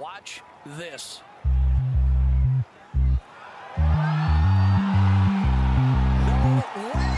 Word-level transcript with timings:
Watch 0.00 0.42
this. 0.66 1.20
No 3.78 3.84
way! 6.76 7.14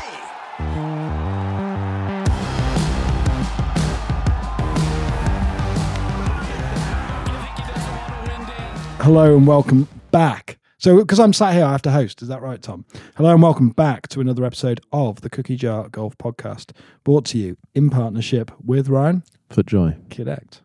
Hello 9.00 9.36
and 9.36 9.46
welcome 9.46 9.88
back. 10.10 10.58
So, 10.76 10.98
because 10.98 11.18
I'm 11.18 11.32
sat 11.32 11.54
here, 11.54 11.64
I 11.64 11.72
have 11.72 11.80
to 11.82 11.90
host. 11.90 12.20
Is 12.20 12.28
that 12.28 12.42
right, 12.42 12.60
Tom? 12.60 12.84
Hello 13.16 13.32
and 13.32 13.42
welcome 13.42 13.70
back 13.70 14.08
to 14.08 14.20
another 14.20 14.44
episode 14.44 14.82
of 14.92 15.22
the 15.22 15.30
Cookie 15.30 15.56
Jar 15.56 15.88
Golf 15.88 16.18
Podcast, 16.18 16.72
brought 17.04 17.24
to 17.26 17.38
you 17.38 17.56
in 17.74 17.88
partnership 17.88 18.50
with 18.62 18.90
Ryan 18.90 19.22
Footjoy. 19.48 20.14
Correct. 20.14 20.60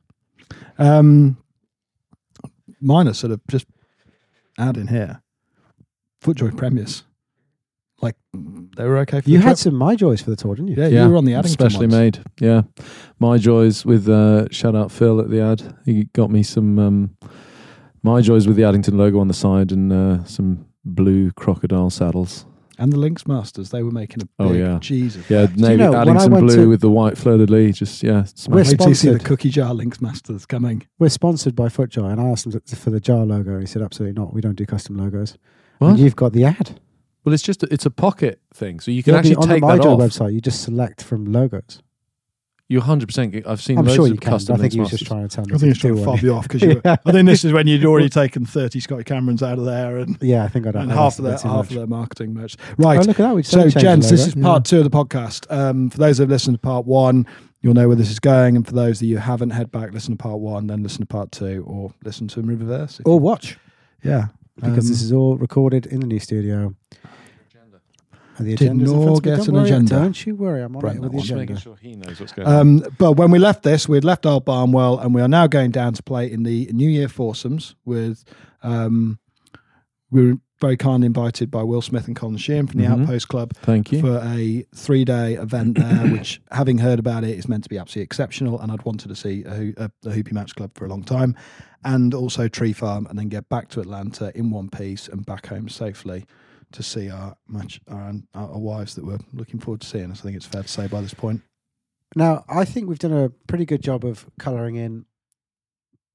Um, 0.78 1.38
mine 2.82 3.08
are 3.08 3.14
sort 3.14 3.32
of 3.32 3.42
just 3.50 3.66
adding 4.58 4.88
here. 4.88 5.22
Footjoy 6.24 6.56
Premiers, 6.56 7.04
like 8.02 8.16
they 8.34 8.84
were 8.86 8.98
okay 9.00 9.22
for 9.22 9.30
You 9.30 9.38
the 9.40 9.44
had 9.44 9.50
trip. 9.58 9.58
some 9.60 9.74
MyJoys 9.74 10.24
for 10.24 10.30
the 10.30 10.36
tour, 10.36 10.56
didn't 10.56 10.70
you? 10.70 10.76
yeah, 10.84 11.04
you 11.06 11.10
were 11.10 11.18
on 11.18 11.26
the 11.26 11.34
Addington 11.34 11.52
specially 11.68 11.88
ones. 11.88 11.94
made. 11.98 12.20
Yeah, 12.40 12.62
MyJoys 13.20 13.86
with 13.86 14.08
uh, 14.08 14.48
shout 14.52 14.76
out 14.76 14.92
Phil 14.92 15.20
at 15.20 15.30
the 15.30 15.42
ad. 15.42 15.76
He 15.86 16.06
got 16.14 16.30
me 16.30 16.44
some 16.44 16.78
um, 16.78 17.18
MyJoys 18.06 18.46
with 18.48 18.56
the 18.56 18.64
Addington 18.66 18.98
logo 18.98 19.20
on 19.20 19.28
the 19.28 19.34
side 19.34 19.72
and 19.72 19.92
uh, 19.92 20.24
some 20.26 20.66
blue 20.86 21.32
crocodile 21.32 21.90
saddles. 21.90 22.46
And 22.82 22.92
the 22.92 22.98
Lynx 23.00 23.26
Masters. 23.28 23.70
They 23.70 23.84
were 23.84 23.92
making 23.92 24.24
a 24.24 24.28
Oh, 24.40 24.50
big 24.50 24.60
yeah. 24.60 24.80
Jesus. 24.80 25.30
Yeah, 25.30 25.44
effect. 25.44 25.60
navy 25.60 25.78
know, 25.78 25.92
when 25.92 25.98
I 26.00 26.02
Addington 26.02 26.32
went 26.32 26.48
blue 26.48 26.56
to- 26.64 26.70
with 26.70 26.82
the 26.82 26.90
white 26.90 27.18
fleur 27.18 27.38
de 27.38 27.46
lis. 27.46 27.78
Just 27.78 28.04
yeah, 28.04 28.26
We're 28.50 28.58
Wait 28.58 28.68
smash. 28.68 28.68
see 28.68 28.76
the 28.76 28.96
sponsored. 28.96 29.24
Cookie 29.24 29.50
Jar 29.50 29.74
Lynx 29.74 30.02
Masters 30.02 30.46
coming. 30.46 30.84
We're 31.00 31.10
sponsored 31.10 31.56
by 31.56 31.68
Footjoy, 31.70 32.12
and 32.12 32.20
I 32.20 32.26
asked 32.26 32.46
him 32.46 32.60
for 32.60 32.90
the 32.90 33.00
jar 33.00 33.26
logo. 33.26 33.60
He 33.60 33.66
said, 33.66 33.82
"Absolutely 33.82 34.20
not. 34.22 34.34
We 34.34 34.42
don't 34.42 34.56
do 34.56 34.66
custom 34.66 34.98
logos." 34.98 35.38
What? 35.80 35.92
And 35.92 36.00
you've 36.00 36.16
got 36.16 36.34
the 36.34 36.44
ad. 36.46 36.80
Well, 37.24 37.34
it's 37.34 37.44
just 37.44 37.62
a, 37.64 37.72
it's 37.72 37.86
a 37.86 37.92
pocket 37.92 38.42
thing, 38.54 38.80
so 38.80 38.90
you 38.90 39.04
can 39.04 39.14
Yeah, 39.14 39.20
actually 39.20 39.36
on 39.36 39.48
take 39.48 39.62
the 39.62 39.68
that 39.68 39.80
MyJoy 39.82 39.86
off. 39.86 40.00
website. 40.00 40.34
You 40.34 40.42
just 40.42 40.62
select 40.64 41.04
from 41.04 41.26
logos. 41.26 41.82
You 42.72 42.80
100. 42.80 43.08
percent 43.08 43.36
I've 43.46 43.62
seen 43.62 43.78
I'm 43.78 43.86
loads 43.86 43.96
sure 43.96 44.06
of 44.08 44.14
you 44.14 44.18
can. 44.18 44.32
custom 44.32 44.56
I 44.56 44.60
think 44.60 44.74
Lynx 44.74 44.76
he 44.76 44.80
was 44.80 44.86
Masters. 44.92 45.00
just 45.00 45.12
trying 45.12 45.28
to 45.28 45.36
tell 45.36 45.46
me. 45.46 45.54
I 45.54 45.58
think 45.58 45.72
it's 45.72 45.80
to 45.80 45.88
trying 45.88 45.96
do 45.96 46.02
to 46.04 46.08
one. 46.08 46.18
fob 46.18 46.24
you 46.24 46.34
off 46.34 46.44
because 46.48 46.62
you. 46.68 46.82
Yeah. 46.86 46.96
I 47.06 47.12
think 47.12 47.28
this 47.28 47.44
is 47.46 47.52
when 47.54 47.68
you'd 47.68 47.86
already 47.86 48.10
taken 48.10 48.46
thirty 48.46 48.80
Scotty 48.80 49.04
Camerons 49.04 49.44
out 49.44 49.60
of 49.60 49.66
there 49.66 49.98
and, 49.98 50.18
Yeah, 50.22 50.44
I 50.44 50.48
think 50.48 50.66
I 50.68 50.72
don't. 50.72 50.84
and 50.84 50.92
I 50.92 50.96
half 50.96 51.20
of 51.20 51.26
have 51.26 51.26
their 51.26 51.34
been 51.34 51.42
too 51.42 51.48
half 51.50 51.58
much. 51.58 51.70
of 51.72 51.78
their 51.78 51.88
marketing 51.88 52.34
merch. 52.34 52.58
Right. 52.78 52.98
Oh, 52.98 53.02
look 53.02 53.20
at 53.20 53.24
that. 53.28 53.36
We 53.36 53.44
So, 53.44 53.62
changed 53.62 53.76
the 53.76 53.80
gents, 53.82 54.10
this 54.10 54.22
logo. 54.28 54.40
is 54.40 54.44
part 54.44 54.66
two 54.66 54.78
of 54.80 54.84
the 54.84 54.90
podcast. 54.90 55.52
Um, 55.52 55.90
for 55.90 55.98
those 55.98 56.18
who 56.18 56.24
have 56.24 56.30
listened 56.30 56.56
to 56.56 56.60
part 56.60 56.86
one, 56.86 57.28
you'll 57.62 57.74
know 57.74 57.88
where 57.88 57.98
this 57.98 58.10
is 58.10 58.20
going, 58.20 58.56
and 58.56 58.66
for 58.66 58.74
those 58.74 59.00
that 59.00 59.06
you 59.06 59.18
haven't, 59.18 59.50
head 59.52 59.72
back, 59.72 59.92
listen 59.94 60.16
to 60.18 60.18
part 60.18 60.40
one, 60.40 60.68
then 60.68 60.82
listen 60.82 61.02
to 61.02 61.06
part 61.06 61.32
two, 61.32 61.64
or 61.68 61.94
listen 62.04 62.28
to 62.30 62.42
them 62.42 62.50
in 62.50 62.60
reverse. 62.60 63.00
Or 63.06 63.20
watch 63.20 63.58
yeah, 64.04 64.28
because 64.56 64.86
Um, 64.86 64.92
this 64.92 65.02
is 65.02 65.12
all 65.12 65.38
recorded 65.38 65.86
in 65.86 66.00
the 66.00 66.08
new 66.08 66.20
studio. 66.20 66.74
The 68.44 68.56
Did 68.56 68.68
in 68.72 68.78
Nor 68.80 68.88
front 69.04 69.18
of 69.20 69.26
me. 69.26 69.32
get 69.38 69.48
an 69.48 69.54
worry, 69.56 69.64
agenda? 69.66 69.96
Don't 69.96 70.26
you 70.26 70.36
worry. 70.36 70.62
I'm 70.64 70.76
on 70.76 70.86
it 70.86 71.00
with 71.00 71.12
the 71.12 71.18
one. 71.18 71.20
Just 71.26 71.32
making 71.34 71.44
agenda. 71.56 71.62
sure 71.62 71.76
he 71.78 71.96
knows 71.96 72.20
what's 72.20 72.32
going 72.34 72.48
on. 72.48 72.56
Um, 72.56 72.84
but 72.98 73.14
when 73.14 73.32
we 73.32 73.40
left 73.40 73.64
this, 73.64 73.88
we'd 73.90 74.04
left 74.04 74.26
Old 74.26 74.46
Barnwell, 74.46 75.00
and 75.00 75.14
we 75.16 75.22
are 75.22 75.28
now 75.28 75.48
going 75.48 75.72
down 75.72 75.94
to 75.94 76.04
play 76.04 76.32
in 76.32 76.44
the 76.44 76.70
New 76.74 76.90
Year 76.90 77.08
foursomes 77.08 77.76
with. 77.86 78.24
Um, 78.64 79.20
we 80.10 80.28
were 80.28 80.38
very 80.60 80.78
kindly 80.78 81.08
invited 81.08 81.50
by 81.50 81.64
Will 81.64 81.82
Smith 81.82 82.06
and 82.06 82.16
Colin 82.16 82.38
Sheehan 82.38 82.68
from 82.68 82.80
the 82.82 82.86
Mhm. 82.86 83.02
Outpost 83.02 83.30
Club 83.30 83.54
Thank 83.64 83.92
you. 83.92 84.00
for 84.00 84.20
a 84.24 84.64
three 84.76 85.04
day 85.06 85.34
event 85.34 85.78
there, 85.80 86.08
which, 86.12 86.40
having 86.52 86.78
heard 86.80 87.00
about 87.00 87.24
it, 87.24 87.38
is 87.40 87.48
meant 87.48 87.64
to 87.64 87.70
be 87.70 87.78
absolutely 87.80 88.04
exceptional. 88.04 88.60
And 88.60 88.72
I'd 88.72 88.84
wanted 88.86 89.08
to 89.08 89.16
see 89.16 89.44
a, 89.46 89.74
a, 89.86 89.92
Ohoopee 90.06 90.34
Match 90.34 90.54
Club 90.56 90.72
for 90.76 90.86
a 90.86 90.90
long 90.90 91.04
time, 91.04 91.36
and 91.84 92.14
also 92.14 92.48
Tree 92.48 92.74
Farm, 92.74 93.08
and 93.10 93.18
then 93.18 93.28
get 93.30 93.50
back 93.50 93.70
to 93.70 93.80
Atlanta 93.80 94.32
in 94.38 94.52
one 94.52 94.70
piece 94.70 95.08
and 95.08 95.26
back 95.26 95.48
home 95.48 95.68
safely 95.68 96.26
to 96.74 96.84
see 96.84 97.10
our 97.10 97.36
match, 97.48 97.82
our, 97.88 98.14
our 98.34 98.58
wives 98.58 98.96
that 98.96 99.06
we're 99.06 99.20
looking 99.34 99.60
forward 99.60 99.82
to 99.82 99.88
seeing 99.88 100.12
us. 100.12 100.20
I 100.22 100.24
think 100.24 100.36
it's 100.36 100.46
fair 100.46 100.64
to 100.64 100.68
say 100.68 100.88
by 100.88 101.02
this 101.02 101.14
point. 101.14 101.42
Now, 102.16 102.44
I 102.50 102.66
think 102.66 102.90
we've 102.90 103.00
done 103.00 103.14
a 103.14 103.30
pretty 103.48 103.66
good 103.66 103.82
job 103.82 104.04
of 104.04 104.26
colouring 104.38 104.76
in 104.76 105.06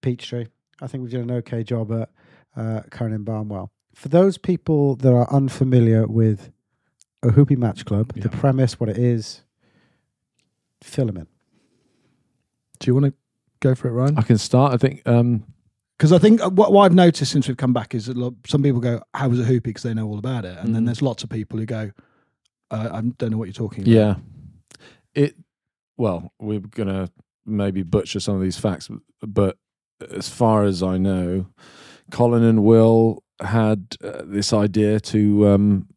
Peachtree. 0.02 0.46
I 0.80 0.86
think 0.86 1.02
we've 1.02 1.12
done 1.12 1.22
an 1.22 1.30
okay 1.32 1.62
job 1.62 1.90
at 1.92 2.10
uh, 2.56 2.82
colouring 2.90 3.14
in 3.14 3.24
Barnwell. 3.24 3.70
For 3.94 4.08
those 4.08 4.36
people 4.36 4.96
that 4.96 5.12
are 5.12 5.32
unfamiliar 5.32 6.06
with 6.06 6.52
Ohoopee 7.24 7.56
Match 7.56 7.86
Club, 7.86 8.12
the 8.14 8.28
premise, 8.28 8.78
what 8.78 8.90
it 8.90 8.98
is, 8.98 9.42
fill 10.82 11.06
them 11.06 11.16
in. 11.16 11.26
Do 12.78 12.88
you 12.88 12.94
want 12.94 13.06
to 13.06 13.14
go 13.60 13.74
for 13.74 13.88
it, 13.88 13.92
Ryan? 13.92 14.18
I 14.18 14.22
can 14.22 14.36
start. 14.36 14.74
I 14.74 14.76
think. 14.76 15.02
Um, 15.06 15.46
Because 15.96 16.12
I 16.12 16.18
think 16.18 16.42
uh, 16.42 16.50
what, 16.50 16.72
what 16.72 16.82
I've 16.84 16.94
noticed 16.94 17.32
since 17.32 17.48
we've 17.48 17.56
come 17.56 17.72
back 17.72 17.94
is 17.94 18.06
that 18.06 18.34
some 18.46 18.62
people 18.62 18.80
go, 18.80 19.00
"How 19.14 19.28
was 19.28 19.40
it 19.40 19.46
Hoopy?" 19.46 19.62
because 19.64 19.82
they 19.82 19.94
know 19.94 20.06
all 20.06 20.18
about 20.18 20.44
it, 20.44 20.58
and 20.58 20.74
then 20.74 20.82
Mhm. 20.82 20.86
there's 20.86 21.02
lots 21.02 21.24
of 21.24 21.30
people 21.30 21.58
who 21.58 21.64
go, 21.66 21.90
uh, 22.70 22.88
"I 22.92 23.00
don't 23.00 23.30
know 23.30 23.38
what 23.38 23.44
you're 23.48 23.52
talking 23.54 23.84
about." 23.84 23.90
Yeah. 23.92 24.16
It 25.14 25.36
well, 25.96 26.32
we're 26.38 26.60
gonna 26.60 27.08
maybe 27.46 27.82
butcher 27.82 28.20
some 28.20 28.34
of 28.36 28.42
these 28.42 28.58
facts, 28.58 28.90
but 29.26 29.56
as 30.10 30.28
far 30.28 30.64
as 30.64 30.82
I 30.82 30.98
know, 30.98 31.46
Colin 32.10 32.42
and 32.42 32.62
Will 32.62 33.22
had 33.40 33.96
uh, 34.04 34.22
this 34.26 34.52
idea 34.52 35.00
to 35.00 35.48
um, 35.48 35.88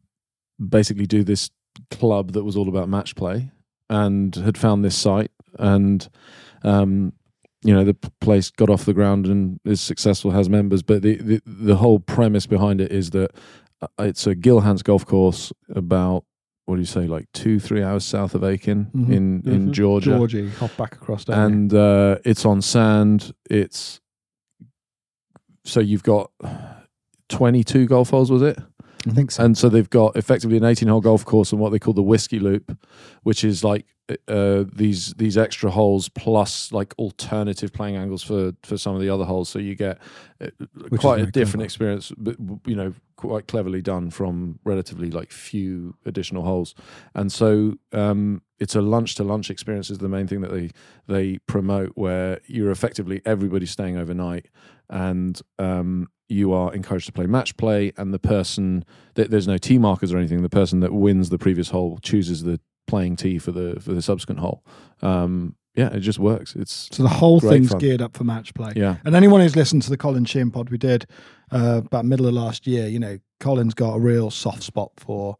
basically 0.58 1.06
do 1.06 1.22
this 1.22 1.50
club 1.90 2.32
that 2.32 2.44
was 2.44 2.56
all 2.56 2.68
about 2.68 2.88
match 2.88 3.14
play, 3.14 3.50
and 3.90 4.34
had 4.36 4.56
found 4.56 4.82
this 4.82 4.96
site, 4.96 5.30
and 5.58 6.08
um, 6.62 7.12
you 7.62 7.74
know 7.74 7.84
the 7.84 7.94
place 8.20 8.50
got 8.50 8.70
off 8.70 8.84
the 8.84 8.94
ground 8.94 9.26
and 9.26 9.60
is 9.64 9.80
successful, 9.80 10.30
has 10.30 10.48
members, 10.48 10.82
but 10.82 11.02
the 11.02 11.16
the, 11.16 11.42
the 11.46 11.76
whole 11.76 11.98
premise 12.00 12.46
behind 12.46 12.80
it 12.80 12.90
is 12.92 13.10
that 13.10 13.30
uh, 13.82 13.86
it's 14.00 14.26
a 14.26 14.34
Gil 14.34 14.60
Hanse 14.60 14.82
golf 14.82 15.04
course 15.06 15.52
about 15.74 16.24
what 16.66 16.76
do 16.76 16.80
you 16.82 16.86
say, 16.86 17.06
like 17.06 17.26
two, 17.32 17.58
three 17.58 17.82
hours 17.82 18.04
south 18.04 18.34
of 18.34 18.44
Aiken 18.44 18.86
Mhm. 18.94 19.12
in 19.12 19.42
in 19.44 19.68
Mhm. 19.68 19.72
Georgia, 19.72 20.10
Georgie, 20.16 20.48
hop 20.50 20.76
back 20.76 20.94
across 20.94 21.24
there. 21.24 21.44
and 21.44 21.72
uh, 21.74 22.18
it's 22.24 22.44
on 22.46 22.62
sand. 22.62 23.32
It's 23.50 24.00
so 25.64 25.80
you've 25.80 26.02
got 26.02 26.30
twenty 27.28 27.64
two 27.64 27.86
golf 27.86 28.10
holes, 28.10 28.30
was 28.30 28.42
it? 28.42 28.58
I 29.06 29.10
think 29.12 29.30
so. 29.30 29.42
And 29.44 29.56
so 29.56 29.68
they've 29.70 29.88
got 29.88 30.14
effectively 30.16 30.58
an 30.58 30.64
18 30.64 30.86
hole 30.86 31.00
golf 31.00 31.24
course 31.24 31.52
and 31.52 31.60
what 31.60 31.70
they 31.72 31.78
call 31.78 31.94
the 31.94 32.02
whiskey 32.02 32.38
loop, 32.38 32.76
which 33.22 33.44
is 33.44 33.64
like 33.64 33.86
uh, 34.28 34.64
these 34.72 35.14
these 35.14 35.36
extra 35.38 35.70
holes 35.70 36.08
plus 36.08 36.72
like 36.72 36.94
alternative 36.98 37.72
playing 37.72 37.96
angles 37.96 38.22
for 38.22 38.52
for 38.62 38.76
some 38.76 38.94
of 38.94 39.00
the 39.00 39.10
other 39.10 39.24
holes. 39.24 39.48
So 39.48 39.58
you 39.58 39.74
get 39.74 39.98
uh, 40.40 40.48
is 40.90 41.00
quite 41.00 41.20
a 41.20 41.26
different 41.26 41.60
clever. 41.60 41.64
experience, 41.64 42.12
but 42.16 42.36
you 42.66 42.76
know, 42.76 42.94
quite 43.16 43.46
cleverly 43.46 43.82
done 43.82 44.10
from 44.10 44.58
relatively 44.64 45.10
like 45.10 45.30
few 45.30 45.94
additional 46.06 46.44
holes. 46.44 46.74
And 47.14 47.30
so 47.30 47.74
um, 47.92 48.42
it's 48.58 48.74
a 48.74 48.80
lunch 48.80 49.14
to 49.16 49.24
lunch 49.24 49.50
experience 49.50 49.90
is 49.90 49.98
the 49.98 50.08
main 50.08 50.26
thing 50.26 50.40
that 50.40 50.52
they 50.52 50.70
they 51.06 51.38
promote, 51.46 51.92
where 51.94 52.40
you're 52.46 52.70
effectively 52.70 53.22
everybody 53.24 53.66
staying 53.66 53.96
overnight 53.96 54.46
and 54.88 55.40
um, 55.58 56.08
you 56.28 56.52
are 56.52 56.72
encouraged 56.74 57.06
to 57.06 57.12
play 57.12 57.26
match 57.26 57.56
play, 57.56 57.92
and 57.96 58.12
the 58.12 58.18
person 58.18 58.84
th- 59.14 59.28
there's 59.28 59.48
no 59.48 59.58
tee 59.58 59.78
markers 59.78 60.12
or 60.12 60.18
anything. 60.18 60.42
The 60.42 60.48
person 60.48 60.80
that 60.80 60.92
wins 60.92 61.30
the 61.30 61.38
previous 61.38 61.70
hole 61.70 61.98
chooses 62.02 62.42
the 62.42 62.60
playing 62.86 63.16
tee 63.16 63.38
for 63.38 63.52
the 63.52 63.78
for 63.80 63.92
the 63.92 64.02
subsequent 64.02 64.40
hole. 64.40 64.64
Um, 65.02 65.54
yeah, 65.76 65.88
it 65.94 66.00
just 66.00 66.18
works. 66.18 66.56
It's 66.56 66.88
so 66.92 67.02
the 67.04 67.08
whole 67.08 67.38
thing's 67.38 67.70
fun. 67.70 67.78
geared 67.78 68.02
up 68.02 68.16
for 68.16 68.24
match 68.24 68.52
play. 68.54 68.72
yeah, 68.74 68.96
And 69.04 69.14
anyone 69.14 69.40
who's 69.40 69.54
listened 69.54 69.82
to 69.82 69.90
the 69.90 69.96
Colin 69.96 70.24
Sheehan 70.24 70.50
pod 70.50 70.68
we 70.68 70.78
did 70.78 71.06
uh, 71.52 71.82
about 71.84 72.04
middle 72.04 72.26
of 72.26 72.34
last 72.34 72.66
year, 72.66 72.88
you 72.88 72.98
know, 72.98 73.18
Colin's 73.38 73.72
got 73.74 73.94
a 73.94 74.00
real 74.00 74.30
soft 74.30 74.64
spot 74.64 74.90
for 74.96 75.36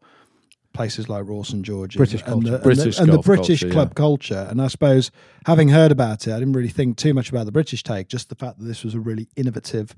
places 0.73 1.09
like 1.09 1.27
Rawson, 1.27 1.63
Georgia, 1.63 1.97
British 1.97 2.21
and 2.21 2.29
culture. 2.29 2.47
the, 2.49 2.55
and 2.55 2.63
British 2.63 2.95
the, 2.95 3.03
and 3.03 3.11
the 3.13 3.19
British 3.19 3.59
culture, 3.59 3.73
club 3.73 3.89
yeah. 3.89 3.93
culture. 3.93 4.47
And 4.49 4.61
I 4.61 4.67
suppose 4.67 5.11
having 5.45 5.67
heard 5.67 5.91
about 5.91 6.25
it, 6.27 6.31
I 6.33 6.39
didn't 6.39 6.53
really 6.53 6.69
think 6.69 6.95
too 6.97 7.13
much 7.13 7.29
about 7.29 7.45
the 7.45 7.51
British 7.51 7.83
take. 7.83 8.07
Just 8.07 8.29
the 8.29 8.35
fact 8.35 8.57
that 8.59 8.65
this 8.65 8.85
was 8.85 8.95
a 8.95 9.01
really 9.01 9.27
innovative 9.35 9.93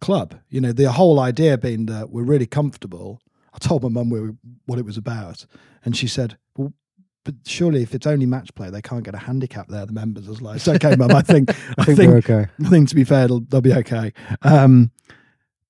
club. 0.00 0.40
You 0.48 0.62
know, 0.62 0.72
the 0.72 0.90
whole 0.92 1.20
idea 1.20 1.58
being 1.58 1.86
that 1.86 2.08
we're 2.10 2.22
really 2.24 2.46
comfortable. 2.46 3.20
I 3.52 3.58
told 3.58 3.82
my 3.82 3.90
mum 3.90 4.08
we 4.08 4.18
were- 4.20 4.36
what 4.64 4.78
it 4.78 4.86
was 4.86 4.96
about, 4.96 5.44
and 5.84 5.94
she 5.94 6.08
said, 6.08 6.30
"Well." 6.32 6.38
But 7.24 7.34
surely, 7.46 7.82
if 7.82 7.94
it's 7.94 8.06
only 8.06 8.26
match 8.26 8.52
play, 8.54 8.68
they 8.70 8.82
can't 8.82 9.04
get 9.04 9.14
a 9.14 9.18
handicap 9.18 9.68
there. 9.68 9.86
The 9.86 9.92
members, 9.92 10.26
I 10.26 10.30
was 10.30 10.42
like, 10.42 10.56
"It's 10.56 10.68
okay, 10.68 10.96
mum. 10.96 11.12
I 11.12 11.22
think, 11.22 11.50
I 11.78 11.84
think 11.84 11.98
we're 11.98 12.16
okay. 12.16 12.46
I 12.64 12.68
think 12.68 12.88
to 12.88 12.94
be 12.94 13.04
fair, 13.04 13.28
they'll, 13.28 13.40
they'll 13.40 13.60
be 13.60 13.74
okay. 13.74 14.12
Um, 14.42 14.90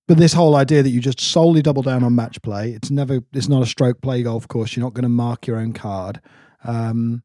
but 0.09 0.17
this 0.17 0.33
whole 0.33 0.57
idea 0.57 0.83
that 0.83 0.91
you 0.91 1.01
just 1.01 1.21
solely 1.21 1.63
double 1.63 1.83
down 1.83 2.03
on 2.03 2.15
match 2.15 2.41
play, 2.43 2.73
it's 2.73 2.91
never, 2.91 3.21
it's 3.33 3.49
not 3.49 3.63
a 3.63 3.67
stroke 3.67 4.01
play 4.01 4.23
golf 4.23 4.49
course. 4.49 4.77
You're 4.77 4.85
not 4.85 4.95
going 4.95 5.05
to 5.05 5.09
mark 5.11 5.47
your 5.47 5.59
own 5.59 5.73
card. 5.73 6.21
Um, 6.65 7.23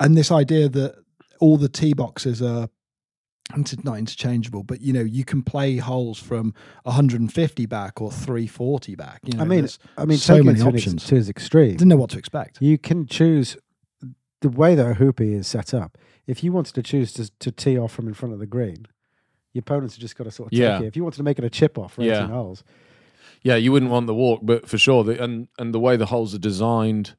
and 0.00 0.16
this 0.16 0.30
idea 0.30 0.68
that 0.68 0.96
all 1.40 1.56
the 1.56 1.68
tee 1.68 1.94
boxes 1.94 2.42
are, 2.42 2.68
it's 3.54 3.84
not 3.84 3.98
interchangeable, 3.98 4.62
but 4.64 4.80
you 4.80 4.92
know, 4.92 5.02
you 5.02 5.24
can 5.24 5.42
play 5.42 5.76
holes 5.76 6.18
from 6.18 6.52
150 6.82 7.66
back 7.66 8.00
or 8.00 8.10
340 8.10 8.94
back. 8.96 9.20
You 9.24 9.34
know, 9.38 9.42
I 9.44 9.46
mean, 9.46 9.58
there's- 9.60 9.78
I 9.96 10.04
mean, 10.04 10.18
so 10.18 10.34
taking 10.34 10.46
many 10.46 10.60
it 10.60 10.62
to, 10.62 10.68
options. 10.68 10.94
ex- 11.02 11.04
to 11.08 11.16
its 11.16 11.28
extreme. 11.28 11.72
didn't 11.72 11.88
know 11.88 11.96
what 11.96 12.10
to 12.10 12.18
expect. 12.18 12.58
You 12.60 12.76
can 12.78 13.06
choose 13.06 13.56
the 14.40 14.48
way 14.48 14.74
that 14.74 14.96
Ohoopee 14.96 15.32
is 15.34 15.46
set 15.46 15.72
up. 15.72 15.96
If 16.26 16.42
you 16.42 16.52
wanted 16.52 16.74
to 16.74 16.82
choose 16.82 17.12
to, 17.14 17.30
to 17.38 17.52
tee 17.52 17.78
off 17.78 17.92
from 17.92 18.08
in 18.08 18.14
front 18.14 18.32
of 18.34 18.40
the 18.40 18.46
green, 18.46 18.86
your 19.52 19.60
opponents 19.60 19.94
have 19.94 20.00
just 20.02 20.16
got 20.16 20.24
to 20.24 20.30
sort 20.30 20.52
of 20.52 20.58
Yeah. 20.58 20.78
take 20.78 20.84
it. 20.84 20.88
If 20.88 20.96
you 20.96 21.04
wanted 21.04 21.18
to 21.18 21.22
make 21.22 21.38
it 21.38 21.44
a 21.44 21.50
chip 21.50 21.78
off 21.78 21.94
for 21.94 22.02
Yeah. 22.02 22.18
18 22.24 22.30
holes, 22.30 22.64
Yeah, 23.42 23.54
you 23.56 23.70
wouldn't 23.70 23.92
want 23.92 24.06
the 24.08 24.14
walk, 24.14 24.40
but 24.42 24.68
for 24.68 24.76
sure, 24.76 25.04
the, 25.04 25.22
and 25.22 25.46
and 25.58 25.72
the 25.72 25.78
way 25.78 25.96
the 25.96 26.06
holes 26.06 26.34
are 26.34 26.38
designed, 26.38 27.14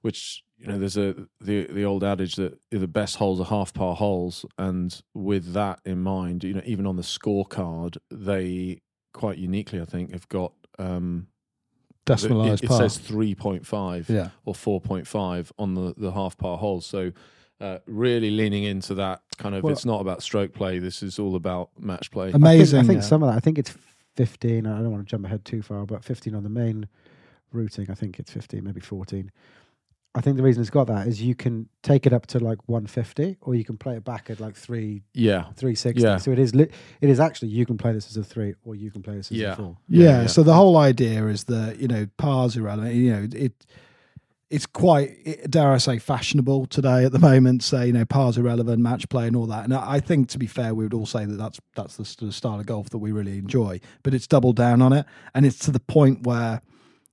which 0.00 0.42
you 0.58 0.66
know, 0.66 0.78
there's 0.78 0.96
a 0.96 1.14
the 1.40 1.66
the 1.66 1.84
old 1.84 2.02
adage 2.02 2.34
that 2.36 2.58
the 2.70 2.88
best 2.88 3.16
holes 3.16 3.40
are 3.40 3.44
half 3.46 3.72
par 3.72 3.94
holes, 3.94 4.44
and 4.58 5.00
with 5.14 5.52
that 5.52 5.80
in 5.84 6.02
mind, 6.02 6.42
you 6.44 6.54
know, 6.54 6.62
even 6.64 6.86
on 6.86 6.96
the 6.96 7.02
scorecard, 7.02 7.96
they 8.10 8.80
quite 9.12 9.38
uniquely, 9.38 9.80
I 9.80 9.84
think, 9.84 10.12
have 10.12 10.28
got 10.28 10.52
um, 10.78 11.28
the- 12.06 12.14
Decimalised 12.14 12.64
it, 12.64 12.70
it 12.70 12.72
says 12.72 12.98
three 12.98 13.34
point 13.34 13.66
five 13.66 14.08
yeah. 14.10 14.30
or 14.44 14.54
four 14.54 14.80
point 14.80 15.06
five 15.06 15.52
on 15.58 15.74
the 15.74 15.94
the 15.96 16.12
half 16.12 16.36
par 16.36 16.58
holes, 16.58 16.86
so. 16.86 17.12
Uh, 17.60 17.80
really 17.86 18.30
leaning 18.30 18.62
into 18.62 18.94
that 18.94 19.20
kind 19.36 19.52
of 19.52 19.64
Well- 19.64 19.72
it's 19.72 19.84
not 19.84 20.00
about 20.00 20.22
stroke 20.22 20.52
play 20.54 20.78
this 20.78 21.02
is 21.02 21.18
all 21.18 21.34
about 21.34 21.70
match 21.76 22.08
play 22.12 22.30
Amazing. 22.30 22.78
I 22.78 22.82
think, 22.82 22.84
I 22.84 22.86
think 22.86 23.02
yeah. 23.02 23.08
some 23.08 23.22
of 23.24 23.30
that. 23.30 23.36
I 23.36 23.40
think 23.40 23.58
it's 23.58 23.76
15. 24.14 24.64
I 24.64 24.78
don't 24.80 24.92
want 24.92 25.04
to 25.04 25.10
jump 25.10 25.26
ahead 25.26 25.44
too 25.44 25.60
far, 25.60 25.84
but 25.84 26.04
15 26.04 26.36
on 26.36 26.44
the 26.44 26.48
main 26.48 26.86
routing. 27.52 27.90
I 27.90 27.94
think 27.94 28.18
it's 28.18 28.30
15, 28.30 28.62
maybe 28.62 28.80
14. 28.80 29.32
I 30.14 30.20
think 30.20 30.36
the 30.36 30.42
reason 30.42 30.62
it's 30.62 30.70
got 30.70 30.86
that 30.88 31.06
is 31.06 31.22
you 31.22 31.34
can 31.34 31.68
take 31.82 32.04
it 32.06 32.12
up 32.12 32.26
to 32.28 32.38
like 32.40 32.58
150, 32.66 33.36
or 33.42 33.54
you 33.54 33.64
can 33.64 33.76
play 33.76 33.94
it 33.96 34.04
back 34.04 34.30
at 34.30 34.40
like 34.40 34.56
three 34.56 35.02
yeah 35.14 35.42
360. 35.56 36.02
Yeah. 36.02 36.16
So 36.16 36.30
it 36.32 36.38
is 36.38 36.54
li- 36.54 36.70
it 37.00 37.08
is 37.10 37.20
actually 37.20 37.48
you 37.48 37.64
can 37.66 37.76
play 37.78 37.92
this 37.92 38.08
as 38.08 38.16
a 38.16 38.24
three, 38.24 38.54
or 38.64 38.74
you 38.74 38.90
can 38.90 39.02
play 39.02 39.14
this 39.16 39.30
as 39.30 39.36
Yeah. 39.38 39.52
a 39.52 39.56
four. 39.56 39.76
Yeah, 39.88 40.26
So 40.26 40.42
the 40.42 40.54
whole 40.54 40.76
idea 40.76 41.26
is 41.26 41.44
that 41.44 41.78
you 41.78 41.86
know 41.88 42.06
pars 42.16 42.56
irrelevant. 42.56 42.94
You 42.94 43.10
know 43.12 43.28
it. 43.32 43.66
It's 44.50 44.64
quite, 44.64 45.10
it- 45.26 45.50
dare 45.50 45.72
I 45.72 45.76
say, 45.76 45.98
fashionable 45.98 46.64
today 46.66 47.04
at 47.04 47.12
the 47.12 47.18
moment. 47.18 47.62
Say 47.62 47.88
you 47.88 47.92
know 47.92 48.06
pars 48.06 48.38
irrelevant, 48.38 48.80
match 48.80 49.06
play, 49.10 49.26
and 49.26 49.36
all 49.36 49.46
that. 49.46 49.64
And 49.64 49.74
I 49.74 49.96
I 49.96 50.00
think, 50.00 50.30
to 50.30 50.38
be 50.38 50.46
fair, 50.46 50.74
we 50.74 50.84
would 50.84 50.94
all 50.94 51.04
say 51.06 51.26
that 51.26 51.36
that's 51.36 51.60
that's 51.76 51.96
the 51.96 52.06
sort 52.06 52.28
of 52.28 52.34
style 52.34 52.58
of 52.58 52.64
golf 52.64 52.88
that 52.90 52.98
we 52.98 53.12
really 53.12 53.36
enjoy. 53.36 53.78
But 54.02 54.14
it's 54.14 54.26
doubled 54.26 54.56
down 54.56 54.80
on 54.80 54.94
it, 54.94 55.04
and 55.34 55.44
it's 55.44 55.58
to 55.60 55.70
the 55.70 55.80
point 55.80 56.22
where, 56.26 56.62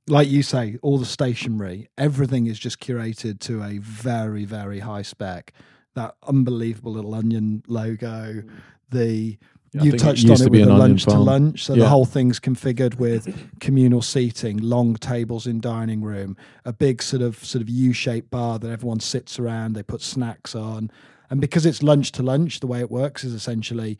like 0.07 0.27
you 0.29 0.43
say, 0.43 0.77
all 0.81 0.97
the 0.97 1.05
stationery, 1.05 1.89
everything 1.97 2.47
is 2.47 2.59
just 2.59 2.79
curated 2.79 3.39
to 3.41 3.63
a 3.63 3.79
very 3.79 4.45
very 4.45 4.79
high 4.79 5.01
spec. 5.01 5.53
That 5.95 6.15
unbelievable 6.27 6.91
little 6.93 7.15
onion 7.15 7.63
logo, 7.67 8.43
the 8.89 9.37
Yeah, 9.75 9.83
you 9.83 9.91
think 9.91 10.01
it 10.01 10.05
touched 10.05 10.29
on 10.29 10.41
it 10.41 10.49
with 10.49 10.65
the 10.65 10.73
lunch 10.73 11.03
to 11.03 11.17
lunch. 11.17 11.65
So 11.65 11.75
the 11.75 11.89
whole 11.89 12.05
thing's 12.05 12.39
configured 12.39 12.95
with 12.95 13.59
communal 13.59 14.01
seating, 14.01 14.57
long 14.57 14.95
tables 14.95 15.45
in 15.47 15.59
dining 15.59 16.01
room, 16.01 16.37
a 16.63 16.71
big 16.71 17.03
sort 17.03 17.21
of 17.21 17.43
sort 17.43 17.61
of 17.61 17.67
U-shaped 17.69 18.31
bar 18.31 18.57
that 18.59 18.71
everyone 18.71 19.01
sits 19.01 19.37
around. 19.37 19.73
They 19.73 19.83
put 19.83 20.01
snacks 20.01 20.55
on, 20.55 20.91
and 21.29 21.41
because 21.41 21.65
it's 21.65 21.83
lunch 21.83 22.13
to 22.13 22.23
lunch, 22.23 22.61
the 22.61 22.67
way 22.67 22.79
it 22.79 22.89
works 22.89 23.25
is 23.25 23.33
essentially 23.33 23.97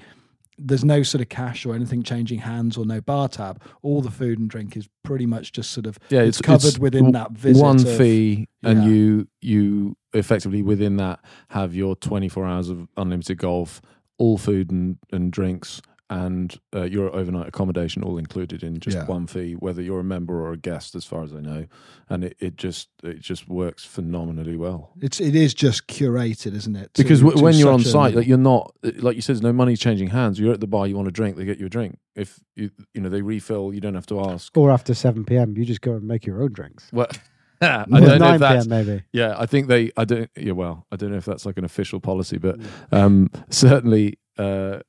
there's 0.57 0.85
no 0.85 1.03
sort 1.03 1.21
of 1.21 1.29
cash 1.29 1.65
or 1.65 1.75
anything 1.75 2.01
changing 2.03 2.39
hands 2.39 2.77
or 2.77 2.85
no 2.85 3.01
bar 3.01 3.27
tab. 3.27 3.61
All 3.81 4.01
the 4.01 4.11
food 4.11 4.39
and 4.39 4.49
drink 4.49 4.77
is 4.77 4.87
pretty 5.03 5.25
much 5.25 5.51
just 5.51 5.71
sort 5.71 5.85
of 5.85 5.97
yeah, 6.09 6.21
it's 6.21 6.41
covered 6.41 6.77
within 6.77 7.11
w- 7.11 7.13
that 7.13 7.31
visit 7.31 7.61
one 7.61 7.75
of- 7.77 7.97
fee, 7.97 8.47
and 8.63 8.83
you 8.85 9.27
you 9.41 9.97
effectively 10.13 10.61
within 10.61 10.97
that 10.97 11.19
have 11.49 11.75
your 11.75 11.95
24 11.95 12.45
hours 12.45 12.69
of 12.69 12.87
unlimited 12.95 13.37
golf, 13.37 13.81
all 14.17 14.37
food 14.37 14.71
and, 14.71 14.97
and 15.11 15.31
drinks, 15.31 15.81
and 16.09 16.59
uh, 16.75 16.83
your 16.83 17.13
overnight 17.15 17.47
accommodation 17.47 18.03
all 18.03 18.17
included 18.17 18.61
in 18.63 18.79
just 18.79 18.95
Yeah. 18.97 19.05
one 19.05 19.25
fee, 19.25 19.53
whether 19.53 19.81
you're 19.81 20.01
a 20.01 20.03
member 20.03 20.35
or 20.39 20.51
a 20.53 20.57
guest, 20.57 20.93
as 20.95 21.03
far 21.03 21.23
as 21.23 21.33
I 21.33 21.39
know, 21.39 21.65
and 22.09 22.23
it, 22.23 22.37
it 22.39 22.55
just 22.57 22.89
it 23.03 23.21
just 23.21 23.49
works 23.49 23.83
phenomenally 23.83 24.55
well. 24.55 24.91
It's 25.01 25.19
it 25.19 25.35
is 25.35 25.53
just 25.55 25.87
curated, 25.87 26.53
isn't 26.53 26.75
it? 26.75 26.93
to- 26.93 27.01
Because 27.03 27.21
w- 27.21 27.41
when 27.43 27.55
you're 27.55 27.71
on 27.71 27.79
such 27.79 27.87
a- 27.87 27.91
site, 27.91 28.15
like 28.15 28.27
you're 28.27 28.37
not, 28.37 28.73
like 28.97 29.15
you 29.15 29.21
said, 29.23 29.41
no 29.41 29.51
money 29.51 29.75
changing 29.75 30.09
hands. 30.09 30.39
You're 30.39 30.53
at 30.53 30.59
the 30.59 30.67
bar, 30.67 30.85
you 30.85 30.95
want 30.95 31.07
a 31.07 31.11
drink, 31.11 31.37
they 31.37 31.45
get 31.45 31.57
you 31.59 31.65
a 31.65 31.69
drink. 31.69 31.97
If 32.15 32.39
you 32.55 32.69
you 32.93 33.01
know 33.01 33.09
they 33.09 33.21
refill, 33.23 33.73
you 33.73 33.81
don't 33.81 33.95
have 33.95 34.05
to 34.07 34.19
ask. 34.21 34.55
Or 34.55 34.69
after 34.71 34.93
7 34.93 35.25
p.m., 35.25 35.57
you 35.57 35.65
just 35.65 35.81
go 35.81 35.93
and 35.93 36.07
make 36.07 36.25
your 36.27 36.41
own 36.43 36.53
drinks. 36.53 36.87
Well, 36.93 37.07
I 37.61 37.85
don't 37.85 37.89
know 37.89 38.17
9 38.17 38.33
if 38.35 38.39
that's 38.41 38.67
p.m. 38.67 38.85
maybe. 38.85 39.03
Yeah, 39.11 39.33
I 39.37 39.47
think 39.47 39.67
they. 39.69 39.91
I 39.97 40.05
don't. 40.05 40.29
Yeah, 40.37 40.51
well, 40.51 40.85
I 40.91 40.97
don't 40.97 41.09
know 41.09 41.17
if 41.17 41.25
that's 41.25 41.47
like 41.47 41.57
an 41.57 41.65
official 41.65 41.99
policy, 41.99 42.37
but 42.37 42.59
um, 42.91 43.31
certainly 43.49 44.19
uh, 44.37 44.79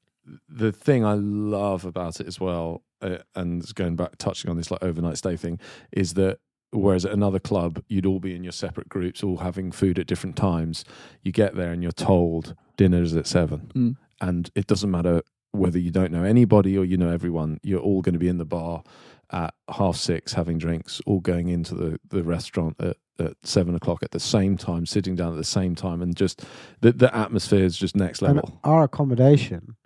the 0.48 0.72
thing 0.72 1.04
I 1.04 1.14
love 1.14 1.84
about 1.84 2.20
it 2.20 2.26
as 2.26 2.40
well, 2.40 2.82
uh, 3.02 3.18
and 3.34 3.62
going 3.74 3.96
back 3.96 4.16
touching 4.18 4.50
on 4.50 4.56
this 4.56 4.70
like 4.70 4.82
overnight 4.82 5.18
stay 5.18 5.36
thing, 5.36 5.58
is 5.92 6.14
that 6.14 6.38
whereas 6.72 7.04
at 7.04 7.12
another 7.12 7.38
club 7.38 7.82
you'd 7.88 8.06
all 8.06 8.18
be 8.20 8.34
in 8.34 8.42
your 8.42 8.52
separate 8.52 8.88
groups, 8.88 9.22
all 9.22 9.38
having 9.38 9.70
food 9.72 9.98
at 9.98 10.06
different 10.06 10.36
times. 10.36 10.84
You 11.22 11.32
get 11.32 11.54
there 11.54 11.70
and 11.72 11.82
you're 11.82 11.92
told 11.92 12.54
dinner's 12.76 13.14
at 13.14 13.26
seven, 13.26 13.70
Mm. 13.74 13.96
and 14.20 14.50
it 14.54 14.66
doesn't 14.66 14.90
matter 14.90 15.22
whether 15.52 15.78
you 15.78 15.90
don't 15.90 16.12
know 16.12 16.22
anybody 16.24 16.76
or 16.76 16.84
you 16.84 16.96
know 16.96 17.08
everyone. 17.10 17.58
You're 17.62 17.80
all 17.80 18.02
going 18.02 18.12
to 18.14 18.18
be 18.18 18.28
in 18.28 18.38
the 18.38 18.44
bar 18.44 18.82
at 19.30 19.54
half 19.70 19.96
six 19.96 20.34
having 20.34 20.58
drinks, 20.58 21.00
all 21.06 21.20
going 21.20 21.48
into 21.48 21.74
the, 21.74 21.98
the 22.10 22.22
restaurant 22.22 22.76
at, 22.80 22.96
at 23.18 23.34
seven 23.42 23.74
o'clock 23.74 24.02
at 24.02 24.10
the 24.10 24.20
same 24.20 24.56
time, 24.56 24.86
sitting 24.86 25.14
down 25.16 25.32
at 25.32 25.36
the 25.38 25.44
same 25.44 25.74
time, 25.74 26.02
and 26.02 26.14
just 26.16 26.44
the, 26.80 26.92
the 26.92 27.14
atmosphere 27.16 27.64
is 27.64 27.76
just 27.76 27.96
next 27.96 28.22
And 28.22 28.36
level. 28.36 28.60
our 28.64 28.84
accommodation 28.84 29.76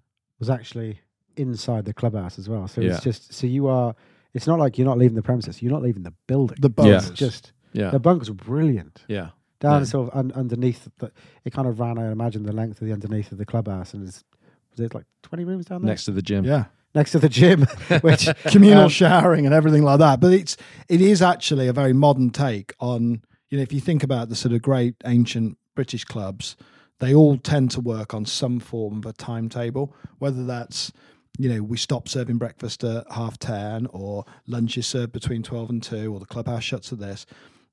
was 0.40 0.50
actually 0.50 0.98
inside 1.36 1.84
the 1.84 1.94
clubhouse 1.94 2.38
as 2.38 2.48
well. 2.48 2.66
So 2.66 2.80
Yeah. 2.80 2.94
it's 2.94 3.04
just 3.04 3.32
so 3.32 3.46
you 3.46 3.68
are. 3.68 3.94
It's 4.34 4.46
not 4.46 4.58
like 4.58 4.78
you're 4.78 4.86
not 4.86 4.98
leaving 4.98 5.14
the 5.16 5.22
premises. 5.22 5.62
You're 5.62 5.72
not 5.72 5.82
leaving 5.82 6.02
the 6.02 6.14
building. 6.26 6.56
the 6.60 6.68
Yeah. 6.68 6.74
bunkers. 6.74 7.10
It's 7.10 7.18
just 7.18 7.52
Yeah, 7.72 7.90
the 7.90 8.00
bunkers 8.00 8.28
were 8.28 8.34
brilliant. 8.34 9.04
yeah, 9.08 9.28
Down 9.60 9.80
Yeah. 9.82 9.84
sort 9.86 10.08
of 10.12 10.18
un- 10.18 10.32
underneath. 10.32 10.88
The, 10.98 11.12
it 11.44 11.52
kind 11.52 11.68
of 11.68 11.78
ran. 11.78 11.98
I 11.98 12.10
imagine 12.10 12.42
the 12.44 12.52
length 12.52 12.80
of 12.80 12.86
the 12.88 12.92
underneath 12.92 13.30
of 13.32 13.38
the 13.38 13.44
clubhouse, 13.46 13.94
and 13.94 14.06
it's 14.08 14.24
was 14.70 14.80
it 14.80 14.94
like 14.94 15.04
twenty 15.22 15.44
rooms 15.44 15.66
down 15.66 15.82
there 15.82 15.88
next 15.90 16.04
to 16.06 16.12
the 16.12 16.22
gym. 16.22 16.44
yeah. 16.44 16.64
next 16.94 17.12
to 17.12 17.18
the 17.20 17.28
gym, 17.28 17.62
which 18.00 18.28
communal 18.46 18.84
Um, 18.84 18.88
showering 18.88 19.46
and 19.46 19.54
everything 19.54 19.82
like 19.84 19.98
that. 20.00 20.20
But 20.20 20.32
it's 20.32 20.56
it 20.88 21.00
is 21.00 21.22
actually 21.22 21.68
a 21.68 21.72
very 21.72 21.92
modern 21.92 22.30
take 22.30 22.74
on 22.80 23.22
you 23.48 23.56
know 23.58 23.62
if 23.62 23.72
you 23.72 23.80
think 23.80 24.02
about 24.02 24.28
the 24.28 24.34
sort 24.36 24.52
of 24.54 24.62
great 24.62 24.94
ancient 25.04 25.56
British 25.76 26.04
clubs, 26.04 26.56
they 27.00 27.14
all 27.14 27.36
tend 27.36 27.70
to 27.72 27.80
work 27.80 28.14
on 28.14 28.24
some 28.24 28.60
form 28.60 28.98
of 28.98 29.06
a 29.06 29.12
timetable, 29.12 29.94
whether 30.18 30.44
that's 30.46 30.92
you 31.38 31.48
know 31.48 31.62
we 31.62 31.76
stop 31.76 32.08
serving 32.08 32.38
breakfast 32.38 32.84
at 32.84 33.04
half 33.12 33.38
ten 33.38 33.86
or 33.90 34.24
lunch 34.46 34.78
is 34.78 34.86
served 34.86 35.12
between 35.12 35.42
twelve 35.42 35.68
and 35.70 35.82
two 35.82 36.12
or 36.14 36.20
the 36.20 36.26
clubhouse 36.26 36.64
shuts 36.64 36.92
at 36.92 36.98
this. 37.00 37.26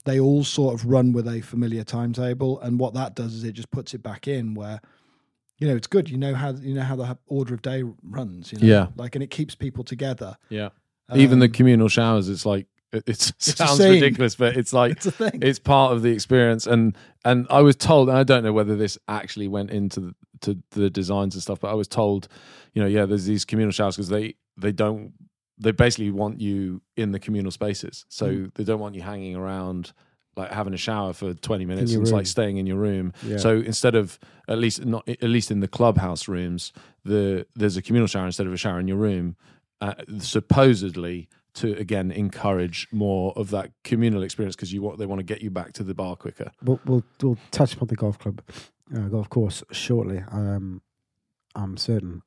They 0.05 0.19
all 0.19 0.43
sort 0.43 0.73
of 0.75 0.85
run 0.85 1.11
with 1.13 1.27
a 1.27 1.41
familiar 1.41 1.83
timetable, 1.83 2.59
and 2.61 2.79
what 2.79 2.93
that 2.95 3.13
does 3.15 3.33
is 3.33 3.43
it 3.43 3.51
just 3.53 3.71
puts 3.71 3.93
it 3.93 4.01
back 4.01 4.27
in 4.27 4.55
where. 4.55 4.81
You 5.59 5.67
know, 5.67 5.75
it's 5.75 5.87
good. 5.87 6.07
You 6.07 6.19
know 6.19 6.35
how 6.35 6.51
you 6.51 6.75
know 6.75 6.83
how 6.83 6.95
the 6.95 7.17
order 7.25 7.55
of 7.55 7.63
day 7.63 7.81
runs. 8.03 8.53
You 8.53 8.59
know? 8.59 8.67
Yeah. 8.67 8.87
like, 8.95 9.15
and 9.15 9.23
it 9.23 9.31
keeps 9.31 9.55
people 9.55 9.83
together. 9.83 10.37
yeah. 10.49 10.69
Even 11.15 11.39
the 11.39 11.47
Um, 11.47 11.51
communal 11.51 11.87
showers, 11.87 12.29
it's 12.29 12.45
like 12.45 12.67
it, 13.05 13.33
sounds 13.37 13.79
ridiculous, 13.79 14.35
but 14.35 14.55
it's 14.57 14.73
like 14.73 14.91
it's 15.05 15.07
it's 15.21 15.59
part 15.59 15.93
of 15.93 16.01
the 16.01 16.11
experience. 16.11 16.65
And 16.67 16.95
and 17.25 17.45
i 17.49 17.61
was 17.61 17.75
told 17.75 18.07
and 18.09 18.17
i 18.17 18.23
don't 18.23 18.43
know 18.43 18.53
whether 18.53 18.75
this 18.77 18.97
actually 19.07 19.47
went 19.49 19.69
into 19.71 19.99
the, 19.99 20.15
to 20.41 20.57
the 20.71 20.89
designs 20.89 21.33
and 21.35 21.41
stuff 21.41 21.59
but 21.59 21.69
i 21.69 21.73
was 21.73 21.87
told 21.87 22.27
you 22.73 22.81
know 22.81 22.87
yeah 22.87 23.05
there's 23.05 23.25
these 23.25 23.43
communal 23.43 23.71
showers 23.71 23.95
because 23.97 24.07
they 24.07 24.35
they 24.55 24.71
don't 24.71 25.11
they 25.59 25.71
basically 25.71 26.11
want 26.11 26.39
you 26.39 26.81
in 26.95 27.11
the 27.11 27.19
communal 27.19 27.51
spaces. 27.51 28.05
So 28.09 28.27
Mm. 28.27 28.53
they 28.53 28.63
don't 28.63 28.79
want 28.79 28.93
you 28.95 29.01
hanging 29.01 29.35
around 29.35 29.91
like 30.35 30.51
having 30.51 30.73
a 30.75 30.77
shower 30.77 31.13
for 31.13 31.33
20 31.33 31.65
minutes. 31.65 31.91
it's 31.93 32.11
like 32.11 32.27
staying 32.27 32.57
in 32.57 32.67
your 32.67 32.77
room. 32.77 33.11
Yeah. 33.23 33.37
so 33.37 33.57
instead 33.57 33.95
of 33.95 34.19
at 34.47 34.59
least 34.59 34.85
not 34.85 35.09
at 35.09 35.23
least 35.23 35.49
in 35.49 35.59
the 35.61 35.67
clubhouse 35.67 36.27
rooms 36.27 36.71
the 37.03 37.47
there's 37.55 37.75
a 37.75 37.81
communal 37.81 38.07
shower 38.07 38.27
instead 38.27 38.45
of 38.47 38.53
a 38.53 38.57
shower 38.57 38.79
in 38.79 38.87
your 38.87 38.97
room. 38.97 39.35
Uh, 39.81 39.93
supposedly 40.19 41.27
to 41.57 41.75
again 41.77 42.11
encourage 42.11 42.87
more 42.91 43.33
of 43.35 43.49
that 43.49 43.71
communal 43.83 44.23
experience 44.23 44.55
because 44.55 44.73
you 44.73 44.81
want 44.81 44.99
they 44.99 45.05
want 45.05 45.19
to 45.19 45.23
get 45.23 45.41
you 45.41 45.49
back 45.49 45.73
to 45.73 45.83
the 45.83 45.93
bar 45.93 46.15
quicker. 46.15 46.51
we'll, 46.63 46.79
we'll 46.85 47.03
we'll 47.21 47.37
touch 47.51 47.73
upon 47.73 47.87
the 47.87 47.95
golf 47.95 48.17
club, 48.19 48.41
uh, 48.95 49.07
golf 49.07 49.29
course 49.29 49.63
shortly. 49.71 50.23
Um, 50.31 50.81
I'm 51.55 51.77
certain 51.77 52.21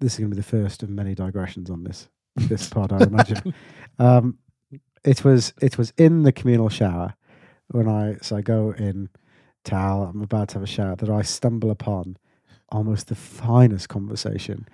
this 0.00 0.14
is 0.14 0.18
going 0.18 0.30
to 0.30 0.36
be 0.36 0.40
the 0.40 0.46
first 0.46 0.82
of 0.82 0.90
many 0.90 1.14
digressions 1.14 1.70
on 1.70 1.84
this 1.84 2.08
this 2.36 2.68
part. 2.68 2.92
I 2.92 2.98
imagine. 3.04 3.54
Um, 3.98 4.38
it 5.04 5.22
was 5.22 5.52
it 5.60 5.76
was 5.76 5.92
in 5.98 6.22
the 6.22 6.32
communal 6.32 6.70
shower 6.70 7.14
when 7.68 7.88
I 7.88 8.16
so 8.22 8.36
I 8.36 8.40
go 8.40 8.72
in 8.72 9.10
towel. 9.64 10.04
I'm 10.04 10.22
about 10.22 10.48
to 10.48 10.54
have 10.54 10.62
a 10.62 10.66
shower 10.66 10.96
that 10.96 11.10
I 11.10 11.20
stumble 11.20 11.70
upon 11.70 12.16
almost 12.70 13.08
the 13.08 13.14
finest 13.14 13.90
conversation 13.90 14.66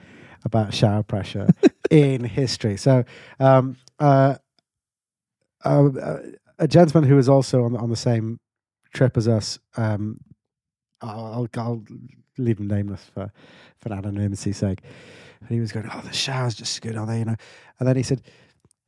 about 0.45 0.73
shower 0.73 1.03
pressure 1.03 1.49
in 1.91 2.25
history. 2.25 2.77
So. 2.77 3.05
Um, 3.41 3.77
uh, 3.99 4.37
uh, 5.65 6.19
a 6.59 6.69
gentleman 6.69 7.09
who 7.09 7.17
was 7.17 7.29
also 7.29 7.65
on 7.65 7.77
on 7.77 7.91
the 7.91 7.97
same 7.97 8.41
trip 8.93 9.17
as 9.17 9.29
us. 9.29 9.59
Um, 9.77 10.21
I'll, 11.01 11.49
I'll, 11.57 11.85
leave 12.37 12.61
him 12.61 12.69
nameless 12.69 13.03
for 13.13 13.33
for 13.79 13.93
anonymity's 13.93 14.57
sake. 14.57 14.81
And 15.41 15.49
he 15.49 15.61
was 15.61 15.73
going, 15.73 15.89
"Oh, 15.93 16.01
the 16.01 16.13
showers 16.13 16.55
just 16.55 16.81
good, 16.83 16.97
are 16.97 17.07
they?" 17.07 17.21
You 17.21 17.25
know. 17.27 17.37
And 17.79 17.89
then 17.89 17.97
he 17.97 18.03
said, 18.03 18.23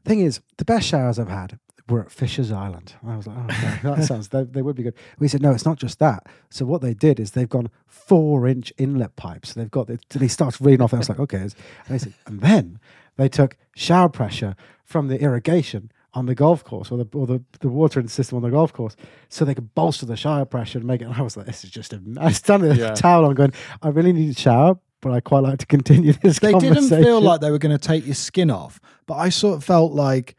"Thing 0.05 0.21
is, 0.21 0.41
the 0.59 0.65
best 0.65 0.87
showers 0.87 1.19
I've 1.19 1.29
had 1.29 1.59
we're 1.91 2.01
at 2.01 2.11
Fisher's 2.11 2.53
Island. 2.53 2.95
And 3.03 3.11
I 3.13 3.17
was 3.17 3.27
like, 3.27 3.37
oh, 3.39 3.45
okay, 3.45 3.79
that 3.83 4.05
sounds, 4.07 4.29
they, 4.29 4.45
they 4.45 4.63
would 4.63 4.77
be 4.77 4.83
good. 4.83 4.95
We 5.19 5.29
said, 5.29 5.43
no, 5.43 5.51
it's 5.53 5.65
not 5.65 5.79
just 5.79 5.99
that. 5.99 6.27
So 6.49 6.65
what 6.65 6.81
they 6.81 6.95
did 6.95 7.19
is 7.21 7.33
they've 7.33 7.49
gone 7.49 7.71
four 7.87 8.47
inch 8.47 8.73
inlet 8.79 9.17
pipes. 9.17 9.55
They've 9.55 9.71
got, 9.71 9.87
they, 9.87 9.99
they 10.11 10.29
start 10.29 10.59
reading 10.61 10.83
off. 10.83 10.95
I 10.95 10.99
was 10.99 11.09
like, 11.09 11.21
okay. 11.21 11.39
And, 11.39 11.55
they 11.89 11.99
said, 11.99 12.15
and 12.27 12.41
then 12.41 12.79
they 13.17 13.29
took 13.29 13.57
shower 13.75 14.09
pressure 14.09 14.57
from 14.85 15.09
the 15.09 15.21
irrigation 15.21 15.91
on 16.13 16.27
the 16.27 16.35
golf 16.35 16.65
course 16.65 16.91
or 16.91 16.99
the 16.99 17.07
or 17.17 17.25
the, 17.25 17.41
the 17.61 17.69
watering 17.69 18.09
system 18.09 18.35
on 18.35 18.43
the 18.43 18.51
golf 18.51 18.73
course 18.73 18.97
so 19.29 19.45
they 19.45 19.55
could 19.55 19.73
bolster 19.77 20.05
the 20.05 20.17
shower 20.17 20.45
pressure 20.45 20.79
and 20.79 20.85
make 20.85 21.01
it 21.01 21.05
and 21.05 21.15
I 21.15 21.23
was 21.23 21.37
like 21.37 21.47
this 21.47 21.63
is 21.63 21.71
just 21.71 21.93
a 21.93 22.03
I 22.19 22.25
was 22.25 22.37
standing 22.39 22.73
Yeah. 22.75 22.77
with 22.91 22.99
a 22.99 23.03
towel 23.03 23.27
I'm 23.27 23.35
going 23.35 23.53
I 23.81 23.91
really 23.91 24.13
need 24.13 24.31
a 24.37 24.41
shower 24.41 24.77
but 25.01 25.13
I 25.13 25.21
quite 25.21 25.45
like 25.45 25.61
to 25.61 25.67
continue 25.67 26.13
this 26.23 26.41
They 26.41 26.53
didn't 26.53 26.89
feel 26.89 27.21
like 27.21 27.41
they 27.41 27.53
were 27.53 27.59
going 27.59 27.79
to 27.79 27.79
take 27.79 28.07
your 28.07 28.17
skin 28.17 28.51
off, 28.51 28.81
but 29.07 29.15
I 29.15 29.29
sort 29.29 29.57
of 29.57 29.63
felt 29.65 29.93
like 29.93 30.37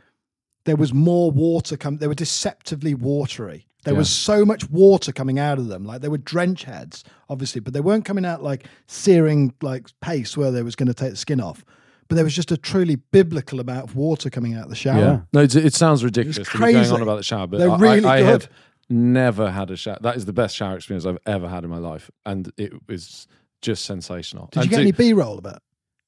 there 0.65 0.75
was 0.75 0.93
more 0.93 1.31
water 1.31 1.77
come. 1.77 1.97
They 1.97 2.07
were 2.07 2.13
deceptively 2.15 2.93
watery. 2.93 3.65
There 3.83 3.93
Yeah. 3.93 3.99
was 3.99 4.09
so 4.11 4.45
much 4.45 4.69
water 4.69 5.11
coming 5.11 5.39
out 5.39 5.57
of 5.57 5.67
them, 5.67 5.83
like 5.85 6.01
they 6.01 6.07
were 6.07 6.19
drench 6.19 6.65
heads, 6.65 7.03
obviously, 7.29 7.61
but 7.61 7.73
they 7.73 7.79
weren't 7.81 8.05
coming 8.05 8.25
out 8.25 8.43
like 8.43 8.67
searing 8.87 9.53
like 9.61 9.87
paste 10.01 10.37
where 10.37 10.51
they 10.51 10.61
was 10.61 10.75
going 10.75 10.87
to 10.87 10.93
take 10.93 11.11
the 11.11 11.17
skin 11.17 11.41
off. 11.41 11.65
But 12.07 12.15
there 12.15 12.23
was 12.25 12.35
just 12.35 12.51
a 12.51 12.57
truly 12.57 12.97
biblical 12.97 13.59
amount 13.59 13.85
of 13.89 13.95
water 13.95 14.29
coming 14.29 14.53
out 14.53 14.65
of 14.65 14.69
the 14.69 14.75
shower. 14.75 14.99
Yeah. 14.99 15.19
No, 15.33 15.41
it's, 15.41 15.55
it 15.55 15.73
sounds 15.73 16.03
ridiculous 16.03 16.37
be 16.51 16.59
going 16.59 16.75
on 16.91 17.01
about 17.01 17.15
the 17.17 17.23
shower, 17.23 17.47
but 17.47 17.57
They're 17.57 17.71
I, 17.71 17.77
really 17.77 18.05
I, 18.05 18.15
I 18.17 18.21
have 18.21 18.49
never 18.89 19.49
had 19.49 19.71
a 19.71 19.75
shower. 19.77 19.97
That 20.01 20.15
is 20.17 20.25
the 20.25 20.33
best 20.33 20.55
shower 20.55 20.75
experience 20.75 21.05
I've 21.05 21.17
ever 21.25 21.47
had 21.47 21.63
in 21.63 21.69
my 21.69 21.77
life, 21.77 22.11
and 22.25 22.51
it 22.57 22.73
was 22.87 23.27
just 23.61 23.85
sensational. 23.85 24.49
Did 24.51 24.65
you 24.65 24.69
get 24.69 24.75
to- 24.75 24.81
any 24.81 24.91
B 24.91 25.13
roll 25.13 25.37
of 25.39 25.45
it? 25.45 25.57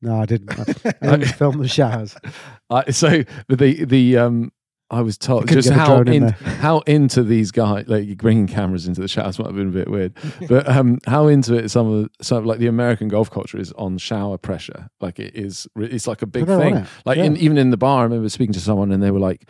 No 0.04 0.22
I 0.22 0.26
didn't 0.26 0.52
I, 0.60 0.94
I 1.02 1.18
didn't 1.18 1.34
film 1.42 1.58
the 1.60 1.68
showers 1.68 2.16
I, 2.70 2.92
so 2.92 3.24
the 3.50 3.86
the 3.86 4.18
um 4.18 4.52
I 4.92 5.02
was 5.02 5.18
told 5.18 5.48
just 5.48 5.70
how 5.72 6.02
in 6.02 6.08
in, 6.14 6.30
how 6.30 6.80
into 6.82 7.24
these 7.24 7.50
guys 7.50 7.88
like 7.88 8.16
bringing 8.18 8.46
cameras 8.46 8.88
into 8.88 9.02
the 9.02 9.08
showers 9.08 9.40
might 9.40 9.48
have 9.48 9.56
been 9.56 9.70
a 9.70 9.72
bit 9.72 9.90
weird, 9.90 10.14
but 10.48 10.68
um 10.70 11.00
how 11.08 11.28
into 11.28 11.56
it 11.56 11.70
some 11.70 11.92
of 11.92 12.10
some 12.22 12.40
of, 12.40 12.46
like 12.46 12.60
the 12.60 12.68
American 12.68 13.08
golf 13.08 13.32
culture 13.32 13.58
is 13.58 13.72
on 13.72 13.98
shower 13.98 14.38
pressure. 14.38 14.90
Like 15.02 15.18
it 15.20 15.36
is, 15.36 15.68
it's 15.78 16.06
like 16.06 16.22
a 16.22 16.28
big 16.28 16.46
thing. 16.46 16.86
Like 17.06 17.18
Yeah. 17.18 17.24
in, 17.24 17.38
even 17.38 17.58
in 17.58 17.72
the 17.72 17.78
bar, 17.78 18.02
I 18.02 18.04
remember 18.04 18.30
speaking 18.30 18.54
to 18.54 18.60
someone 18.60 18.92
and 18.92 19.02
they 19.02 19.10
were 19.12 19.20
like. 19.20 19.50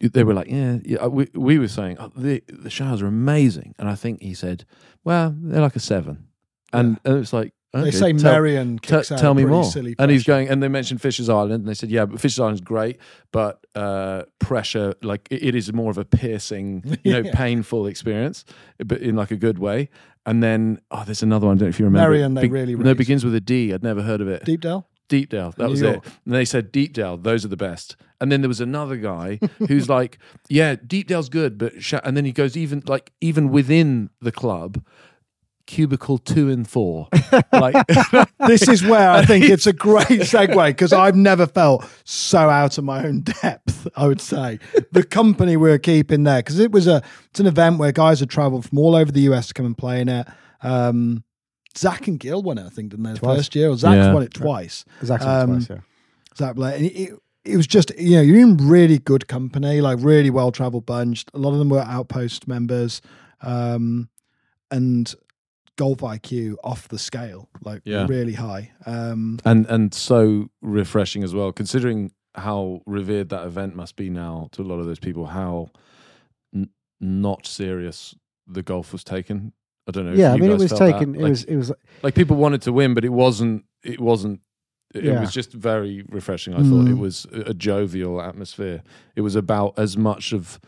They 0.00 0.24
were 0.24 0.34
like, 0.34 0.48
yeah, 0.50 0.78
yeah. 0.84 1.06
We, 1.06 1.28
we 1.34 1.58
were 1.58 1.68
saying 1.68 1.96
oh, 1.98 2.10
the 2.14 2.42
the 2.48 2.68
showers 2.68 3.00
are 3.00 3.06
amazing, 3.06 3.74
and 3.78 3.88
I 3.88 3.94
think 3.94 4.20
he 4.20 4.34
said, 4.34 4.66
well, 5.04 5.34
they're 5.34 5.62
like 5.62 5.76
a 5.76 5.80
seven, 5.80 6.26
and, 6.74 6.98
and 7.04 7.16
it's 7.18 7.32
like 7.32 7.54
They 7.82 7.90
say 7.90 8.12
tell- 8.12 8.32
Marion 8.32 8.78
Tell- 8.78 9.00
kicks 9.00 9.10
out 9.12 9.18
tell 9.18 9.34
me 9.34 9.44
more. 9.44 9.64
And 9.98 10.10
he's 10.10 10.24
going, 10.24 10.48
and 10.48 10.62
they 10.62 10.68
mentioned 10.68 11.00
Fisher's 11.02 11.28
Island, 11.28 11.52
and 11.54 11.66
they 11.68 11.74
said, 11.74 11.90
yeah, 11.90 12.04
but 12.06 12.20
Fisher's 12.20 12.40
Island's 12.40 12.60
great, 12.60 12.98
but 13.32 13.64
uh, 13.74 14.22
pressure, 14.38 14.94
like 15.02 15.26
it, 15.30 15.42
it 15.42 15.54
is 15.54 15.72
more 15.72 15.90
of 15.90 15.98
a 15.98 16.04
piercing, 16.04 16.98
you 17.02 17.12
know, 17.12 17.18
Yeah. 17.24 17.32
painful 17.34 17.86
experience, 17.86 18.44
but 18.84 19.00
in 19.00 19.16
like 19.16 19.30
a 19.30 19.36
good 19.36 19.58
way. 19.58 19.88
And 20.26 20.42
then, 20.42 20.80
oh, 20.90 21.02
there's 21.04 21.22
another 21.22 21.46
one. 21.46 21.56
I 21.56 21.58
don't 21.58 21.66
know 21.66 21.70
if 21.70 21.78
you 21.78 21.84
remember. 21.84 22.08
Marion, 22.10 22.34
they 22.34 22.48
really 22.48 22.74
no, 22.76 22.90
it 22.92 22.96
begins 22.96 23.24
with 23.24 23.34
a 23.34 23.40
D. 23.40 23.74
I'd 23.74 23.82
never 23.82 24.02
heard 24.02 24.20
of 24.22 24.28
it. 24.28 24.44
Deepdale? 24.44 24.86
Deepdale. 25.08 25.50
That 25.56 25.64
New 25.64 25.70
was 25.70 25.80
York. 25.82 25.96
it. 26.06 26.12
And 26.24 26.34
they 26.34 26.46
said 26.46 26.72
Deepdale, 26.72 27.18
those 27.18 27.44
are 27.44 27.48
the 27.48 27.58
best. 27.58 27.96
And 28.22 28.32
then 28.32 28.40
there 28.40 28.48
was 28.48 28.60
another 28.60 28.96
guy 28.96 29.38
who's 29.68 29.86
like, 29.90 30.16
yeah, 30.48 30.76
Deepdale's 30.76 31.28
good, 31.28 31.58
but 31.58 31.74
and 32.04 32.16
then 32.16 32.24
he 32.24 32.32
goes 32.32 32.56
even 32.56 32.82
like 32.86 33.12
even 33.20 33.50
within 33.50 34.08
the 34.22 34.32
club, 34.32 34.82
cubicle 35.66 36.18
two 36.18 36.50
and 36.50 36.68
four, 36.68 37.08
like 37.52 37.74
this 38.46 38.68
is 38.68 38.84
where 38.84 39.10
I 39.10 39.24
think 39.24 39.44
it's 39.46 39.66
a 39.66 39.72
great 39.72 40.06
segue 40.08 40.66
because 40.68 40.92
I've 40.92 41.16
never 41.16 41.46
felt 41.46 41.84
so 42.04 42.38
out 42.50 42.76
of 42.78 42.84
my 42.84 43.04
own 43.06 43.20
depth. 43.20 43.86
I 43.96 44.06
would 44.06 44.20
say 44.20 44.58
the 44.92 45.02
company 45.04 45.56
we 45.56 45.70
were 45.70 45.78
keeping 45.78 46.24
there 46.24 46.40
because 46.40 46.58
it 46.58 46.70
was 46.72 46.86
a 46.86 47.02
it's 47.30 47.40
an 47.40 47.46
event 47.46 47.78
where 47.78 47.92
guys 47.92 48.20
had 48.20 48.30
travelled 48.30 48.68
from 48.68 48.78
all 48.78 48.94
over 48.94 49.10
the 49.10 49.20
US 49.22 49.48
to 49.48 49.54
come 49.54 49.66
and 49.66 49.76
play 49.76 50.00
in 50.00 50.08
it. 50.08 50.26
Um, 50.62 51.24
Zach 51.76 52.06
and 52.06 52.20
Gil 52.20 52.42
won 52.42 52.58
it, 52.58 52.66
I 52.66 52.68
think, 52.68 52.90
didn't 52.90 53.04
they? 53.04 53.14
Twice. 53.14 53.36
first 53.38 53.54
year, 53.56 53.68
or 53.68 53.76
Zach's 53.76 53.96
Yeah. 53.96 54.12
won 54.12 54.22
it 54.22 54.32
twice. 54.34 54.84
exactly 55.00 55.28
Um, 55.28 55.50
twice 55.54 55.68
yeah 55.70 55.78
Zach 56.36 56.54
Blair. 56.56 56.76
And 56.76 56.84
it, 56.86 56.92
it, 56.92 57.18
it 57.44 57.56
was 57.56 57.66
just, 57.66 57.92
you 57.98 58.16
know, 58.16 58.22
you're 58.22 58.40
in 58.40 58.56
really 58.56 58.98
good 58.98 59.28
company, 59.28 59.80
like 59.80 59.98
really 60.00 60.30
well 60.30 60.50
traveled 60.52 60.86
bunch. 60.86 61.24
A 61.34 61.38
lot 61.38 61.52
of 61.52 61.58
them 61.58 61.68
were 61.68 61.80
outpost 61.80 62.48
members, 62.48 63.02
um, 63.42 64.08
and 64.70 65.14
golf 65.76 65.98
IQ 65.98 66.56
off 66.62 66.88
the 66.88 66.98
scale, 66.98 67.48
like 67.64 67.82
Yeah. 67.84 68.06
really 68.08 68.34
high. 68.34 68.72
Um, 68.86 69.38
and 69.44 69.66
and 69.66 69.92
so 69.94 70.50
refreshing 70.62 71.22
as 71.24 71.34
well 71.34 71.52
considering 71.52 72.12
how 72.36 72.80
revered 72.86 73.28
that 73.30 73.46
event 73.46 73.76
must 73.76 73.94
be 73.96 74.10
now 74.10 74.48
to 74.52 74.62
a 74.62 74.64
lot 74.64 74.78
of 74.80 74.86
those 74.86 74.98
people 74.98 75.26
how 75.26 75.68
n- 76.54 76.70
not 77.00 77.46
serious 77.46 78.14
the 78.46 78.60
golf 78.62 78.92
was 78.92 79.04
taken 79.04 79.52
i 79.86 79.92
don't 79.92 80.04
know 80.06 80.12
yeah 80.14 80.32
I 80.32 80.36
mean 80.36 80.50
it 80.50 80.58
was 80.58 80.70
that. 80.70 80.78
taken 80.78 81.14
it 81.14 81.20
like, 81.20 81.30
was 81.30 81.44
it 81.44 81.56
was 81.56 81.72
like 82.02 82.14
people 82.16 82.36
wanted 82.36 82.60
to 82.62 82.72
win 82.72 82.92
but 82.92 83.04
it 83.04 83.12
wasn't 83.12 83.64
it 83.84 84.00
wasn't 84.00 84.40
it 84.94 85.04
Yeah. 85.04 85.20
was 85.20 85.32
just 85.32 85.52
very 85.52 86.04
refreshing 86.08 86.54
i 86.54 86.58
thought 86.58 86.88
it 86.88 86.96
Mm. 86.96 86.98
was 86.98 87.24
a 87.32 87.54
jovial 87.54 88.20
atmosphere 88.20 88.82
it 89.14 89.20
was 89.20 89.36
about 89.36 89.78
as 89.78 89.96
much 89.96 90.32
of 90.32 90.58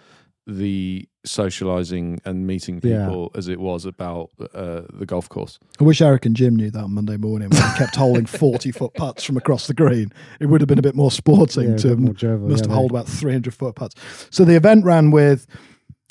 the 0.47 1.09
socializing 1.25 2.21
and 2.25 2.47
meeting 2.47 2.81
Yeah. 2.83 3.07
people 3.07 3.33
as 3.35 3.49
it 3.49 3.59
was 3.59 3.85
about 3.85 4.31
uh, 4.55 4.83
the 4.93 5.05
golf 5.07 5.29
course 5.29 5.59
I 5.81 5.85
wish 5.85 6.01
Eric 6.01 6.25
and 6.25 6.37
Jim 6.37 6.55
knew 6.55 6.71
that 6.71 6.85
on 6.85 6.93
Monday 6.95 7.17
morning 7.17 7.49
when 7.51 7.61
he 7.63 7.79
kept 7.79 7.97
holding 8.05 8.27
40 8.27 8.71
foot 8.73 8.95
putts 8.95 9.25
from 9.25 9.37
across 9.37 9.67
the 9.67 9.75
green. 9.75 10.13
It 10.41 10.47
would 10.47 10.61
have 10.61 10.69
been 10.69 10.79
a 10.79 10.83
bit 10.83 10.95
more 10.95 11.11
sporting 11.11 11.71
yeah, 11.71 11.77
to 11.79 11.97
more 11.97 12.15
jovial, 12.15 12.49
must 12.49 12.65
yeah, 12.65 12.69
have 12.69 12.69
they- 12.71 12.75
held 12.75 12.91
about 12.93 13.09
300 13.09 13.55
foot 13.55 13.75
putts. 13.75 13.95
So 14.31 14.45
the 14.45 14.55
event 14.55 14.85
ran 14.85 15.11
with 15.11 15.47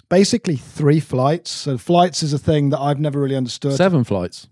basically 0.09 0.57
three 0.57 0.99
flights. 0.99 1.49
So 1.51 1.77
flights 1.77 2.21
is 2.21 2.33
a 2.33 2.39
thing 2.39 2.69
that 2.71 2.79
I've 2.79 2.99
never 2.99 3.19
really 3.21 3.35
understood. 3.37 3.73
seven 3.73 4.03
flights 4.03 4.47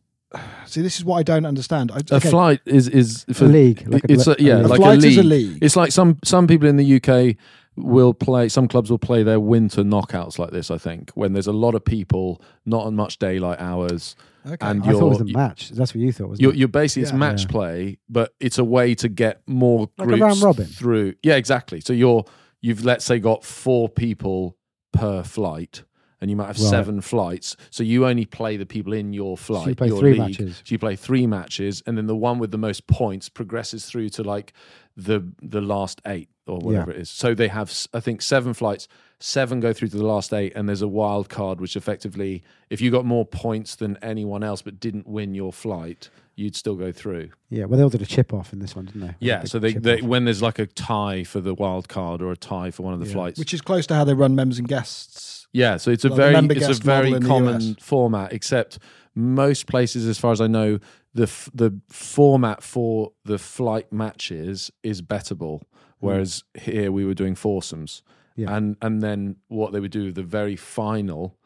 See, 0.65 0.81
this 0.81 0.97
is 0.97 1.05
what 1.05 1.17
I 1.17 1.23
don't 1.23 1.45
understand. 1.45 1.91
I, 1.91 1.97
a 2.09 2.15
okay, 2.15 2.29
flight 2.31 2.59
is 2.65 2.87
is 2.87 3.23
a 3.27 3.33
for 3.35 3.45
league 3.45 3.83
like 3.87 4.03
a 4.05 4.11
it's 4.13 4.25
a, 4.25 4.35
yeah 4.39 4.61
a 4.61 4.65
like 4.65 4.79
flight 4.79 4.97
a 4.97 5.01
league. 5.01 5.11
is 5.11 5.17
a 5.19 5.23
league. 5.23 5.59
It's 5.61 5.75
like 5.75 5.91
some 5.91 6.17
some 6.23 6.47
people 6.47 6.67
in 6.67 6.77
the 6.77 6.95
UK 6.95 7.35
will 7.75 8.13
play. 8.13 8.49
Some 8.49 8.67
clubs 8.67 8.89
will 8.91 8.99
play 8.99 9.23
their 9.23 9.39
winter 9.39 9.83
knockouts 9.83 10.37
like 10.39 10.51
this. 10.51 10.69
I 10.71 10.77
think 10.77 11.11
when 11.11 11.33
there's 11.33 11.47
a 11.47 11.51
lot 11.53 11.75
of 11.75 11.83
people, 11.83 12.41
not 12.65 12.85
on 12.85 12.95
much 12.95 13.17
daylight 13.19 13.59
hours, 13.59 14.15
okay. 14.45 14.57
and 14.61 14.83
I 14.83 14.91
thought 14.91 15.01
it 15.01 15.21
was 15.21 15.21
a 15.21 15.25
match 15.25 15.69
that's 15.69 15.93
what 15.95 16.01
you 16.01 16.11
thought 16.11 16.29
was 16.29 16.39
you're, 16.41 16.53
you're 16.53 16.67
basically 16.67 17.03
it's 17.03 17.13
match 17.13 17.43
Yeah. 17.43 17.47
play, 17.49 17.97
but 18.09 18.33
it's 18.39 18.57
a 18.57 18.63
way 18.63 18.93
to 18.95 19.09
get 19.09 19.41
more 19.47 19.89
Like 19.97 20.07
groups 20.07 20.21
round 20.21 20.41
robin. 20.43 20.65
through. 20.65 21.15
Yeah, 21.23 21.35
exactly. 21.35 21.81
So 21.81 21.93
you're 21.93 22.25
you've 22.61 22.85
let's 22.85 23.05
say 23.05 23.19
got 23.19 23.43
four 23.43 23.89
people 23.89 24.57
per 24.91 25.23
flight. 25.23 25.83
And 26.21 26.29
you 26.29 26.37
might 26.37 26.47
have 26.47 26.57
Right. 26.57 26.69
seven 26.69 27.01
flights, 27.01 27.57
so 27.69 27.83
you 27.83 28.05
only 28.05 28.23
play 28.23 28.55
the 28.55 28.65
people 28.65 28.93
in 28.93 29.11
your 29.11 29.35
flight. 29.37 29.63
so 29.65 29.69
you 29.71 29.75
play 29.75 29.87
your 29.89 29.99
three 29.99 30.11
league. 30.11 30.19
matches 30.19 30.55
So 30.63 30.71
you 30.71 30.79
play 30.79 30.95
three 30.95 31.27
matches, 31.27 31.83
and 31.85 31.97
then 31.97 32.05
the 32.07 32.15
one 32.15 32.39
with 32.39 32.51
the 32.51 32.57
most 32.57 32.87
points 32.87 33.27
progresses 33.27 33.85
through 33.87 34.07
to 34.11 34.23
like 34.23 34.53
the 34.95 35.19
the 35.41 35.59
last 35.59 36.01
eight 36.07 36.29
or 36.47 36.59
whatever 36.59 36.91
it 36.91 36.97
is. 36.97 37.09
So 37.09 37.33
they 37.33 37.47
have, 37.47 37.71
I 37.93 37.99
think, 37.99 38.21
seven 38.21 38.53
flights. 38.53 38.87
Seven 39.19 39.61
go 39.61 39.71
through 39.71 39.87
to 39.89 39.97
the 39.97 40.05
last 40.05 40.33
eight, 40.33 40.51
and 40.55 40.67
there's 40.67 40.81
a 40.81 40.87
wild 40.87 41.29
card, 41.29 41.61
which 41.61 41.77
effectively, 41.77 42.43
if 42.69 42.81
you 42.81 42.91
got 42.91 43.05
more 43.05 43.25
points 43.25 43.75
than 43.75 43.97
anyone 44.01 44.43
else 44.43 44.61
but 44.61 44.79
didn't 44.81 45.07
win 45.07 45.33
your 45.33 45.53
flight, 45.53 46.09
you'd 46.35 46.55
still 46.55 46.75
go 46.75 46.91
through. 46.91 47.29
yeah 47.49 47.63
well 47.65 47.77
they 47.77 47.83
all 47.83 47.89
did 47.91 48.01
a 48.01 48.05
chip 48.07 48.33
off 48.33 48.51
in 48.53 48.57
this 48.59 48.75
one 48.75 48.85
didn't 48.85 49.01
they 49.01 49.15
Yeah. 49.19 49.41
Big 49.41 49.47
So 49.49 49.59
they, 49.59 49.73
they 49.73 50.01
when 50.01 50.25
there's 50.25 50.41
like 50.41 50.57
a 50.57 50.65
tie 50.65 51.23
for 51.23 51.39
the 51.39 51.53
wild 51.53 51.87
card 51.87 52.23
or 52.23 52.31
a 52.31 52.35
tie 52.35 52.71
for 52.71 52.81
one 52.81 52.95
of 52.95 52.99
the 52.99 53.05
Yeah. 53.05 53.13
flights, 53.13 53.37
which 53.39 53.53
is 53.53 53.61
close 53.61 53.85
to 53.87 53.93
how 53.95 54.03
they 54.03 54.15
run 54.15 54.33
members 54.35 54.57
and 54.59 54.67
guests. 54.67 55.47
yeah, 55.53 55.77
so 55.77 55.91
it's 55.91 56.03
a 56.03 56.09
Like 56.09 56.17
very 56.17 56.57
it's 56.57 56.79
a 56.79 56.83
very 56.83 57.19
common 57.19 57.75
format. 57.75 58.33
Except 58.33 58.79
most 59.15 59.67
places, 59.67 60.07
as 60.07 60.17
far 60.17 60.31
as 60.31 60.41
I 60.41 60.47
know, 60.47 60.79
the 61.13 61.23
f- 61.23 61.49
the 61.53 61.79
format 61.89 62.63
for 62.63 63.11
the 63.23 63.37
flight 63.37 63.93
matches 63.93 64.71
is 64.81 65.01
bettable, 65.03 65.61
whereas 66.03 66.43
here 66.55 66.91
we 66.91 67.05
were 67.05 67.13
doing 67.13 67.35
foursomes, 67.35 68.03
Yeah. 68.35 68.55
and 68.55 68.75
and 68.81 69.01
then 69.01 69.37
what 69.47 69.71
they 69.71 69.79
would 69.79 69.91
do 69.91 70.11
the 70.11 70.23
very 70.23 70.55
final 70.55 71.37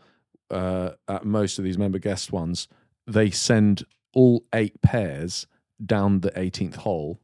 uh, 0.49 0.91
at 1.07 1.25
most 1.25 1.59
of 1.59 1.65
these 1.65 1.77
member 1.77 1.99
guest 1.99 2.31
ones, 2.31 2.67
they 3.05 3.29
send 3.29 3.83
all 4.13 4.45
eight 4.53 4.81
pairs 4.81 5.45
down 5.85 6.21
the 6.21 6.31
18th 6.31 6.75
hole. 6.77 7.19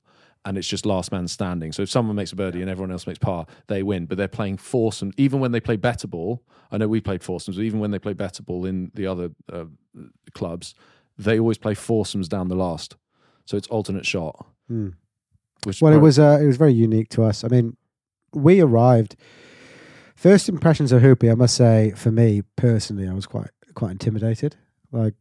And 0.46 0.58
it's 0.58 0.68
just 0.68 0.86
last 0.86 1.14
man 1.14 1.30
standing. 1.30 1.72
So 1.72 1.84
if 1.84 1.90
someone 1.90 2.18
makes 2.18 2.34
a 2.34 2.36
birdie 2.36 2.60
and 2.60 2.70
everyone 2.70 2.92
else 2.92 3.08
makes 3.08 3.18
par, 3.20 3.46
they 3.68 3.82
win. 3.82 4.06
But 4.08 4.18
they're 4.18 4.28
playing 4.28 4.58
foursome. 4.58 5.14
Even 5.16 5.40
when 5.40 5.54
they 5.54 5.62
play 5.62 5.78
better 5.78 6.06
ball, 6.06 6.44
I 6.70 6.78
know 6.78 6.90
we 6.90 7.00
played 7.00 7.24
foursomes, 7.24 7.56
but 7.56 7.64
even 7.64 7.80
when 7.80 7.92
they 7.92 8.00
play 8.00 8.12
better 8.12 8.44
ball 8.44 8.66
in 8.66 8.92
the 8.94 9.08
other 9.08 9.32
uh, 9.50 9.64
clubs, 10.34 10.76
they 11.18 11.40
always 11.40 11.58
play 11.58 11.76
foursomes 11.76 12.28
down 12.28 12.50
the 12.50 12.56
last. 12.58 12.98
So 13.46 13.56
it's 13.56 13.68
alternate 13.70 14.06
shot. 14.06 14.46
Hmm. 14.68 14.90
Which 15.66 15.82
Well, 15.82 15.94
it 15.94 16.00
was 16.00 16.20
uh, 16.20 16.40
it 16.42 16.46
was 16.46 16.58
very 16.58 16.74
unique 16.74 17.10
to 17.10 17.24
us. 17.24 17.44
I 17.44 17.48
mean, 17.48 17.78
we 18.34 18.62
arrived. 18.62 19.16
First 20.16 20.48
impressions 20.48 20.92
of 20.92 21.02
Hoopy, 21.02 21.32
I 21.32 21.36
must 21.36 21.56
say, 21.56 21.92
for 21.96 22.12
me 22.12 22.44
personally, 22.56 23.08
I 23.08 23.14
was 23.14 23.26
quite 23.26 23.50
quite 23.74 23.92
intimidated. 23.92 24.56
Like, 24.92 25.16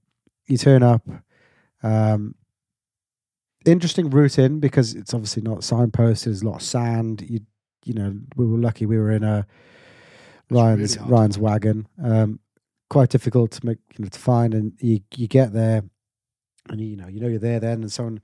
you 0.46 0.58
turn 0.58 0.82
up, 0.82 1.08
um, 1.82 2.34
interesting 3.64 4.10
route 4.10 4.38
in 4.38 4.60
because 4.60 4.94
it's 4.94 5.14
obviously 5.14 5.42
not 5.42 5.58
signposted. 5.58 6.24
There's 6.24 6.42
a 6.42 6.46
lot 6.46 6.56
of 6.56 6.62
sand. 6.62 7.24
You 7.28 7.40
you 7.84 7.94
know, 7.94 8.14
we 8.36 8.46
were 8.46 8.58
lucky. 8.58 8.86
We 8.86 8.98
were 8.98 9.10
in 9.10 9.24
a 9.24 9.46
Ryan's 10.50 10.98
really 10.98 11.10
Ryan's 11.10 11.38
wagon. 11.38 11.88
Um, 12.02 12.40
quite 12.90 13.08
difficult 13.08 13.52
to 13.52 13.66
make 13.66 13.78
you 13.96 14.04
know, 14.04 14.08
to 14.08 14.18
find, 14.18 14.54
and 14.54 14.72
you 14.80 15.00
you 15.16 15.28
get 15.28 15.52
there, 15.52 15.82
and 16.68 16.80
you 16.80 16.96
know 16.96 17.08
you 17.08 17.20
know 17.20 17.28
you're 17.28 17.38
there 17.38 17.60
then, 17.60 17.82
and 17.82 17.92
someone 17.92 18.20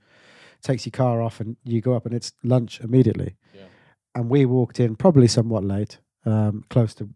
takes 0.61 0.85
your 0.85 0.91
car 0.91 1.21
off, 1.21 1.39
and 1.39 1.57
you 1.63 1.81
go 1.81 1.93
up, 1.93 2.05
and 2.05 2.13
it's 2.13 2.33
lunch 2.43 2.79
immediately. 2.81 3.35
Yeah. 3.53 3.63
And 4.15 4.29
we 4.29 4.45
walked 4.45 4.79
in 4.79 4.95
probably 4.95 5.27
somewhat 5.27 5.63
late, 5.63 5.99
um, 6.25 6.63
close 6.69 6.93
to 6.95 7.09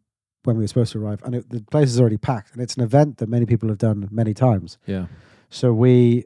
when 0.44 0.58
we 0.58 0.64
were 0.64 0.68
supposed 0.68 0.92
to 0.94 1.00
arrive, 1.00 1.22
and 1.24 1.36
it, 1.36 1.50
the 1.50 1.62
place 1.62 1.90
is 1.90 2.00
already 2.00 2.18
packed, 2.18 2.54
and 2.54 2.62
it's 2.62 2.76
an 2.76 2.84
event 2.84 3.18
that 3.18 3.30
many 3.30 3.46
people 3.46 3.70
have 3.70 3.78
done 3.78 4.08
many 4.12 4.34
times. 4.34 4.78
Yeah. 4.86 5.08
So 5.50 5.74
we 5.74 6.26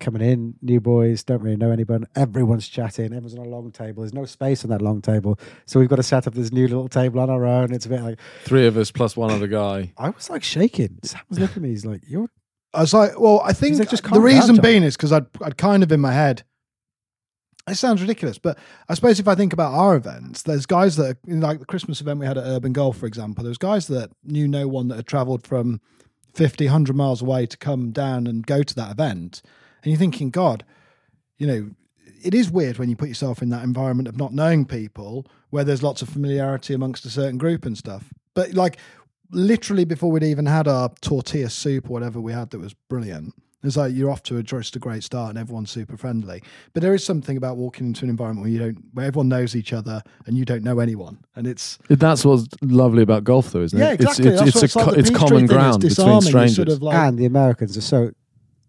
coming 0.00 0.22
in, 0.22 0.54
new 0.62 0.80
boys, 0.80 1.22
don't 1.22 1.42
really 1.42 1.56
know 1.56 1.70
anyone. 1.70 2.06
Everyone's 2.16 2.68
chatting. 2.68 3.06
Everyone's 3.06 3.34
on 3.34 3.44
a 3.44 3.48
long 3.48 3.70
table. 3.70 4.02
There's 4.02 4.14
no 4.14 4.24
space 4.24 4.64
on 4.64 4.70
that 4.70 4.82
long 4.82 5.02
table, 5.02 5.38
so 5.66 5.80
we've 5.80 5.88
got 5.88 5.96
to 5.96 6.02
set 6.02 6.26
up 6.26 6.34
this 6.34 6.52
new 6.52 6.66
little 6.68 6.88
table 6.88 7.20
on 7.20 7.30
our 7.30 7.44
own. 7.44 7.72
It's 7.72 7.86
a 7.86 7.88
bit 7.88 8.02
like 8.02 8.18
Three 8.44 8.66
of 8.66 8.76
us 8.76 8.90
plus 8.90 9.16
one 9.16 9.30
other 9.30 9.46
guy. 9.46 9.92
I 9.98 10.10
was 10.10 10.30
like 10.30 10.42
shaking. 10.42 10.98
Sam 11.02 11.22
was 11.28 11.38
looking 11.38 11.56
at 11.56 11.62
me. 11.62 11.68
He's 11.70 11.84
like, 11.84 12.02
"You're 12.06 12.30
I 12.74 12.80
was 12.80 12.94
like, 12.94 13.18
well, 13.20 13.40
I 13.44 13.52
think 13.52 13.78
like, 13.78 13.90
"Just 13.90 14.02
the 14.02 14.10
calm 14.10 14.18
down, 14.18 14.24
reason 14.24 14.56
being 14.56 14.82
is 14.82 14.96
because 14.96 15.12
I'd, 15.12 15.26
I'd 15.42 15.56
kind 15.56 15.82
of 15.82 15.92
in 15.92 16.00
my 16.00 16.12
head. 16.12 16.44
It 17.68 17.76
sounds 17.76 18.00
ridiculous, 18.00 18.38
but 18.38 18.58
I 18.88 18.94
suppose 18.94 19.20
if 19.20 19.28
I 19.28 19.36
think 19.36 19.52
about 19.52 19.72
our 19.72 19.94
events, 19.94 20.42
there's 20.42 20.66
guys 20.66 20.96
that, 20.96 21.18
like 21.26 21.60
the 21.60 21.64
Christmas 21.64 22.00
event 22.00 22.18
we 22.18 22.26
had 22.26 22.36
at 22.36 22.44
Urban 22.44 22.72
Golf, 22.72 22.96
for 22.96 23.06
example, 23.06 23.44
there's 23.44 23.58
guys 23.58 23.86
that 23.86 24.10
knew 24.24 24.48
no 24.48 24.66
one 24.66 24.88
that 24.88 24.96
had 24.96 25.06
travelled 25.06 25.46
from 25.46 25.80
50, 26.34 26.64
100 26.64 26.96
miles 26.96 27.22
away 27.22 27.46
to 27.46 27.56
come 27.56 27.92
down 27.92 28.26
and 28.26 28.44
go 28.46 28.64
to 28.64 28.74
that 28.74 28.90
event. 28.90 29.42
And 29.82 29.92
you're 29.92 29.98
thinking, 29.98 30.30
God, 30.30 30.64
you 31.38 31.46
know, 31.46 31.70
it 32.24 32.34
is 32.34 32.50
weird 32.50 32.78
when 32.78 32.88
you 32.88 32.96
put 32.96 33.08
yourself 33.08 33.42
in 33.42 33.50
that 33.50 33.64
environment 33.64 34.08
of 34.08 34.16
not 34.16 34.32
knowing 34.32 34.64
people 34.64 35.26
where 35.50 35.64
there's 35.64 35.82
lots 35.82 36.02
of 36.02 36.08
familiarity 36.08 36.74
amongst 36.74 37.04
a 37.04 37.10
certain 37.10 37.38
group 37.38 37.64
and 37.64 37.76
stuff. 37.76 38.12
But 38.34 38.54
like 38.54 38.78
literally 39.32 39.84
before 39.84 40.10
we'd 40.10 40.22
even 40.22 40.46
had 40.46 40.68
our 40.68 40.90
tortilla 41.00 41.50
soup 41.50 41.90
or 41.90 41.94
whatever 41.94 42.20
we 42.20 42.32
had 42.32 42.50
that 42.50 42.60
was 42.60 42.74
brilliant. 42.88 43.34
It's 43.64 43.76
like 43.76 43.94
you're 43.94 44.10
off 44.10 44.24
to 44.24 44.38
a 44.38 44.42
just 44.42 44.74
a 44.74 44.80
great 44.80 45.04
start 45.04 45.30
and 45.30 45.38
everyone's 45.38 45.70
super 45.70 45.96
friendly. 45.96 46.42
But 46.72 46.82
there 46.82 46.94
is 46.94 47.04
something 47.04 47.36
about 47.36 47.56
walking 47.56 47.86
into 47.86 48.04
an 48.04 48.10
environment 48.10 48.42
where 48.42 48.50
you 48.50 48.58
don't 48.58 48.78
where 48.92 49.06
everyone 49.06 49.28
knows 49.28 49.54
each 49.54 49.72
other 49.72 50.02
and 50.26 50.36
you 50.36 50.44
don't 50.44 50.64
know 50.64 50.80
anyone. 50.80 51.18
And 51.36 51.46
it's 51.46 51.78
That's 51.88 52.24
what's 52.24 52.48
lovely 52.60 53.04
about 53.04 53.22
golf, 53.22 53.52
though, 53.52 53.62
isn't 53.62 53.78
it? 53.78 53.82
yeah, 53.82 53.92
exactly. 53.92 54.28
It's, 54.28 54.42
it's, 54.42 54.62
it's, 54.62 54.74
a, 54.74 54.78
like 54.78 54.88
co- 54.88 54.94
it's 54.94 55.10
common 55.10 55.20
Peachtree 55.20 55.38
thing 55.38 55.44
is 55.44 55.50
ground 55.50 55.80
between 55.82 56.20
strangers. 56.22 56.56
Sort 56.56 56.68
of 56.68 56.82
like, 56.82 56.96
and 56.96 57.18
the 57.18 57.26
Americans 57.26 57.76
are 57.76 57.82
so 57.82 58.10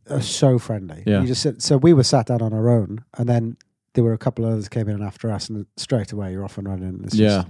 are 0.09 0.21
so 0.21 0.59
friendly. 0.59 1.03
Yeah. 1.07 1.21
You 1.21 1.27
just 1.27 1.41
sit, 1.41 1.61
so 1.61 1.77
we 1.77 1.93
were 1.93 2.03
sat 2.03 2.27
down 2.27 2.41
on 2.41 2.53
our 2.53 2.69
own, 2.69 3.03
and 3.17 3.27
then 3.27 3.57
there 3.93 4.03
were 4.03 4.13
a 4.13 4.17
couple 4.17 4.45
of 4.45 4.51
others 4.51 4.69
came 4.69 4.89
in 4.89 5.01
after 5.01 5.31
us, 5.31 5.49
and 5.49 5.65
straight 5.77 6.11
away 6.11 6.31
you're 6.31 6.43
off 6.43 6.57
and 6.59 6.67
running. 6.67 7.01
It's 7.03 7.15
yeah. 7.15 7.27
just, 7.27 7.47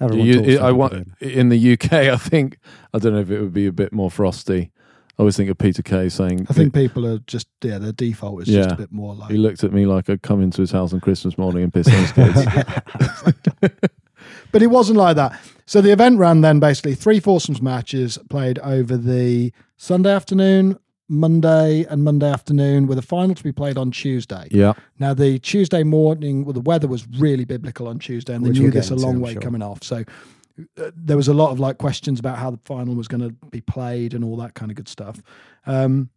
everyone 0.00 0.26
You- 0.26 0.58
I 0.58 0.72
want 0.72 1.08
in 1.20 1.48
the 1.48 1.72
UK. 1.72 1.92
I 1.92 2.16
think 2.16 2.58
I 2.94 2.98
don't 2.98 3.12
know 3.12 3.20
if 3.20 3.30
it 3.30 3.40
would 3.40 3.52
be 3.52 3.66
a 3.66 3.72
bit 3.72 3.92
more 3.92 4.10
frosty. 4.10 4.72
I 5.18 5.22
always 5.22 5.36
think 5.36 5.50
of 5.50 5.58
Peter 5.58 5.82
Kay 5.82 6.08
saying, 6.08 6.46
I 6.48 6.54
think 6.54 6.72
people 6.72 7.06
are 7.06 7.18
just 7.26 7.46
yeah, 7.62 7.76
their 7.76 7.92
default 7.92 8.42
is 8.42 8.48
just 8.48 8.70
a 8.70 8.76
bit 8.76 8.90
more 8.90 9.14
like 9.14 9.30
he 9.30 9.36
looked 9.36 9.62
at 9.64 9.72
me 9.72 9.84
like 9.84 10.08
I'd 10.08 10.22
come 10.22 10.40
into 10.40 10.62
his 10.62 10.70
house 10.70 10.94
on 10.94 11.00
Christmas 11.00 11.36
morning 11.36 11.62
and 11.62 11.72
pissed 11.72 11.90
on 11.90 12.00
his 12.00 12.12
kids." 12.12 13.70
But 14.52 14.62
it 14.62 14.68
wasn't 14.68 14.98
like 14.98 15.16
that. 15.16 15.38
So 15.66 15.80
the 15.80 15.92
event 15.92 16.18
ran 16.18 16.40
then 16.40 16.58
basically 16.60 16.94
three 16.94 17.20
foursomes 17.20 17.62
matches 17.62 18.18
played 18.28 18.58
over 18.60 18.96
the 18.96 19.52
Sunday 19.76 20.12
afternoon, 20.12 20.78
Monday, 21.10 21.84
and 21.90 22.04
Monday 22.04 22.30
afternoon, 22.30 22.86
with 22.86 22.96
a 22.96 23.02
final 23.02 23.34
to 23.34 23.42
be 23.44 23.52
played 23.52 23.76
on 23.76 23.90
Tuesday. 23.90 24.46
yeah, 24.50 24.74
Now 25.00 25.12
the 25.12 25.38
Tuesday 25.40 25.82
morning, 25.82 26.44
well, 26.44 26.52
the 26.52 26.60
weather 26.60 26.86
was 26.88 27.06
really 27.18 27.44
biblical 27.44 27.88
on 27.88 27.98
Tuesday, 27.98 28.32
and 28.34 28.44
they 28.44 28.50
Which 28.50 28.58
knew 28.58 28.64
we'll 28.66 28.72
this 28.72 28.90
a 28.90 28.94
long 28.96 29.16
I'm 29.16 29.20
way 29.20 29.32
sure. 29.32 29.42
coming 29.42 29.60
off. 29.60 29.82
So 29.82 30.04
uh, 30.78 30.90
there 30.94 31.16
was 31.16 31.26
a 31.28 31.34
lot 31.34 31.50
of 31.50 31.58
like 31.58 31.78
questions 31.78 32.20
about 32.20 32.38
how 32.38 32.50
the 32.50 32.60
final 32.64 32.94
was 32.94 33.08
going 33.08 33.22
to 33.28 33.30
be 33.50 33.60
played 33.60 34.14
and 34.14 34.22
all 34.22 34.36
that 34.36 34.54
kind 34.54 34.70
of 34.70 34.76
good 34.76 34.88
stuff. 34.88 35.20
Um, 35.66 36.10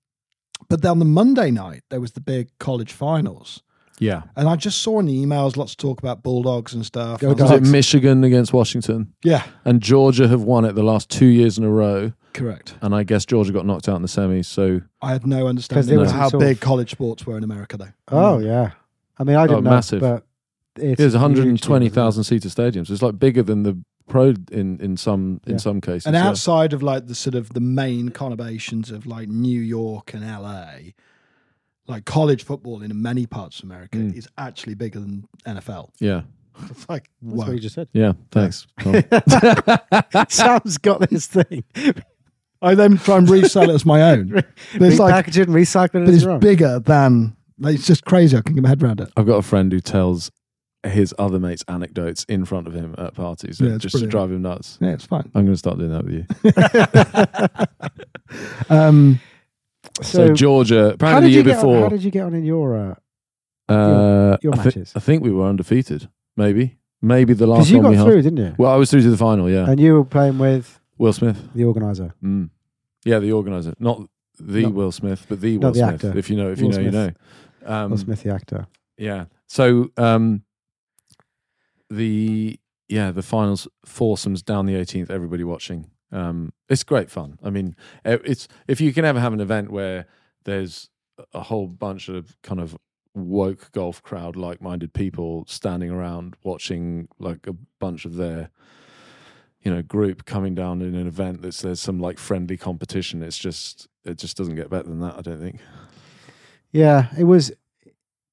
but 0.69 0.81
then 0.83 0.91
on 0.91 0.99
the 0.99 1.05
Monday 1.05 1.49
night, 1.51 1.81
there 1.89 1.99
was 1.99 2.11
the 2.11 2.21
big 2.21 2.49
college 2.59 2.93
finals. 2.93 3.63
yeah. 3.99 4.21
And 4.35 4.47
I 4.47 4.55
just 4.55 4.81
saw 4.81 4.99
in 4.99 5.07
the 5.07 5.25
emails 5.25 5.57
lots 5.57 5.73
of 5.73 5.77
talk 5.77 5.99
about 5.99 6.21
Bulldogs 6.23 6.73
and 6.73 6.85
stuff. 6.85 7.19
Go 7.19 7.33
Was 7.33 7.51
it 7.51 7.63
Michigan 7.63 8.23
against 8.23 8.53
Washington? 8.53 9.13
yeah, 9.23 9.43
And 9.65 9.81
Georgia 9.81 10.27
have 10.27 10.43
won 10.43 10.65
it 10.65 10.73
the 10.75 10.83
last 10.83 11.09
two 11.09 11.25
years 11.25 11.57
in 11.57 11.63
a 11.63 11.69
row. 11.69 12.13
Correct. 12.33 12.75
And 12.81 12.93
I 12.95 13.03
guess 13.03 13.25
Georgia 13.25 13.51
got 13.53 13.65
knocked 13.65 13.87
out 13.87 13.95
in 13.95 14.01
the 14.01 14.07
semis. 14.07 14.45
So 14.45 14.81
I 15.01 15.11
had 15.11 15.25
no 15.25 15.47
understanding 15.47 15.99
of 15.99 16.09
some 16.09 16.17
how 16.17 16.29
sort 16.29 16.41
big 16.41 16.59
college 16.59 16.91
sports 16.91 17.25
were 17.25 17.37
in 17.37 17.43
America, 17.43 17.77
though. 17.77 17.93
Oh 18.09 18.39
yeah, 18.39 18.71
I 19.17 19.23
mean 19.23 19.35
I 19.35 19.47
didn't 19.47 19.63
know, 19.63 19.69
Oh, 19.71 19.73
massive. 19.75 20.01
but 20.01 20.25
it's 20.75 20.97
there's 20.97 21.13
hugely 21.13 21.21
120,000 21.21 22.23
seater 22.23 22.49
stadiums. 22.49 22.89
It's 22.89 23.01
like 23.01 23.19
bigger 23.19 23.43
than 23.43 23.63
the 23.63 23.77
pro 24.07 24.33
in 24.51 24.79
in 24.81 24.97
some 24.97 25.39
in 25.45 25.53
Yeah. 25.53 25.57
some 25.57 25.79
cases. 25.81 26.05
And 26.07 26.15
yeah. 26.15 26.27
outside 26.27 26.73
of 26.73 26.81
like 26.83 27.07
the 27.07 27.15
sort 27.15 27.35
of 27.35 27.53
the 27.53 27.59
main 27.61 28.09
conurbations 28.09 28.91
of 28.91 29.05
like 29.05 29.29
New 29.29 29.61
York 29.61 30.13
and 30.13 30.23
LA, 30.23 30.93
like 31.87 32.05
college 32.05 32.43
football 32.43 32.81
in 32.81 33.01
many 33.01 33.25
parts 33.25 33.59
of 33.59 33.65
America 33.65 33.97
Mm. 33.97 34.15
is 34.17 34.27
actually 34.37 34.73
bigger 34.75 34.99
than 34.99 35.27
NFL. 35.45 35.89
yeah, 35.99 36.21
It's 36.69 36.87
like, 36.89 37.09
That's 37.21 37.33
whoa. 37.35 37.45
what 37.45 37.53
you 37.53 37.59
just 37.59 37.75
said. 37.75 37.87
yeah. 37.93 38.13
Thanks. 38.31 38.67
Tom. 38.81 39.03
Sam's 40.29 40.77
got 40.79 41.09
this 41.09 41.27
thing. 41.27 41.63
I 42.63 42.73
then 42.75 42.97
try 42.97 43.17
and 43.17 43.29
resell 43.29 43.69
it 43.69 43.73
as 43.73 43.85
my 43.85 44.01
own. 44.01 44.29
But 44.77 44.81
it's 44.81 44.97
like, 44.99 45.25
Repackage 45.25 45.37
it 45.37 45.47
and 45.47 45.55
recycle 45.55 45.85
it 45.85 45.91
but 46.05 46.09
as 46.09 46.15
it's 46.15 46.23
your 46.23 46.39
bigger 46.39 46.79
than. 46.79 47.35
Like, 47.59 47.75
it's 47.75 47.85
just 47.85 48.03
crazy. 48.05 48.35
I 48.35 48.41
can 48.41 48.55
get 48.55 48.63
my 48.63 48.69
head 48.69 48.81
around 48.81 48.99
it. 49.01 49.09
I've 49.15 49.27
got 49.27 49.35
a 49.35 49.41
friend 49.43 49.71
who 49.71 49.79
tells 49.79 50.31
his 50.85 51.13
other 51.19 51.39
mates 51.39 51.63
anecdotes 51.67 52.25
in 52.27 52.43
front 52.45 52.67
of 52.67 52.73
him 52.73 52.93
at 52.97 53.13
parties 53.13 53.61
Yeah, 53.61 53.75
it's 53.75 53.83
just 53.83 53.93
to 53.93 54.07
brilliant. 54.07 54.11
drive 54.11 54.31
him 54.31 54.41
nuts. 54.41 54.77
Yeah, 54.81 54.89
it's 54.93 55.05
fine. 55.05 55.29
I'm 55.35 55.43
going 55.45 55.53
to 55.53 55.57
start 55.57 55.77
doing 55.77 55.91
that 55.91 56.03
with 56.03 56.13
you. 56.13 56.25
Um, 58.75 59.19
So, 60.01 60.27
So, 60.27 60.33
Georgia, 60.33 60.81
how 60.81 60.89
apparently 60.89 61.21
did 61.21 61.27
the 61.27 61.29
you 61.29 61.35
year 61.35 61.43
get 61.43 61.63
on, 61.63 61.73
how 61.73 61.73
before, 61.73 61.89
did 61.89 62.03
you 62.03 62.11
get 62.11 62.23
on 62.23 62.33
in 62.33 62.43
your? 62.43 62.75
Uh, 63.69 63.71
uh, 63.71 64.37
your 64.41 64.53
I, 64.53 64.57
thi- 64.57 64.63
matches? 64.65 64.93
I 64.95 64.99
think 64.99 65.23
we 65.23 65.31
were 65.31 65.45
undefeated. 65.47 66.09
Maybe, 66.35 66.77
maybe 67.01 67.33
the 67.33 67.45
last 67.47 67.59
Because 67.59 67.71
you 67.71 67.77
one 67.81 67.93
got 67.93 67.99
we 67.99 68.05
through, 68.05 68.15
had. 68.17 68.23
didn't 68.23 68.37
you? 68.45 68.55
Well, 68.57 68.71
I 68.71 68.75
was 68.75 68.89
through 68.89 69.01
to 69.03 69.09
the 69.11 69.17
final. 69.17 69.49
Yeah, 69.49 69.69
And 69.69 69.79
you 69.79 69.93
were 69.93 70.03
playing 70.05 70.39
with 70.39 70.79
Will 71.03 71.13
Smith. 71.13 71.49
the 71.53 71.63
organizer. 71.65 72.13
Mm. 72.23 72.49
Yeah, 73.05 73.19
the 73.19 73.31
organizer, 73.33 73.73
not 73.79 74.07
the 74.39 74.61
Not- 74.63 74.73
Will 74.73 74.91
Smith, 74.91 75.25
but 75.29 75.41
the 75.41 75.57
Will 75.57 75.71
the 75.71 75.79
Smith. 75.79 75.93
actor. 76.05 76.17
If 76.17 76.29
you 76.29 76.37
know, 76.37 76.51
if 76.51 76.59
you 76.59 76.67
Will 76.67 76.73
know, 76.77 76.81
you 76.81 76.91
know. 76.91 77.11
Um, 77.65 77.91
Will 77.91 77.97
Smith, 77.97 78.23
the 78.23 78.31
actor. 78.33 78.67
Yeah. 78.97 79.25
So 79.47 79.91
um 79.97 80.43
the 81.89 82.59
yeah, 82.89 83.11
the 83.11 83.21
finals 83.23 83.67
foursomes 83.85 84.41
down 84.43 84.65
the 84.65 84.73
18th 84.75 85.09
everybody 85.09 85.43
watching. 85.43 85.89
Um 86.11 86.53
it's 86.69 86.83
great 86.83 87.09
fun. 87.11 87.37
I 87.43 87.49
mean, 87.49 87.75
it's 88.05 88.47
if 88.67 88.79
you 88.81 88.93
can 88.93 89.05
ever 89.05 89.19
have 89.19 89.33
an 89.33 89.41
event 89.41 89.71
where 89.71 90.05
there's 90.45 90.89
a 91.33 91.41
whole 91.41 91.67
bunch 91.67 92.09
of 92.09 92.35
kind 92.41 92.59
of 92.59 92.77
woke 93.15 93.71
golf 93.71 94.01
crowd 94.01 94.35
like-minded 94.35 94.93
people 94.93 95.45
standing 95.47 95.91
around 95.91 96.35
watching 96.43 97.07
like 97.19 97.45
a 97.47 97.55
bunch 97.79 98.05
of 98.05 98.15
their 98.15 98.49
you 99.63 99.73
know 99.73 99.81
group 99.81 100.25
coming 100.25 100.53
down 100.55 100.81
in 100.81 100.95
an 100.95 101.07
event 101.07 101.41
that's 101.41 101.61
there's 101.61 101.79
some 101.79 101.99
like 101.99 102.19
friendly 102.19 102.57
competition 102.57 103.23
it's 103.23 103.37
just 103.37 103.87
it 104.05 104.17
just 104.17 104.35
doesn't 104.37 104.55
get 104.55 104.69
better 104.69 104.87
than 104.89 104.99
that 104.99 105.15
i 105.17 105.21
don't 105.21 105.39
think 105.39 105.59
Yeah, 106.71 107.07
it 107.17 107.25
was 107.25 107.51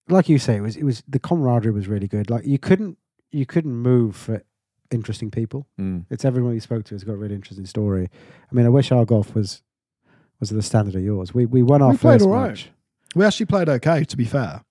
like 0.08 0.28
you 0.28 0.38
say. 0.38 0.56
It 0.56 0.60
was. 0.62 0.76
It 0.76 0.84
was 0.84 1.02
the 1.06 1.18
camaraderie 1.18 1.72
was 1.72 1.86
really 1.88 2.08
good. 2.08 2.30
Like 2.30 2.46
you 2.46 2.58
couldn't 2.58 2.96
you 3.30 3.44
couldn't 3.46 3.74
move 3.74 4.16
for 4.16 4.42
interesting 4.90 5.30
people. 5.30 5.66
Mm. 5.78 6.06
It's 6.10 6.24
everyone 6.24 6.54
you 6.54 6.60
spoke 6.60 6.84
to 6.86 6.94
has 6.94 7.04
got 7.04 7.12
a 7.12 7.16
really 7.16 7.34
interesting 7.34 7.66
story. 7.66 8.08
I 8.50 8.54
mean, 8.54 8.66
I 8.66 8.70
wish 8.70 8.90
our 8.90 9.04
golf 9.04 9.34
was 9.34 9.62
was 10.40 10.48
the 10.50 10.62
standard 10.62 10.94
of 10.94 11.02
yours. 11.02 11.34
We 11.34 11.44
we 11.46 11.62
won 11.62 11.82
our 11.82 11.90
We 11.92 11.98
played 11.98 12.20
first 12.20 12.24
all 12.26 12.32
right. 12.32 12.48
match. 12.48 12.70
we 13.14 13.24
actually 13.24 13.46
played 13.46 13.68
okay, 13.68 14.04
to 14.04 14.16
be 14.16 14.24
fair. 14.24 14.64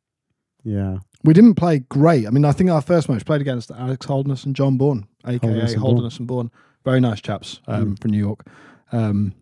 Yeah, 0.63 0.97
We 1.23 1.33
didn't 1.33 1.55
play 1.55 1.79
great. 1.79 2.27
I 2.27 2.31
mean, 2.31 2.43
I 2.43 2.51
think 2.51 2.69
our 2.69 2.81
first 2.81 3.07
match 3.07 3.23
played 3.23 3.39
against 3.41 3.71
Alex 3.71 4.05
Holderness 4.07 4.43
and 4.43 4.55
John 4.55 4.77
Bourne, 4.77 5.07
aka 5.25 5.39
Holderness 5.39 5.73
Holderness 5.73 6.13
and 6.13 6.21
and, 6.21 6.27
Bourne. 6.27 6.51
Very 6.85 6.99
nice 6.99 7.21
chaps 7.21 7.59
um, 7.67 7.95
from 7.97 8.11
New 8.11 8.17
York. 8.17 8.45
Um, 8.91 9.33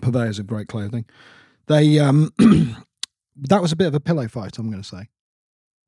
purveyors 0.00 0.38
of 0.38 0.46
great 0.46 0.68
clothing. 0.68 1.04
They 1.66 1.98
um, 1.98 2.32
that 3.36 3.62
was 3.62 3.72
a 3.72 3.76
bit 3.76 3.86
of 3.86 3.94
a 3.94 4.00
pillow 4.00 4.28
fight. 4.28 4.58
I'm 4.58 4.70
going 4.70 4.82
to 4.82 4.88
say, 4.88 5.08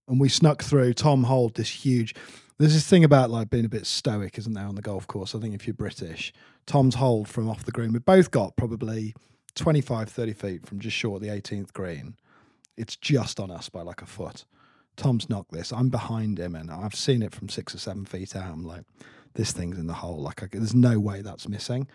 and 0.08 0.20
we 0.20 0.28
snuck 0.28 0.62
through. 0.62 0.94
Tom 0.94 1.24
Hold 1.24 1.54
this 1.54 1.70
huge. 1.70 2.14
There's 2.58 2.74
this 2.74 2.86
thing 2.86 3.02
about 3.02 3.30
like 3.30 3.50
being 3.50 3.64
a 3.64 3.68
bit 3.68 3.86
stoic, 3.86 4.38
isn't 4.38 4.52
there, 4.52 4.66
on 4.66 4.76
the 4.76 4.82
golf 4.82 5.06
course? 5.06 5.34
I 5.34 5.40
think 5.40 5.54
if 5.54 5.66
you're 5.66 5.74
British, 5.74 6.32
Tom's 6.66 6.94
hold 6.96 7.28
from 7.28 7.48
off 7.48 7.64
the 7.64 7.72
green. 7.72 7.92
We 7.92 7.98
both 7.98 8.30
got 8.30 8.56
probably 8.56 9.14
25, 9.54 10.08
30 10.08 10.32
feet 10.32 10.66
from 10.66 10.78
just 10.78 10.96
short 10.96 11.22
of 11.22 11.28
the 11.28 11.34
18th 11.34 11.72
green. 11.72 12.16
It's 12.76 12.96
just 12.96 13.40
on 13.40 13.50
us 13.50 13.68
by 13.68 13.82
like 13.82 14.02
a 14.02 14.06
foot. 14.06 14.44
Tom's 14.96 15.28
knocked 15.28 15.52
this. 15.52 15.72
I'm 15.72 15.88
behind 15.88 16.38
him, 16.38 16.54
and 16.54 16.70
I've 16.70 16.94
seen 16.94 17.22
it 17.22 17.34
from 17.34 17.48
six 17.48 17.74
or 17.74 17.78
seven 17.78 18.04
feet 18.04 18.36
out. 18.36 18.52
I'm 18.52 18.64
like, 18.64 18.84
this 19.34 19.52
thing's 19.52 19.78
in 19.78 19.86
the 19.86 19.94
hole. 19.94 20.20
Like, 20.20 20.42
I, 20.42 20.48
there's 20.50 20.74
no 20.74 20.98
way 20.98 21.22
that's 21.22 21.48
missing. 21.48 21.88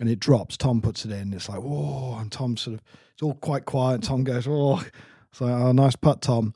And 0.00 0.08
it 0.08 0.18
drops. 0.18 0.56
Tom 0.56 0.80
puts 0.80 1.04
it 1.04 1.12
in. 1.12 1.32
It's 1.32 1.48
like, 1.48 1.60
oh, 1.62 2.16
and 2.18 2.32
Tom 2.32 2.56
sort 2.56 2.74
of, 2.74 2.82
it's 3.12 3.22
all 3.22 3.34
quite 3.34 3.64
quiet. 3.64 4.02
Tom 4.02 4.24
goes, 4.24 4.46
oh, 4.48 4.82
it's 5.30 5.40
like, 5.40 5.52
oh, 5.52 5.72
nice 5.72 5.96
putt, 5.96 6.22
Tom. 6.22 6.54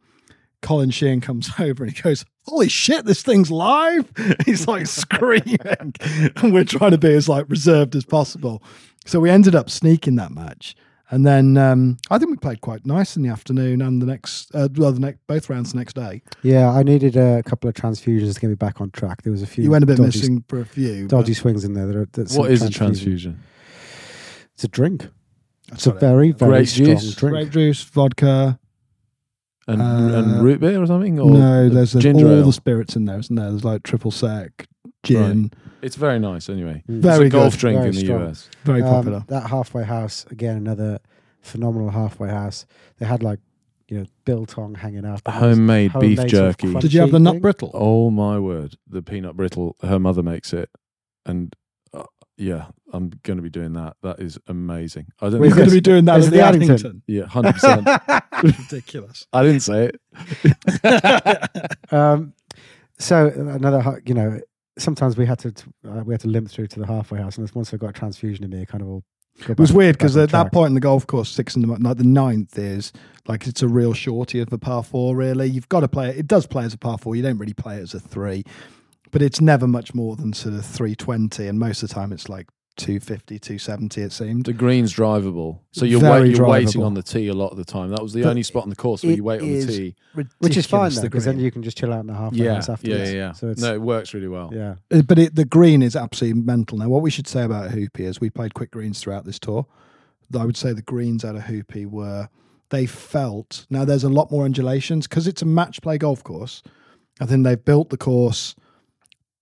Colin 0.61 0.91
Sheehan 0.91 1.21
comes 1.21 1.51
over 1.59 1.85
and 1.85 1.95
he 1.95 2.03
goes, 2.03 2.25
"Holy 2.47 2.69
shit, 2.69 3.05
this 3.05 3.23
thing's 3.23 3.51
live!" 3.51 4.11
He's 4.47 4.67
like 4.67 4.87
screaming, 4.89 5.95
and 6.37 6.53
we're 6.53 6.65
trying 6.65 6.91
to 6.93 6.99
be 6.99 7.13
as 7.15 7.29
like 7.29 7.47
reserved 7.49 7.95
as 7.95 8.05
possible. 8.05 8.63
So 9.07 9.21
we 9.21 9.31
ended 9.31 9.55
up 9.55 9.71
sneaking 9.71 10.17
that 10.17 10.33
match, 10.33 10.77
and 11.11 11.27
then 11.27 11.57
um, 11.57 11.97
I 12.11 12.19
think 12.19 12.31
we 12.31 12.37
played 12.37 12.61
quite 12.61 12.85
nice 12.87 13.17
in 13.17 13.23
the 13.23 13.29
afternoon 13.31 13.81
and 13.83 14.01
the 14.03 14.07
next, 14.07 14.55
uh, 14.55 14.69
well, 14.77 14.93
the 14.93 15.01
next 15.01 15.21
both 15.27 15.49
rounds 15.49 15.73
the 15.73 15.79
next 15.79 15.95
day. 15.95 16.23
Yeah, 16.43 16.71
I 16.71 16.83
needed 16.83 17.17
a 17.17 17.43
couple 17.45 17.69
of 17.69 17.75
transfusions 17.75 18.35
to 18.35 18.41
get 18.41 18.49
me 18.49 18.55
back 18.57 18.81
on 18.81 18.91
track. 18.91 19.23
There 19.23 19.33
was 19.33 19.43
a 19.43 19.47
few. 19.47 19.65
You 19.65 19.71
went 19.71 19.85
a 19.85 19.87
bit 19.87 19.97
dodgy, 19.97 20.07
missing 20.19 20.45
for 20.49 20.61
a 20.61 20.67
few. 20.67 21.09
Dodgy 21.09 21.35
swings 21.35 21.65
in 21.65 21.73
there. 21.75 21.87
That 21.87 21.97
are, 21.97 22.09
that's 22.13 22.37
What 22.37 22.47
a 22.51 22.57
transfusion. 22.59 22.73
transfusion? 22.73 23.41
It's 24.55 24.65
a 24.65 24.69
drink. 24.69 25.09
that's 25.69 25.81
It's 25.81 25.87
a 25.87 25.91
what 25.91 25.97
it- 25.97 26.01
very, 26.01 26.33
very 26.33 26.51
Grape 26.51 26.69
strong 26.69 26.87
juice? 26.87 27.15
drink. 27.15 27.35
grape 27.35 27.51
juice, 27.51 27.83
vodka. 27.85 28.59
And, 29.67 29.83
Uh, 29.83 30.19
and 30.19 30.43
root 30.43 30.61
beer 30.61 30.81
or 30.83 30.87
something? 30.87 31.19
Or 31.21 31.31
no, 31.31 31.69
there's 31.69 31.95
a, 31.95 31.99
all 32.13 32.27
ale? 32.33 32.47
the 32.47 32.53
spirits 32.55 32.97
in 32.97 33.05
there, 33.05 33.19
isn't 33.19 33.37
there? 33.37 33.51
There's 33.51 33.65
like 33.65 33.83
triple 33.83 34.11
sec, 34.11 34.67
gin, 35.03 35.51
It's 35.83 35.97
very 35.97 36.19
nice 36.19 36.49
anyway. 36.49 36.83
Mm. 36.89 37.01
Very 37.01 37.27
it's 37.27 37.35
a 37.35 37.39
golf 37.39 37.53
good, 37.55 37.61
drink 37.61 37.77
very 37.79 37.89
in 37.91 37.95
the 37.95 38.01
strong. 38.01 38.29
US. 38.29 38.49
very 38.65 38.83
Um, 38.83 38.89
popular. 38.89 39.25
that 39.29 39.49
halfway 39.49 39.85
house 39.85 40.27
again, 40.31 40.57
another 40.57 40.99
phenomenal 41.41 41.91
halfway 41.91 42.29
house. 42.31 42.67
They 42.99 43.07
had 43.07 43.23
like 43.23 43.41
you 43.89 43.99
know 44.01 44.07
biltong 44.25 44.75
hanging 44.75 45.05
up, 45.05 45.21
and 45.27 45.35
there 45.43 45.49
was 45.49 45.57
Homemade 45.59 45.93
beef 46.01 46.17
sort 46.19 46.27
of 46.27 46.31
jerky. 46.31 46.75
Did 46.75 46.93
you 46.93 47.01
have 47.01 47.11
the 47.13 47.21
nut 47.21 47.35
thing. 47.35 47.41
brittle? 47.43 47.71
Oh 47.75 48.11
my 48.11 48.39
word! 48.39 48.77
The 48.89 49.03
peanut 49.03 49.37
brittle. 49.37 49.77
Her 49.83 49.99
mother 49.99 50.23
makes 50.23 50.53
it, 50.53 50.69
and 51.25 51.55
uh, 51.95 52.03
yeah, 52.37 52.67
I'm 52.93 53.11
going 53.23 53.37
to 53.39 53.43
be 53.43 53.49
doing 53.49 53.73
that. 53.75 53.97
That 54.03 54.21
is 54.21 54.39
amazing. 54.47 55.07
I 55.21 55.31
don't. 55.31 55.41
Wait, 55.41 55.49
You're 55.49 55.57
going 55.59 55.69
to 55.71 55.75
be 55.75 55.81
doing 55.81 56.05
that 56.07 56.19
Is 56.19 56.27
at 56.27 56.31
the 56.33 56.37
the 56.39 56.43
Addington? 56.45 56.71
Addington. 56.75 57.03
yeah, 57.07 57.25
hundred 57.27 57.53
percent. 57.55 57.87
Ridiculous. 58.43 59.27
I 59.33 59.43
didn't 59.43 59.61
say 59.61 59.91
it. 59.91 61.71
Um, 61.91 62.35
so 62.99 63.29
another, 63.29 63.81
hu- 63.81 64.01
you 64.05 64.13
know, 64.15 64.41
sometimes 64.79 65.17
we 65.17 65.27
had 65.27 65.39
to 65.41 65.53
uh, 65.87 66.03
we 66.05 66.15
had 66.15 66.21
to 66.23 66.29
limp 66.29 66.51
through 66.51 66.69
to 66.69 66.81
the 66.81 66.87
halfway 66.87 67.19
house, 67.19 67.39
and 67.39 67.51
once 67.55 67.73
I 67.75 67.77
got 67.77 67.91
a 67.91 67.93
transfusion 67.93 68.45
in 68.45 68.51
me, 68.51 68.63
it 68.63 68.69
kind 68.69 68.83
of 68.83 68.89
all. 68.89 69.05
It 69.49 69.59
was 69.59 69.71
back- 69.71 69.77
weird 69.77 69.99
because 69.99 70.17
at 70.17 70.31
that 70.31 70.53
point 70.53 70.71
in 70.71 70.75
the 70.75 70.81
golf 70.81 71.07
course, 71.07 71.29
six 71.29 71.55
in 71.55 71.63
the 71.63 71.69
like 71.69 71.97
the 71.97 72.05
ninth 72.05 72.59
is 72.59 72.93
like 73.27 73.47
it's 73.47 73.63
a 73.63 73.69
real 73.69 73.93
shorty 73.93 74.41
of 74.41 74.53
a 74.53 74.59
par 74.59 74.83
four. 74.83 75.15
Really, 75.15 75.49
you've 75.49 75.69
got 75.69 75.81
to 75.81 75.89
play 75.89 76.09
it. 76.09 76.17
It 76.17 76.27
does 76.27 76.47
play 76.47 76.65
as 76.65 76.75
a 76.75 76.79
par 76.79 76.99
four. 76.99 77.15
You 77.15 77.23
don't 77.23 77.39
really 77.39 77.55
play 77.55 77.77
it 77.77 77.83
as 77.83 77.95
a 77.95 78.01
three, 78.01 78.43
but 79.11 79.23
it's 79.23 79.41
never 79.41 79.67
much 79.69 79.95
more 79.95 80.17
than 80.17 80.33
sort 80.33 80.55
of 80.55 80.65
three 80.65 80.97
twenty, 80.97 81.47
and 81.47 81.59
most 81.59 81.83
of 81.83 81.89
the 81.89 81.95
time 81.95 82.13
it's 82.13 82.29
like 82.29 82.49
250, 82.79 83.39
270 83.39 84.01
It 84.03 84.13
seemed. 84.13 84.45
The 84.47 84.53
green's 84.53 84.95
drivable, 84.95 85.61
so 85.73 85.85
you're, 85.85 86.01
wait, 86.01 86.35
you're 86.37 86.47
waiting 86.49 86.83
on 86.83 86.95
the 86.95 87.03
tee 87.03 87.29
a 87.29 87.35
lot 87.35 87.49
of 87.51 87.57
the 87.59 87.65
time. 87.65 87.91
That 87.91 88.03
was 88.03 88.13
the 88.13 88.23
But 88.23 88.31
only 88.31 88.43
spot 88.43 88.63
on 88.63 88.71
the 88.71 88.77
course 88.77 89.03
where 89.03 89.13
you 89.15 89.25
wait 89.25 89.41
on 89.43 89.53
the 89.53 89.67
tee. 89.67 89.95
which 90.39 90.57
is 90.57 90.67
fine 90.67 90.85
Ridiculous, 90.85 90.95
though, 90.97 91.01
the 91.03 91.09
because 91.11 91.25
then 91.25 91.39
you 91.41 91.51
can 91.51 91.63
just 91.63 91.77
chill 91.77 91.93
out 91.93 92.01
in 92.01 92.07
the 92.07 92.15
half 92.15 92.33
Yeah, 92.33 92.55
house 92.55 92.69
yeah, 92.69 92.73
afterwards. 92.73 93.11
yeah, 93.13 93.17
yeah. 93.17 93.33
So 93.33 93.49
it's 93.49 93.61
no, 93.61 93.75
it 93.75 93.81
works 93.83 94.15
really 94.15 94.29
well. 94.29 94.51
yeah. 94.55 94.77
But 95.03 95.19
it, 95.19 95.35
the 95.35 95.45
green 95.45 95.83
is 95.83 95.95
absolutely 95.97 96.41
mental. 96.43 96.79
Now, 96.79 96.89
what 96.89 97.03
we 97.03 97.11
should 97.11 97.27
say 97.29 97.43
about 97.43 97.71
Hoopy 97.71 98.01
is 98.01 98.21
we 98.21 98.31
played 98.31 98.55
quick 98.55 98.71
greens 98.71 99.01
throughout 99.01 99.25
this 99.25 99.39
tour. 99.39 99.67
I 100.39 100.45
would 100.45 100.57
say 100.57 100.73
the 100.73 100.83
greens 100.83 101.25
out 101.25 101.37
of 101.37 101.43
Hoopy 101.43 101.87
were 101.87 102.29
they 102.71 102.85
felt 102.85 103.67
now 103.71 103.85
there's 103.87 104.05
a 104.05 104.11
lot 104.11 104.31
more 104.31 104.45
undulations 104.45 105.07
because 105.09 105.27
it's 105.27 105.41
a 105.43 105.47
match 105.47 105.81
play 105.81 105.97
golf 105.99 106.23
course. 106.23 106.63
I 107.21 107.27
think 107.27 107.45
they've 107.45 107.65
built 107.65 107.91
the 107.91 107.97
course 107.97 108.55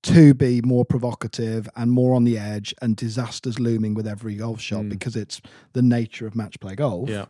to 0.03 0.35
be 0.35 0.61
more 0.63 0.85
provocative 0.85 1.69
and 1.77 1.91
more 1.91 2.15
on 2.15 2.25
the 2.25 2.39
edge 2.39 2.75
and 2.81 2.97
disasters 2.97 3.59
looming 3.59 3.95
with 3.95 4.07
every 4.07 4.37
golf 4.37 4.61
shot 4.61 4.85
Mm. 4.85 4.91
because 4.91 5.17
it's 5.17 5.41
the 5.73 5.83
nature 5.83 6.27
of 6.27 6.37
match 6.37 6.61
play 6.61 6.75
golf. 6.77 7.09
Yeah, 7.09 7.27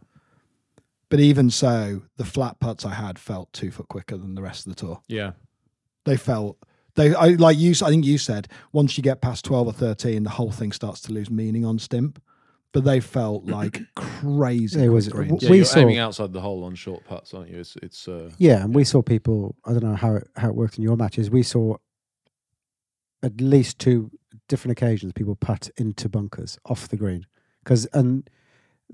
But 1.08 1.20
even 1.20 1.50
so, 1.50 2.02
the 2.16 2.24
flat 2.24 2.58
putts 2.60 2.84
I 2.84 2.94
had 2.94 3.18
felt 3.18 3.52
two 3.52 3.70
foot 3.70 3.88
quicker 3.88 4.16
than 4.16 4.34
the 4.34 4.42
rest 4.42 4.66
of 4.66 4.74
the 4.74 4.80
tour 4.80 5.00
yeah. 5.08 5.32
they 6.04 6.16
felt 6.16 6.58
they 6.96 7.14
I, 7.14 7.28
like 7.28 7.58
you 7.58 7.70
i 7.82 7.88
think 7.90 8.04
you 8.06 8.16
said 8.18 8.48
once 8.72 8.96
you 8.96 9.02
get 9.02 9.20
past 9.20 9.44
12 9.44 9.66
or 9.68 9.72
13 9.72 10.22
the 10.24 10.30
whole 10.30 10.50
thing 10.50 10.72
starts 10.72 11.00
to 11.02 11.12
lose 11.12 11.30
meaning 11.30 11.64
on 11.64 11.78
stimp 11.78 12.20
but 12.72 12.84
they 12.84 13.00
felt 13.00 13.44
like 13.58 13.80
crazy 13.94 14.82
It 14.84 14.88
was- 14.88 15.08
greens. 15.08 15.42
Yeah, 15.42 15.50
We 15.50 15.56
you're 15.58 15.64
saw- 15.66 15.80
aiming 15.80 15.98
outside 15.98 16.32
the 16.32 16.40
hole 16.40 16.64
on 16.64 16.74
short 16.74 17.04
putts, 17.04 17.32
aren't 17.34 17.50
you? 17.50 17.60
It's 17.60 17.76
it's 17.82 18.06
uh, 18.08 18.30
Yeah, 18.38 18.64
and 18.64 18.74
we 18.74 18.84
saw 18.84 19.00
people. 19.02 19.54
I 19.64 19.72
don't 19.72 19.82
know 19.84 19.94
how 19.94 20.16
it, 20.16 20.28
how 20.36 20.48
it 20.48 20.54
worked 20.54 20.76
in 20.78 20.82
your 20.84 20.96
matches. 20.96 21.30
We 21.30 21.42
saw 21.42 21.76
at 23.22 23.40
least 23.40 23.78
two 23.78 24.10
different 24.48 24.72
occasions 24.78 25.12
people 25.12 25.34
putt 25.36 25.70
into 25.76 26.08
bunkers 26.08 26.58
off 26.66 26.88
the 26.88 26.96
green 26.96 27.26
because 27.64 27.86
and 27.92 28.28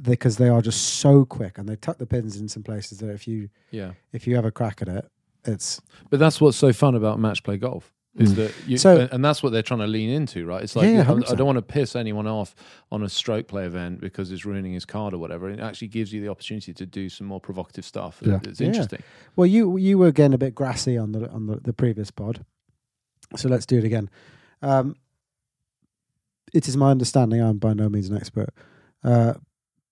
because 0.00 0.36
they 0.38 0.48
are 0.48 0.62
just 0.62 0.82
so 0.94 1.24
quick 1.24 1.58
and 1.58 1.68
they 1.68 1.76
tuck 1.76 1.98
the 1.98 2.06
pins 2.06 2.36
in 2.40 2.48
some 2.48 2.62
places 2.62 2.98
that 2.98 3.10
if 3.10 3.28
you 3.28 3.48
yeah. 3.70 3.92
if 4.12 4.26
you 4.26 4.34
have 4.36 4.44
a 4.46 4.50
crack 4.50 4.80
at 4.80 4.88
it, 4.88 5.04
it's 5.44 5.80
But 6.08 6.18
that's 6.20 6.40
what's 6.40 6.56
so 6.56 6.72
fun 6.72 6.94
about 6.94 7.18
match 7.18 7.42
play 7.42 7.58
golf 7.58 7.92
is 8.16 8.32
Mm. 8.32 8.36
that 8.36 8.54
you, 8.66 8.76
So- 8.78 9.08
and- 9.10 9.24
that's 9.24 9.42
what 9.42 9.52
they're 9.52 9.62
trying 9.62 9.80
to 9.80 9.86
lean 9.86 10.10
into, 10.10 10.44
right? 10.46 10.62
It's 10.62 10.76
like 10.76 10.84
Yeah, 10.84 11.02
yeah, 11.06 11.12
I- 11.12 11.32
I 11.32 11.34
don't 11.34 11.46
want 11.46 11.56
to 11.56 11.62
piss 11.62 11.96
anyone 11.96 12.26
off 12.26 12.54
on 12.90 13.02
a 13.02 13.08
stroke 13.08 13.48
play 13.48 13.64
event 13.64 14.00
because 14.00 14.30
it's 14.30 14.44
ruining 14.44 14.72
his 14.74 14.84
card 14.84 15.14
or 15.14 15.18
whatever. 15.18 15.48
It 15.50 15.60
actually 15.60 15.88
gives 15.88 16.12
you 16.12 16.20
the 16.22 16.28
opportunity 16.28 16.72
to 16.74 16.84
do 16.86 17.08
some 17.08 17.26
more 17.26 17.40
provocative 17.40 17.84
stuff. 17.86 18.20
Yeah. 18.24 18.40
It's 18.44 18.60
interesting. 18.60 19.02
well. 19.36 19.46
You 19.46 19.76
you 19.78 19.98
were 19.98 20.12
getting 20.12 20.34
a 20.34 20.38
bit 20.38 20.54
grassy 20.54 20.96
on 20.96 21.12
the 21.12 21.28
on 21.30 21.46
the, 21.46 21.56
the 21.56 21.72
previous 21.72 22.10
pod, 22.10 22.44
so 23.36 23.48
let's 23.48 23.66
do 23.66 23.78
it 23.78 23.84
again. 23.84 24.10
Um, 24.60 24.96
it 26.52 26.68
is 26.68 26.76
my 26.76 26.90
understanding. 26.90 27.40
I'm 27.40 27.58
by 27.58 27.72
no 27.74 27.88
means 27.88 28.08
an 28.08 28.16
expert. 28.16 28.50
Uh, 29.02 29.34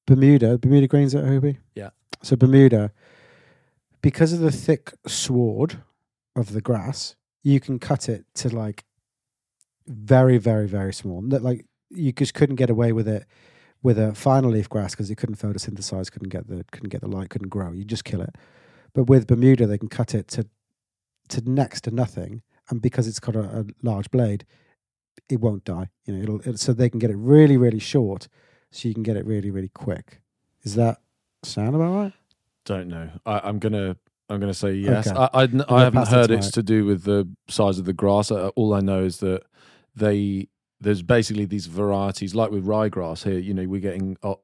Bermuda, 0.06 0.58
Bermuda 0.58 0.88
greens 0.88 1.14
at 1.14 1.24
Hobie. 1.24 1.58
Yeah. 1.74 1.90
So 2.22 2.36
Bermuda, 2.36 2.92
because 4.02 4.32
of 4.32 4.40
the 4.40 4.50
thick 4.50 4.92
sward 5.06 5.82
of 6.36 6.52
the 6.52 6.60
grass, 6.60 7.16
you 7.42 7.60
can 7.60 7.78
cut 7.78 8.08
it 8.08 8.24
to 8.34 8.54
like 8.54 8.84
very, 9.86 10.38
very, 10.38 10.66
very 10.66 10.92
small. 10.92 11.22
Like 11.22 11.66
you 11.88 12.12
just 12.12 12.34
couldn't 12.34 12.56
get 12.56 12.70
away 12.70 12.92
with 12.92 13.08
it 13.08 13.26
with 13.82 13.98
a 13.98 14.14
final 14.14 14.50
leaf 14.50 14.68
grass 14.68 14.92
because 14.92 15.10
it 15.10 15.16
couldn't 15.16 15.38
photosynthesize, 15.38 16.12
couldn't 16.12 16.28
get 16.28 16.48
the 16.48 16.64
couldn't 16.70 16.90
get 16.90 17.00
the 17.00 17.08
light, 17.08 17.30
couldn't 17.30 17.48
grow. 17.48 17.72
You 17.72 17.84
just 17.84 18.04
kill 18.04 18.20
it. 18.20 18.34
But 18.92 19.04
with 19.04 19.26
Bermuda, 19.26 19.66
they 19.66 19.78
can 19.78 19.88
cut 19.88 20.14
it 20.14 20.28
to 20.28 20.46
to 21.28 21.48
next 21.48 21.82
to 21.82 21.90
nothing, 21.90 22.42
and 22.70 22.80
because 22.80 23.06
it's 23.06 23.20
got 23.20 23.36
a, 23.36 23.60
a 23.60 23.64
large 23.82 24.10
blade, 24.10 24.44
it 25.28 25.40
won't 25.40 25.64
die. 25.64 25.88
You 26.06 26.14
know, 26.14 26.22
it'll, 26.22 26.40
it, 26.40 26.58
so 26.58 26.72
they 26.72 26.88
can 26.88 26.98
get 26.98 27.10
it 27.10 27.16
really, 27.16 27.56
really 27.56 27.78
short, 27.78 28.28
so 28.70 28.88
you 28.88 28.94
can 28.94 29.02
get 29.02 29.16
it 29.16 29.26
really, 29.26 29.50
really 29.50 29.68
quick. 29.68 30.20
Is 30.62 30.74
that 30.76 30.98
sound 31.42 31.74
about 31.74 31.94
right? 31.94 32.12
Don't 32.64 32.88
know. 32.88 33.10
I, 33.26 33.40
I'm 33.40 33.58
gonna. 33.58 33.96
I'm 34.28 34.38
going 34.38 34.52
to 34.52 34.56
say 34.56 34.74
yes. 34.74 35.08
Okay. 35.08 35.18
I, 35.18 35.42
I, 35.42 35.48
I 35.68 35.80
haven't 35.82 36.06
heard 36.06 36.30
it's 36.30 36.52
to 36.52 36.62
do 36.62 36.84
with 36.84 37.02
the 37.02 37.28
size 37.48 37.80
of 37.80 37.84
the 37.84 37.92
grass. 37.92 38.30
Uh, 38.30 38.50
all 38.54 38.74
I 38.74 38.80
know 38.80 39.02
is 39.02 39.18
that 39.18 39.42
they 39.96 40.46
there's 40.80 41.02
basically 41.02 41.46
these 41.46 41.66
varieties, 41.66 42.32
like 42.32 42.52
with 42.52 42.64
ryegrass 42.64 43.24
here. 43.24 43.40
You 43.40 43.54
know, 43.54 43.66
we're 43.66 43.80
getting 43.80 44.16
uh, 44.22 44.34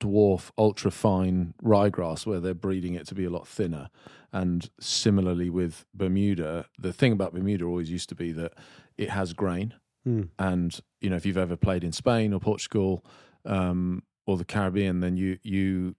dwarf, 0.00 0.50
ultra 0.58 0.90
fine 0.90 1.54
ryegrass 1.62 2.26
where 2.26 2.40
they're 2.40 2.54
breeding 2.54 2.94
it 2.94 3.06
to 3.08 3.14
be 3.14 3.24
a 3.24 3.30
lot 3.30 3.46
thinner. 3.46 3.88
And 4.32 4.68
similarly 4.80 5.48
with 5.48 5.86
Bermuda, 5.94 6.66
the 6.78 6.92
thing 6.92 7.12
about 7.12 7.32
Bermuda 7.34 7.64
always 7.64 7.90
used 7.90 8.08
to 8.08 8.14
be 8.14 8.32
that 8.32 8.52
it 8.98 9.10
has 9.10 9.32
grain. 9.32 9.74
Hmm. 10.04 10.22
And 10.38 10.78
you 11.00 11.08
know, 11.10 11.16
if 11.16 11.24
you've 11.24 11.38
ever 11.38 11.56
played 11.56 11.84
in 11.84 11.92
Spain 11.92 12.32
or 12.34 12.40
Portugal 12.40 13.04
um, 13.44 14.02
or 14.26 14.36
the 14.36 14.44
Caribbean, 14.44 15.00
then 15.00 15.16
you 15.16 15.38
you 15.42 15.94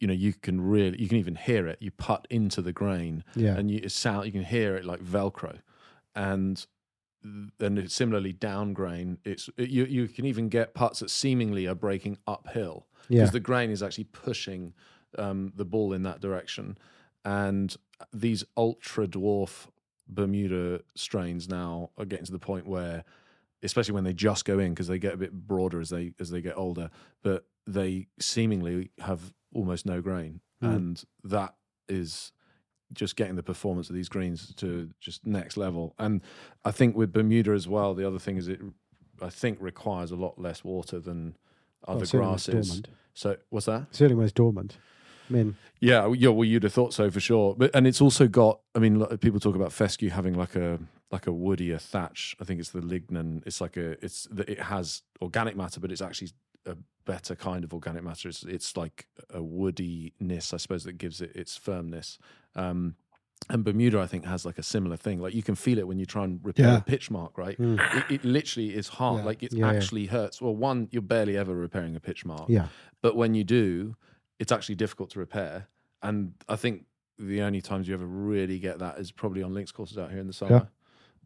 you 0.00 0.06
know 0.06 0.14
you 0.14 0.32
can 0.34 0.60
really 0.60 1.00
you 1.00 1.08
can 1.08 1.16
even 1.18 1.34
hear 1.34 1.66
it. 1.66 1.78
You 1.80 1.90
putt 1.90 2.26
into 2.30 2.62
the 2.62 2.72
grain, 2.72 3.24
Yeah. 3.34 3.56
and 3.56 3.70
you 3.70 3.80
it 3.82 3.90
sound 3.92 4.26
you 4.26 4.32
can 4.32 4.44
hear 4.44 4.76
it 4.76 4.84
like 4.84 5.00
Velcro, 5.00 5.58
and 6.14 6.64
then 7.58 7.78
it's 7.78 7.94
similarly 7.94 8.32
down 8.32 8.74
grain. 8.74 9.18
It's 9.24 9.48
it, 9.56 9.70
you 9.70 9.84
you 9.86 10.06
can 10.08 10.24
even 10.24 10.48
get 10.48 10.74
putts 10.74 11.00
that 11.00 11.10
seemingly 11.10 11.66
are 11.66 11.74
breaking 11.74 12.18
uphill 12.26 12.86
yeah. 13.08 13.20
because 13.20 13.32
the 13.32 13.40
grain 13.40 13.70
is 13.70 13.82
actually 13.82 14.04
pushing 14.04 14.72
um, 15.16 15.52
the 15.56 15.64
ball 15.64 15.92
in 15.92 16.02
that 16.02 16.20
direction. 16.20 16.76
And 17.24 17.74
these 18.12 18.44
ultra 18.56 19.06
dwarf 19.06 19.66
Bermuda 20.08 20.80
strains 20.94 21.48
now 21.48 21.90
are 21.98 22.04
getting 22.06 22.24
to 22.26 22.32
the 22.32 22.38
point 22.38 22.66
where, 22.66 23.04
especially 23.62 23.94
when 23.94 24.04
they 24.04 24.14
just 24.14 24.44
go 24.44 24.58
in, 24.58 24.72
because 24.72 24.88
they 24.88 24.98
get 24.98 25.14
a 25.14 25.18
bit 25.18 25.32
broader 25.32 25.80
as 25.80 25.90
they 25.90 26.12
as 26.18 26.30
they 26.30 26.40
get 26.40 26.56
older, 26.56 26.90
but 27.22 27.44
they 27.66 28.06
seemingly 28.18 28.90
have 29.00 29.32
almost 29.54 29.84
no 29.86 30.00
grain, 30.00 30.40
Mm. 30.62 30.74
and 30.74 31.04
that 31.24 31.54
is 31.88 32.32
just 32.92 33.16
getting 33.16 33.36
the 33.36 33.42
performance 33.42 33.90
of 33.90 33.94
these 33.94 34.08
greens 34.08 34.54
to 34.56 34.90
just 34.98 35.26
next 35.26 35.56
level. 35.56 35.94
And 35.98 36.22
I 36.64 36.70
think 36.70 36.96
with 36.96 37.12
Bermuda 37.12 37.52
as 37.52 37.68
well, 37.68 37.94
the 37.94 38.06
other 38.06 38.18
thing 38.18 38.38
is 38.38 38.48
it, 38.48 38.60
I 39.20 39.28
think, 39.28 39.58
requires 39.60 40.10
a 40.10 40.16
lot 40.16 40.38
less 40.38 40.64
water 40.64 40.98
than 40.98 41.36
other 41.86 41.94
Well, 42.12 42.22
when 42.22 42.34
it's 42.34 42.46
grasses. 42.46 42.68
dormant. 42.68 42.88
So 43.14 43.36
what's 43.50 43.66
that? 43.66 43.86
Certainly 43.90 44.22
was 44.22 44.32
dormant. 44.32 44.78
I 45.28 45.32
mean, 45.32 45.56
Yeah, 45.80 46.06
well, 46.06 46.14
yeah, 46.14 46.28
well, 46.30 46.44
you'd 46.44 46.62
have 46.62 46.72
thought 46.72 46.94
so 46.94 47.10
for 47.10 47.20
sure. 47.20 47.54
But 47.56 47.70
and 47.74 47.86
it's 47.86 48.00
also 48.00 48.26
got. 48.28 48.60
I 48.74 48.78
mean, 48.78 49.04
people 49.18 49.40
talk 49.40 49.54
about 49.56 49.72
fescue 49.72 50.10
having 50.10 50.34
like 50.34 50.54
a 50.56 50.78
like 51.10 51.26
a 51.26 51.30
woodier 51.30 51.80
thatch. 51.80 52.34
I 52.40 52.44
think 52.44 52.60
it's 52.60 52.70
the 52.70 52.80
lignin. 52.80 53.42
It's 53.46 53.60
like 53.60 53.76
a. 53.76 54.02
It's 54.04 54.24
that 54.30 54.48
it 54.48 54.60
has 54.60 55.02
organic 55.20 55.56
matter, 55.56 55.80
but 55.80 55.92
it's 55.92 56.00
actually 56.02 56.30
a 56.66 56.76
better 57.04 57.34
kind 57.34 57.64
of 57.64 57.72
organic 57.74 58.02
matter. 58.04 58.28
It's 58.28 58.42
it's 58.44 58.76
like 58.76 59.06
a 59.30 59.40
woodiness, 59.40 60.54
I 60.54 60.56
suppose, 60.56 60.84
that 60.84 60.98
gives 60.98 61.20
it 61.20 61.34
its 61.34 61.56
firmness. 61.56 62.18
Um, 62.54 62.96
and 63.50 63.64
Bermuda, 63.64 64.00
I 64.00 64.06
think, 64.06 64.24
has 64.26 64.44
like 64.44 64.58
a 64.58 64.62
similar 64.62 64.96
thing. 64.96 65.20
Like 65.20 65.34
you 65.34 65.42
can 65.42 65.54
feel 65.54 65.78
it 65.78 65.86
when 65.86 65.98
you 65.98 66.06
try 66.06 66.24
and 66.24 66.40
repair 66.42 66.66
Yeah. 66.66 66.76
a 66.78 66.80
pitch 66.82 67.10
mark, 67.10 67.38
right? 67.38 67.56
Mm. 67.58 67.78
It, 67.96 68.04
it 68.16 68.24
literally 68.24 68.74
is 68.74 68.88
hard. 68.88 69.20
Yeah. 69.20 69.24
Like 69.24 69.42
it 69.42 69.52
Yeah, 69.52 69.68
actually 69.70 70.06
hurts. 70.06 70.42
Well, 70.42 70.54
one, 70.54 70.88
you're 70.90 71.02
barely 71.02 71.36
ever 71.36 71.54
repairing 71.54 71.96
a 71.96 72.00
pitch 72.00 72.24
mark, 72.26 72.46
Yeah. 72.48 72.68
but 73.00 73.16
when 73.16 73.34
you 73.34 73.44
do, 73.44 73.96
it's 74.38 74.52
actually 74.52 74.74
difficult 74.74 75.10
to 75.10 75.18
repair. 75.18 75.68
And 76.02 76.34
I 76.48 76.56
think 76.56 76.84
the 77.18 77.40
only 77.42 77.60
times 77.60 77.88
you 77.88 77.94
ever 77.94 78.06
really 78.06 78.58
get 78.58 78.78
that 78.80 78.98
is 78.98 79.10
probably 79.12 79.42
on 79.42 79.54
links 79.54 79.72
courses 79.72 79.98
out 79.98 80.10
here 80.10 80.20
in 80.20 80.26
the 80.26 80.32
summer. 80.32 80.68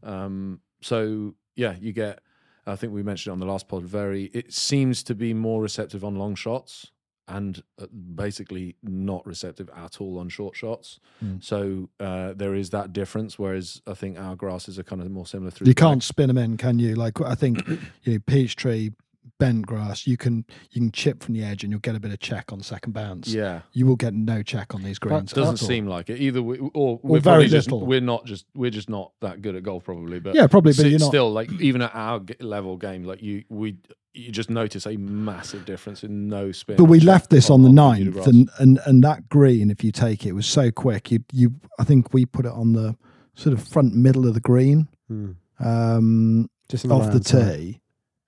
Um, 0.02 0.60
so 0.80 1.34
yeah, 1.56 1.76
you 1.80 1.92
get. 1.92 2.20
I 2.66 2.76
think 2.76 2.92
we 2.92 3.02
mentioned 3.02 3.32
it 3.32 3.34
on 3.34 3.40
the 3.40 3.46
last 3.46 3.66
pod. 3.66 3.82
Very, 3.82 4.26
it 4.26 4.52
seems 4.52 5.02
to 5.04 5.16
be 5.16 5.34
more 5.34 5.60
receptive 5.60 6.04
on 6.04 6.14
long 6.14 6.36
shots 6.36 6.91
and 7.28 7.62
uh, 7.80 7.86
basically 7.86 8.76
not 8.82 9.26
receptive 9.26 9.70
at 9.76 10.00
all 10.00 10.18
on 10.18 10.28
short 10.28 10.56
shots. 10.56 10.98
Mm. 11.24 11.42
So 11.42 11.88
uh, 12.00 12.32
there 12.34 12.54
is 12.54 12.70
that 12.70 12.92
difference. 12.92 13.38
Whereas 13.38 13.80
I 13.86 13.94
think 13.94 14.18
our 14.18 14.34
grasses 14.34 14.78
are 14.78 14.82
kind 14.82 15.00
of 15.00 15.10
more 15.10 15.26
similar 15.26 15.50
through. 15.50 15.68
You 15.68 15.74
can't 15.74 16.02
spin 16.02 16.28
them 16.28 16.38
in, 16.38 16.56
can 16.56 16.78
you? 16.78 16.94
Like 16.94 17.20
I 17.20 17.34
think 17.34 17.66
you 18.02 18.14
know, 18.14 18.18
Peachtree, 18.26 18.90
bent 19.38 19.66
grass. 19.66 20.06
You 20.06 20.16
can 20.16 20.44
you 20.70 20.80
can 20.80 20.92
chip 20.92 21.22
from 21.22 21.34
the 21.34 21.42
edge 21.44 21.62
and 21.64 21.70
you'll 21.72 21.80
get 21.80 21.94
a 21.94 22.00
bit 22.00 22.12
of 22.12 22.18
check 22.20 22.52
on 22.52 22.60
second 22.60 22.92
bounce. 22.92 23.28
Yeah, 23.28 23.62
You 23.72 23.86
will 23.86 23.96
get 23.96 24.14
no 24.14 24.42
check 24.42 24.74
on 24.74 24.82
these 24.82 24.98
greens. 24.98 25.32
It 25.32 25.34
doesn't 25.36 25.54
at 25.54 25.62
all. 25.62 25.68
seem 25.68 25.86
like 25.86 26.10
it 26.10 26.20
either. 26.20 26.42
We, 26.42 26.58
or 26.74 27.00
we're 27.02 27.20
very 27.20 27.46
just, 27.48 27.70
little. 27.70 27.86
we're 27.86 28.00
not 28.00 28.24
just 28.26 28.46
we're 28.54 28.70
just 28.70 28.88
not 28.88 29.12
that 29.20 29.42
good 29.42 29.54
at 29.56 29.62
golf, 29.62 29.84
probably. 29.84 30.20
But 30.20 30.34
Yeah, 30.34 30.46
probably, 30.46 30.72
but 30.72 30.82
si- 30.82 30.88
you're 30.88 30.98
not. 31.00 31.08
still 31.08 31.32
like 31.32 31.50
even 31.60 31.82
at 31.82 31.94
our 31.94 32.20
g- 32.20 32.34
level 32.40 32.76
game, 32.76 33.04
like 33.04 33.22
you 33.22 33.44
we 33.48 33.76
you 34.14 34.30
just 34.30 34.50
notice 34.50 34.86
a 34.86 34.96
massive 34.98 35.64
difference 35.64 36.04
in 36.04 36.28
no 36.28 36.52
spin. 36.52 36.76
But 36.76 36.84
we 36.84 37.00
left 37.00 37.30
this 37.30 37.48
on 37.48 37.62
the 37.62 37.70
ninth, 37.72 38.12
grass. 38.12 38.26
and, 38.26 38.50
and 38.58 38.78
and 38.86 39.02
that 39.04 39.28
green, 39.30 39.70
if 39.70 39.82
you 39.82 39.90
take 39.92 40.26
it, 40.26 40.32
was 40.32 40.46
so 40.46 40.70
quick. 40.70 41.10
You 41.10 41.20
you, 41.32 41.54
I 41.78 41.84
think 41.84 42.12
we 42.12 42.26
put 42.26 42.44
it 42.44 42.52
on 42.52 42.74
the 42.74 42.94
sort 43.34 43.54
of 43.54 43.66
front 43.66 43.94
middle 43.94 44.26
of 44.28 44.34
the 44.34 44.40
green, 44.40 44.88
Mm. 45.10 45.36
um, 45.60 46.50
Just 46.68 46.84
in 46.84 46.92
off 46.92 47.02
the 47.04 47.18
right-hand 47.18 47.26
side. 47.26 47.56
tee, 47.58 47.80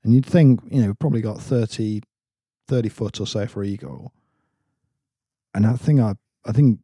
and 0.04 0.14
you'd 0.14 0.26
think 0.26 0.60
you 0.70 0.82
know 0.82 0.94
probably 0.94 1.20
got 1.20 1.40
30, 1.40 2.02
30 2.68 2.88
foot 2.88 3.20
or 3.20 3.26
so 3.26 3.46
for 3.46 3.64
eagle. 3.64 4.12
And 5.54 5.66
I 5.66 5.74
think 5.74 6.00
I 6.00 6.14
I 6.44 6.52
think 6.52 6.80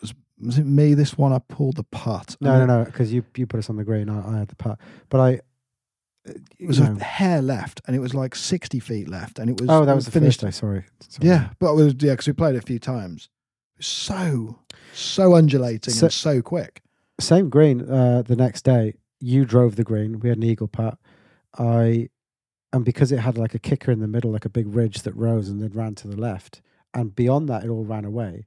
was 0.00 0.14
was 0.40 0.58
it 0.58 0.66
me 0.66 0.94
this 0.94 1.18
one 1.18 1.32
I 1.32 1.38
pulled 1.40 1.76
the 1.76 1.84
putt. 1.84 2.36
No, 2.40 2.64
no, 2.64 2.66
no, 2.78 2.84
because 2.84 3.12
you 3.12 3.24
you 3.36 3.46
put 3.46 3.58
us 3.58 3.70
on 3.70 3.76
the 3.76 3.84
green. 3.84 4.08
I, 4.08 4.34
I 4.34 4.38
had 4.38 4.48
the 4.48 4.56
putt, 4.56 4.78
but 5.08 5.20
I. 5.20 5.40
It 6.58 6.66
was 6.68 6.78
you 6.78 6.84
a 6.84 7.02
hair 7.02 7.40
left, 7.40 7.80
and 7.86 7.96
it 7.96 7.98
was 7.98 8.12
like 8.14 8.34
sixty 8.34 8.78
feet 8.78 9.08
left, 9.08 9.38
and 9.38 9.48
it 9.48 9.58
was 9.58 9.70
oh, 9.70 9.86
that 9.86 9.94
was 9.96 10.04
the 10.04 10.10
finished. 10.10 10.42
first 10.42 10.54
day. 10.54 10.58
Sorry. 10.60 10.84
Sorry. 11.08 11.26
Yeah, 11.28 11.48
but 11.58 11.72
it 11.72 11.76
was 11.76 11.94
yeah 11.98 12.12
because 12.12 12.26
we 12.26 12.34
played 12.34 12.54
it 12.56 12.58
a 12.62 12.66
few 12.66 12.78
times. 12.78 13.30
So 13.80 14.58
so 14.92 15.34
undulating 15.34 15.94
So- 15.94 16.06
and 16.06 16.12
so 16.12 16.42
quick. 16.42 16.82
Same 17.18 17.48
green. 17.48 17.90
Uh, 17.90 18.22
the 18.22 18.36
next 18.36 18.62
day, 18.66 18.94
you 19.18 19.44
drove 19.46 19.76
the 19.76 19.84
green. 19.84 20.20
We 20.20 20.28
had 20.28 20.38
an 20.38 20.44
eagle 20.44 20.68
putt. 20.68 20.98
I, 21.58 22.08
and 22.72 22.84
because 22.84 23.10
it 23.12 23.18
had 23.18 23.36
like 23.36 23.54
a 23.54 23.58
kicker 23.58 23.90
in 23.90 24.00
the 24.00 24.06
middle, 24.08 24.30
like 24.30 24.44
a 24.44 24.48
big 24.50 24.72
ridge 24.74 25.02
that 25.02 25.14
rose 25.14 25.48
and 25.48 25.60
then 25.60 25.70
ran 25.72 25.94
to 25.96 26.08
the 26.08 26.16
left, 26.16 26.60
and 26.94 27.14
beyond 27.14 27.48
that, 27.48 27.64
it 27.64 27.68
all 27.68 27.84
ran 27.84 28.04
away. 28.04 28.46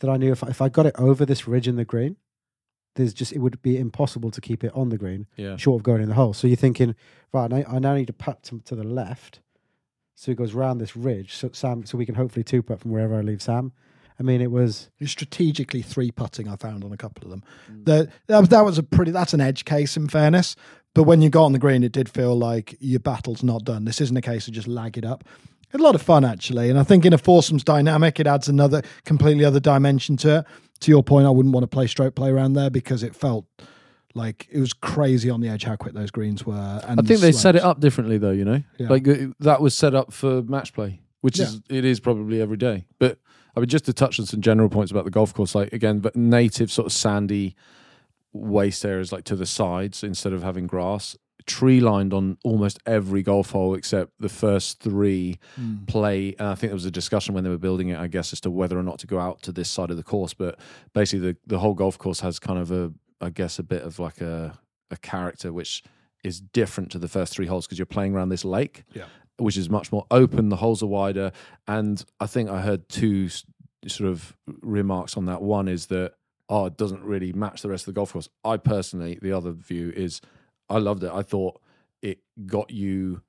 That 0.00 0.10
I 0.10 0.16
knew 0.16 0.32
if 0.32 0.42
if 0.42 0.60
I 0.60 0.68
got 0.68 0.86
it 0.86 0.94
over 0.98 1.24
this 1.24 1.48
ridge 1.48 1.66
in 1.66 1.76
the 1.76 1.84
green, 1.84 2.16
there's 2.96 3.14
just 3.14 3.32
it 3.32 3.38
would 3.38 3.60
be 3.62 3.78
impossible 3.78 4.30
to 4.30 4.40
keep 4.40 4.62
it 4.62 4.72
on 4.74 4.90
the 4.90 4.98
green, 4.98 5.26
yeah, 5.36 5.56
short 5.56 5.80
of 5.80 5.82
going 5.84 6.02
in 6.02 6.08
the 6.08 6.14
hole. 6.14 6.32
So 6.34 6.46
you're 6.46 6.56
thinking, 6.56 6.94
right? 7.32 7.52
I, 7.52 7.64
I 7.68 7.78
now 7.78 7.94
need 7.94 8.06
to 8.08 8.12
putt 8.12 8.42
to, 8.44 8.60
to 8.66 8.74
the 8.74 8.84
left, 8.84 9.40
so 10.14 10.30
it 10.32 10.36
goes 10.36 10.52
round 10.52 10.80
this 10.80 10.96
ridge. 10.96 11.34
So 11.34 11.50
Sam, 11.52 11.84
so 11.86 11.96
we 11.98 12.06
can 12.06 12.14
hopefully 12.14 12.44
two 12.44 12.62
putt 12.62 12.80
from 12.80 12.90
wherever 12.90 13.14
I 13.16 13.20
leave 13.22 13.40
Sam. 13.42 13.72
I 14.18 14.22
mean, 14.22 14.40
it 14.40 14.50
was 14.50 14.88
You're 14.98 15.08
strategically 15.08 15.82
three 15.82 16.10
putting. 16.10 16.48
I 16.48 16.56
found 16.56 16.84
on 16.84 16.92
a 16.92 16.96
couple 16.96 17.24
of 17.24 17.30
them. 17.30 17.42
Mm. 17.70 17.84
That 17.86 18.10
that, 18.28 18.40
was- 18.40 18.48
that 18.50 18.64
was 18.64 18.78
a 18.78 18.82
pretty. 18.82 19.10
That's 19.10 19.34
an 19.34 19.40
edge 19.40 19.64
case 19.64 19.96
in 19.96 20.08
fairness. 20.08 20.56
But 20.96 21.02
when 21.02 21.20
you 21.20 21.28
got 21.28 21.44
on 21.44 21.52
the 21.52 21.58
green, 21.58 21.84
it 21.84 21.92
did 21.92 22.08
feel 22.08 22.34
like 22.34 22.74
your 22.80 23.00
battle's 23.00 23.42
not 23.42 23.64
done. 23.64 23.84
This 23.84 24.00
isn't 24.00 24.16
a 24.16 24.22
case 24.22 24.48
of 24.48 24.54
just 24.54 24.66
lag 24.66 24.96
it 24.96 25.04
up. 25.04 25.24
Had 25.68 25.82
a 25.82 25.84
lot 25.84 25.94
of 25.94 26.00
fun 26.00 26.24
actually, 26.24 26.70
and 26.70 26.78
I 26.78 26.84
think 26.84 27.04
in 27.04 27.12
a 27.12 27.18
foursomes 27.18 27.62
dynamic, 27.62 28.18
it 28.18 28.26
adds 28.26 28.48
another 28.48 28.80
completely 29.04 29.44
other 29.44 29.60
dimension 29.60 30.16
to 30.18 30.38
it. 30.38 30.44
To 30.80 30.90
your 30.90 31.02
point, 31.02 31.26
I 31.26 31.30
wouldn't 31.30 31.54
want 31.54 31.64
to 31.64 31.68
play 31.68 31.86
stroke 31.86 32.14
play 32.14 32.30
around 32.30 32.54
there 32.54 32.70
because 32.70 33.02
it 33.02 33.14
felt 33.14 33.44
like 34.14 34.48
it 34.50 34.58
was 34.58 34.72
crazy 34.72 35.28
on 35.28 35.42
the 35.42 35.48
edge 35.50 35.64
how 35.64 35.76
quick 35.76 35.92
those 35.92 36.10
greens 36.10 36.46
were. 36.46 36.80
And 36.88 36.98
I 36.98 37.02
think 37.02 37.20
they 37.20 37.30
set 37.32 37.56
it 37.56 37.62
up 37.62 37.78
differently 37.78 38.16
though. 38.16 38.30
You 38.30 38.46
know, 38.46 38.62
Yeah. 38.78 38.88
like 38.88 39.04
that 39.40 39.60
was 39.60 39.74
set 39.74 39.94
up 39.94 40.14
for 40.14 40.40
match 40.44 40.72
play, 40.72 41.00
which 41.20 41.38
Yeah. 41.38 41.44
is 41.44 41.60
it 41.68 41.84
is 41.84 42.00
probably 42.00 42.40
every 42.40 42.56
day. 42.56 42.86
But 42.98 43.18
I 43.54 43.60
mean, 43.60 43.68
just 43.68 43.84
to 43.84 43.92
touch 43.92 44.18
on 44.18 44.24
some 44.24 44.40
general 44.40 44.70
points 44.70 44.90
about 44.92 45.04
the 45.04 45.10
golf 45.10 45.34
course, 45.34 45.54
like 45.54 45.74
again, 45.74 45.98
but 45.98 46.16
native 46.16 46.70
sort 46.72 46.86
of 46.86 46.92
sandy 46.92 47.54
waste 48.36 48.84
areas 48.84 49.12
like 49.12 49.24
to 49.24 49.36
the 49.36 49.46
sides 49.46 50.02
instead 50.02 50.32
of 50.32 50.42
having 50.42 50.66
grass. 50.66 51.16
Tree 51.46 51.78
lined 51.80 52.12
on 52.12 52.38
almost 52.44 52.78
every 52.86 53.22
golf 53.22 53.50
hole 53.50 53.74
except 53.74 54.12
the 54.18 54.28
first 54.28 54.80
three 54.80 55.38
Mm. 55.60 55.86
play. 55.86 56.34
And 56.38 56.48
I 56.48 56.54
think 56.56 56.70
there 56.70 56.74
was 56.74 56.84
a 56.86 56.90
discussion 56.90 57.34
when 57.34 57.44
they 57.44 57.50
were 57.50 57.58
building 57.58 57.88
it, 57.90 57.98
I 57.98 58.08
guess, 58.08 58.32
as 58.32 58.40
to 58.40 58.50
whether 58.50 58.76
or 58.78 58.82
not 58.82 58.98
to 59.00 59.06
go 59.06 59.20
out 59.20 59.42
to 59.42 59.52
this 59.52 59.68
side 59.70 59.90
of 59.90 59.96
the 59.96 60.02
course. 60.02 60.34
But 60.34 60.58
basically, 60.92 61.32
the, 61.32 61.36
the 61.46 61.58
whole 61.60 61.74
golf 61.74 61.98
course 61.98 62.20
has 62.20 62.38
kind 62.40 62.58
of 62.58 62.72
a, 62.72 62.92
I 63.20 63.30
guess, 63.30 63.58
a 63.60 63.62
bit 63.62 63.82
of 63.82 63.98
like 64.00 64.20
a, 64.20 64.58
a 64.90 64.96
character 64.96 65.52
which 65.52 65.84
is 66.24 66.40
different 66.40 66.90
to 66.90 66.98
the 66.98 67.08
first 67.08 67.32
three 67.34 67.46
holes 67.46 67.66
because 67.66 67.78
you're 67.78 67.86
playing 67.86 68.12
around 68.14 68.30
this 68.30 68.44
lake, 68.44 68.82
Yeah. 68.92 69.04
which 69.38 69.56
is 69.56 69.70
much 69.70 69.92
more 69.92 70.04
open. 70.10 70.48
The 70.48 70.56
holes 70.56 70.82
are 70.82 70.86
wider, 70.88 71.30
and 71.68 72.04
I 72.18 72.26
think 72.26 72.50
I 72.50 72.60
heard 72.62 72.88
two 72.88 73.28
sort 73.86 74.10
of 74.10 74.36
remarks 74.62 75.16
on 75.16 75.26
that. 75.26 75.42
One 75.42 75.68
is 75.68 75.86
that 75.86 76.14
oh, 76.48 76.66
it 76.66 76.76
doesn't 76.76 77.02
really 77.02 77.32
match 77.32 77.62
the 77.62 77.68
rest 77.68 77.82
of 77.88 77.94
the 77.94 77.98
golf 77.98 78.12
course. 78.12 78.28
I 78.44 78.56
personally, 78.56 79.18
the 79.20 79.32
other 79.32 79.52
view 79.52 79.92
is, 79.96 80.20
I 80.68 80.78
loved 80.78 81.02
it. 81.04 81.10
I 81.12 81.22
thought 81.22 81.60
it 82.02 82.18
got 82.46 82.70
you. 82.70 83.22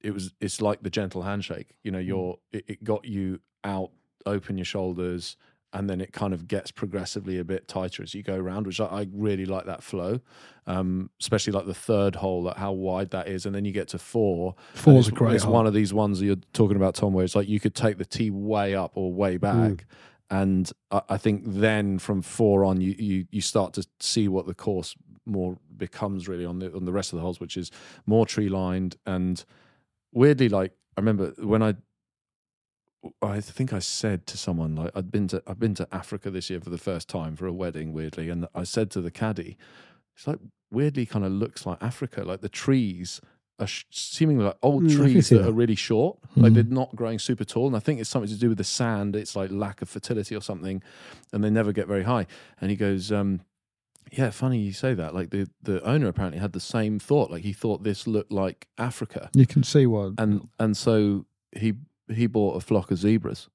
It 0.00 0.12
was. 0.12 0.32
It's 0.40 0.60
like 0.60 0.82
the 0.82 0.90
gentle 0.90 1.22
handshake. 1.22 1.76
You 1.82 1.90
know, 1.90 1.98
you're. 1.98 2.38
It, 2.52 2.64
it 2.68 2.84
got 2.84 3.04
you 3.04 3.40
out, 3.64 3.90
open 4.24 4.56
your 4.56 4.64
shoulders, 4.64 5.36
and 5.72 5.90
then 5.90 6.00
it 6.00 6.12
kind 6.12 6.32
of 6.32 6.46
gets 6.46 6.70
progressively 6.70 7.38
a 7.38 7.44
bit 7.44 7.66
tighter 7.66 8.02
as 8.02 8.14
you 8.14 8.22
go 8.22 8.36
around, 8.36 8.66
which 8.66 8.80
I, 8.80 8.84
I 8.86 9.06
really 9.12 9.46
like 9.46 9.66
that 9.66 9.82
flow. 9.82 10.20
Um, 10.66 11.10
especially 11.20 11.52
like 11.52 11.66
the 11.66 11.74
third 11.74 12.16
hole, 12.16 12.42
like 12.44 12.56
how 12.56 12.72
wide 12.72 13.10
that 13.10 13.28
is, 13.28 13.46
and 13.46 13.54
then 13.54 13.64
you 13.64 13.72
get 13.72 13.88
to 13.88 13.98
four. 13.98 14.54
Four's 14.74 15.08
a 15.08 15.12
great 15.12 15.34
It's 15.34 15.44
hole. 15.44 15.52
one 15.54 15.66
of 15.66 15.74
these 15.74 15.92
ones 15.94 16.20
that 16.20 16.26
you're 16.26 16.36
talking 16.52 16.76
about, 16.76 16.94
Tom, 16.94 17.12
where 17.12 17.24
it's 17.24 17.34
like 17.36 17.48
you 17.48 17.60
could 17.60 17.74
take 17.74 17.98
the 17.98 18.04
tee 18.04 18.30
way 18.30 18.74
up 18.74 18.92
or 18.94 19.12
way 19.12 19.36
back. 19.36 19.86
And 20.28 20.70
I, 20.90 21.18
think 21.18 21.42
then 21.46 22.00
from 22.00 22.20
four 22.20 22.64
on, 22.64 22.80
you, 22.80 22.96
you 22.98 23.26
you 23.30 23.40
start 23.40 23.74
to 23.74 23.86
see 24.00 24.26
what 24.26 24.46
the 24.46 24.54
course 24.54 24.96
more 25.24 25.58
becomes 25.76 26.28
really 26.28 26.44
on 26.44 26.58
the 26.58 26.74
on 26.74 26.84
the 26.84 26.92
rest 26.92 27.12
of 27.12 27.18
the 27.18 27.22
holes, 27.22 27.40
which 27.40 27.56
is 27.56 27.70
more 28.06 28.26
tree 28.26 28.48
lined 28.48 28.96
and 29.06 29.44
weirdly 30.12 30.48
like 30.48 30.72
I 30.96 31.00
remember 31.00 31.34
when 31.38 31.62
I 31.62 31.74
I 33.22 33.40
think 33.40 33.72
I 33.72 33.80
said 33.80 34.26
to 34.28 34.38
someone 34.38 34.74
like 34.74 34.90
I'd 34.94 35.10
been 35.10 35.28
to 35.28 35.42
I've 35.46 35.60
been 35.60 35.74
to 35.74 35.88
Africa 35.92 36.30
this 36.30 36.48
year 36.48 36.60
for 36.60 36.70
the 36.70 36.78
first 36.78 37.08
time 37.08 37.36
for 37.36 37.46
a 37.46 37.52
wedding 37.52 37.92
weirdly 37.92 38.30
and 38.30 38.46
I 38.54 38.64
said 38.64 38.90
to 38.92 39.00
the 39.00 39.10
caddy 39.10 39.56
it's 40.16 40.26
like 40.26 40.38
weirdly 40.70 41.06
kind 41.06 41.24
of 41.24 41.32
looks 41.32 41.66
like 41.66 41.82
Africa 41.82 42.22
like 42.24 42.40
the 42.40 42.48
trees 42.48 43.20
are 43.58 43.68
seemingly 43.90 44.44
like 44.44 44.56
old 44.62 44.84
Mm, 44.84 44.96
trees 44.96 45.28
that, 45.30 45.38
that. 45.38 45.48
are 45.48 45.52
really 45.52 45.74
short 45.74 46.18
like 46.36 46.52
Mhm. 46.52 46.54
they're 46.54 46.64
not 46.64 46.94
growing 46.94 47.18
super 47.18 47.44
tall 47.44 47.66
and 47.66 47.74
I 47.76 47.78
think 47.78 48.00
it's 48.00 48.10
something 48.10 48.28
to 48.30 48.38
do 48.38 48.50
with 48.50 48.58
the 48.58 48.64
sand 48.64 49.16
it's 49.16 49.34
like 49.34 49.50
lack 49.50 49.80
of 49.80 49.88
fertility 49.88 50.34
or 50.36 50.42
something 50.42 50.82
and 51.32 51.42
they 51.42 51.48
never 51.50 51.72
get 51.72 51.86
very 51.86 52.02
high 52.04 52.26
and 52.60 52.70
he 52.70 52.76
goes 52.76 53.10
um 53.10 53.40
yeah, 54.12 54.30
funny 54.30 54.58
you 54.60 54.72
say 54.72 54.94
that. 54.94 55.16
Like 55.16 55.30
the, 55.30 55.48
the 55.64 55.82
owner 55.82 56.06
apparently 56.06 56.38
had 56.38 56.52
the 56.52 56.60
same 56.60 57.00
thought. 57.00 57.28
Like 57.28 57.42
he 57.42 57.52
thought 57.52 57.82
this 57.82 58.06
looked 58.06 58.30
like 58.30 58.68
Africa, 58.78 59.30
You 59.34 59.46
can 59.46 59.64
see 59.64 59.84
one. 59.84 60.14
and 60.18 60.46
and 60.60 60.76
so 60.76 61.26
he 61.50 61.74
he 62.08 62.28
bought 62.28 62.54
a 62.56 62.60
flock 62.60 62.92
of 62.92 62.98
zebras. 62.98 63.48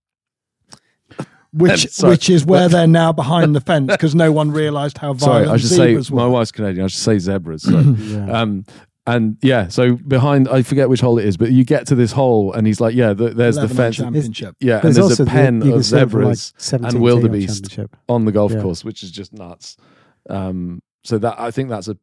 which 1.53 1.87
which 2.03 2.29
is 2.29 2.45
where 2.45 2.67
they're 2.73 2.85
now 2.87 3.13
behind 3.13 3.55
the 3.55 3.61
fence 3.61 3.87
because 3.91 4.13
no 4.13 4.31
one 4.33 4.51
realised 4.51 4.97
how 4.97 5.13
violent 5.13 5.45
Sorry, 5.45 5.53
I 5.53 5.57
should 5.57 5.69
say 5.69 5.75
zebras 5.91 6.11
my 6.11 6.25
wife's 6.27 6.51
Canadian. 6.51 6.83
I 6.85 6.87
should 6.87 6.99
say 6.99 7.17
zebras. 7.19 7.63
So. 7.63 7.79
yeah. 7.97 8.41
um, 8.41 8.65
and 9.07 9.37
yeah, 9.41 9.67
so 9.67 9.95
behind 9.95 10.47
I 10.47 10.61
forget 10.61 10.87
which 10.89 11.01
hole 11.01 11.17
it 11.17 11.25
is, 11.25 11.35
but 11.37 11.51
you 11.51 11.63
get 11.63 11.87
to 11.87 11.95
this 11.95 12.11
hole, 12.11 12.53
and 12.53 12.67
he's 12.67 12.79
like, 12.79 12.93
yeah, 12.95 13.13
th 13.13 13.33
there's 13.33 13.55
the 13.55 13.61
11 13.61 13.77
fence. 13.77 13.97
championship. 13.97 14.55
Yeah, 14.59 14.75
and 14.75 14.83
There's 14.83 14.95
there's 14.97 15.19
a 15.19 15.23
the- 15.25 15.29
pen 15.29 15.55
you 15.57 15.71
can 15.71 15.73
of 15.79 15.85
see 15.85 15.97
it 15.97 16.09
from, 16.09 16.23
like, 16.23 16.35
zebras 16.35 16.53
17 16.57 17.01
wildebeest. 17.01 17.79
on 18.07 18.25
the 18.25 18.31
golf 18.31 18.51
Yeah. 18.53 18.61
course, 18.61 18.83
which 18.85 19.01
is 19.03 19.11
just 19.11 19.33
nuts. 19.33 19.75
Um, 20.29 20.81
so 21.03 21.17
that 21.17 21.39
I 21.39 21.49
think 21.51 21.69
that's 21.69 21.87
a 21.87 21.97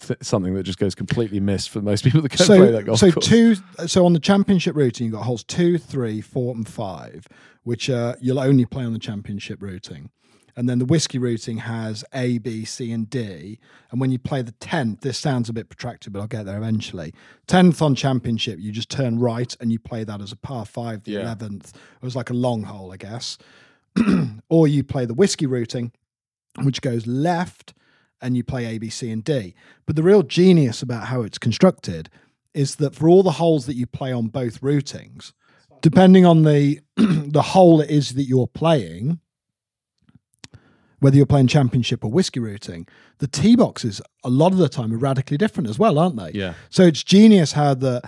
th- 0.00 0.18
something 0.22 0.54
that 0.54 0.62
just 0.62 0.78
goes 0.78 0.94
completely 0.94 1.38
missed 1.40 1.68
for 1.70 1.82
most 1.82 2.02
people 2.04 2.22
that 2.22 2.36
go 2.36 2.44
play 2.44 2.58
that 2.70 2.78
So, 2.80 2.82
golf 2.86 2.98
so 2.98 3.10
course. 3.12 3.26
two. 3.26 3.54
So 3.86 4.06
on 4.06 4.12
the 4.14 4.18
championship 4.20 4.74
routing, 4.74 5.06
you 5.08 5.12
have 5.12 5.20
got 5.20 5.26
holes 5.26 5.44
two, 5.44 5.76
three, 5.78 6.20
four, 6.22 6.54
and 6.54 6.66
five, 6.66 7.26
which 7.62 7.90
uh, 7.90 8.14
you'll 8.20 8.40
only 8.40 8.64
play 8.64 8.84
on 8.84 8.92
the 8.94 8.98
championship 8.98 9.62
routing. 9.62 10.10
And 10.54 10.68
then 10.68 10.78
the 10.78 10.84
whiskey 10.84 11.18
routing 11.18 11.58
has 11.58 12.04
A, 12.12 12.38
B, 12.38 12.64
C, 12.64 12.92
and 12.92 13.08
D. 13.08 13.58
And 13.90 14.00
when 14.00 14.10
you 14.10 14.18
play 14.18 14.42
the 14.42 14.52
tenth, 14.52 15.00
this 15.00 15.16
sounds 15.18 15.48
a 15.48 15.52
bit 15.52 15.68
protracted, 15.70 16.12
but 16.12 16.20
I'll 16.20 16.26
get 16.26 16.44
there 16.44 16.58
eventually. 16.58 17.14
Tenth 17.46 17.80
on 17.80 17.94
championship, 17.94 18.58
you 18.60 18.70
just 18.70 18.90
turn 18.90 19.18
right 19.18 19.56
and 19.60 19.72
you 19.72 19.78
play 19.78 20.04
that 20.04 20.20
as 20.20 20.30
a 20.32 20.36
par 20.36 20.66
five. 20.66 21.04
The 21.04 21.12
Yeah. 21.12 21.20
eleventh 21.22 21.74
it 21.74 22.04
was 22.04 22.14
like 22.16 22.28
a 22.30 22.34
long 22.34 22.64
hole, 22.64 22.92
I 22.92 22.98
guess. 22.98 23.38
or 24.48 24.66
you 24.68 24.84
play 24.84 25.04
the 25.06 25.14
whiskey 25.14 25.46
routing, 25.46 25.92
which 26.62 26.80
goes 26.80 27.06
left, 27.06 27.74
and 28.20 28.36
you 28.36 28.44
play 28.44 28.66
A, 28.66 28.78
B, 28.78 28.88
C, 28.90 29.10
and 29.10 29.24
D. 29.24 29.54
But 29.86 29.96
the 29.96 30.02
real 30.02 30.22
genius 30.22 30.82
about 30.82 31.06
how 31.08 31.22
it's 31.22 31.38
constructed 31.38 32.08
is 32.54 32.76
that 32.76 32.94
for 32.94 33.08
all 33.08 33.22
the 33.22 33.32
holes 33.32 33.66
that 33.66 33.74
you 33.76 33.86
play 33.86 34.12
on 34.12 34.28
both 34.28 34.60
routings, 34.60 35.32
depending 35.80 36.24
on 36.26 36.42
the 36.42 36.80
the 36.96 37.42
hole 37.42 37.80
it 37.80 37.90
is 37.90 38.10
that 38.14 38.24
you're 38.24 38.46
playing, 38.46 39.18
whether 41.02 41.16
you're 41.16 41.26
playing 41.26 41.48
championship 41.48 42.04
or 42.04 42.10
whiskey 42.10 42.38
routing, 42.40 42.86
the 43.18 43.26
tee 43.26 43.56
boxes 43.56 44.00
a 44.24 44.30
lot 44.30 44.52
of 44.52 44.58
the 44.58 44.68
time 44.68 44.92
are 44.94 44.96
radically 44.96 45.36
different 45.36 45.68
as 45.68 45.78
well, 45.78 45.98
aren't 45.98 46.16
they? 46.16 46.30
Yeah. 46.32 46.54
So 46.70 46.84
it's 46.84 47.02
genius 47.02 47.52
how 47.52 47.74
the 47.74 48.00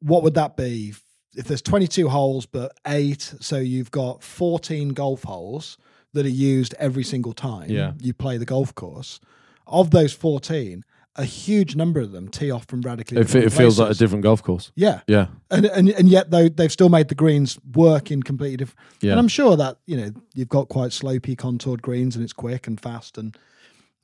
what 0.00 0.22
would 0.22 0.34
that 0.34 0.56
be 0.56 0.94
if 1.36 1.46
there's 1.46 1.62
22 1.62 2.08
holes 2.08 2.46
but 2.46 2.72
eight, 2.86 3.34
so 3.40 3.58
you've 3.58 3.90
got 3.90 4.22
14 4.22 4.88
golf 4.90 5.22
holes 5.24 5.76
that 6.14 6.24
are 6.26 6.30
used 6.30 6.74
every 6.78 7.04
single 7.04 7.32
time 7.34 7.70
Yeah. 7.70 7.92
you 8.00 8.12
play 8.14 8.38
the 8.38 8.44
golf 8.46 8.74
course. 8.74 9.20
Of 9.66 9.90
those 9.90 10.12
14, 10.12 10.82
a 11.16 11.24
huge 11.24 11.74
number 11.76 12.00
of 12.00 12.12
them 12.12 12.28
tee 12.28 12.50
off 12.50 12.66
from 12.66 12.80
radically 12.82 13.18
It, 13.18 13.34
it 13.34 13.50
feels 13.52 13.78
like 13.80 13.90
a 13.90 13.94
different 13.94 14.22
golf 14.22 14.42
course. 14.42 14.70
yeah. 14.76 15.00
Yeah. 15.06 15.26
And, 15.50 15.66
and 15.66 15.88
and 15.90 16.08
yet 16.08 16.30
though 16.30 16.48
they've 16.48 16.70
still 16.72 16.88
made 16.88 17.08
the 17.08 17.14
greens 17.16 17.58
work 17.74 18.10
in 18.10 18.22
completely 18.22 18.56
different 18.58 18.78
Yeah. 19.00 19.10
and 19.12 19.20
I'm 19.20 19.28
sure 19.28 19.56
that, 19.56 19.78
you 19.86 19.96
know, 19.96 20.10
you've 20.34 20.48
got 20.48 20.68
quite 20.68 20.92
slopy 20.92 21.34
contoured 21.36 21.82
greens 21.82 22.14
and 22.14 22.22
it's 22.22 22.32
quick 22.32 22.66
and 22.68 22.80
fast 22.80 23.18
and 23.18 23.36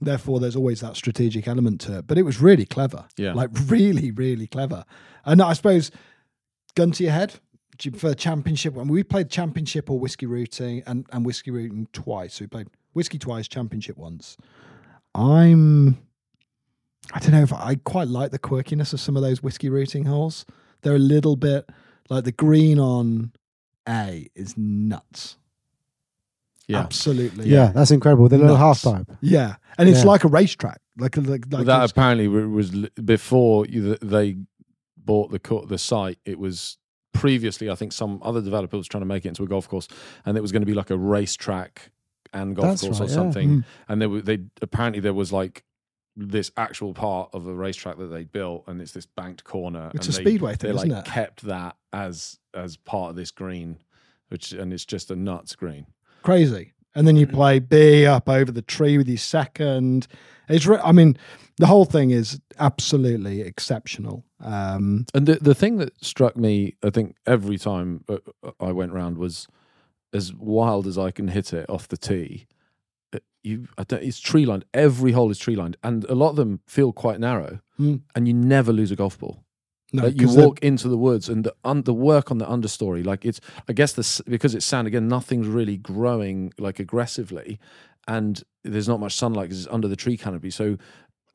therefore 0.01 0.41
there's 0.41 0.57
always 0.57 0.81
that 0.81 0.97
strategic 0.97 1.47
element 1.49 1.81
to 1.83 1.99
it. 1.99 2.07
But 2.07 2.19
it 2.19 2.23
was 2.23 2.41
really 2.41 2.67
clever. 2.67 3.05
Yeah. 3.17 3.33
Like 3.35 3.51
really, 3.67 4.11
really 4.11 4.47
clever. 4.49 4.85
And 5.25 5.41
I 5.41 5.53
suppose 5.53 5.91
gun 6.75 6.91
to 6.93 7.05
your 7.05 7.13
head, 7.13 7.35
do 7.79 7.87
you 7.87 7.93
prefer 7.93 8.15
championship? 8.15 8.75
When 8.75 8.89
we 8.89 9.05
played 9.05 9.31
championship 9.31 9.89
or 9.91 9.99
whiskey 10.01 10.27
routing 10.27 10.83
and, 10.87 11.07
and 11.13 11.25
whiskey 11.25 11.51
routing 11.53 11.87
twice. 11.93 12.41
We 12.41 12.47
played 12.49 12.69
whiskey 12.95 13.19
twice, 13.19 13.47
championship 13.49 13.97
once. 13.97 14.37
I'm 15.15 15.99
I 17.13 17.19
don't 17.21 17.33
know 17.33 17.43
if 17.43 17.53
I 17.53 17.77
quite 17.85 18.09
like 18.09 18.31
the 18.31 18.39
quirkiness 18.39 18.93
of 18.93 19.01
some 19.01 19.17
of 19.17 19.23
those 19.23 19.43
whiskey 19.43 19.69
routing 19.69 20.05
holes. 20.05 20.45
They're 20.83 20.97
a 20.97 20.99
little 20.99 21.37
bit 21.37 21.69
like 22.09 22.25
the 22.25 22.33
green 22.33 22.79
on 22.79 23.33
A 23.89 24.29
is 24.35 24.57
nuts. 24.57 25.37
Yeah. 26.69 26.81
Absolutely. 26.81 27.49
Yeah, 27.49 27.71
that's 27.73 27.91
incredible. 27.91 28.29
The 28.29 28.39
little 28.39 28.57
half 28.57 28.83
pipe. 28.83 29.07
Yeah. 29.21 29.57
And 29.79 29.89
it's 29.89 30.01
Yeah. 30.01 30.11
like 30.11 30.25
a 30.25 30.29
racetrack. 30.29 30.81
Like, 30.99 31.17
like, 31.17 31.45
like 31.51 31.67
that 31.67 31.91
apparently 31.91 32.27
was 32.27 32.71
before 33.05 33.67
they 33.67 34.37
bought 34.97 35.31
the 35.31 35.67
the 35.69 35.79
site. 35.79 36.19
It 36.25 36.39
was 36.39 36.79
previously, 37.13 37.71
I 37.71 37.75
think, 37.75 37.93
some 37.93 38.21
other 38.23 38.41
developer 38.43 38.77
was 38.77 38.89
trying 38.89 39.03
to 39.03 39.07
make 39.07 39.25
it 39.25 39.29
into 39.29 39.43
a 39.43 39.47
golf 39.47 39.69
course, 39.69 39.89
and 40.25 40.37
it 40.37 40.41
was 40.41 40.53
going 40.53 40.63
to 40.63 40.67
be 40.67 40.75
like 40.75 40.91
a 40.91 40.97
racetrack 40.97 41.91
and 42.33 42.57
golf 42.57 42.69
That's 42.69 42.83
course 42.83 43.01
right, 43.01 43.07
or 43.07 43.09
yeah. 43.11 43.15
something. 43.15 43.49
Mm. 43.49 43.65
And 43.89 44.03
they 44.03 44.07
were 44.07 44.23
they 44.23 44.39
apparently 44.61 45.01
there 45.01 45.15
was 45.15 45.33
like 45.33 45.65
this 46.17 46.51
actual 46.57 46.95
part 46.95 47.29
of 47.35 47.47
a 47.47 47.53
racetrack 47.55 47.99
that 47.99 48.07
they 48.07 48.25
built, 48.25 48.65
and 48.67 48.81
it's 48.81 48.93
this 48.93 49.07
banked 49.07 49.45
corner. 49.45 49.91
It's 49.95 50.07
and 50.07 50.15
a 50.15 50.19
they, 50.19 50.25
speedway 50.25 50.55
thing, 50.57 50.71
They 50.71 50.77
like 50.77 50.87
isn't 50.87 50.99
it? 50.99 51.05
kept 51.05 51.43
that 51.43 51.77
as 51.93 52.39
as 52.55 52.77
part 52.79 53.11
of 53.11 53.17
this 53.17 53.31
green, 53.31 53.79
which 54.29 54.53
and 54.53 54.73
it's 54.73 54.85
just 54.87 55.11
a 55.11 55.17
nuts 55.17 55.55
green. 55.55 55.87
crazy. 56.23 56.73
And 56.95 57.07
then 57.07 57.17
you 57.17 57.27
play 57.27 57.59
B 57.59 58.07
up 58.07 58.27
over 58.27 58.51
the 58.51 58.63
tree 58.63 58.97
with 58.97 59.07
your 59.07 59.19
second. 59.19 60.07
It's, 60.49 60.65
re- 60.65 60.81
I 60.83 60.93
mean, 60.93 61.19
the 61.59 61.67
whole 61.67 61.85
thing 61.85 62.11
is 62.11 62.41
absolutely 62.59 63.43
exceptional. 63.43 64.25
Um, 64.41 65.05
And 65.13 65.27
the 65.27 65.35
the 65.35 65.55
thing 65.55 65.77
that 65.77 65.93
struck 66.03 66.39
me, 66.39 66.75
I 66.83 66.89
think, 66.89 67.17
every 67.27 67.59
time 67.59 68.03
uh, 68.09 68.17
I 68.59 68.73
went 68.73 68.93
round 68.93 69.19
was 69.19 69.47
as 70.15 70.33
wild 70.33 70.87
as 70.87 70.97
I 70.97 71.11
can 71.11 71.29
hit 71.29 71.53
it 71.53 71.69
off 71.69 71.87
the 71.87 71.99
tee. 71.99 72.47
You, 73.47 73.69
I 73.79 73.85
don't, 73.85 74.03
it's 74.03 74.19
tree 74.19 74.45
lined. 74.45 74.65
Every 74.75 75.13
hole 75.13 75.31
is 75.31 75.39
tree 75.39 75.55
lined, 75.55 75.77
and 75.85 76.05
a 76.07 76.17
lot 76.17 76.31
of 76.31 76.37
them 76.37 76.61
feel 76.67 76.93
quite 76.93 77.21
narrow. 77.21 77.61
Mm. 77.79 78.01
And 78.15 78.27
you 78.27 78.35
never 78.35 78.73
lose 78.73 78.91
a 78.91 78.97
golf 78.97 79.19
ball. 79.21 79.45
no, 79.93 80.05
Like, 80.05 80.21
you 80.21 80.29
walk 80.35 80.59
into 80.61 80.89
the 80.89 80.99
woods, 80.99 81.29
and 81.29 81.45
the 81.45 81.55
un, 81.65 81.83
the 81.83 81.95
work 81.95 82.33
on 82.33 82.39
the 82.39 82.47
understory, 82.47 83.07
like 83.07 83.25
it's, 83.25 83.41
I 83.69 83.73
guess 83.73 83.93
this 83.93 84.21
because 84.23 84.55
it's 84.57 84.67
sand 84.67 84.89
again, 84.89 85.07
nothing's 85.07 85.47
really 85.47 85.77
growing 85.77 86.53
like 86.59 86.81
aggressively, 86.81 87.61
and 88.09 88.43
there's 88.65 88.89
not 88.89 88.99
much 88.99 89.15
sunlight 89.15 89.49
because 89.49 89.65
it's 89.65 89.73
under 89.73 89.87
the 89.87 89.97
tree 89.97 90.17
canopy. 90.17 90.51
So 90.51 90.77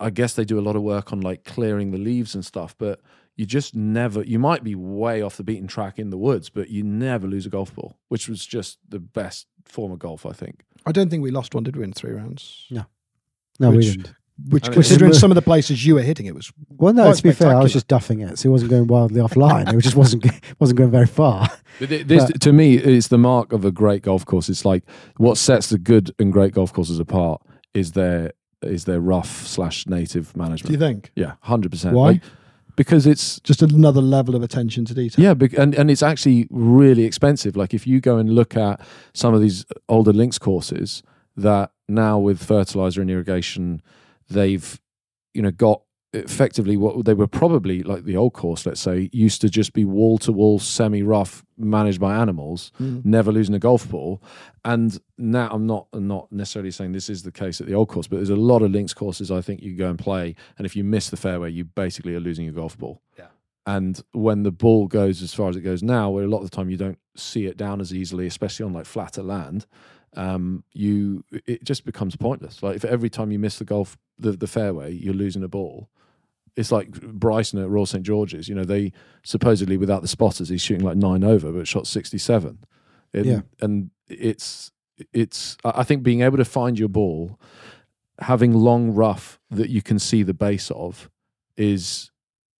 I 0.01 0.09
guess 0.09 0.33
they 0.33 0.43
do 0.43 0.59
a 0.59 0.65
lot 0.67 0.75
of 0.75 0.81
work 0.81 1.13
on 1.13 1.21
like 1.21 1.45
clearing 1.45 1.91
the 1.91 1.97
leaves 1.97 2.35
and 2.35 2.45
stuff, 2.45 2.75
but 2.77 2.99
you 3.41 3.47
just 3.47 3.75
never. 3.75 4.21
You 4.23 4.37
might 4.37 4.63
be 4.63 4.75
way 4.75 5.23
off 5.23 5.35
the 5.35 5.43
beaten 5.43 5.65
track 5.67 5.97
in 5.97 6.11
the 6.11 6.17
woods, 6.17 6.51
but 6.51 6.69
you 6.69 6.83
never 6.83 7.25
lose 7.27 7.47
a 7.47 7.49
golf 7.49 7.73
ball, 7.73 7.97
which 8.07 8.29
was 8.29 8.45
just 8.45 8.77
the 8.87 8.99
best 8.99 9.47
form 9.65 9.91
of 9.91 9.97
golf, 9.97 10.27
I 10.27 10.31
think. 10.31 10.61
I 10.85 10.91
don't 10.91 11.09
think 11.09 11.23
we 11.23 11.31
lost 11.31 11.55
one, 11.55 11.63
did 11.63 11.75
we, 11.75 11.83
in 11.83 11.91
three 11.91 12.11
rounds? 12.11 12.67
No, 12.69 12.85
No, 13.59 13.71
we 13.71 13.81
didn't. 13.81 14.13
Which, 14.49 14.65
And 14.67 14.73
considering 14.75 15.13
some 15.13 15.31
of 15.31 15.35
the 15.35 15.41
places 15.41 15.83
you 15.85 15.95
were 15.95 16.03
hitting, 16.03 16.27
it 16.27 16.35
was 16.35 16.51
Well, 16.69 16.93
no, 16.93 17.05
quite 17.05 17.15
to 17.17 17.23
be 17.23 17.31
fair, 17.31 17.55
I 17.55 17.63
was 17.63 17.73
just 17.73 17.87
duffing 17.87 18.27
it, 18.27 18.37
so 18.37 18.49
it 18.49 18.51
wasn't 18.51 18.69
going 18.69 18.85
wildly 18.85 19.21
offline. 19.27 19.73
It 19.73 19.81
just 19.81 19.95
wasn't 19.95 20.23
wasn't 20.59 20.77
going 20.77 20.91
very 20.91 21.07
far. 21.07 21.49
But 21.79 21.89
thi- 21.89 22.03
This, 22.03 22.31
to 22.39 22.53
me, 22.53 22.75
is 22.75 23.07
the 23.07 23.17
mark 23.17 23.53
of 23.53 23.65
a 23.65 23.71
great 23.71 24.03
golf 24.03 24.23
course. 24.25 24.49
It's 24.49 24.65
like 24.65 24.83
what 25.17 25.37
sets 25.39 25.69
the 25.69 25.79
good 25.79 26.13
and 26.19 26.31
great 26.31 26.53
golf 26.53 26.71
courses 26.73 26.99
apart 26.99 27.41
is 27.73 27.93
their 27.93 28.33
is 28.61 28.85
their 28.85 28.99
rough 28.99 29.47
slash 29.47 29.87
native 29.87 30.35
management. 30.37 30.71
What 30.71 30.79
Do 30.79 30.85
you 30.85 30.91
think? 30.93 31.11
Yeah, 31.15 31.33
hundred 31.41 31.71
percent. 31.71 31.95
Why? 31.95 32.21
Because 32.81 33.05
it's 33.05 33.39
Just 33.41 33.61
another 33.61 34.01
level 34.01 34.35
of 34.35 34.41
attention 34.43 34.85
to 34.85 34.93
detail. 34.93 35.23
yeah, 35.23 35.33
and 35.57 35.75
and 35.75 35.91
it's 35.91 36.01
actually 36.03 36.47
really 36.49 37.03
expensive. 37.05 37.55
Like 37.55 37.73
if 37.73 37.85
you 37.85 38.01
go 38.01 38.17
and 38.17 38.29
look 38.33 38.57
at 38.57 38.81
some 39.13 39.33
of 39.35 39.41
these 39.41 39.65
older 39.87 40.13
links 40.13 40.39
courses 40.39 41.03
that 41.37 41.71
now 41.87 42.17
with 42.17 42.43
fertilizer 42.43 43.01
and 43.01 43.09
irrigation, 43.11 43.81
they've 44.29 44.79
you 45.33 45.41
know 45.41 45.51
got 45.51 45.81
effectively 46.13 46.75
what 46.75 47.05
they 47.05 47.13
were 47.13 47.27
probably 47.27 47.83
like 47.83 48.03
the 48.03 48.17
old 48.17 48.33
course, 48.33 48.65
let's 48.65 48.81
say, 48.81 49.09
used 49.13 49.39
to 49.41 49.49
just 49.49 49.71
be 49.73 49.85
wall 49.85 50.17
to 50.19 50.31
wall, 50.31 50.59
semi 50.59 51.01
rough, 51.03 51.43
managed 51.57 51.99
by 52.01 52.15
animals, 52.15 52.71
Mm. 52.79 53.05
never 53.05 53.31
losing 53.31 53.55
a 53.55 53.59
golf 53.59 53.87
ball. 53.89 54.21
And 54.65 54.99
now 55.17 55.47
I'm 55.51 55.65
not 55.65 55.87
I'm 55.93 56.07
not 56.07 56.31
necessarily 56.31 56.71
saying 56.71 56.91
this 56.91 57.09
is 57.09 57.23
the 57.23 57.31
case 57.31 57.61
at 57.61 57.67
the 57.67 57.73
old 57.73 57.87
course, 57.89 58.07
but 58.07 58.17
there's 58.17 58.29
a 58.29 58.35
lot 58.35 58.61
of 58.61 58.71
links 58.71 58.93
courses 58.93 59.31
I 59.31 59.41
think 59.41 59.61
you 59.61 59.73
go 59.75 59.89
and 59.89 59.97
play, 59.97 60.35
and 60.57 60.65
if 60.65 60.75
you 60.75 60.83
miss 60.83 61.09
the 61.09 61.17
fairway, 61.17 61.51
you 61.51 61.63
basically 61.63 62.13
are 62.15 62.19
losing 62.19 62.45
your 62.45 62.53
golf 62.55 62.77
ball. 62.77 63.01
yeah 63.17 63.27
And 63.65 64.01
when 64.11 64.43
the 64.43 64.51
ball 64.51 64.87
goes 64.87 65.21
as 65.21 65.33
far 65.33 65.47
as 65.49 65.55
it 65.55 65.61
goes 65.61 65.81
now, 65.81 66.09
where 66.09 66.25
a 66.25 66.27
lot 66.27 66.39
of 66.43 66.49
the 66.49 66.55
time 66.55 66.69
you 66.69 66.77
don't 66.77 66.99
see 67.15 67.45
it 67.45 67.55
down 67.57 67.79
as 67.79 67.93
easily, 67.93 68.27
especially 68.27 68.65
on 68.65 68.73
like 68.73 68.85
flatter 68.85 69.23
land, 69.23 69.65
um, 70.17 70.65
you 70.73 71.23
it 71.31 71.63
just 71.63 71.85
becomes 71.85 72.17
pointless. 72.17 72.61
Like 72.61 72.75
if 72.75 72.83
every 72.83 73.09
time 73.09 73.31
you 73.31 73.39
miss 73.39 73.57
the 73.59 73.65
golf 73.65 73.97
the, 74.19 74.33
the 74.33 74.47
fairway, 74.47 74.91
you're 74.91 75.13
losing 75.13 75.41
a 75.43 75.47
ball. 75.47 75.89
It's 76.57 76.71
like 76.71 76.91
Bryson 76.91 77.59
at 77.59 77.69
Royal 77.69 77.85
St 77.85 78.03
George's. 78.03 78.49
You 78.49 78.55
know, 78.55 78.65
they 78.65 78.91
supposedly 79.23 79.77
without 79.77 80.01
the 80.01 80.07
spotters, 80.07 80.49
he's 80.49 80.61
shooting 80.61 80.85
like 80.85 80.97
nine 80.97 81.23
over, 81.23 81.51
but 81.51 81.67
shot 81.67 81.87
sixty 81.87 82.17
seven. 82.17 82.59
Yeah. 83.13 83.41
and 83.61 83.91
it's 84.07 84.71
it's. 85.13 85.57
I 85.63 85.71
I 85.81 85.83
think 85.83 86.03
being 86.03 86.21
able 86.21 86.37
to 86.37 86.45
find 86.45 86.77
your 86.77 86.89
ball, 86.89 87.39
having 88.19 88.53
long 88.53 88.91
rough 88.93 89.39
that 89.49 89.69
you 89.69 89.81
can 89.81 89.99
see 89.99 90.23
the 90.23 90.33
base 90.33 90.71
of, 90.71 91.09
is 91.57 92.11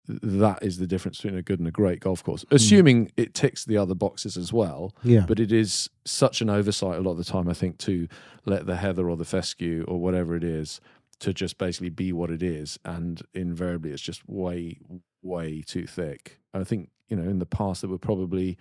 that 0.08 0.62
is 0.64 0.78
the 0.78 0.88
difference 0.88 1.18
between 1.22 1.38
a 1.38 1.42
good 1.42 1.60
and 1.60 1.68
a 1.68 1.72
great 1.72 2.00
golf 2.00 2.24
course. 2.24 2.44
Hmm. 2.50 2.56
Assuming 2.56 3.12
it 3.18 3.34
ticks 3.34 3.64
the 3.66 3.78
other 3.78 3.96
boxes 3.96 4.36
as 4.36 4.52
well, 4.52 4.94
Yeah, 5.04 5.26
but 5.28 5.40
it 5.40 5.52
is 5.52 5.90
such 6.06 6.42
an 6.42 6.50
oversight 6.50 6.98
a 6.98 7.02
lot 7.02 7.12
of 7.12 7.18
the 7.18 7.24
time. 7.24 7.48
I 7.48 7.54
think 7.54 7.78
to 7.80 8.08
let 8.46 8.66
the 8.66 8.76
heather 8.78 9.10
or 9.10 9.16
the 9.16 9.26
fescue 9.26 9.86
or 9.88 10.00
whatever 10.00 10.36
it 10.36 10.44
is 10.44 10.82
to 11.22 11.34
just 11.34 11.58
basically 11.58 11.90
be 11.90 12.12
what 12.12 12.32
it 12.32 12.44
is, 12.44 12.78
and 12.84 13.22
invariably 13.34 13.92
it's 13.92 14.02
just 14.02 14.28
way, 14.28 14.80
way 15.22 15.62
too 15.62 15.88
thick. 15.88 16.40
I 16.54 16.64
think 16.64 16.90
you 17.08 17.16
know 17.16 17.24
in 17.24 17.40
the 17.40 17.46
past 17.46 17.82
there 17.82 17.90
were 17.90 18.00
probably, 18.00 18.58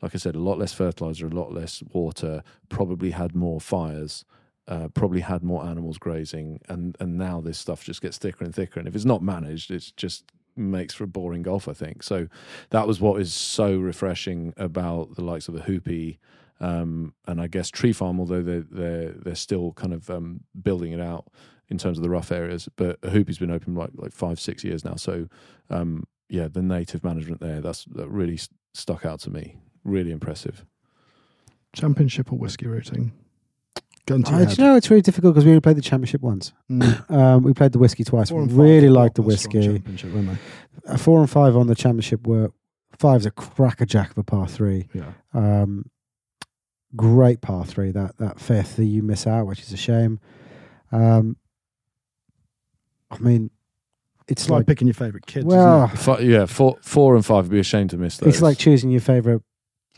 like 0.00 0.14
I 0.14 0.18
said, 0.18 0.36
a 0.36 0.40
lot 0.40 0.58
less 0.58 0.72
fertilizer, 0.72 1.26
a 1.26 1.30
lot 1.30 1.52
less 1.52 1.82
water, 1.92 2.42
probably 2.68 3.10
had 3.10 3.34
more 3.34 3.60
fires. 3.60 4.24
Uh, 4.66 4.88
probably 4.88 5.20
had 5.20 5.42
more 5.42 5.62
animals 5.66 5.98
grazing, 5.98 6.58
and 6.70 6.96
and 6.98 7.18
now 7.18 7.38
this 7.38 7.58
stuff 7.58 7.84
just 7.84 8.00
gets 8.00 8.16
thicker 8.16 8.42
and 8.42 8.54
thicker. 8.54 8.80
And 8.80 8.88
if 8.88 8.94
it's 8.94 9.04
not 9.04 9.22
managed, 9.22 9.70
it's 9.70 9.90
just 9.90 10.24
makes 10.56 10.94
for 10.94 11.04
a 11.04 11.06
boring 11.06 11.42
golf. 11.42 11.68
I 11.68 11.74
think 11.74 12.02
so. 12.02 12.28
That 12.70 12.86
was 12.86 12.98
what 12.98 13.20
is 13.20 13.34
so 13.34 13.76
refreshing 13.76 14.54
about 14.56 15.16
the 15.16 15.22
likes 15.22 15.48
of 15.48 15.54
Ohoopee, 15.54 16.16
um, 16.60 17.12
and 17.26 17.42
I 17.42 17.46
guess 17.46 17.68
Tree 17.68 17.92
Farm. 17.92 18.18
Although 18.18 18.40
they're 18.40 18.64
they're 18.70 19.10
they're 19.10 19.34
still 19.34 19.72
kind 19.72 19.92
of 19.92 20.08
um, 20.08 20.40
building 20.62 20.92
it 20.92 21.00
out 21.00 21.26
in 21.68 21.78
terms 21.78 21.98
of 21.98 22.02
the 22.02 22.10
rough 22.10 22.30
areas, 22.30 22.68
but 22.76 23.00
Ohoopee's 23.02 23.38
been 23.38 23.50
open 23.50 23.74
like 23.74 23.90
like 23.94 24.12
five 24.12 24.38
six 24.40 24.64
years 24.64 24.84
now. 24.84 24.96
So 24.96 25.28
um, 25.70 26.04
yeah, 26.28 26.48
the 26.48 26.62
native 26.62 27.04
management 27.04 27.40
there 27.40 27.60
that's 27.60 27.84
that 27.86 28.08
really 28.08 28.36
st- 28.36 28.56
stuck 28.72 29.04
out 29.04 29.20
to 29.20 29.30
me. 29.30 29.56
Really 29.84 30.10
impressive. 30.10 30.64
Championship 31.74 32.32
or 32.32 32.38
whiskey 32.38 32.66
routing? 32.66 33.12
Gun 34.06 34.22
to 34.22 34.30
your 34.32 34.40
Uh, 34.40 34.44
do 34.44 34.50
you 34.62 34.68
know 34.68 34.76
it's 34.76 34.90
really 34.90 35.02
difficult 35.02 35.34
because 35.34 35.44
we 35.44 35.50
only 35.50 35.60
played 35.60 35.76
the 35.76 35.82
championship 35.82 36.20
once. 36.20 36.52
Mm. 36.70 37.10
Um, 37.10 37.42
we 37.42 37.52
played 37.54 37.72
the 37.72 37.78
whiskey 37.78 38.04
twice. 38.04 38.30
We 38.30 38.44
really 38.44 38.88
liked 38.88 39.14
the 39.14 39.22
proper 39.22 39.32
whiskey. 39.32 39.62
Championship, 39.62 40.12
weren't 40.12 40.38
Uh, 40.86 40.96
four 40.96 41.20
and 41.20 41.30
five 41.30 41.56
on 41.56 41.66
the 41.66 41.74
championship 41.74 42.26
were 42.26 42.50
five's 42.98 43.26
a 43.26 43.30
crackerjack 43.30 44.10
of 44.10 44.18
a 44.18 44.22
par 44.22 44.46
three. 44.46 44.88
Yeah. 44.92 45.12
Um, 45.32 45.90
great 46.96 47.40
par 47.40 47.64
three. 47.64 47.90
That 47.90 48.16
that 48.18 48.38
fifth 48.40 48.76
that 48.76 48.84
you 48.84 49.02
miss 49.02 49.26
out, 49.26 49.46
which 49.46 49.60
is 49.60 49.72
a 49.72 49.76
shame. 49.76 50.20
Um, 50.92 51.36
I 53.14 53.18
mean, 53.18 53.50
it's 54.28 54.42
It's 54.42 54.50
like 54.50 54.58
like 54.60 54.66
picking 54.66 54.86
your 54.88 54.94
favourite 54.94 55.26
kids. 55.26 55.44
well, 55.46 55.88
Fi- 55.88 56.20
yeah, 56.20 56.46
four, 56.46 56.76
four 56.82 57.14
and 57.16 57.24
five 57.24 57.44
would 57.44 57.50
be 57.52 57.60
a 57.60 57.62
shame 57.64 57.88
to 57.88 57.96
miss 57.96 58.16
those. 58.18 58.28
it's 58.34 58.42
like 58.42 58.58
choosing 58.58 58.90
your 58.90 59.00
favorite. 59.00 59.42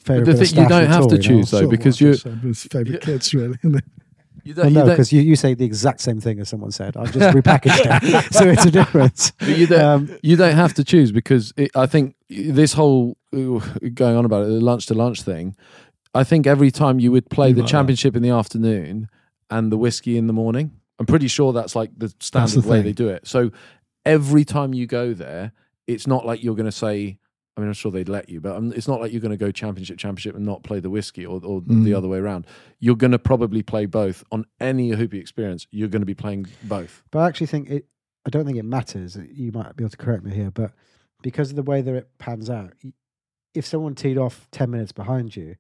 favorite 0.01 0.25
the 0.27 0.33
bit 0.33 0.41
of 0.43 0.49
thing- 0.49 0.63
you 0.63 0.69
don't 0.69 0.87
have 0.89 1.09
to 1.09 1.19
choose 1.19 1.51
though, 1.51 1.69
because 1.69 2.01
you 2.01 2.09
his 2.11 2.65
favourite 2.65 2.91
Yeah. 2.91 2.99
kids, 2.99 3.33
really. 3.35 3.57
isn't 3.63 3.77
it? 3.77 3.85
you 4.45 4.55
don't, 4.55 4.65
no, 4.65 4.69
you 4.69 4.75
don't, 4.87 4.89
because 4.91 5.13
you, 5.13 5.23
you 5.23 5.35
say 5.35 5.55
the 5.55 5.65
exact 5.65 6.01
same 6.01 6.21
thing 6.21 6.39
as 6.39 6.49
someone 6.49 6.71
said. 6.71 6.97
I've 6.97 7.13
just 7.13 7.35
repackaged 7.37 7.81
it, 7.85 8.25
so 8.33 8.45
it's 8.49 8.65
a 8.65 8.71
difference. 8.71 9.33
but 9.41 9.49
you 9.59 9.67
don't, 9.67 9.81
Um, 10.11 10.19
you 10.23 10.37
don't 10.37 10.55
have 10.55 10.73
to 10.75 10.85
choose 10.85 11.11
because 11.11 11.53
it, 11.57 11.71
I 11.75 11.87
think 11.87 12.15
this 12.29 12.73
whole 12.73 13.17
going 13.33 14.17
on 14.17 14.25
about 14.25 14.45
it, 14.45 14.47
the 14.51 14.61
lunch 14.61 14.87
to 14.87 14.95
lunch 14.95 15.23
thing. 15.23 15.57
I 16.15 16.23
think 16.25 16.47
every 16.47 16.71
time 16.71 17.01
you 17.01 17.11
would 17.13 17.29
play 17.29 17.49
You 17.49 17.55
the 17.55 17.61
like 17.63 17.67
that. 17.67 17.71
championship 17.73 18.15
in 18.17 18.23
the 18.23 18.31
afternoon 18.31 19.09
and 19.51 19.71
the 19.73 19.77
whiskey 19.77 20.17
in 20.17 20.29
the 20.29 20.33
morning, 20.33 20.71
I'm 20.99 21.07
pretty 21.07 21.29
sure 21.29 21.53
that's 21.53 21.77
like 21.77 21.91
the 21.97 22.13
standard 22.21 22.63
the 22.63 22.69
way 22.69 22.81
they 22.83 22.93
do 22.93 23.09
it. 23.09 23.27
So 23.27 23.51
every 24.05 24.45
time 24.45 24.73
you 24.75 24.87
go 24.87 25.13
there, 25.13 25.53
it's 25.87 26.07
not 26.07 26.25
like 26.27 26.43
you're 26.43 26.55
going 26.57 26.67
to 26.67 26.73
say. 26.73 27.19
I 27.57 27.63
mean, 27.63 27.69
I'm 27.69 27.75
sure 27.75 27.91
they'd 27.91 28.09
let 28.09 28.29
you, 28.29 28.39
but 28.43 28.55
um, 28.55 28.71
it's 28.75 28.87
not 28.87 29.01
like 29.01 29.13
you're 29.13 29.21
going 29.23 29.31
to 29.31 29.37
go 29.39 29.51
championship, 29.51 29.97
championship, 29.97 30.37
and 30.37 30.45
not 30.45 30.63
play 30.63 30.79
the 30.79 30.91
whiskey 30.91 31.25
or, 31.25 31.41
or 31.43 31.63
the 31.63 31.73
Mm. 31.73 31.97
other 31.97 32.07
way 32.07 32.19
around. 32.19 32.47
You're 32.81 32.97
going 32.97 33.13
to 33.13 33.19
probably 33.19 33.63
play 33.63 33.87
both 33.87 34.23
on 34.31 34.45
any 34.61 34.91
Ohoopee 34.91 35.15
experience. 35.19 35.67
You're 35.71 35.89
going 35.89 36.03
to 36.03 36.07
be 36.07 36.13
playing 36.15 36.49
both. 36.65 37.03
But 37.11 37.21
I 37.21 37.29
actually 37.29 37.47
think 37.47 37.71
it. 37.71 37.87
I 38.27 38.31
don't 38.31 38.45
think 38.45 38.59
it 38.59 38.65
matters. 38.65 39.17
You 39.33 39.53
might 39.53 39.75
be 39.75 39.85
able 39.85 39.91
to 39.91 39.97
correct 39.97 40.23
me 40.25 40.35
here, 40.35 40.51
but 40.51 40.73
because 41.23 41.49
of 41.49 41.57
the 41.57 41.63
way 41.63 41.81
that 41.81 41.95
it 41.95 42.11
pans 42.19 42.51
out, 42.51 42.75
if 43.55 43.65
someone 43.65 43.95
teed 43.95 44.19
off 44.19 44.49
ten 44.51 44.71
minutes 44.71 44.93
behind 44.93 45.35
you, 45.35 45.57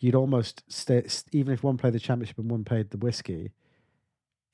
you'd 0.00 0.16
almost 0.16 0.64
stay. 0.66 1.06
Even 1.30 1.52
if 1.54 1.62
one 1.62 1.76
played 1.76 1.92
the 1.92 2.00
championship 2.00 2.38
and 2.38 2.50
one 2.50 2.64
played 2.64 2.90
the 2.90 2.98
whiskey, 2.98 3.52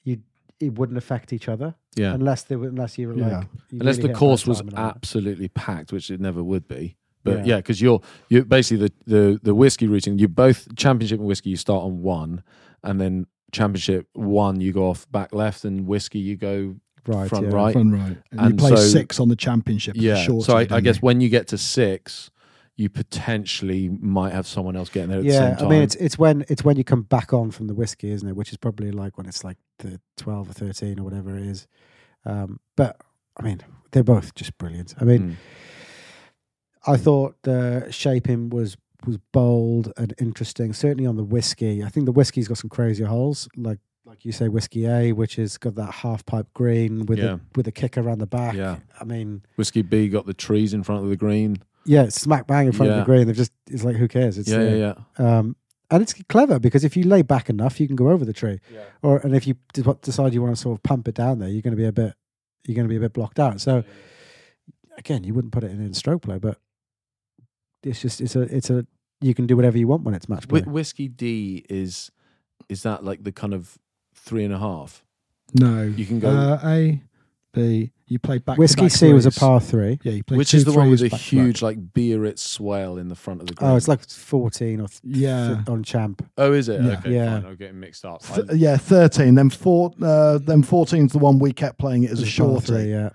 you 0.05 0.19
it 0.61 0.79
wouldn't 0.79 0.97
affect 0.99 1.33
each 1.33 1.49
other 1.49 1.75
Yeah, 1.97 2.15
unless 2.15 2.45
they 2.45 2.57
were 2.57 2.69
unless 2.69 2.97
you 2.99 3.09
were 3.09 3.15
Yeah. 3.17 3.39
like 3.39 3.47
you 3.71 3.81
unless 3.81 3.97
really 3.99 4.09
the 4.09 4.15
course 4.15 4.47
was 4.47 4.59
time 4.61 4.69
and 4.69 4.79
absolutely 4.79 5.49
packed, 5.49 5.93
which 5.93 6.11
it 6.11 6.21
never 6.21 6.43
would 6.43 6.69
be. 6.69 6.97
But 7.25 7.39
Yeah. 7.39 7.45
yeah, 7.45 7.57
because 7.57 7.81
you're 7.81 8.01
you 8.29 8.45
basically 8.45 8.89
the, 8.89 8.93
the 9.07 9.41
the 9.43 9.55
whiskey 9.55 9.87
routing. 9.89 10.19
You 10.19 10.29
both 10.29 10.75
championship 10.77 11.19
and 11.19 11.27
whiskey. 11.29 11.51
You 11.51 11.57
start 11.57 11.83
on 11.85 12.03
one, 12.03 12.43
and 12.83 13.01
then 13.01 13.27
championship 13.53 14.09
one 14.15 14.61
you 14.61 14.73
go 14.73 14.89
off 14.91 15.11
back 15.11 15.35
left, 15.35 15.65
and 15.65 15.87
whiskey 15.87 16.19
you 16.19 16.37
go 16.37 16.77
right, 17.07 17.29
front 17.29 17.47
yeah. 17.47 17.55
right. 17.55 17.73
Front 17.73 17.93
right. 17.95 18.17
And, 18.31 18.41
And 18.41 18.51
you 18.51 18.57
play 18.57 18.77
so- 18.77 18.83
six 18.83 19.19
on 19.21 19.29
the 19.29 19.37
championship. 19.37 19.97
Yeah. 19.97 20.17
shorty, 20.17 20.45
So 20.45 20.57
I, 20.57 20.67
I 20.71 20.81
guess 20.81 21.01
when 21.03 21.21
you 21.21 21.29
get 21.29 21.49
to 21.49 21.59
six, 21.59 22.31
you 22.77 22.89
potentially 22.89 23.89
might 23.89 24.33
have 24.33 24.47
someone 24.47 24.75
else 24.77 24.89
getting 24.89 25.11
there 25.11 25.19
at 25.21 25.25
the 25.25 25.31
same 25.31 25.43
Yeah, 25.43 25.55
time. 25.57 25.67
I 25.67 25.71
mean 25.71 25.83
it's 25.83 25.95
it's 25.97 26.19
when 26.19 26.45
it's 26.49 26.65
when 26.65 26.77
you 26.77 26.85
come 26.85 27.03
back 27.03 27.33
on 27.33 27.51
from 27.53 27.67
the 27.69 27.75
whiskey, 27.75 28.11
isn't 28.11 28.29
it? 28.29 28.35
Which 28.37 28.51
is 28.51 28.57
probably 28.59 28.91
like 28.91 29.17
when 29.17 29.27
it's 29.27 29.45
like 29.45 29.59
the 29.79 30.01
twelve 30.17 30.51
or 30.51 30.53
thirteen 30.53 30.99
or 30.99 31.05
whatever 31.05 31.37
it 31.37 31.43
is. 31.45 31.67
Um, 32.25 32.59
but 32.77 32.97
I 33.37 33.43
mean, 33.43 33.61
they're 33.93 34.03
both 34.05 34.35
just 34.35 34.57
brilliant. 34.59 34.95
I 35.01 35.05
mean, 35.05 35.21
Mm. 35.23 35.37
I 36.87 36.97
thought 36.97 37.37
the 37.43 37.87
shaping 37.91 38.51
was 38.51 38.77
was 39.07 39.19
bold 39.33 39.93
and 39.97 40.15
interesting. 40.19 40.73
Certainly 40.73 41.07
on 41.07 41.17
the 41.17 41.25
whiskey, 41.25 41.83
I 41.85 41.89
think 41.89 42.07
the 42.07 42.13
whiskey's 42.13 42.49
got 42.49 42.59
some 42.59 42.71
crazy 42.71 43.05
holes, 43.05 43.49
like 43.57 43.79
like 44.07 44.25
you 44.25 44.33
say, 44.33 44.49
whiskey 44.49 44.87
A, 44.87 45.13
which 45.13 45.37
has 45.37 45.57
got 45.57 45.77
that 45.77 45.91
half 45.91 46.27
pipe 46.27 46.47
green 46.55 47.07
with 47.07 47.19
Yeah. 47.19 47.35
a 47.35 47.39
with 47.57 47.67
a 47.67 47.73
kick 47.73 47.97
around 47.97 48.19
the 48.19 48.27
back. 48.27 48.55
Yeah. 48.55 48.79
I 49.01 49.05
mean, 49.05 49.43
whiskey 49.57 49.83
B 49.83 50.09
got 50.09 50.27
the 50.27 50.35
trees 50.35 50.75
in 50.75 50.83
front 50.83 51.05
of 51.05 51.09
the 51.11 51.17
green. 51.17 51.59
Yeah, 51.87 52.09
smack 52.09 52.47
bang 52.47 52.67
in 52.67 52.73
front 52.73 52.91
of 52.93 52.99
the 52.99 53.05
green. 53.05 53.27
They've 53.27 53.37
just 53.37 53.53
it's 53.69 53.85
like 53.85 53.97
who 53.97 54.09
cares? 54.09 54.39
It's 54.39 54.49
yeah, 54.49 54.59
uh, 54.59 54.63
yeah, 54.63 54.95
yeah. 55.19 55.39
Um, 55.39 55.57
and 55.91 56.03
it's 56.03 56.15
clever 56.29 56.59
because 56.59 56.83
if 56.85 56.97
you 56.97 57.05
lay 57.05 57.23
back 57.23 57.49
enough, 57.51 57.79
you 57.79 57.87
can 57.87 57.97
go 57.97 58.11
over 58.11 58.25
the 58.25 58.33
tree. 58.33 58.59
Yeah. 58.73 58.81
Or 59.03 59.19
and 59.19 59.35
if 59.35 59.47
you 59.47 59.55
decide 60.03 60.35
you 60.35 60.43
want 60.43 60.55
to 60.57 60.61
sort 60.61 60.79
of 60.79 60.83
pump 60.83 61.09
it 61.09 61.15
down 61.15 61.39
there, 61.39 61.49
you're 61.49 61.63
going 61.63 61.77
to 61.77 61.77
be 61.77 61.85
a 61.87 61.93
bit 61.93 62.15
you're 62.65 62.75
going 62.75 62.87
to 62.87 62.89
be 62.89 62.97
a 62.97 63.01
bit 63.01 63.13
blocked 63.13 63.39
out. 63.39 63.61
So 63.61 63.85
again, 64.97 65.25
you 65.25 65.35
wouldn't 65.35 65.53
put 65.53 65.65
it 65.65 65.71
in, 65.71 65.81
in 65.85 65.95
stroke 65.95 66.23
play, 66.23 66.39
but 66.39 66.59
it's 67.83 68.01
just 68.01 68.21
it's 68.21 68.35
a 68.35 68.43
it's 68.43 68.71
a 68.71 68.87
you 69.21 69.35
can 69.35 69.47
do 69.47 69.57
whatever 69.57 69.79
you 69.79 69.87
want 69.87 70.03
when 70.05 70.15
it's 70.15 70.29
match 70.29 70.49
play. 70.49 70.61
Whi 70.63 70.71
whiskey 70.71 71.09
D 71.09 71.65
is 71.69 72.11
is 72.69 72.83
that 72.83 73.05
like 73.05 73.25
the 73.25 73.33
kind 73.33 73.55
of 73.55 73.79
three 74.15 74.45
and 74.45 74.55
a 74.55 74.59
half? 74.59 75.05
No. 75.59 75.83
You 75.83 76.07
can 76.07 76.19
go- 76.19 76.31
uh, 76.31 76.61
A, 76.65 77.03
B. 77.55 77.91
You 78.07 78.19
play 78.19 78.37
back. 78.39 78.59
Whiskey 78.59 78.89
C 78.91 79.13
was 79.15 79.25
a 79.25 79.31
par 79.31 79.61
three. 79.61 79.99
Yeah, 80.03 80.13
you 80.13 80.23
play 80.23 80.37
Which 80.37 80.51
two 80.51 80.59
is 80.59 80.65
the 80.67 80.73
one 80.73 80.91
with 80.91 81.01
threes 81.01 81.11
the 81.11 81.15
back 81.17 81.21
to 81.21 81.37
back. 81.37 81.45
huge 81.47 81.63
like 81.63 81.79
Biarritz 81.95 82.41
swale 82.43 82.99
in 82.99 83.09
the 83.09 83.15
front 83.15 83.41
of 83.41 83.47
the 83.47 83.55
green? 83.55 83.71
Oh, 83.71 83.77
it's 83.77 83.89
like 83.89 84.07
fourteen 84.09 84.81
or 84.81 84.89
th- 84.89 85.01
Yeah. 85.05 85.55
th- 85.55 85.69
on 85.69 85.83
champ. 85.83 86.23
oh, 86.37 86.53
is 86.53 86.69
it? 86.69 86.83
Yeah. 86.83 86.99
Okay, 86.99 87.15
Yeah. 87.15 87.41
fine. 87.41 87.51
I'm 87.51 87.57
getting 87.57 87.81
mixed 87.81 88.05
up. 88.05 88.23
Th- 88.23 88.47
yeah, 88.55 88.77
thirteen. 88.77 89.35
Then 89.37 89.49
four. 89.49 89.93
Uh, 90.03 90.39
then 90.39 90.63
fourteen's 90.63 91.13
the 91.13 91.19
one 91.19 91.39
we 91.39 91.53
kept 91.53 91.79
playing 91.79 92.05
it 92.05 92.11
as 92.11 92.21
a 92.21 92.25
It's 92.25 92.37
par 92.37 92.47
shorty. 92.47 92.67
three, 92.67 92.91
yeah. 92.91 93.11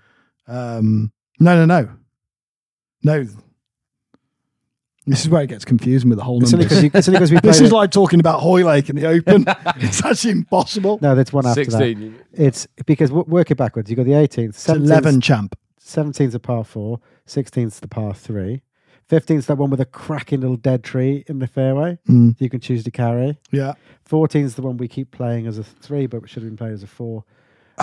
Um, 0.48 1.12
no, 1.38 1.64
no, 1.64 1.66
no, 1.66 1.88
no. 3.04 3.26
This 5.10 5.22
is 5.22 5.28
where 5.28 5.42
it 5.42 5.48
gets 5.48 5.64
confusing 5.64 6.08
with 6.08 6.18
the 6.18 6.24
whole 6.24 6.42
It's 6.42 6.52
only 6.54 6.64
numbers. 6.66 6.80
because 6.82 6.98
it's 7.00 7.08
only 7.08 7.18
'cause 7.20 7.30
we 7.30 7.36
played. 7.40 7.50
This 7.50 7.60
is 7.60 7.70
it- 7.70 7.74
like 7.74 7.90
talking 7.90 8.20
about 8.20 8.40
Hoylake 8.40 8.88
in 8.88 8.96
the 8.96 9.06
Open. 9.06 9.44
it's 9.76 10.04
actually 10.04 10.32
impossible. 10.32 10.98
no, 11.02 11.14
that's 11.14 11.32
one 11.32 11.46
after 11.46 11.64
that. 11.64 11.70
16. 11.72 12.00
you- 12.00 12.14
It's 12.32 12.66
because 12.86 13.10
w- 13.10 13.28
work 13.28 13.50
it 13.50 13.56
backwards. 13.56 13.90
You 13.90 13.96
got 13.96 14.06
the 14.06 14.12
18th, 14.12 14.50
It's 14.50 14.64
17th, 14.66 14.84
eleven 14.84 15.20
champ. 15.20 15.58
17th's 15.84 16.34
a 16.34 16.38
par 16.40 16.64
four, 16.64 17.00
16th's 17.26 17.80
the 17.80 17.88
par 17.88 18.14
three, 18.14 18.62
15th's 19.10 19.46
that 19.46 19.58
one 19.58 19.70
with 19.70 19.80
a 19.80 19.84
cracking 19.84 20.40
little 20.40 20.56
dead 20.56 20.84
tree 20.84 21.24
in 21.26 21.40
the 21.40 21.46
fairway. 21.48 21.98
Mm, 22.08 22.36
You 22.40 22.48
can 22.48 22.60
choose 22.60 22.84
to 22.84 22.90
carry. 22.92 23.38
yeah. 23.50 23.74
14's 24.08 24.54
the 24.54 24.62
one 24.62 24.76
we 24.76 24.86
keep 24.88 25.10
playing 25.10 25.46
as 25.46 25.58
a 25.58 25.64
three, 25.64 26.06
but 26.06 26.28
should 26.28 26.42
have 26.42 26.50
been 26.50 26.56
played 26.56 26.72
as 26.72 26.82
a 26.82 26.86
four. 26.86 27.24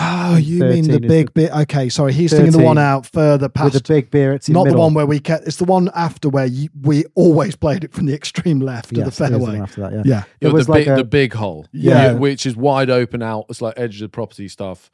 Oh, 0.00 0.36
you 0.36 0.60
mean 0.60 0.86
the 0.88 1.00
big 1.00 1.26
the- 1.28 1.32
bit? 1.32 1.52
Okay, 1.52 1.88
sorry. 1.88 2.12
He's 2.12 2.30
thinking 2.30 2.52
the 2.52 2.58
one 2.62 2.78
out 2.78 3.04
further 3.06 3.48
past. 3.48 3.74
with 3.74 3.82
the 3.84 3.92
big 3.94 4.10
beer, 4.10 4.32
it's 4.32 4.48
in 4.48 4.54
not 4.54 4.64
the 4.64 4.70
middle. 4.70 4.82
one 4.82 4.94
where 4.94 5.06
we 5.06 5.18
kept. 5.18 5.46
It's 5.46 5.56
the 5.56 5.64
one 5.64 5.90
after 5.94 6.28
where 6.28 6.46
you, 6.46 6.68
we 6.82 7.04
always 7.16 7.56
played 7.56 7.82
it 7.84 7.92
from 7.92 8.06
the 8.06 8.14
extreme 8.14 8.60
left 8.60 8.92
Yes, 8.92 9.06
of 9.08 9.16
the 9.16 9.24
it 9.24 9.26
is 9.36 9.38
the 9.40 9.44
fairway. 9.46 9.60
after 9.60 9.80
that, 9.80 9.92
yeah. 9.92 10.02
Yeah. 10.04 10.22
You 10.40 10.48
know, 10.48 10.50
It 10.50 10.52
was 10.54 10.66
the, 10.66 10.72
like 10.72 10.80
big, 10.84 10.88
a- 10.88 10.96
the 10.96 11.04
big 11.04 11.32
hole, 11.34 11.66
Yeah. 11.72 12.12
which 12.12 12.46
is 12.46 12.56
wide 12.56 12.90
open 12.90 13.22
out. 13.22 13.46
It's 13.48 13.60
like 13.60 13.74
edge 13.76 13.96
of 13.96 14.00
the 14.02 14.08
property 14.08 14.46
stuff, 14.48 14.90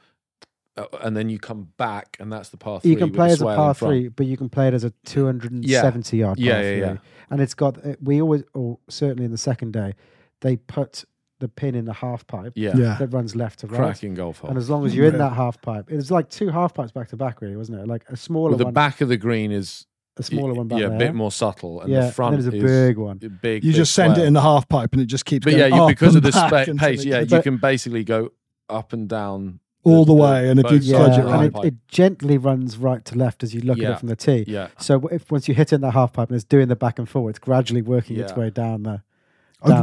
Uh, 0.76 0.86
and 1.02 1.16
then 1.16 1.28
you 1.28 1.38
come 1.38 1.68
back, 1.76 2.16
and 2.18 2.32
that's 2.32 2.48
the 2.48 2.56
par 2.56 2.80
three. 2.80 2.90
You 2.90 2.96
can 2.96 3.12
play 3.12 3.26
as 3.28 3.34
a 3.34 3.36
swale 3.44 3.56
par 3.56 3.74
three, 3.74 4.08
but 4.08 4.26
you 4.26 4.36
can 4.36 4.48
play 4.48 4.66
it 4.68 4.74
as 4.74 4.82
a 4.84 4.90
270 5.04 6.16
yard 6.16 6.36
par 6.38 6.44
Yeah, 6.44 6.54
yeah, 6.56 6.62
three. 6.62 6.80
yeah. 6.80 6.96
And 7.30 7.40
it's 7.40 7.54
got, 7.54 7.78
we 8.02 8.20
always, 8.20 8.42
or 8.54 8.78
certainly 8.88 9.24
in 9.24 9.30
the 9.30 9.38
second 9.38 9.72
day, 9.72 9.94
they 10.40 10.56
put 10.56 11.04
the 11.44 11.48
pin 11.48 11.74
in 11.74 11.84
the 11.84 11.92
half 11.92 12.26
pipe 12.26 12.52
Yeah, 12.56 12.72
Yeah. 12.76 12.96
that 12.98 13.08
runs 13.08 13.36
left 13.36 13.60
to 13.60 13.66
right. 13.66 13.76
cracking 13.76 14.14
golf 14.14 14.38
hole. 14.38 14.48
And 14.50 14.58
as 14.58 14.68
long 14.70 14.84
as 14.86 14.94
you're 14.96 15.06
in 15.06 15.18
that 15.18 15.34
half 15.34 15.60
pipe, 15.60 15.90
it 15.92 15.96
was 15.96 16.10
like 16.10 16.30
two 16.30 16.48
half 16.48 16.72
pipes 16.74 16.90
back 16.92 17.08
to 17.10 17.16
back, 17.16 17.40
really, 17.42 17.56
wasn't 17.56 17.80
it? 17.80 17.86
Like 17.86 18.04
a 18.08 18.16
smaller 18.16 18.50
Well, 18.50 18.58
the 18.58 18.64
one, 18.64 18.74
back 18.74 19.00
of 19.02 19.08
the 19.08 19.16
green 19.18 19.52
is 19.52 19.86
a 20.16 20.22
smaller 20.22 20.54
one 20.54 20.68
back 20.68 20.80
yeah, 20.80 20.86
there. 20.88 20.96
a 20.96 20.98
bit 20.98 21.14
more 21.14 21.30
subtle, 21.32 21.80
and 21.82 21.90
yeah, 21.90 22.06
the 22.06 22.12
front 22.12 22.34
and 22.36 22.44
then 22.44 22.50
there's 22.52 22.62
a 22.64 22.66
is 22.66 22.88
big 22.88 22.96
one. 22.98 23.16
a 23.22 23.28
big. 23.28 23.64
You 23.64 23.70
big 23.72 23.76
just 23.76 23.92
send 23.92 24.12
it 24.12 24.16
swell. 24.16 24.26
in 24.26 24.32
the 24.32 24.40
half 24.40 24.68
pipe 24.68 24.92
and 24.92 25.02
it 25.02 25.06
just 25.06 25.24
keeps 25.26 25.44
But 25.44 25.50
going 25.50 25.60
yeah, 25.70 25.76
you, 25.76 25.82
up 25.82 25.88
because 25.88 26.14
of 26.16 26.24
and 26.24 26.32
the 26.32 26.36
back 26.38 26.48
spa- 26.48 26.70
until 26.72 26.88
pace, 26.88 27.00
it 27.00 27.08
yeah, 27.08 27.20
gets 27.20 27.32
you 27.32 27.42
can 27.42 27.56
basically 27.58 28.04
go 28.04 28.30
up 28.70 28.92
and 28.92 29.08
down 29.08 29.60
all 29.82 30.06
the 30.06 30.14
way. 30.14 30.48
And 30.48 30.58
if 30.60 30.70
you 30.70 30.78
both 30.78 30.82
Yeah, 30.84 30.98
fudge 30.98 31.06
sides 31.08 31.18
it 31.18 31.20
of 31.20 31.26
the 31.26 31.38
and 31.38 31.54
right. 31.56 31.64
it, 31.66 31.68
it 31.74 31.88
gently 31.88 32.38
runs 32.38 32.78
right 32.78 33.04
to 33.04 33.18
left 33.18 33.42
as 33.42 33.52
you 33.54 33.60
look 33.60 33.76
at 33.78 33.82
Yeah. 33.82 33.92
it 33.92 33.98
from 33.98 34.08
the 34.08 34.16
tee. 34.16 34.44
Yeah, 34.46 34.68
So 34.78 35.06
if 35.08 35.30
once 35.30 35.46
you 35.46 35.54
hit 35.54 35.72
it 35.72 35.74
in 35.76 35.80
the 35.82 35.90
half 35.90 36.12
pipe 36.14 36.28
and 36.30 36.36
it's 36.36 36.44
doing 36.44 36.68
the 36.68 36.76
back 36.76 36.98
and 36.98 37.06
forward, 37.06 37.30
it's 37.30 37.38
gradually 37.38 37.82
working 37.82 38.16
its 38.18 38.32
Yeah. 38.32 38.38
way 38.38 38.48
down 38.50 38.84
there. 38.84 39.02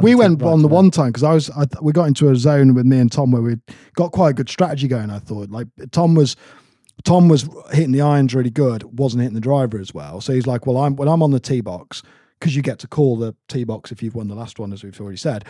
We 0.02 0.16
went 0.16 0.42
on 0.44 0.62
the 0.62 0.68
one 0.68 0.92
time 0.92 1.08
because 1.08 1.24
I 1.24 1.34
was 1.34 1.50
I, 1.50 1.66
we 1.82 1.92
got 1.92 2.08
into 2.08 2.30
a 2.30 2.36
zone 2.36 2.74
with 2.74 2.86
me 2.86 3.00
and 3.00 3.12
Tom 3.12 3.32
where 3.32 3.42
we 3.42 3.56
got 3.96 4.12
quite 4.12 4.30
a 4.30 4.34
good 4.34 4.50
strategy 4.50 4.88
going. 4.88 5.10
I 5.10 5.20
thought 5.20 5.50
like 5.50 5.68
Tom 5.92 6.16
was 6.16 6.36
Tom 7.04 7.28
was 7.28 7.50
hitting 7.72 7.92
the 7.92 8.02
irons 8.02 8.36
really 8.36 8.52
good, 8.52 8.84
wasn't 9.00 9.22
hitting 9.22 9.36
the 9.36 9.42
driver 9.42 9.80
as 9.80 9.94
well. 9.94 10.22
So 10.22 10.34
he's 10.34 10.48
like, 10.48 10.68
well, 10.68 10.78
I'm 10.78 10.96
when 10.96 11.08
I'm 11.08 11.24
on 11.24 11.32
the 11.32 11.40
tee 11.40 11.62
box 11.62 12.04
because 12.40 12.56
you 12.56 12.62
get 12.62 12.80
to 12.80 12.88
call 12.88 13.18
the 13.18 13.36
tee 13.48 13.64
box 13.64 13.92
if 13.92 14.04
you've 14.04 14.16
won 14.16 14.28
the 14.28 14.36
last 14.36 14.60
one, 14.60 14.74
as 14.74 14.84
we've 14.84 15.00
already 15.00 15.18
said. 15.18 15.46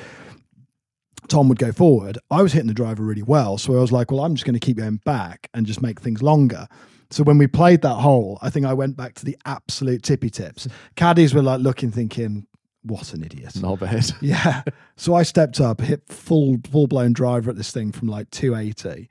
Tom 1.27 1.47
would 1.49 1.59
go 1.59 1.71
forward. 1.71 2.17
I 2.29 2.41
was 2.41 2.51
hitting 2.51 2.67
the 2.67 2.73
driver 2.73 3.03
really 3.03 3.23
well, 3.23 3.57
so 3.57 3.77
I 3.77 3.79
was 3.79 3.91
like, 3.91 4.11
well, 4.11 4.21
I'm 4.21 4.35
just 4.35 4.45
going 4.45 4.59
to 4.59 4.65
keep 4.65 4.77
going 4.77 4.97
back 5.05 5.49
and 5.53 5.65
just 5.65 5.81
make 5.81 6.01
things 6.01 6.21
longer. 6.21 6.67
So 7.11 7.23
when 7.23 7.37
we 7.37 7.47
played 7.47 7.81
that 7.83 7.95
hole, 7.95 8.39
I 8.41 8.49
think 8.49 8.65
I 8.65 8.73
went 8.73 8.97
back 8.97 9.13
to 9.15 9.25
the 9.25 9.37
absolute 9.45 10.01
tippy 10.01 10.29
tips. 10.29 10.67
Caddies 10.95 11.33
were 11.33 11.43
like 11.43 11.59
looking, 11.59 11.91
thinking, 11.91 12.47
"What 12.83 13.13
an 13.13 13.23
idiot!" 13.23 13.53
knobhead. 13.55 14.13
Yeah. 14.21 14.63
So 14.95 15.13
I 15.15 15.23
stepped 15.23 15.59
up, 15.59 15.81
hit 15.81 16.03
full 16.07 16.57
full 16.71 16.87
blown 16.87 17.13
driver 17.13 17.49
at 17.49 17.57
this 17.57 17.71
thing 17.71 17.91
from 17.91 18.07
like 18.07 18.29
280. 18.31 19.09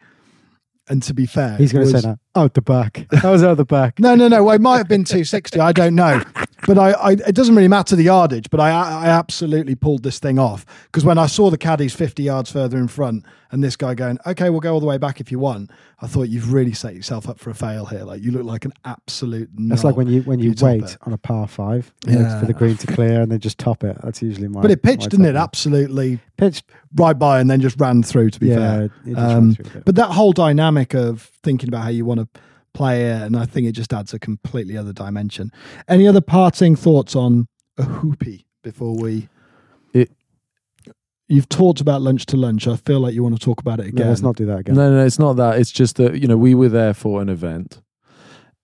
And 0.89 1.03
to 1.05 1.14
be 1.14 1.25
fair, 1.25 1.57
He's 1.57 1.73
going 1.73 1.87
to 1.87 1.93
was- 1.93 2.03
say 2.03 2.09
that 2.09 2.18
out 2.35 2.55
the 2.55 2.62
back. 2.62 3.07
That 3.11 3.25
was 3.25 3.45
out 3.45 3.59
the 3.59 3.64
back. 3.64 4.01
No, 4.01 4.16
no, 4.16 4.27
no. 4.27 4.43
Well, 4.43 4.57
it 4.57 4.61
might 4.61 4.79
have 4.79 4.89
been 4.89 5.05
260. 5.05 5.61
I 5.61 5.71
don't 5.71 5.95
know. 5.95 6.21
But 6.66 6.79
I, 6.79 6.91
I 6.93 7.12
it 7.12 7.35
doesn't 7.35 7.55
really 7.55 7.68
matter 7.68 7.95
the 7.95 8.03
yardage, 8.05 8.51
but 8.51 8.59
I 8.61 8.71
I 8.71 9.07
absolutely 9.07 9.75
pulled 9.77 10.03
this 10.03 10.18
thing 10.18 10.39
off 10.39 10.66
because 10.87 11.05
when 11.05 11.16
I 11.16 11.27
saw 11.27 11.49
the 11.51 11.59
caddies 11.59 11.95
50 11.95 12.23
yards 12.25 12.51
further 12.51 12.77
in 12.77 12.89
front 12.89 13.25
and 13.53 13.63
this 13.65 13.77
guy 13.77 13.95
going, 13.95 14.19
"Okay, 14.27 14.51
we'll 14.51 14.61
go 14.61 14.73
all 14.75 14.81
the 14.81 14.87
way 14.87 14.99
back 14.99 15.21
if 15.21 15.31
you 15.33 15.39
want." 15.39 15.71
I 16.01 16.07
thought 16.07 16.29
you've 16.29 16.53
really 16.53 16.73
set 16.73 16.95
yourself 16.95 17.29
up 17.29 17.39
for 17.39 17.51
a 17.51 17.55
fail 17.55 17.87
here. 17.87 18.05
Like 18.05 18.23
you 18.23 18.31
look 18.31 18.45
like 18.45 18.65
an 18.65 18.73
absolute. 18.85 19.51
That's 19.55 19.85
like 19.85 19.97
when 19.97 20.09
you 20.09 20.23
when 20.23 20.39
you, 20.39 20.51
you 20.51 20.57
wait 20.65 20.83
it. 20.85 20.97
on 21.03 21.13
a 21.13 21.19
par 21.19 21.47
five 21.49 21.93
Yeah. 22.07 22.41
for 22.41 22.47
the 22.47 22.53
green 22.55 22.77
to 22.79 22.87
clear 22.87 23.21
and 23.23 23.31
then 23.33 23.41
just 23.41 23.59
top 23.59 23.85
it. 23.85 23.97
That's 24.03 24.23
usually 24.23 24.49
my. 24.49 24.63
But 24.63 24.71
it 24.71 24.83
pitched, 24.83 25.11
didn't 25.11 25.27
it? 25.27 25.37
Absolutely 25.37 26.19
Pitched. 26.37 26.65
right 26.97 27.19
by, 27.19 27.41
and 27.41 27.51
then 27.51 27.61
just 27.61 27.79
ran 27.81 28.03
through. 28.03 28.31
To 28.31 28.41
be 28.41 28.49
yeah, 28.49 28.57
fair, 28.57 28.83
it 28.85 28.91
just 29.07 29.19
Um, 29.19 29.45
went 29.49 29.57
through 29.57 29.65
a 29.67 29.75
bit. 29.75 29.85
But 29.85 29.95
that 29.97 30.11
whole 30.13 30.33
dynamic 30.33 30.95
of 30.95 31.31
thinking 31.43 31.69
about 31.69 31.83
how 31.83 31.91
you 31.91 32.05
want 32.05 32.21
to 32.21 32.29
play 32.73 33.11
it, 33.11 33.23
and 33.23 33.37
I 33.37 33.47
think 33.47 33.67
it 33.67 33.73
just 33.73 33.93
adds 33.93 34.15
a 34.15 34.19
completely 34.19 34.77
other 34.77 34.93
dimension. 34.93 35.51
Any 35.89 36.07
other 36.07 36.21
parting 36.21 36.77
thoughts 36.77 37.17
on 37.17 37.49
Ohoopee 37.79 38.45
before 38.63 38.97
we? 38.97 39.29
It- 41.31 41.35
You've 41.35 41.49
talked 41.49 41.81
about 41.81 42.03
lunch 42.03 42.26
to 42.26 42.37
lunch. 42.37 42.66
I 42.66 42.76
feel 42.76 43.01
like 43.01 43.14
you 43.14 43.22
want 43.22 43.39
to 43.39 43.45
talk 43.45 43.61
about 43.61 43.78
it 43.81 43.85
No, 43.85 43.89
again. 43.89 44.09
let's 44.09 44.20
not 44.22 44.37
do 44.37 44.47
that 44.47 44.59
again. 44.59 44.74
No, 44.74 44.91
no, 44.91 45.05
it's 45.05 45.18
not 45.18 45.35
that. 45.35 45.59
It's 45.59 45.70
just 45.72 45.97
that 45.97 46.20
you 46.20 46.26
know 46.28 46.37
we 46.37 46.55
were 46.55 46.68
there 46.68 46.93
for 46.95 47.22
an 47.22 47.28
event, 47.28 47.81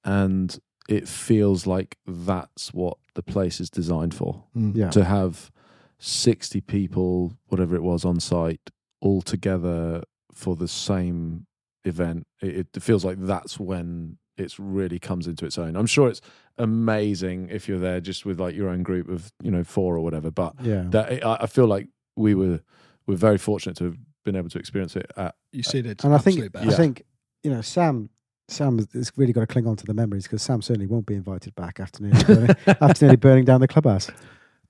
and 0.04 0.58
it 0.88 1.08
feels 1.08 1.66
like 1.66 1.96
that's 2.06 2.72
what 2.72 2.96
the 3.14 3.22
place 3.22 3.60
is 3.60 3.70
designed 3.70 4.14
for. 4.14 4.44
Mm. 4.56 4.76
Yeah. 4.76 4.90
To 4.90 5.04
have 5.04 5.50
sixty 5.98 6.60
people, 6.60 7.32
whatever 7.46 7.74
it 7.76 7.82
was, 7.82 8.04
on 8.04 8.20
site 8.20 8.60
all 9.00 9.22
together 9.22 10.02
for 10.32 10.56
the 10.56 10.68
same 10.68 11.46
event. 11.84 12.26
It, 12.42 12.66
it 12.74 12.82
feels 12.82 13.04
like 13.04 13.18
that's 13.20 13.58
when 13.60 14.18
it's 14.36 14.58
really 14.58 14.98
comes 14.98 15.26
into 15.26 15.46
its 15.46 15.56
own. 15.56 15.76
I'm 15.76 15.86
sure 15.86 16.08
it's 16.08 16.20
amazing 16.58 17.48
if 17.50 17.68
you're 17.68 17.78
there 17.78 18.00
just 18.00 18.26
with 18.26 18.38
like 18.40 18.54
your 18.54 18.68
own 18.68 18.82
group 18.82 19.08
of 19.08 19.32
you 19.42 19.50
know 19.50 19.64
four 19.64 19.96
or 19.96 20.00
whatever, 20.00 20.30
but 20.30 20.54
Yeah. 20.62 20.84
that 20.90 21.24
I, 21.24 21.36
I 21.42 21.46
feel 21.46 21.66
like 21.66 21.88
we 22.16 22.34
were 22.34 22.60
we're 23.06 23.16
very 23.16 23.38
fortunate 23.38 23.76
to 23.76 23.84
have 23.84 23.96
been 24.24 24.34
able 24.36 24.48
to 24.48 24.58
experience 24.58 24.96
it 24.96 25.10
at 25.16 25.34
You 25.52 25.62
see 25.62 25.78
it. 25.78 26.02
and 26.04 26.14
I 26.14 26.18
think 26.18 26.52
best. 26.52 26.66
I 26.68 26.74
think 26.74 27.02
you 27.42 27.50
know 27.50 27.60
Sam. 27.62 28.10
Sam 28.48 28.78
has 28.94 29.10
really 29.16 29.32
got 29.32 29.40
to 29.40 29.46
cling 29.48 29.66
on 29.66 29.74
to 29.74 29.84
the 29.84 29.92
memories 29.94 30.22
because 30.22 30.40
Sam 30.40 30.62
certainly 30.62 30.86
won't 30.86 31.04
be 31.06 31.14
invited 31.16 31.52
back 31.56 31.80
after 31.80 32.04
nearly 32.04 32.22
burning, 32.26 32.56
after 32.80 33.04
nearly 33.04 33.16
burning 33.16 33.44
down 33.44 33.60
the 33.60 33.66
clubhouse. 33.66 34.08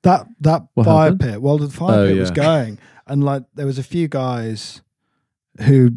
that 0.03 0.27
that 0.41 0.63
What 0.73 0.85
fire 0.85 1.03
happened? 1.11 1.21
pit. 1.21 1.43
Well, 1.43 1.59
the 1.59 1.69
fire 1.69 2.01
Oh, 2.05 2.09
pit 2.09 2.17
was 2.19 2.31
going, 2.31 2.79
and 3.07 3.23
like 3.23 3.43
there 3.55 3.67
was 3.67 3.79
a 3.79 3.83
few 3.83 4.09
guys 4.09 4.81
who. 5.65 5.93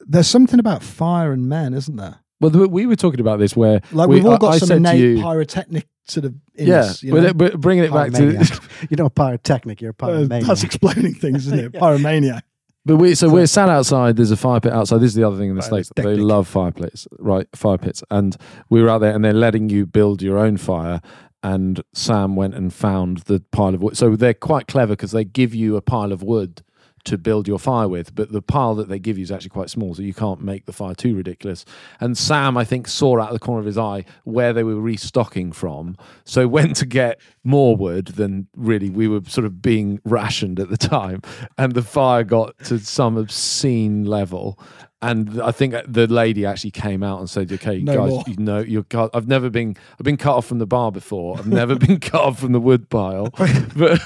There's 0.00 0.26
something 0.26 0.58
about 0.58 0.82
fire 0.82 1.30
and 1.30 1.48
men, 1.48 1.72
isn't 1.72 1.94
there? 1.94 2.16
Well, 2.40 2.50
we 2.66 2.86
were 2.86 2.96
talking 2.96 3.20
about 3.20 3.38
this 3.38 3.54
where 3.54 3.80
Like 3.92 4.08
we, 4.08 4.16
we've 4.16 4.26
all 4.26 4.38
got 4.38 4.54
I 4.54 4.58
some 4.58 4.66
said 4.68 4.74
to 4.82 4.90
innate 4.90 5.00
you- 5.00 5.22
pyrotechnic 5.22 5.86
sort 6.10 6.26
of. 6.26 6.34
In 6.54 6.66
yeah, 6.66 6.92
you 7.00 7.12
but, 7.12 7.22
know? 7.22 7.34
but 7.34 7.60
bringing 7.60 7.84
it 7.84 7.92
back 7.92 8.12
to, 8.12 8.32
you're 8.90 8.98
not 8.98 9.14
pyrotechnic, 9.14 9.80
you're 9.80 9.94
a 9.98 10.04
Uh, 10.04 10.24
that's 10.26 10.62
exploding 10.62 11.14
things, 11.14 11.46
isn't 11.46 11.58
it? 11.58 11.70
Yeah. 11.74 11.80
Pyromaniac. 11.80 12.42
but 12.84 12.96
we 12.96 13.14
so 13.14 13.28
we're 13.28 13.46
sat 13.46 13.68
outside. 13.68 14.16
There's 14.16 14.30
a 14.30 14.36
fire 14.36 14.60
pit 14.60 14.72
outside. 14.72 14.98
This 14.98 15.10
is 15.10 15.14
the 15.14 15.24
other 15.24 15.38
thing 15.38 15.50
in 15.50 15.56
the 15.56 15.62
states. 15.62 15.90
They 15.96 16.16
love 16.16 16.48
fire 16.48 16.72
pits, 16.72 17.06
right? 17.18 17.46
Fire 17.54 17.78
pits, 17.78 18.02
and 18.10 18.36
we 18.68 18.82
were 18.82 18.88
out 18.88 18.98
there, 18.98 19.14
and 19.14 19.24
they're 19.24 19.32
letting 19.32 19.68
you 19.70 19.86
build 19.86 20.22
your 20.22 20.38
own 20.38 20.56
fire. 20.56 21.00
And 21.42 21.82
Sam 21.94 22.36
went 22.36 22.54
and 22.54 22.70
found 22.70 23.18
the 23.20 23.42
pile 23.50 23.74
of 23.74 23.82
wood. 23.82 23.96
So 23.96 24.14
they're 24.14 24.34
quite 24.34 24.66
clever 24.66 24.92
because 24.92 25.12
they 25.12 25.24
give 25.24 25.54
you 25.54 25.76
a 25.76 25.80
pile 25.80 26.12
of 26.12 26.22
wood 26.22 26.62
to 27.04 27.16
build 27.18 27.48
your 27.48 27.58
fire 27.58 27.88
with, 27.88 28.14
but 28.14 28.30
the 28.32 28.42
pile 28.42 28.74
that 28.74 28.88
they 28.88 28.98
give 28.98 29.16
you 29.18 29.22
is 29.22 29.32
actually 29.32 29.50
quite 29.50 29.70
small, 29.70 29.94
so 29.94 30.02
you 30.02 30.14
can't 30.14 30.42
make 30.42 30.66
the 30.66 30.72
fire 30.72 30.94
too 30.94 31.14
ridiculous. 31.16 31.64
And 32.00 32.16
Sam, 32.16 32.56
I 32.56 32.64
think, 32.64 32.86
saw 32.88 33.18
out 33.20 33.28
of 33.28 33.32
the 33.34 33.38
corner 33.38 33.60
of 33.60 33.66
his 33.66 33.78
eye 33.78 34.04
where 34.24 34.52
they 34.52 34.62
were 34.64 34.80
restocking 34.80 35.52
from, 35.52 35.96
so 36.24 36.46
went 36.60 36.76
to 36.76 36.86
get 36.86 37.20
more 37.44 37.74
wood 37.76 38.08
than 38.08 38.46
really 38.54 38.90
we 38.90 39.08
were 39.08 39.22
sort 39.26 39.44
of 39.46 39.62
being 39.62 40.00
rationed 40.04 40.60
at 40.60 40.68
the 40.68 40.76
time. 40.76 41.22
And 41.56 41.72
the 41.74 41.82
fire 41.82 42.24
got 42.24 42.58
to 42.64 42.78
some 42.78 43.16
obscene 43.16 44.04
level. 44.04 44.58
And 45.02 45.40
I 45.40 45.50
think 45.50 45.72
uh, 45.72 45.82
the 45.88 46.06
lady 46.06 46.44
actually 46.44 46.72
came 46.72 47.02
out 47.02 47.20
and 47.20 47.30
said, 47.30 47.50
"Okay, 47.50 47.80
No 47.80 47.94
guys, 47.96 48.10
more. 48.10 48.24
you 48.26 48.36
know, 48.36 48.58
you're. 48.58 48.82
cut- 48.82 49.08
I've 49.14 49.26
never 49.28 49.48
been. 49.48 49.74
I've 49.98 50.04
been 50.04 50.18
cut 50.18 50.36
off 50.36 50.44
from 50.44 50.58
the 50.58 50.66
bar 50.66 50.92
before. 50.92 51.38
I've 51.38 51.46
never 51.46 51.74
been 51.86 51.98
cut 52.00 52.20
off 52.20 52.38
from 52.40 52.52
the 52.52 52.60
wood 52.60 52.90
pile. 52.90 53.30
But 53.74 53.98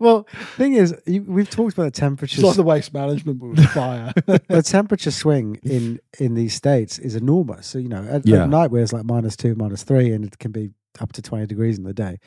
well, 0.00 0.26
thing 0.56 0.72
is, 0.72 0.94
you, 1.06 1.22
we've 1.22 1.48
talked 1.48 1.74
about 1.74 1.84
the 1.84 1.90
temperatures. 1.92 2.38
It's 2.40 2.46
like 2.46 2.56
the 2.56 2.62
waste 2.64 2.92
management, 2.92 3.38
but 3.38 3.50
with 3.50 3.64
fire. 3.66 4.12
the 4.26 4.62
temperature 4.64 5.12
swing 5.12 5.60
in 5.62 6.00
in 6.18 6.34
these 6.34 6.54
states 6.54 6.98
is 6.98 7.14
enormous. 7.14 7.68
So 7.68 7.78
you 7.78 7.88
know, 7.88 8.04
at, 8.10 8.26
Yeah. 8.26 8.42
at 8.44 8.48
night 8.48 8.70
where 8.72 8.82
it's 8.82 8.92
like 8.92 9.04
minus 9.04 9.36
two, 9.36 9.54
minus 9.54 9.84
three, 9.84 10.12
and 10.12 10.24
it 10.24 10.38
can 10.38 10.50
be 10.50 10.70
up 11.00 11.12
to 11.12 11.22
twenty 11.22 11.46
degrees 11.46 11.78
in 11.78 11.84
the 11.84 11.94
day. 11.94 12.18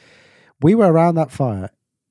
We 0.61 0.75
were 0.75 0.89
around 0.91 1.15
that 1.15 1.31
fire 1.31 1.69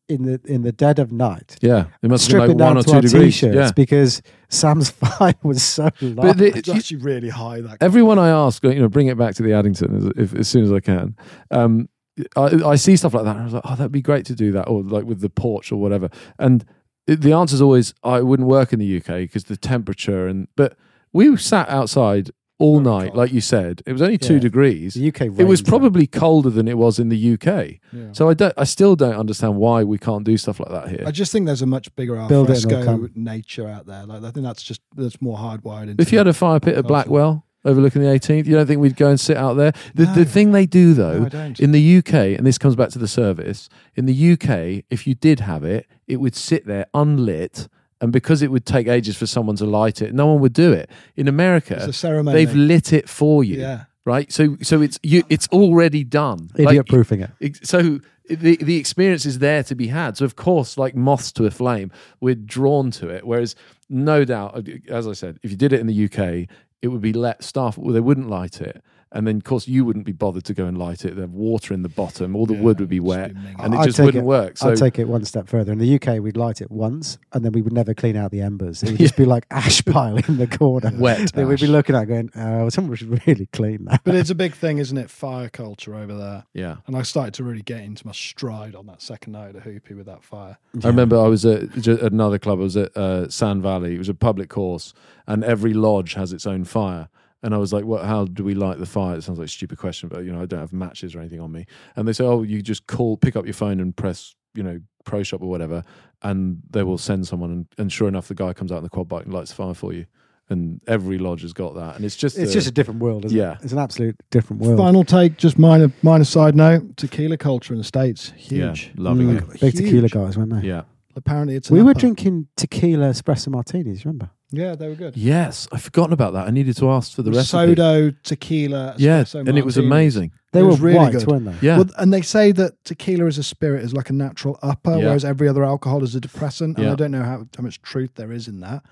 in 0.09 0.25
the 0.25 0.41
in 0.45 0.63
the 0.63 0.73
dead 0.73 0.99
of 0.99 1.13
night, 1.13 1.57
yeah, 1.63 1.87
it 2.03 2.11
must 2.11 2.31
have 2.31 2.33
been 2.33 2.57
stripping 2.57 2.59
like 2.59 2.67
one 2.67 2.75
down 2.75 2.77
or 2.79 2.83
to 2.83 2.91
two 2.91 3.01
degrees. 3.09 3.35
t-shirts 3.35 3.55
Yeah, 3.55 3.71
because 3.75 4.21
Sam's 4.49 4.91
fire 5.03 5.35
was 5.43 5.63
so 5.63 5.89
low. 6.01 6.15
but 6.23 6.39
the, 6.39 6.47
it's 6.57 6.69
actually 6.69 6.99
really 6.99 7.29
high. 7.31 7.61
That 7.61 7.79
everyone 7.81 8.19
I 8.19 8.29
ask, 8.29 8.63
you 8.65 8.75
know, 8.81 8.89
bring 8.89 9.07
it 9.07 9.17
back 9.17 9.35
to 9.37 9.43
the 9.43 9.53
Addington 9.53 9.97
as, 9.97 10.13
if, 10.17 10.35
as 10.35 10.49
soon 10.49 10.65
as 10.65 10.73
I 10.73 10.81
can. 10.81 11.17
Um, 11.51 11.89
I, 12.37 12.43
I 12.73 12.75
see 12.77 12.97
stuff 12.97 13.15
like 13.15 13.25
that, 13.25 13.33
and 13.37 13.41
I 13.41 13.45
was 13.45 13.55
like, 13.55 13.63
oh, 13.65 13.75
that'd 13.77 13.93
be 13.93 14.03
great 14.03 14.27
to 14.27 14.35
do 14.35 14.53
that, 14.53 14.69
or 14.69 14.83
like 14.83 15.05
with 15.05 15.21
the 15.21 15.31
porch 15.31 15.73
or 15.73 15.77
whatever. 15.77 16.11
And 16.39 16.65
it, 17.07 17.21
the 17.23 17.33
answer 17.33 17.55
is 17.55 17.63
always, 17.63 17.95
I 18.05 18.21
wouldn't 18.21 18.49
work 18.49 18.73
in 18.73 18.79
the 18.79 18.97
UK 18.99 19.07
because 19.19 19.45
the 19.45 19.57
temperature. 19.57 20.27
And 20.29 20.49
but 20.57 20.77
we 21.13 21.37
sat 21.37 21.69
outside 21.69 22.31
all 22.59 22.81
Very 22.81 22.97
night, 22.97 23.07
cold. 23.09 23.17
like 23.17 23.33
you 23.33 23.41
said. 23.41 23.83
It 23.87 23.93
was 23.93 24.03
only 24.03 24.19
two 24.19 24.35
Yeah. 24.35 24.41
degrees. 24.41 24.95
the 24.95 25.09
UK. 25.09 25.23
It 25.23 25.31
was 25.31 25.39
rains, 25.39 25.63
though. 25.63 25.69
probably 25.71 26.07
colder 26.07 26.51
than 26.51 26.69
it 26.69 26.79
was 26.79 26.99
in 27.01 27.09
the 27.09 27.33
UK. 27.33 27.81
Yeah. 27.93 28.13
So 28.13 28.29
I 28.29 28.35
don't, 28.35 28.55
I 28.57 28.65
still 28.65 28.95
don't 28.95 29.17
understand 29.17 29.57
why 29.57 29.83
we 29.83 29.99
can't 29.99 30.23
do 30.23 30.37
stuff 30.37 30.61
like 30.61 30.69
that 30.71 30.89
here. 30.89 31.03
I 31.05 31.11
just 31.11 31.33
think 31.33 31.47
there's 31.47 31.63
a 31.63 31.67
much 31.67 31.93
bigger 31.97 32.15
Build 32.29 32.51
it 32.51 32.63
and 32.63 32.73
alfresco 32.73 33.09
nature 33.17 33.67
out 33.69 33.87
there. 33.87 34.05
Like 34.07 34.23
I 34.23 34.31
think 34.31 34.45
that's 34.45 34.63
just 34.63 34.81
that's 34.95 35.21
more 35.21 35.39
hardwired. 35.39 35.89
Into 35.91 36.03
If 36.03 36.13
you 36.13 36.19
had 36.19 36.29
a 36.29 36.33
fire 36.35 36.61
pit 36.61 36.75
at 36.75 36.85
Castle. 36.85 36.89
Blackwell 36.89 37.47
overlooking 37.65 38.03
the 38.03 38.09
18th, 38.09 38.47
you 38.47 38.55
don't 38.55 38.67
think 38.67 38.81
we'd 38.81 38.97
go 38.97 39.09
and 39.09 39.19
sit 39.21 39.37
out 39.37 39.55
there? 39.55 39.73
The, 39.95 40.05
No. 40.07 40.15
the 40.15 40.25
thing 40.25 40.53
they 40.53 40.67
do 40.67 40.95
though, 40.95 41.25
no, 41.33 41.53
in 41.59 41.73
the 41.73 41.99
UK, 41.99 42.15
and 42.37 42.47
this 42.47 42.59
comes 42.59 42.75
back 42.77 42.91
to 42.91 42.99
the 42.99 43.09
service, 43.09 43.69
in 43.95 44.07
the 44.07 44.33
UK, 44.33 44.85
if 44.91 45.07
you 45.07 45.15
did 45.15 45.41
have 45.41 45.65
it, 45.65 45.87
it 46.07 46.17
would 46.17 46.35
sit 46.35 46.67
there 46.67 46.87
unlit. 46.95 47.69
And 48.01 48.13
because 48.13 48.43
it 48.43 48.51
would 48.51 48.67
take 48.67 48.89
ages 48.89 49.17
for 49.17 49.27
someone 49.27 49.55
to 49.57 49.65
light 49.65 50.03
it, 50.03 50.13
no 50.13 50.27
one 50.27 50.41
would 50.41 50.53
do 50.53 50.73
it. 50.73 50.91
In 51.15 51.29
it's 51.29 51.35
America, 51.35 51.77
a 51.77 51.93
ceremony. 51.93 52.37
they've 52.37 52.55
lit 52.57 52.93
it 52.93 53.09
for 53.09 53.45
you, 53.45 53.61
yeah. 53.61 53.85
right? 54.05 54.33
So, 54.33 54.57
so 54.61 54.83
it's 54.83 54.99
you, 55.05 55.23
it's 55.29 55.47
already 55.49 56.03
done. 56.03 56.51
Like, 56.59 56.71
idiot 56.71 56.89
proofing 56.89 57.21
it. 57.21 57.65
So 57.65 58.01
the 58.29 58.57
the 58.57 58.77
experience 58.77 59.25
is 59.25 59.39
there 59.39 59.63
to 59.63 59.77
be 59.77 59.87
had. 59.87 60.17
So 60.17 60.25
of 60.25 60.35
course, 60.35 60.77
like 60.77 60.97
moths 60.97 61.31
to 61.33 61.47
a 61.47 61.51
flame, 61.53 61.93
we're 62.21 62.35
drawn 62.35 62.91
to 62.93 63.09
it. 63.09 63.25
Whereas, 63.25 63.55
no 63.89 64.25
doubt, 64.25 64.57
uh, 64.57 64.63
as 64.89 65.07
I 65.07 65.13
said, 65.13 65.39
if 65.45 65.53
you 65.53 65.57
did 65.57 65.73
it 65.73 65.79
in 65.79 65.87
the 65.87 66.05
UK, 66.07 66.49
it 66.83 66.89
would 66.89 67.01
be 67.01 67.13
let 67.13 67.43
staff. 67.43 67.79
Well, 67.79 67.95
they 67.95 68.01
wouldn't 68.01 68.29
light 68.29 68.61
it, 68.61 68.83
and 69.15 69.27
then 69.27 69.37
of 69.37 69.45
course 69.45 69.69
you 69.69 69.85
wouldn't 69.85 70.05
be 70.05 70.13
bothered 70.13 70.45
to 70.45 70.55
go 70.55 70.67
and 70.67 70.77
light 70.79 71.05
it. 71.05 71.17
There'd 71.17 71.33
water 71.33 71.75
in 71.75 71.83
the 71.83 71.89
bottom, 71.89 72.35
all 72.37 72.47
the 72.47 72.55
Yeah, 72.55 72.61
would 72.63 72.81
would 72.81 72.89
be 72.89 73.01
wet, 73.01 73.35
be 73.35 73.41
and 73.61 73.75
it 73.75 73.79
I'd 73.79 73.85
just 73.85 73.97
take 73.99 74.07
wouldn't 74.07 74.25
it- 74.25 74.27
work. 74.27 74.59
So 74.59 74.71
I'd 74.71 74.77
take 74.79 74.99
it 74.99 75.09
one 75.09 75.25
step 75.25 75.49
further. 75.49 75.73
In 75.73 75.79
the 75.79 75.95
UK, 75.97 76.21
we'd 76.21 76.37
light 76.37 76.61
it 76.61 76.71
once, 76.71 77.19
and 77.33 77.45
then 77.45 77.53
we 77.53 77.63
would 77.63 77.73
never 77.73 77.95
clean 77.95 78.17
out 78.17 78.31
the 78.31 78.41
embers. 78.41 78.83
It 78.83 78.91
would 78.93 78.99
just 78.99 79.17
be 79.17 79.25
like 79.25 79.47
ash 79.51 79.83
pile 79.87 80.17
in 80.17 80.39
the 80.39 80.47
corner. 80.47 80.91
wet. 80.99 81.33
That 81.35 81.47
we'd 81.47 81.61
be 81.61 81.67
looking 81.67 81.95
at 81.95 82.05
going, 82.05 82.31
oh, 82.37 82.69
someone 82.69 82.97
should 82.97 83.27
really 83.27 83.47
clean 83.47 83.85
that. 83.87 84.03
But 84.05 84.15
it's 84.15 84.31
a 84.31 84.35
big 84.45 84.55
thing, 84.55 84.79
isn't 84.79 84.97
it? 84.97 85.11
Fire 85.11 85.49
culture 85.49 85.95
over 85.95 86.15
there. 86.17 86.45
yeah. 86.55 86.77
And 86.87 86.97
I 86.97 87.03
started 87.03 87.35
to 87.35 87.45
really 87.45 87.63
get 87.63 87.81
into 87.83 88.07
my 88.07 88.13
stride 88.13 88.75
on 88.75 88.87
that 88.87 89.03
second 89.03 89.33
night 89.33 89.55
at 89.55 89.63
the 89.65 89.71
Ohoopee 89.71 89.97
with 89.97 90.07
that 90.07 90.23
fire. 90.25 90.59
I 90.83 90.87
remember 90.89 91.19
I 91.19 91.29
was 91.29 91.45
at 91.45 91.87
at 91.87 92.01
another 92.13 92.39
club. 92.39 92.59
I 92.59 92.63
was 92.63 92.77
at 92.77 92.97
uh, 92.97 93.29
Sand 93.29 93.63
Valley. 93.63 93.95
It 93.95 93.99
was 93.99 94.09
a 94.09 94.15
public 94.15 94.49
course, 94.49 94.95
and 95.27 95.45
every 95.45 95.75
lodge 95.75 96.15
has 96.15 96.33
its 96.33 96.47
own 96.47 96.65
fire. 96.65 97.09
And 97.45 97.55
I 97.55 97.59
was 97.59 97.73
like, 97.73 97.85
"What? 97.85 98.05
How 98.05 98.25
do 98.27 98.45
we 98.45 98.55
light 98.55 98.79
the 98.79 98.87
fire?" 98.87 99.17
It 99.17 99.23
sounds 99.25 99.39
like 99.39 99.47
a 99.47 99.51
stupid 99.51 99.79
question, 99.79 100.09
but 100.09 100.25
you 100.25 100.33
know, 100.33 100.43
I 100.43 100.47
don't 100.47 100.61
have 100.61 100.73
matches 100.73 101.15
or 101.15 101.21
anything 101.21 101.41
on 101.41 101.51
me. 101.51 101.67
And 101.97 102.07
they 102.07 102.13
say, 102.13 102.25
"Oh, 102.25 102.43
you 102.43 102.63
just 102.63 102.87
call, 102.87 103.17
pick 103.17 103.35
up 103.37 103.45
your 103.47 103.55
phone 103.55 103.81
and 103.81 103.97
press, 103.97 104.35
you 104.55 104.63
know, 104.63 104.79
Pro 105.05 105.23
Shop 105.25 105.43
or 105.43 105.49
whatever, 105.51 105.83
and 106.23 106.59
they 106.71 106.83
will 106.85 106.99
send 106.99 107.27
someone." 107.27 107.51
And, 107.51 107.67
and 107.79 107.93
sure 107.93 108.07
enough, 108.09 108.29
the 108.29 108.35
guy 108.35 108.53
comes 108.53 108.71
out 108.71 108.79
in 108.79 108.85
the 108.85 108.91
quad 108.91 109.09
bike 109.09 109.25
and 109.25 109.35
lights 109.35 109.51
the 109.51 109.57
fire 109.57 109.75
for 109.75 109.93
you. 109.93 110.07
And 110.51 110.81
every 110.87 111.19
lodge 111.19 111.43
has 111.43 111.53
got 111.53 111.75
that, 111.77 111.97
and 111.97 112.05
it's 112.05 112.17
just 112.17 112.37
It's 112.37 112.51
a- 112.51 112.55
just 112.55 112.69
a 112.69 112.73
different 112.73 113.01
world, 113.01 113.25
isn't 113.25 113.37
Yeah. 113.39 113.53
it? 113.55 113.59
It's 113.63 113.73
an 113.73 113.79
absolute 113.79 114.17
different 114.31 114.61
world. 114.61 114.77
Final 114.79 115.03
take, 115.03 115.37
just 115.39 115.59
minor 115.59 115.91
minor 116.03 116.25
side 116.25 116.55
note: 116.55 116.97
tequila 116.97 117.37
culture 117.39 117.73
in 117.75 117.79
the 117.79 117.85
states, 117.85 118.33
huge. 118.37 118.93
Yeah, 118.95 119.03
loving 119.03 119.29
Mm, 119.29 119.55
it. 119.55 119.61
Big 119.61 119.75
tequila 119.75 120.09
guys, 120.09 120.37
weren't 120.37 120.53
they? 120.53 120.69
Yeah. 120.69 120.83
Apparently, 121.17 121.55
it's 121.57 121.71
an 121.71 121.77
We 121.77 121.83
were 121.83 121.91
upper. 121.93 122.01
drinking 122.01 122.49
tequila 122.57 123.07
espresso 123.11 123.49
martinis, 123.51 124.05
remember? 124.05 124.31
Yeah, 124.53 124.75
they 124.75 124.89
were 124.89 124.95
good. 124.95 125.17
Yes, 125.17 125.67
I've 125.73 125.83
forgotten 125.83 126.13
about 126.13 126.35
that. 126.35 126.47
I 126.47 126.51
needed 126.51 126.77
to 126.77 126.91
ask 126.91 127.13
for 127.13 127.23
the 127.23 127.31
recipe. 127.33 127.75
Sodo, 127.75 128.15
tequila, 128.23 128.95
yeah, 128.99 129.23
espresso 129.23 129.49
and 129.49 129.57
it 129.59 129.65
was 129.65 129.79
amazing. 129.79 130.31
They 130.53 130.61
It 130.61 130.65
were 130.65 130.73
really 130.77 130.99
white, 130.99 131.13
good. 131.13 131.27
weren't 131.27 131.47
they? 131.47 131.67
Yeah, 131.67 131.79
Well, 131.79 131.89
and 131.99 132.13
they 132.13 132.21
say 132.21 132.53
that 132.53 132.85
tequila 132.85 133.25
as 133.27 133.39
a 133.39 133.43
spirit 133.43 133.83
is 133.83 133.95
like 133.95 134.11
a 134.11 134.13
natural 134.13 134.59
upper, 134.63 134.91
Yeah. 134.99 135.05
whereas 135.07 135.25
every 135.25 135.49
other 135.49 135.65
alcohol 135.65 136.03
is 136.05 136.15
a 136.15 136.21
depressant. 136.21 136.77
And 136.77 136.87
Yeah. 136.87 136.93
I 136.93 136.95
don't 136.97 137.11
know 137.11 137.23
how, 137.23 137.47
how 137.57 137.63
much 137.63 137.81
truth 137.81 138.11
there 138.17 138.31
is 138.31 138.47
in 138.49 138.61
that. 138.61 138.85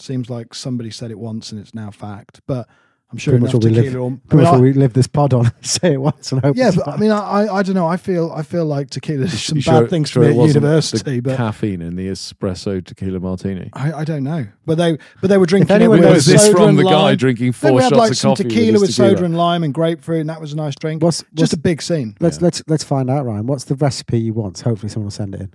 Seems 0.00 0.30
like 0.30 0.54
somebody 0.54 0.90
said 0.90 1.10
it 1.10 1.18
once 1.18 1.52
and 1.52 1.60
it's 1.60 1.74
now 1.74 1.90
fact. 1.90 2.40
But 2.46 2.66
I'm 3.14 3.18
sure 3.18 3.32
Pretty 3.32 3.44
much 3.44 3.54
enough 3.54 3.62
what 3.62 3.64
we 3.64 3.70
live- 3.76 3.84
tequila. 3.84 4.00
will- 4.02 4.20
I 4.30 4.34
mean, 4.34 4.42
much 4.42 4.46
I- 4.46 4.50
what 4.52 4.60
we 4.60 4.72
live 4.72 4.92
this 4.92 5.06
pod 5.06 5.32
on. 5.34 5.52
Say 5.62 5.92
it 5.92 6.00
once 6.00 6.32
and 6.32 6.42
hope. 6.42 6.56
yeah, 6.56 6.68
it's 6.68 6.76
but 6.76 6.88
I 6.88 6.96
mean, 6.96 7.12
I, 7.12 7.18
I 7.18 7.56
I 7.58 7.62
don't 7.62 7.74
know. 7.76 7.86
I 7.86 7.96
feel 7.96 8.32
I 8.34 8.42
feel 8.42 8.66
like 8.66 8.90
tequila 8.90 9.26
did 9.26 9.38
some 9.38 9.58
You 9.58 9.64
bad 9.64 9.88
things 9.88 10.10
sure 10.10 10.24
to 10.24 10.28
it 10.28 10.32
me 10.32 10.36
at 10.36 10.40
wasn't 10.40 10.54
university, 10.64 11.10
the 11.14 11.20
but 11.20 11.36
caffeine 11.36 11.80
in 11.80 11.94
the 11.96 12.08
espresso 12.08 12.84
tequila 12.84 13.20
martini. 13.20 13.70
I, 13.72 13.92
I 13.92 14.04
don't 14.04 14.24
know. 14.24 14.46
But 14.66 14.78
they 14.78 14.98
but 15.20 15.28
they 15.28 15.38
were 15.38 15.46
drinking. 15.46 15.70
it 15.70 15.74
anyone 15.76 16.00
with 16.00 16.08
knows 16.08 16.26
this 16.26 16.48
from 16.48 16.70
and 16.70 16.78
the 16.78 16.82
guy 16.82 16.90
lime. 16.90 17.16
drinking 17.16 17.52
Then 17.52 17.52
four 17.52 17.72
we 17.74 17.82
had 17.82 17.90
shots 17.90 17.98
like 18.00 18.10
of 18.10 18.16
some 18.16 18.30
coffee 18.32 18.44
tequila 18.44 18.72
with, 18.72 18.80
with 18.80 18.88
his 18.88 18.96
tequila? 18.96 19.16
soda 19.16 19.24
and 19.26 19.36
lime 19.36 19.62
and 19.62 19.72
grapefruit, 19.72 20.20
and 20.20 20.28
that 20.28 20.40
was 20.40 20.52
a 20.52 20.56
nice 20.56 20.74
drink. 20.74 21.02
what's, 21.02 21.20
what's 21.22 21.34
Just 21.34 21.52
a 21.52 21.58
big 21.58 21.80
scene. 21.82 22.16
let's 22.20 22.38
Yeah. 22.38 22.44
let's 22.44 22.62
let's 22.66 22.84
find 22.84 23.08
out, 23.08 23.24
Ryan. 23.26 23.46
What's 23.46 23.64
the 23.64 23.76
recipe 23.76 24.18
you 24.18 24.32
want? 24.34 24.60
Hopefully, 24.60 24.88
someone 24.90 25.06
will 25.06 25.10
send 25.12 25.34
it 25.36 25.40
in. 25.42 25.52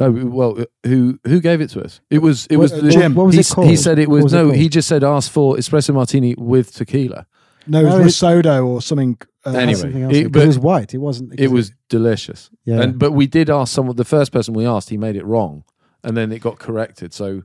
Oh 0.00 0.10
well, 0.10 0.64
who 0.84 1.18
who 1.26 1.40
gave 1.40 1.60
it 1.60 1.70
to 1.70 1.82
us? 1.84 2.00
It 2.10 2.18
was 2.18 2.46
it 2.48 2.56
was 2.56 2.72
What- 2.72 2.82
the, 2.82 2.90
Jim. 2.90 3.14
What 3.14 3.26
was 3.26 3.34
he, 3.36 3.40
it 3.42 3.48
called? 3.48 3.68
He 3.68 3.76
said 3.76 3.98
it 3.98 4.08
was, 4.08 4.24
was 4.24 4.32
no. 4.32 4.44
called? 4.46 4.56
he 4.56 4.68
just 4.68 4.88
said 4.88 5.04
ask 5.04 5.30
for 5.30 5.56
espresso 5.56 5.94
martini 5.94 6.34
with 6.36 6.72
tequila. 6.74 7.26
No, 7.68 7.80
it 7.80 7.84
was 7.84 7.94
No, 7.94 8.00
it- 8.00 8.04
risotto 8.04 8.66
or 8.66 8.82
something. 8.82 9.16
Uh, 9.44 9.50
Anyway, 9.50 9.74
something 9.80 10.02
else. 10.02 10.12
it- 10.14 10.24
because 10.24 10.32
but- 10.32 10.42
it 10.42 10.46
was 10.48 10.58
white. 10.58 10.94
It 10.94 10.98
wasn't. 10.98 11.38
It 11.38 11.50
was 11.52 11.72
delicious. 11.88 12.50
Yeah. 12.64 12.80
And 12.82 12.98
but 12.98 13.12
we 13.12 13.26
did 13.28 13.48
ask 13.48 13.72
someone. 13.72 13.94
The 13.96 14.04
first 14.04 14.32
person 14.32 14.54
we 14.54 14.66
asked, 14.66 14.90
he 14.90 14.96
made 14.96 15.14
it 15.16 15.24
wrong, 15.24 15.62
and 16.02 16.16
then 16.16 16.32
it 16.32 16.40
got 16.40 16.58
corrected. 16.58 17.14
So 17.14 17.42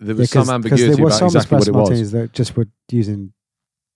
there 0.00 0.14
was 0.16 0.28
Yeah, 0.34 0.42
some 0.42 0.46
'cause- 0.46 0.48
'cause 0.48 0.54
ambiguity 0.54 0.94
there 0.94 1.02
were 1.04 1.08
about 1.08 1.18
some 1.18 1.26
exactly 1.28 1.56
what 1.58 1.68
it 1.68 1.72
was. 1.74 1.88
martinis 1.90 2.10
that 2.12 2.32
just 2.32 2.56
were 2.56 2.66
using 2.90 3.32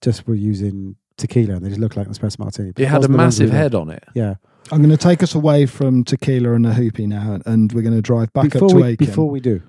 just 0.01 0.25
were 0.25 0.33
using 0.33 0.95
tequila 1.17 1.55
and 1.55 1.63
they 1.65 1.69
just 1.69 1.79
looked 1.81 1.95
like 1.97 2.07
an 2.07 2.13
espresso 2.13 2.39
martini. 2.39 2.71
But 2.71 2.81
It 2.83 2.87
had 2.87 2.95
a 2.95 2.99
wasn't 3.01 3.11
the 3.13 3.17
ones 3.19 3.39
massive 3.39 3.51
head 3.51 3.75
on 3.75 3.89
it. 3.91 4.03
Yeah. 4.15 4.35
I'm 4.71 4.77
going 4.79 4.89
to 4.89 4.97
take 4.97 5.21
us 5.21 5.35
away 5.35 5.65
from 5.65 6.03
tequila 6.03 6.53
and 6.53 6.65
Ohoopee 6.65 7.07
now, 7.07 7.39
and 7.45 7.71
we're 7.73 7.81
going 7.81 7.95
to 7.95 8.01
drive 8.01 8.31
back 8.33 8.49
before 8.51 8.67
up 8.67 8.71
to 8.71 8.75
we, 8.77 8.83
Aiken. 8.83 9.05
before 9.07 9.29
we 9.29 9.39
do, 9.41 9.61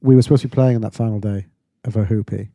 we 0.00 0.14
were 0.16 0.22
supposed 0.22 0.42
to 0.42 0.48
be 0.48 0.54
playing 0.54 0.76
on 0.76 0.82
that 0.82 0.94
final 0.94 1.20
day 1.20 1.46
of 1.84 1.94
Ohoopee, 1.94 2.48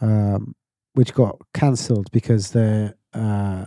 um, 0.00 0.54
which 0.94 1.12
got 1.14 1.36
cancelled 1.52 2.10
because 2.12 2.52
their 2.52 2.94
uh, 3.12 3.64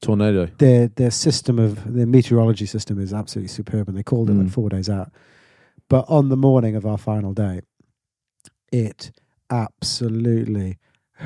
Tornado. 0.00 0.46
their 0.58 0.88
their 0.88 1.10
system 1.10 1.58
of 1.58 1.92
their 1.92 2.06
meteorology 2.06 2.66
system 2.66 3.00
is 3.00 3.12
absolutely 3.12 3.48
superb, 3.48 3.88
and 3.88 3.96
they 3.96 4.02
called 4.02 4.30
it 4.30 4.34
like 4.34 4.46
Mm. 4.46 4.50
four 4.52 4.68
days 4.68 4.88
out. 4.88 5.10
But 5.88 6.04
on 6.08 6.28
the 6.28 6.36
morning 6.36 6.76
of 6.76 6.86
our 6.86 6.98
final 6.98 7.32
day, 7.32 7.60
it 8.72 9.12
absolutely 9.50 10.78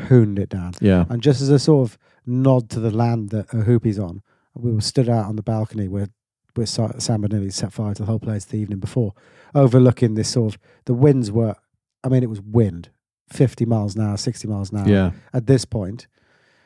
hooned 0.09 0.39
it 0.39 0.49
down. 0.49 0.73
Yeah. 0.81 1.05
And 1.09 1.23
just 1.23 1.41
as 1.41 1.49
a 1.49 1.59
sort 1.59 1.89
of 1.89 1.99
nod 2.27 2.69
to 2.71 2.81
the 2.81 2.91
land 2.91 3.31
that 3.31 3.49
Ohoopee's 3.49 3.99
on, 3.99 4.23
we 4.57 4.73
were 4.73 4.81
stood 4.81 5.09
out 5.09 5.27
on 5.27 5.37
the 5.37 5.43
balcony 5.43 5.89
where 5.89 6.09
where 6.55 6.67
Sam 6.67 7.23
had 7.23 7.33
nearly 7.33 7.51
set 7.51 7.73
fire 7.73 7.93
to 7.95 8.03
the 8.03 8.07
whole 8.07 8.19
place 8.19 8.47
the 8.47 8.57
evening 8.59 8.79
before, 8.79 9.13
overlooking 9.55 10.15
this 10.15 10.31
sort 10.31 10.55
of 10.55 10.61
the 10.87 10.95
winds 10.95 11.31
were, 11.31 11.55
I 12.03 12.09
mean, 12.09 12.23
it 12.23 12.31
was 12.31 12.41
wind, 12.41 12.89
fifty 13.29 13.67
miles 13.67 13.95
an 13.95 14.03
hour, 14.03 14.17
sixty 14.17 14.49
miles 14.49 14.73
an 14.73 14.79
hour. 14.79 14.89
Yeah. 14.89 15.11
At 15.35 15.47
this 15.47 15.67
point, 15.67 16.07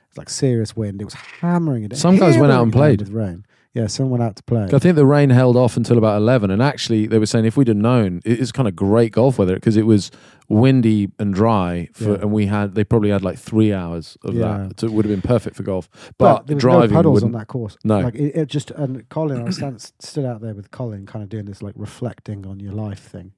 it's 0.09 0.17
like 0.17 0.29
serious 0.31 0.77
wind. 0.77 1.01
It 1.01 1.07
was 1.07 1.15
hammering 1.15 1.85
it. 1.85 1.97
Some 1.97 2.17
guys 2.19 2.39
went 2.39 2.53
out 2.53 2.63
and 2.63 2.73
played. 2.73 3.01
with 3.01 3.11
rain. 3.11 3.45
Yeah, 3.73 3.87
someone 3.87 4.19
went 4.19 4.29
out 4.29 4.35
to 4.37 4.43
play. 4.43 4.65
I 4.73 4.79
think 4.81 4.97
the 4.97 5.07
rain 5.07 5.31
held 5.31 5.57
off 5.57 5.77
until 5.77 5.97
about 5.97 6.17
11. 6.17 6.51
And 6.51 6.61
actually, 6.61 7.07
they 7.07 7.21
were 7.21 7.27
saying 7.27 7.45
if 7.45 7.57
we'd 7.57 7.69
have 7.69 7.77
known, 7.77 8.21
it 8.25 8.41
is 8.41 8.51
kind 8.51 8.67
of 8.67 8.75
great 8.75 9.13
golf 9.13 9.39
weather 9.39 9.55
because 9.55 9.77
it 9.77 9.87
was 9.87 10.11
windy 10.49 11.09
and 11.21 11.33
dry. 11.33 11.89
For, 11.93 12.05
Yeah. 12.11 12.15
And 12.23 12.33
we 12.33 12.47
had, 12.47 12.75
they 12.75 12.83
probably 12.83 13.11
had 13.11 13.23
like 13.23 13.39
three 13.39 13.73
hours 13.73 14.19
of 14.25 14.35
Yeah. 14.35 14.67
that. 14.67 14.81
So 14.81 14.89
it 14.89 14.93
would 14.93 15.05
have 15.05 15.13
been 15.13 15.23
perfect 15.23 15.55
for 15.55 15.63
golf. 15.63 15.89
But, 16.19 16.49
But, 16.49 16.59
driving 16.59 16.91
no 16.91 16.97
puddles 16.97 17.23
on 17.23 17.31
that 17.33 17.47
course. 17.47 17.77
No. 17.85 18.01
like 18.01 18.17
it, 18.17 18.35
it 18.35 18.47
just 18.49 18.73
and 18.73 19.09
Colin, 19.09 19.47
I 19.47 19.51
stand, 19.51 19.81
stood 20.01 20.25
out 20.25 20.41
there 20.41 20.55
with 20.55 20.73
Colin, 20.73 21.07
kind 21.07 21.23
of 21.23 21.29
doing 21.29 21.45
this 21.45 21.63
like 21.63 21.75
reflecting 21.77 22.45
on 22.47 22.59
your 22.59 22.73
life 22.73 22.99
thing. 23.01 23.35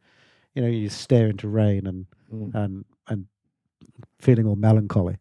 You 0.55 0.63
know, 0.63 0.69
you 0.69 0.89
stare 0.89 1.29
into 1.29 1.47
rain 1.49 1.87
and 1.87 2.07
Mm. 2.35 2.55
and 2.55 2.85
and 3.09 3.27
feeling 4.19 4.47
all 4.47 4.57
melancholy. 4.57 5.19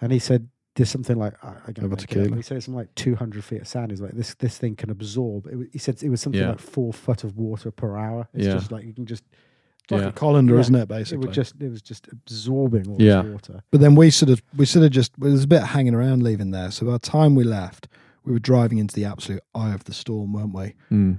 And 0.00 0.10
he 0.10 0.18
said, 0.18 0.48
"There's 0.76 0.88
something 0.90 1.16
like 1.18 1.34
I, 1.44 1.48
I 1.66 1.72
don't 1.72 1.84
Over 1.86 1.88
know, 1.88 1.96
tequila. 1.96 2.36
He 2.36 2.42
said 2.42 2.56
it's 2.56 2.66
something 2.66 2.78
like 2.78 2.94
200 2.94 3.42
feet 3.44 3.62
of 3.62 3.68
sand. 3.68 3.90
He's 3.90 4.00
like 4.00 4.12
this 4.12 4.34
this 4.34 4.56
thing 4.58 4.76
can 4.76 4.90
absorb. 4.90 5.46
It, 5.46 5.56
wa- 5.56 5.64
he 5.72 5.78
said 5.78 6.02
it 6.02 6.08
was 6.08 6.20
something 6.20 6.40
Yeah. 6.40 6.50
like 6.50 6.60
four 6.60 6.92
foot 6.92 7.24
of 7.24 7.36
water 7.36 7.70
per 7.70 7.96
hour. 7.96 8.28
It's 8.32 8.46
Yeah. 8.46 8.52
just 8.54 8.70
like 8.70 8.84
you 8.84 8.92
can 8.94 9.06
just 9.06 9.24
like 9.90 10.02
Yeah. 10.02 10.08
a 10.08 10.12
colander, 10.12 10.54
Yeah. 10.54 10.60
isn't 10.60 10.74
it? 10.74 10.82
it 10.82 10.88
Basically. 10.88 11.26
was 11.26 11.34
just 11.36 11.54
it 11.60 11.68
was 11.70 11.82
just 11.82 12.08
absorbing 12.12 12.88
all 12.88 12.96
Yeah. 13.00 13.22
this 13.22 13.32
water. 13.32 13.62
But 13.70 13.80
then 13.80 13.94
we 13.96 14.10
sort 14.10 14.30
of 14.30 14.42
we 14.56 14.64
sort 14.66 14.84
of 14.84 14.90
just 14.92 15.12
there 15.18 15.30
was 15.32 15.44
a 15.44 15.48
bit 15.48 15.62
of 15.62 15.68
hanging 15.68 15.94
around 15.94 16.22
leaving 16.22 16.50
there. 16.52 16.70
So 16.70 16.86
by 16.86 16.92
the 16.92 16.98
time 16.98 17.34
we 17.34 17.44
left, 17.44 17.88
we 18.24 18.32
were 18.32 18.38
driving 18.38 18.78
into 18.78 18.94
the 18.94 19.04
absolute 19.04 19.42
eye 19.54 19.72
of 19.72 19.84
the 19.84 19.94
storm, 19.94 20.32
weren't 20.32 20.52
we? 20.54 20.74
Mm. 20.90 21.18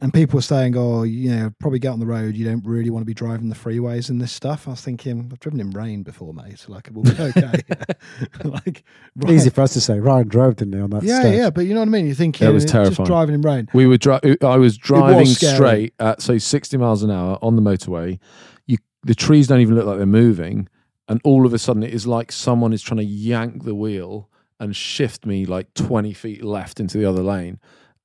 And 0.00 0.14
people 0.14 0.36
were 0.36 0.42
saying, 0.42 0.76
"Oh, 0.76 1.02
you 1.02 1.30
know, 1.30 1.50
probably 1.58 1.80
get 1.80 1.88
on 1.88 1.98
the 1.98 2.06
road. 2.06 2.36
You 2.36 2.44
don't 2.44 2.64
really 2.64 2.88
want 2.88 3.02
to 3.02 3.06
be 3.06 3.14
driving 3.14 3.48
the 3.48 3.56
freeways 3.56 4.10
and 4.10 4.20
this 4.20 4.30
stuff." 4.30 4.68
I 4.68 4.70
was 4.70 4.80
thinking, 4.80 5.28
I've 5.32 5.40
driven 5.40 5.58
in 5.60 5.70
rain 5.70 6.04
before, 6.04 6.32
mate. 6.32 6.60
So 6.60 6.72
like, 6.72 6.88
we'll 6.92 7.02
be 7.02 7.20
okay. 7.20 7.60
like, 8.44 8.84
right. 9.16 9.30
Easy 9.32 9.50
for 9.50 9.62
us 9.62 9.72
to 9.72 9.80
say. 9.80 9.98
Ryan 9.98 10.28
drove, 10.28 10.56
didn't 10.56 10.74
he, 10.74 10.80
on 10.80 10.90
that 10.90 11.02
Yeah, 11.02 11.20
stage? 11.20 11.36
yeah, 11.38 11.50
but 11.50 11.62
you 11.66 11.74
know 11.74 11.80
what 11.80 11.88
I 11.88 11.90
mean. 11.90 12.06
You 12.06 12.14
think 12.14 12.40
it 12.40 12.48
was 12.50 12.62
just 12.64 12.72
terrifying. 12.72 13.06
driving 13.06 13.34
in 13.34 13.42
rain. 13.42 13.68
We 13.74 13.86
were 13.86 13.96
dri- 13.98 14.20
I 14.42 14.56
was 14.56 14.76
driving 14.76 15.26
scary. 15.26 15.54
straight 15.56 15.94
at 15.98 16.22
say 16.22 16.38
60 16.38 16.76
miles 16.76 17.02
an 17.02 17.10
hour 17.10 17.38
on 17.42 17.56
the 17.56 17.62
motorway. 17.62 18.18
You 18.66 18.78
the 19.02 19.14
trees 19.16 19.48
don't 19.48 19.60
even 19.60 19.74
look 19.74 19.86
like 19.86 19.96
they're 19.96 20.06
moving, 20.06 20.68
and 21.08 21.20
all 21.24 21.44
of 21.44 21.52
a 21.52 21.58
sudden 21.58 21.82
it 21.82 21.92
is 21.92 22.06
like 22.06 22.30
someone 22.30 22.72
is 22.72 22.82
trying 22.82 22.98
to 22.98 23.04
yank 23.04 23.64
the 23.64 23.74
wheel 23.74 24.28
and 24.60 24.74
shift 24.76 25.24
me 25.26 25.44
like 25.46 25.72
20 25.74 26.12
feet 26.12 26.42
left 26.44 26.80
into 26.80 26.98
the 26.98 27.04
other 27.04 27.22
lane, 27.22 27.58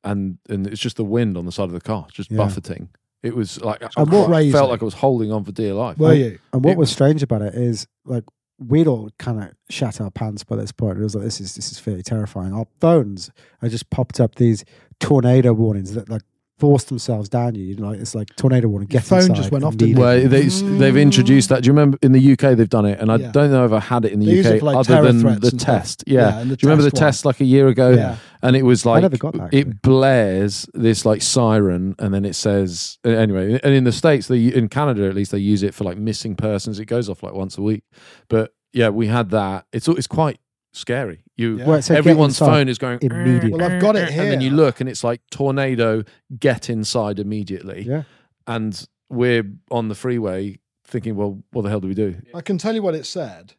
and 0.03 0.37
and 0.49 0.67
it's 0.67 0.81
just 0.81 0.97
the 0.97 1.03
wind 1.03 1.37
on 1.37 1.45
the 1.45 1.51
side 1.51 1.65
of 1.65 1.71
the 1.73 1.81
car, 1.81 2.07
just 2.11 2.31
Yeah. 2.31 2.37
buffeting. 2.37 2.89
It 3.21 3.35
was 3.35 3.61
like 3.61 3.81
I 3.83 3.89
And 3.97 4.07
what- 4.11 4.11
felt 4.11 4.27
Crazy. 4.27 4.57
like 4.57 4.81
I 4.81 4.85
was 4.85 4.95
holding 4.95 5.31
on 5.31 5.43
for 5.45 5.51
dear 5.53 5.73
life. 5.73 5.97
Were 5.97 6.13
you? 6.13 6.39
And 6.51 6.63
what 6.63 6.71
It 6.71 6.77
was 6.77 6.91
strange 6.91 7.23
about 7.23 7.41
it 7.41 7.55
is 7.55 7.87
like 8.05 8.23
we'd 8.59 8.87
all 8.87 9.09
kind 9.17 9.41
of 9.43 9.49
shat 9.69 9.99
our 10.01 10.11
pants 10.11 10.43
by 10.43 10.55
this 10.55 10.71
point. 10.71 10.97
It 10.97 11.03
was 11.03 11.15
like 11.15 11.23
this 11.23 11.39
is 11.41 11.55
this 11.55 11.71
is 11.71 11.79
fairly 11.79 12.03
terrifying. 12.03 12.53
Our 12.53 12.67
phones 12.81 13.31
had 13.61 13.71
just 13.71 13.89
popped 13.89 14.19
up 14.19 14.35
these 14.35 14.63
tornado 14.99 15.53
warnings 15.53 15.93
that 15.93 16.09
like 16.09 16.21
forced 16.63 16.87
themselves 16.87 17.27
down 17.27 17.55
you. 17.55 17.63
you 17.65 17.75
know, 17.75 17.89
like 17.89 17.99
it's 17.99 18.15
like 18.15 18.33
tornado 18.37 18.69
warning. 18.69 18.87
Your 18.89 19.01
Get 19.01 19.07
phone 19.09 19.19
inside 19.23 19.35
just 19.35 19.51
went 19.51 19.65
off, 19.65 19.75
didn't 19.75 19.97
Well, 19.99 20.25
they 20.29 20.43
they've 20.47 20.95
introduced 20.95 21.49
that. 21.49 21.61
Do 21.63 21.67
you 21.67 21.73
remember 21.73 21.97
in 22.01 22.13
the 22.13 22.31
UK 22.31 22.55
they've 22.55 22.69
done 22.69 22.85
it, 22.85 23.01
and 23.01 23.11
I 23.11 23.17
Yeah. 23.17 23.31
don't 23.31 23.51
know 23.51 23.65
if 23.65 23.73
I 23.73 23.81
had 23.81 24.05
it 24.05 24.13
in 24.13 24.19
the 24.21 24.27
They 24.27 24.39
UK 24.39 24.55
it 24.57 24.63
like, 24.63 24.77
other 24.77 25.01
than 25.11 25.39
the 25.41 25.51
test. 25.51 26.05
Yeah. 26.07 26.39
and 26.39 26.49
the 26.49 26.55
Do 26.55 26.65
you 26.65 26.69
remember 26.69 26.83
the 26.83 26.91
test 26.91 27.01
one. 27.01 27.07
test 27.09 27.25
like 27.25 27.41
a 27.41 27.45
year 27.45 27.67
ago? 27.67 27.89
Yeah. 27.91 28.15
And 28.41 28.55
it 28.55 28.63
was 28.63 28.85
I 28.85 28.91
like 28.91 29.01
never 29.01 29.17
got 29.17 29.33
that, 29.33 29.53
it 29.53 29.81
blares 29.81 30.65
this 30.73 31.05
like 31.05 31.21
siren, 31.21 31.95
and 31.99 32.13
then 32.13 32.23
it 32.23 32.35
says 32.35 32.97
anyway. 33.03 33.59
And 33.61 33.73
in 33.73 33.83
the 33.83 33.91
states, 33.91 34.27
they 34.27 34.45
in 34.47 34.69
Canada 34.69 35.05
at 35.07 35.15
least 35.15 35.31
they 35.31 35.39
use 35.39 35.63
it 35.63 35.73
for 35.73 35.83
like 35.83 35.97
missing 35.97 36.35
persons. 36.35 36.79
It 36.79 36.85
goes 36.85 37.09
off 37.09 37.23
like 37.23 37.33
once 37.33 37.57
a 37.57 37.61
week. 37.61 37.83
But 38.29 38.53
yeah, 38.71 38.87
we 38.89 39.07
had 39.07 39.29
that. 39.31 39.65
It's 39.73 39.87
it's 39.89 40.07
quite 40.07 40.39
scary. 40.73 41.23
You 41.37 41.57
Yeah. 41.59 41.65
Well, 41.67 41.77
it 41.77 41.89
everyone's 41.91 42.37
phone 42.37 42.67
is 42.67 42.77
going 42.77 42.99
immediately. 43.01 43.51
Well, 43.51 43.71
I've 43.71 43.81
got 43.81 43.95
it 43.95 44.09
here. 44.09 44.23
and 44.23 44.31
then 44.31 44.41
you 44.41 44.49
look 44.49 44.81
and 44.81 44.89
it's 44.89 45.03
like 45.03 45.21
tornado. 45.31 46.03
Get 46.37 46.69
inside 46.69 47.19
immediately 47.19 47.83
Yeah. 47.87 48.03
and 48.47 48.85
we're 49.09 49.43
on 49.71 49.87
the 49.87 49.95
freeway 49.95 50.59
thinking, 50.85 51.15
well, 51.15 51.41
what 51.51 51.61
the 51.61 51.69
hell 51.69 51.79
do 51.79 51.87
we 51.87 51.93
do? 51.93 52.19
I 52.33 52.41
can 52.41 52.57
tell 52.57 52.73
you 52.75 52.81
what 52.81 52.95
it 52.95 53.05
said. 53.05 53.53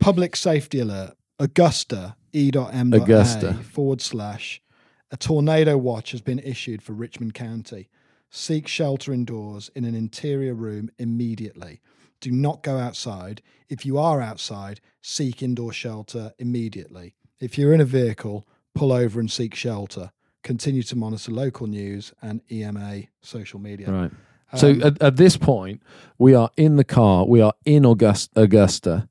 Public 0.00 0.34
safety 0.36 0.80
alert. 0.80 1.14
Augusta 1.38 2.16
e.m. 2.34 2.92
Augusta. 2.92 3.54
forward 3.54 4.00
slash 4.00 4.60
a 5.10 5.16
tornado 5.16 5.76
watch 5.78 6.10
has 6.12 6.20
been 6.20 6.38
issued 6.40 6.82
for 6.82 6.92
Richmond 6.92 7.34
County. 7.34 7.88
Seek 8.30 8.68
shelter 8.68 9.12
indoors 9.12 9.70
in 9.74 9.84
an 9.84 9.94
interior 9.94 10.54
room 10.54 10.90
immediately. 10.98 11.80
Do 12.20 12.30
not 12.30 12.62
go 12.62 12.78
outside. 12.78 13.42
If 13.68 13.84
you 13.86 13.98
are 13.98 14.20
outside, 14.20 14.80
seek 15.02 15.42
indoor 15.42 15.72
shelter 15.72 16.32
immediately. 16.38 17.14
If 17.40 17.56
you're 17.58 17.72
in 17.72 17.80
a 17.80 17.84
vehicle, 17.84 18.46
pull 18.74 18.92
over 18.92 19.20
and 19.20 19.30
seek 19.30 19.54
shelter. 19.54 20.10
Continue 20.42 20.82
to 20.84 20.96
monitor 20.96 21.30
local 21.32 21.66
news 21.66 22.12
and 22.22 22.40
EMA 22.50 23.02
social 23.20 23.60
media. 23.60 23.90
Right. 23.90 24.10
So 24.56 24.70
Um, 24.70 24.82
at, 24.82 25.02
at 25.02 25.16
this 25.16 25.36
point, 25.36 25.82
we 26.16 26.34
are 26.34 26.50
in 26.56 26.76
the 26.76 26.84
car. 26.84 27.26
We 27.26 27.40
are 27.40 27.52
in 27.64 27.84
August, 27.84 28.30
Augusta, 28.34 29.08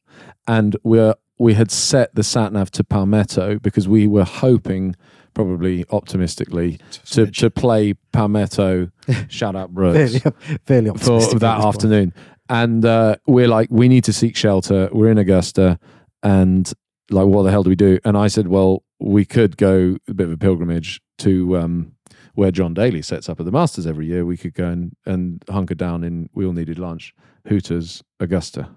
and 0.47 0.75
we're 0.83 1.13
we 1.37 1.53
had 1.53 1.69
set 1.69 2.15
the 2.15 2.23
sat 2.23 2.51
nav 2.51 2.71
to 2.71 2.83
Palmetto 2.83 3.59
because 3.59 3.87
we 3.87 4.07
were 4.07 4.23
hoping, 4.23 4.95
probably 5.35 5.85
optimistically, 5.91 6.79
to, 7.11 7.27
to 7.27 7.51
play 7.51 7.93
Palmetto. 8.11 8.89
shout 9.27 9.55
out 9.55 9.71
Brooks 9.71 10.17
Fairly, 10.17 10.35
fairly 10.65 10.87
for 10.89 10.93
optimistic 10.95 11.35
at 11.35 11.41
that 11.41 11.63
afternoon. 11.63 12.11
point. 12.11 12.23
Afternoon. 12.49 12.73
And 12.75 12.85
uh, 12.85 13.15
we're 13.27 13.47
like, 13.47 13.67
we 13.71 13.87
need 13.87 14.03
to 14.05 14.13
seek 14.13 14.35
shelter. 14.35 14.89
We're 14.91 15.11
in 15.11 15.17
Augusta, 15.17 15.79
and 16.23 16.71
like, 17.09 17.27
what 17.27 17.43
the 17.43 17.51
hell 17.51 17.63
do 17.63 17.69
we 17.69 17.75
do? 17.75 17.99
And 18.03 18.17
I 18.17 18.27
said, 18.27 18.47
well, 18.47 18.83
we 18.99 19.25
could 19.25 19.57
go 19.57 19.97
a 20.07 20.13
bit 20.13 20.25
of 20.27 20.33
a 20.33 20.37
pilgrimage 20.37 20.99
to 21.19 21.57
um, 21.57 21.93
where 22.33 22.51
John 22.51 22.73
Daly 22.73 23.01
sets 23.01 23.29
up 23.29 23.39
at 23.39 23.45
the 23.45 23.51
Masters 23.51 23.87
every 23.87 24.07
year. 24.07 24.25
We 24.25 24.37
could 24.37 24.53
go 24.53 24.67
and, 24.67 24.95
and 25.05 25.43
hunker 25.49 25.75
down 25.75 26.03
in 26.03 26.29
We 26.33 26.45
All 26.45 26.53
Needed 26.53 26.79
Lunch, 26.79 27.13
Hooters, 27.47 28.03
Augusta, 28.19 28.69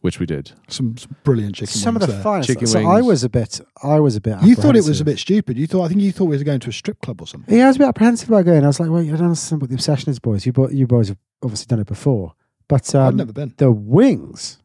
which 0.00 0.20
we 0.20 0.26
did. 0.26 0.52
some, 0.68 0.96
some 0.96 1.14
brilliant 1.24 1.56
chicken 1.56 1.74
Some 1.74 1.96
of 1.96 2.00
the 2.00 2.06
there. 2.06 2.22
finest. 2.22 2.48
Chicken 2.48 2.66
so 2.68 2.86
I 2.86 3.00
was 3.00 3.24
a 3.24 3.28
bit. 3.28 3.60
I 3.82 3.98
was 4.00 4.14
a 4.16 4.20
bit. 4.20 4.40
You 4.42 4.54
thought 4.54 4.76
it 4.76 4.84
was 4.84 5.00
a 5.00 5.04
bit 5.04 5.18
stupid. 5.18 5.58
You 5.58 5.66
thought 5.66 5.84
I 5.84 5.88
think 5.88 6.00
you 6.00 6.12
thought 6.12 6.26
we 6.26 6.36
were 6.38 6.44
going 6.44 6.60
to 6.60 6.70
a 6.70 6.72
strip 6.72 7.00
club 7.02 7.20
or 7.20 7.26
something. 7.26 7.54
Yeah, 7.54 7.64
I 7.64 7.66
was 7.68 7.76
a 7.76 7.80
bit 7.80 7.88
apprehensive 7.88 8.28
about 8.28 8.44
going. 8.44 8.62
I 8.64 8.68
was 8.68 8.78
like, 8.80 8.90
well, 8.90 9.02
I 9.02 9.06
don't 9.06 9.22
understand 9.22 9.60
what 9.60 9.70
the 9.70 9.74
obsession 9.76 10.10
is, 10.10 10.18
boys. 10.20 10.46
You, 10.46 10.52
bo- 10.52 10.70
you 10.70 10.86
boys 10.86 11.08
have 11.08 11.18
obviously 11.42 11.66
done 11.66 11.80
it 11.80 11.86
before, 11.88 12.34
but 12.68 12.94
I've 12.94 13.08
um, 13.08 13.16
never 13.16 13.32
been. 13.32 13.54
the 13.56 13.72
wings 13.72 14.58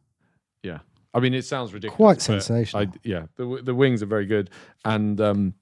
yeah. 0.64 0.78
I 1.12 1.20
mean, 1.20 1.34
it 1.34 1.44
sounds 1.44 1.72
ridiculous. 1.72 1.96
Quite 1.96 2.20
sensational. 2.22 2.84
I, 2.84 2.98
yeah, 3.04 3.26
the 3.36 3.60
the 3.62 3.74
wings 3.74 4.02
are 4.02 4.06
very 4.06 4.26
good, 4.26 4.50
and 4.84 5.20
um, 5.20 5.54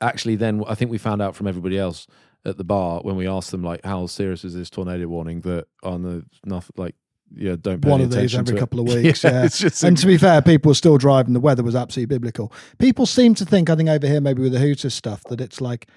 actually, 0.00 0.36
then 0.36 0.62
I 0.68 0.74
think 0.74 0.90
we 0.90 0.98
found 0.98 1.22
out 1.22 1.34
from 1.34 1.46
everybody 1.46 1.78
else 1.78 2.06
at 2.44 2.58
the 2.58 2.64
bar 2.64 3.00
when 3.00 3.16
we 3.16 3.26
asked 3.26 3.50
them 3.50 3.62
like, 3.62 3.84
how 3.84 4.06
serious 4.06 4.44
is 4.44 4.54
this 4.54 4.68
tornado 4.68 5.06
warning? 5.06 5.40
That 5.40 5.66
on 5.82 6.02
the 6.02 6.24
nothing 6.44 6.74
like, 6.76 6.94
yeah, 7.34 7.56
don't 7.58 7.80
pay 7.80 7.88
One 7.88 8.02
of 8.02 8.10
these 8.10 8.34
every 8.34 8.52
to 8.52 8.56
it. 8.56 8.58
couple 8.58 8.80
of 8.80 8.86
weeks. 8.94 9.24
yeah. 9.24 9.44
it's 9.44 9.58
just 9.58 9.82
And 9.82 9.96
to 9.96 10.06
be 10.06 10.18
fair, 10.18 10.42
people 10.42 10.70
were 10.70 10.74
still 10.74 10.98
driving. 10.98 11.32
The 11.32 11.40
weather 11.40 11.62
was 11.62 11.74
absolutely 11.74 12.14
biblical. 12.14 12.52
People 12.78 13.06
seem 13.06 13.34
to 13.36 13.46
think, 13.46 13.70
I 13.70 13.76
think 13.76 13.88
over 13.88 14.06
here, 14.06 14.20
maybe 14.20 14.42
with 14.42 14.52
the 14.52 14.60
Hooters 14.60 14.94
stuff, 14.94 15.24
that 15.24 15.40
it's 15.40 15.60
like 15.62 15.88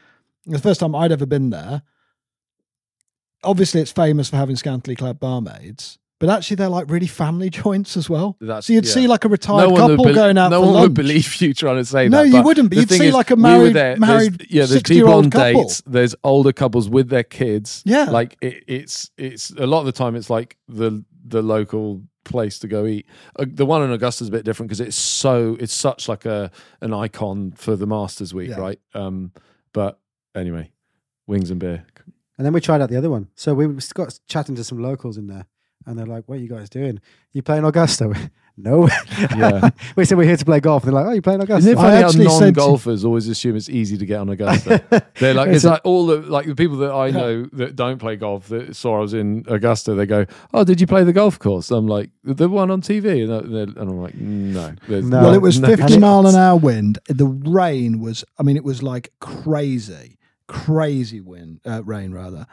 the 0.46 0.60
first 0.60 0.80
time 0.80 0.96
I'd 0.96 1.12
ever 1.12 1.26
been 1.26 1.50
there. 1.50 1.82
Obviously, 3.44 3.82
it's 3.82 3.92
famous 3.92 4.30
for 4.30 4.38
having 4.38 4.56
scantily 4.56 4.96
clad 4.96 5.20
barmaids, 5.20 5.98
but 6.20 6.30
actually, 6.30 6.56
they're 6.56 6.70
like 6.70 6.90
really 6.90 7.08
family 7.08 7.50
joints 7.64 7.98
as 7.98 8.10
well. 8.10 8.38
That's- 8.40 8.68
so 8.68 8.74
you'd 8.74 8.86
yeah. 8.86 8.92
see 8.92 9.08
like 9.08 9.26
a 9.26 9.30
retired 9.30 9.72
would 9.72 9.78
couple 9.78 10.06
bel- 10.06 10.14
going 10.14 10.38
out 10.38 10.52
no 10.52 10.60
for 10.62 10.66
one 10.68 10.74
lunch. 10.76 10.84
would 10.84 10.94
believe 10.94 11.42
you 11.42 11.54
trying 11.54 11.78
to 11.78 11.86
say 11.86 12.08
No, 12.08 12.24
that. 12.24 12.30
you 12.30 12.44
wouldn't, 12.44 12.70
but 12.70 12.78
you'd 12.78 12.90
see 12.90 13.08
is, 13.08 13.14
like 13.14 13.32
a 13.32 13.36
we 13.36 13.42
were 13.42 13.48
married- 13.50 13.74
there's- 13.74 14.00
married 14.00 14.46
yeah, 14.50 14.66
there's 14.66 14.84
60-year-old 14.84 15.24
people 15.26 15.42
on 15.42 15.54
couple. 15.54 15.64
dates. 15.64 15.82
There's 15.88 16.16
older 16.24 16.54
couples 16.54 16.88
with 16.90 17.10
their 17.10 17.24
kids. 17.24 17.82
Yeah. 17.86 18.06
like 18.12 18.38
it, 18.42 18.64
it's 18.68 19.10
it's 19.18 19.50
a 19.52 19.66
lot 19.66 19.80
of 19.80 19.86
the 19.88 19.92
time 19.92 20.16
it's 20.16 20.30
like 20.30 20.58
the 20.68 21.04
the 21.26 21.42
local 21.42 22.04
place 22.24 22.60
to 22.60 22.68
go 22.68 22.86
eat. 22.86 23.08
Uh, 23.40 23.46
the 23.48 23.66
one 23.66 23.82
in 23.82 23.92
Augusta's 23.92 24.28
a 24.28 24.32
bit 24.32 24.46
different 24.46 24.70
because 24.70 24.80
it's 24.82 24.96
so 24.96 25.58
it's 25.60 25.74
such 25.74 26.08
like 26.08 26.26
a 26.26 26.52
an 26.82 26.94
icon 26.94 27.52
for 27.54 27.76
the 27.76 27.88
Masters 27.88 28.32
Week, 28.32 28.50
Yeah. 28.52 28.60
right? 28.60 28.80
Um, 28.94 29.32
but 29.74 30.00
anyway, 30.36 30.70
wings 31.26 31.50
and 31.50 31.60
beer. 31.60 31.84
And 32.38 32.46
then 32.46 32.54
we 32.54 32.62
tried 32.62 32.82
out 32.82 32.90
the 32.90 32.98
other 32.98 33.10
one. 33.10 33.28
So 33.36 33.54
we 33.54 33.68
got 33.94 34.20
chatting 34.28 34.56
to 34.56 34.64
some 34.64 34.80
locals 34.82 35.18
in 35.18 35.28
there, 35.28 35.46
and 35.86 35.98
they're 35.98 36.06
like, 36.06 36.24
"What 36.28 36.40
are 36.40 36.42
you 36.42 36.50
guys 36.50 36.70
doing? 36.70 37.00
You 37.34 37.42
playing 37.42 37.64
Augusta?" 37.66 38.32
no. 38.58 38.88
Yeah. 39.38 39.70
we 39.96 40.06
said 40.06 40.18
we're 40.18 40.26
here 40.26 40.38
to 40.38 40.46
play 40.46 40.60
golf. 40.60 40.84
And 40.84 40.94
they're 40.94 41.04
like, 41.04 41.10
"Oh, 41.12 41.14
you 41.14 41.22
playing 41.22 41.42
Augusta?" 41.42 41.70
Isn't 41.70 41.72
it 41.74 41.82
funny 41.82 42.02
how 42.02 42.08
actually 42.08 42.28
said 42.30 42.56
non-golfers 42.56 43.06
always 43.06 43.28
assume 43.28 43.56
it's 43.56 43.70
easy 43.70 43.98
to 43.98 44.06
get 44.06 44.20
on 44.20 44.30
Augusta? 44.30 44.84
They're 45.20 45.34
like, 45.34 45.48
It's 45.50 45.58
it's 45.58 45.66
a- 45.66 45.70
like 45.72 45.82
all 45.84 46.06
the 46.08 46.18
like 46.18 46.48
the 46.48 46.56
people 46.56 46.78
that 46.78 46.92
I 46.92 47.12
know 47.12 47.46
that 47.54 47.76
don't 47.76 47.98
play 48.00 48.16
golf 48.16 48.48
that 48.50 48.76
saw 48.76 48.98
I 48.98 49.02
was 49.02 49.14
in 49.14 49.46
Augusta. 49.48 49.94
They 49.94 50.06
go, 50.06 50.26
"Oh, 50.54 50.64
did 50.64 50.82
you 50.82 50.88
play 50.88 51.04
the 51.04 51.14
golf 51.14 51.38
course?" 51.38 51.70
I'm 51.70 51.88
like, 51.88 52.10
"The 52.24 52.50
one 52.50 52.72
on 52.72 52.82
TV," 52.82 53.24
and, 53.24 53.32
uh, 53.32 53.80
and 53.82 53.90
I'm 53.90 54.02
like, 54.02 54.16
"No." 54.16 54.74
No. 54.88 55.22
well, 55.22 55.34
it 55.34 55.42
was 55.42 55.60
no 55.60 55.76
50 55.76 56.00
mile 56.00 56.26
an 56.28 56.36
hour 56.36 56.58
wind. 56.58 56.98
The 57.08 57.26
rain 57.28 58.00
was, 58.00 58.24
I 58.40 58.44
mean, 58.44 58.58
it 58.58 58.64
was 58.64 58.82
like 58.82 59.12
crazy, 59.20 60.18
crazy 60.52 61.22
wind, 61.22 61.62
uh, 61.66 61.82
rain 61.84 62.12
rather. 62.12 62.46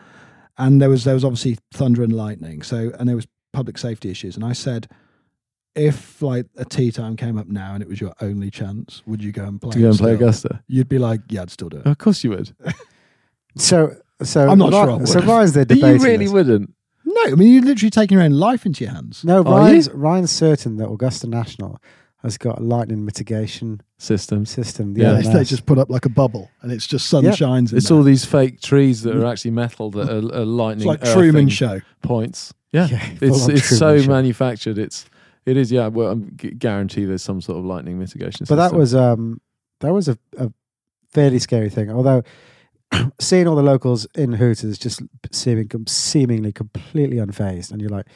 And 0.57 0.81
there 0.81 0.89
was 0.91 1.05
there 1.05 1.15
was 1.15 1.25
obviously 1.25 1.59
thunder 1.73 2.03
and 2.03 2.13
lightning. 2.13 2.63
So 2.63 2.93
and 2.99 3.09
there 3.09 3.17
was 3.17 3.27
public 3.53 3.79
safety 3.79 4.11
issues. 4.11 4.37
And 4.37 4.45
I 4.45 4.53
said, 4.53 4.89
if 5.75 6.21
like 6.23 6.47
a 6.57 6.65
tea 6.65 6.91
time 6.91 7.17
came 7.17 7.39
up 7.39 7.47
now 7.49 7.75
and 7.75 7.83
it 7.83 7.89
was 7.89 8.01
your 8.01 8.13
only 8.21 8.51
chance, 8.51 9.03
would 9.07 9.23
you 9.23 9.33
go 9.33 9.45
and 9.45 9.61
play? 9.61 9.73
to 9.73 9.81
go 9.81 9.89
and 9.91 9.99
play 9.99 10.15
still? 10.15 10.27
Augusta. 10.29 10.63
You'd 10.67 10.89
be 10.89 10.99
like, 10.99 11.21
yeah, 11.29 11.43
I'd 11.43 11.51
still 11.51 11.69
do 11.69 11.79
it. 11.79 11.87
Of 11.87 11.99
course 11.99 12.25
you 12.25 12.31
would. 12.31 12.55
So, 13.57 13.97
so 14.23 14.49
I'm 14.49 14.59
not 14.59 14.73
Ry- 14.73 14.85
sure 14.85 14.91
I 14.91 14.95
would. 14.97 15.09
So 15.09 15.21
Ryan's 15.21 15.53
there 15.53 15.67
you 15.69 15.99
really 15.99 16.27
this. 16.27 16.33
wouldn't. 16.33 16.75
No, 17.05 17.23
I 17.25 17.35
mean, 17.35 17.53
you're 17.55 17.65
literally 17.65 17.91
taking 17.91 18.17
your 18.19 18.25
own 18.25 18.33
life 18.33 18.65
into 18.67 18.85
your 18.85 18.93
hands. 18.93 19.25
No, 19.25 19.43
Ryan's 19.43 19.91
Ryan's 19.91 20.31
certain 20.31 20.77
that 20.77 20.89
Augusta 20.89 21.27
National 21.27 21.81
has 22.23 22.37
got 22.37 22.59
a 22.59 22.63
lightning 22.63 23.05
mitigation 23.05 23.81
system. 23.97 24.45
system. 24.45 24.95
The 24.95 25.03
Yeah. 25.03 25.13
They, 25.15 25.23
LMS. 25.23 25.33
they 25.33 25.45
just 25.45 25.67
put 25.67 25.79
up 25.79 25.89
like 25.89 26.05
a 26.05 26.09
bubble 26.09 26.51
and 26.63 26.73
it's 26.73 26.87
just 26.87 27.09
sun 27.09 27.25
Yeah. 27.25 27.31
shines. 27.33 27.71
In 27.73 27.79
It's 27.79 27.89
there. 27.89 27.97
all 27.97 28.03
these 28.03 28.25
fake 28.25 28.61
trees 28.61 29.03
that 29.03 29.15
are 29.17 29.25
actually 29.27 29.53
metal 29.53 29.91
that 29.93 30.09
are, 30.11 30.19
are 30.37 30.43
It's 30.43 30.49
lightning. 30.49 30.87
like 30.89 31.03
Truman 31.05 31.49
Show. 31.49 31.81
points. 32.03 32.53
Yeah, 32.73 32.89
Yeah, 32.89 33.09
it's 33.21 33.49
it's 33.49 33.69
Truman 33.69 33.79
so 33.79 33.99
Show. 34.03 34.09
manufactured. 34.11 34.79
It's 34.79 35.07
it 35.47 35.57
is. 35.57 35.71
Yeah, 35.73 35.87
well, 35.89 36.09
I'm 36.11 36.37
guarantee 36.59 37.05
there's 37.07 37.23
some 37.23 37.41
sort 37.41 37.59
of 37.59 37.65
lightning 37.65 37.99
mitigation. 37.99 38.47
But 38.49 38.57
that 38.57 38.75
was 38.75 38.95
um 38.95 39.41
that 39.81 39.93
was 39.95 40.09
a, 40.09 40.19
a 40.37 40.51
fairly 41.11 41.39
scary 41.39 41.71
thing. 41.71 41.89
Although 41.91 42.23
seeing 43.21 43.47
all 43.47 43.55
the 43.57 43.63
locals 43.63 44.07
in 44.17 44.33
Hooters 44.33 44.77
just 44.79 45.03
seeming 45.33 45.69
seemingly 45.87 46.53
completely 46.53 47.19
unfazed, 47.19 47.71
and 47.71 47.81
you're 47.81 47.91
like, 47.91 48.07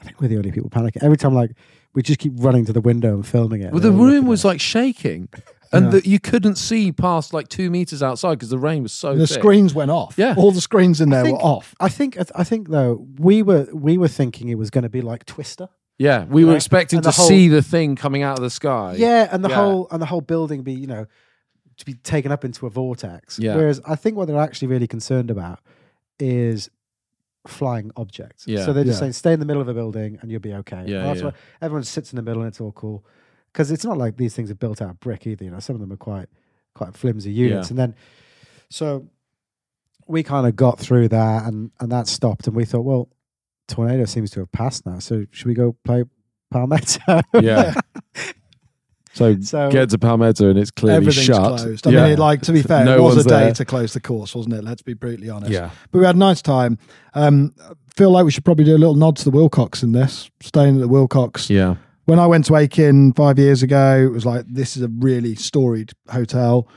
I 0.00 0.04
think 0.04 0.20
we're 0.20 0.28
the 0.28 0.36
only 0.36 0.52
people 0.52 0.68
panicking. 0.70 1.02
Every 1.02 1.16
time, 1.16 1.34
like 1.34 1.52
we 1.96 2.02
just 2.02 2.20
keep 2.20 2.32
running 2.36 2.64
to 2.66 2.72
the 2.72 2.80
window 2.80 3.14
and 3.14 3.26
filming 3.26 3.62
it. 3.62 3.72
Well, 3.72 3.80
the 3.80 3.90
room 3.90 4.26
was 4.26 4.44
like 4.44 4.60
shaking, 4.60 5.28
and 5.72 5.86
Yeah. 5.86 5.90
the, 6.00 6.08
you 6.08 6.20
couldn't 6.20 6.56
see 6.56 6.92
past 6.92 7.32
like 7.34 7.48
two 7.48 7.70
meters 7.70 8.02
outside 8.02 8.34
because 8.34 8.50
the 8.50 8.58
rain 8.58 8.84
was 8.84 8.92
so 8.92 9.16
the 9.16 9.26
thick. 9.26 9.38
screens 9.40 9.74
went 9.74 9.90
off. 9.90 10.14
Yeah. 10.16 10.34
All 10.36 10.52
the 10.52 10.60
screens 10.60 11.00
in 11.00 11.08
there 11.08 11.24
think- 11.24 11.38
were 11.42 11.44
off. 11.44 11.74
I 11.80 11.88
think 11.88 12.16
I 12.36 12.44
think 12.44 12.68
though 12.68 13.04
we 13.18 13.42
were 13.42 13.66
we 13.72 13.98
were 13.98 14.06
thinking 14.08 14.48
it 14.50 14.58
was 14.58 14.70
going 14.70 14.84
to 14.84 14.88
be 14.90 15.00
like 15.00 15.24
Twister. 15.26 15.68
Yeah, 15.98 16.26
we 16.26 16.44
were 16.44 16.50
Yeah. 16.50 16.56
expecting 16.56 16.98
And 16.98 17.04
to 17.04 17.08
the 17.08 17.16
whole- 17.16 17.26
see 17.26 17.48
the 17.48 17.62
thing 17.62 17.96
coming 17.96 18.22
out 18.22 18.36
of 18.38 18.42
the 18.44 18.50
sky. 18.50 18.94
Yeah, 18.98 19.28
and 19.32 19.42
the 19.42 19.48
Yeah. 19.48 19.56
whole 19.56 19.88
and 19.90 20.00
the 20.00 20.06
whole 20.06 20.20
building 20.20 20.62
be 20.62 20.74
you 20.74 20.86
know 20.86 21.06
to 21.78 21.84
be 21.86 21.94
taken 21.94 22.30
up 22.30 22.44
into 22.44 22.66
a 22.66 22.70
vortex. 22.70 23.38
Yeah. 23.38 23.56
Whereas 23.56 23.80
I 23.86 23.96
think 23.96 24.16
what 24.16 24.28
they're 24.28 24.38
actually 24.48 24.68
really 24.68 24.86
concerned 24.86 25.30
about 25.30 25.60
is 26.20 26.68
flying 27.48 27.90
objects. 27.96 28.46
Yeah. 28.46 28.64
So 28.64 28.72
they're 28.72 28.84
just 28.84 28.96
Yeah. 28.96 29.00
saying 29.00 29.12
stay 29.12 29.32
in 29.32 29.40
the 29.40 29.46
middle 29.46 29.62
of 29.62 29.68
a 29.68 29.74
building 29.74 30.18
and 30.20 30.30
you'll 30.30 30.40
be 30.40 30.54
okay. 30.54 30.84
Yeah, 30.86 30.98
And 31.00 31.08
that's 31.08 31.20
yeah. 31.20 31.26
why 31.26 31.32
everyone 31.62 31.84
sits 31.84 32.12
in 32.12 32.16
the 32.16 32.22
middle 32.22 32.42
and 32.42 32.48
it's 32.48 32.60
all 32.60 32.72
cool. 32.72 33.04
Because 33.52 33.70
it's 33.70 33.84
not 33.84 33.96
like 33.98 34.16
these 34.16 34.34
things 34.34 34.50
are 34.50 34.54
built 34.54 34.82
out 34.82 34.90
of 34.90 35.00
brick 35.00 35.26
either. 35.26 35.44
You 35.44 35.50
know, 35.50 35.60
some 35.60 35.74
of 35.74 35.80
them 35.80 35.92
are 35.92 35.96
quite 35.96 36.28
quite 36.74 36.94
flimsy 36.94 37.32
units. 37.32 37.68
Yeah. 37.68 37.72
And 37.72 37.78
then 37.78 37.94
so 38.68 39.06
we 40.06 40.22
kind 40.22 40.46
of 40.46 40.54
got 40.56 40.78
through 40.78 41.08
that 41.08 41.44
and 41.46 41.70
and 41.80 41.90
that 41.92 42.06
stopped 42.06 42.46
and 42.46 42.54
we 42.56 42.64
thought, 42.64 42.82
well, 42.84 43.08
tornado 43.68 44.04
seems 44.04 44.30
to 44.32 44.40
have 44.40 44.52
passed 44.52 44.86
now. 44.86 44.98
So 44.98 45.24
should 45.30 45.46
we 45.46 45.54
go 45.54 45.76
play 45.84 46.04
Palmetto? 46.50 47.20
yeah. 47.40 47.74
so, 49.16 49.40
So- 49.40 49.70
get 49.70 49.90
to 49.90 49.98
Palmetto 49.98 50.48
and 50.50 50.58
it's 50.58 50.70
clearly 50.70 50.96
Everything's 50.98 51.26
shut. 51.26 51.60
closed. 51.60 51.86
I 51.86 51.90
yeah. 51.90 52.02
mean, 52.04 52.12
it, 52.12 52.18
like 52.18 52.42
to 52.42 52.52
be 52.52 52.62
fair, 52.70 52.84
No 52.84 52.96
it 52.98 53.00
was 53.00 53.24
a 53.24 53.28
day 53.28 53.44
there. 53.44 53.52
to 53.54 53.64
close 53.64 53.92
the 53.94 54.00
course, 54.00 54.34
wasn't 54.34 54.54
it? 54.54 54.64
Let's 54.64 54.82
be 54.82 54.94
brutally 54.94 55.30
honest. 55.30 55.50
yeah, 55.52 55.70
But 55.90 55.98
we 56.00 56.04
had 56.04 56.14
a 56.16 56.18
nice 56.18 56.42
time. 56.42 56.78
Um, 57.14 57.52
feel 57.96 58.10
like 58.10 58.24
we 58.24 58.30
should 58.30 58.44
probably 58.44 58.64
do 58.64 58.76
a 58.76 58.78
little 58.78 58.94
nod 58.94 59.16
to 59.16 59.24
the 59.24 59.30
Wilcox 59.30 59.82
in 59.82 59.92
this. 59.92 60.30
Staying 60.40 60.74
at 60.76 60.80
the 60.82 60.88
Wilcox. 60.88 61.48
yeah, 61.48 61.76
When 62.04 62.18
I 62.18 62.26
went 62.26 62.44
to 62.46 62.56
Aiken 62.56 63.12
five 63.14 63.38
years 63.38 63.62
ago, 63.62 63.98
it 64.04 64.12
was 64.12 64.26
like 64.26 64.44
this 64.48 64.76
is 64.76 64.82
a 64.82 64.88
really 64.88 65.34
storied 65.34 65.92
hotel. 66.10 66.68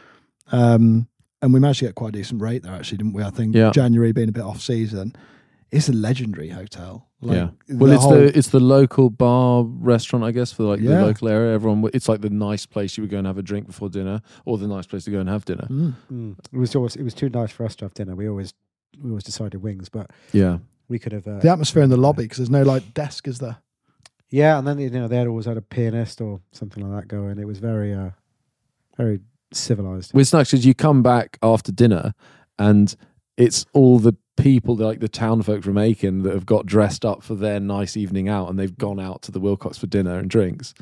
Um, 0.52 1.08
and 1.42 1.54
we 1.54 1.60
managed 1.60 1.80
to 1.80 1.86
get 1.86 1.96
quite 1.96 2.10
a 2.10 2.18
decent 2.18 2.42
rate 2.42 2.64
there, 2.64 2.74
actually, 2.74 2.98
didn't 3.00 3.14
we? 3.14 3.24
I 3.24 3.30
think 3.30 3.56
Yeah. 3.56 3.72
January 3.72 4.12
being 4.12 4.30
a 4.30 4.32
bit 4.32 4.44
off 4.44 4.62
season. 4.62 5.14
It's 5.72 5.88
a 5.90 5.94
legendary 5.94 6.50
hotel. 6.50 7.09
Like, 7.22 7.36
yeah. 7.36 7.50
Well, 7.76 7.92
it's 7.92 8.04
whole- 8.04 8.14
the 8.14 8.38
it's 8.38 8.48
the 8.50 8.60
local 8.62 9.10
bar 9.10 9.64
restaurant, 9.64 10.24
I 10.24 10.32
guess, 10.32 10.54
for 10.54 10.64
like 10.64 10.80
Yeah. 10.80 11.00
the 11.00 11.06
local 11.08 11.28
area. 11.28 11.54
Everyone, 11.54 11.90
it's 11.94 12.08
like 12.08 12.22
the 12.22 12.30
nice 12.30 12.66
place 12.66 12.96
you 12.98 13.04
would 13.04 13.12
go 13.12 13.18
and 13.18 13.28
have 13.28 13.38
a 13.38 13.42
drink 13.42 13.68
before 13.68 13.90
dinner, 13.90 14.22
or 14.46 14.58
the 14.58 14.68
nice 14.68 14.86
place 14.88 15.04
to 15.06 15.12
go 15.12 15.20
and 15.20 15.28
have 15.28 15.44
dinner. 15.44 15.68
Mm. 15.70 15.94
Mm. 16.12 16.36
It 16.54 16.58
was 16.58 16.76
always 16.76 16.96
it 16.96 17.04
was 17.04 17.14
too 17.14 17.30
nice 17.30 17.52
for 17.52 17.66
us 17.66 17.76
to 17.78 17.86
have 17.86 17.94
dinner. 17.94 18.16
We 18.16 18.30
always 18.30 18.54
we 19.02 19.10
always 19.10 19.24
decided 19.26 19.62
wings, 19.62 19.90
but 19.90 20.10
Yeah, 20.32 20.60
we 20.88 20.98
could 20.98 21.12
have. 21.12 21.28
Uh, 21.28 21.40
the 21.40 21.50
atmosphere 21.50 21.84
in 21.84 21.90
the 21.90 21.98
lobby 21.98 22.24
because 22.24 22.38
there's 22.38 22.50
no 22.50 22.64
like 22.64 22.94
desk, 22.94 23.28
is 23.28 23.40
there? 23.40 23.58
yeah, 24.30 24.58
and 24.58 24.66
then 24.66 24.80
you 24.80 24.90
know 24.90 25.08
they 25.10 25.18
had 25.18 25.28
always 25.28 25.46
had 25.46 25.58
a 25.58 25.62
pianist 25.62 26.22
or 26.22 26.40
something 26.54 26.88
like 26.90 27.02
that 27.02 27.08
going. 27.10 27.38
It 27.38 27.48
was 27.48 27.60
very 27.60 27.94
uh, 27.94 28.12
very 28.98 29.20
civilized. 29.52 30.14
Well, 30.14 30.22
it's 30.22 30.32
nice 30.34 30.52
because 30.52 30.66
you 30.66 30.74
come 30.74 31.02
back 31.04 31.38
after 31.44 31.72
dinner 31.72 32.14
and 32.58 32.96
it's 33.38 33.66
all 33.74 34.00
the 34.00 34.14
people, 34.40 34.76
like 34.76 35.00
the 35.00 35.08
town 35.08 35.42
folk 35.42 35.64
from 35.64 35.78
Aiken, 35.78 36.24
that 36.24 36.34
have 36.34 36.46
got 36.46 36.66
dressed 36.66 37.06
up 37.06 37.24
for 37.24 37.36
their 37.36 37.60
nice 37.60 37.96
evening 37.98 38.30
out 38.30 38.50
and 38.50 38.58
they've 38.58 38.78
gone 38.78 39.00
out 39.00 39.22
to 39.24 39.32
the 39.32 39.40
Wilcox 39.40 39.78
for 39.78 39.88
dinner 39.88 40.18
and 40.18 40.30
drinks. 40.30 40.74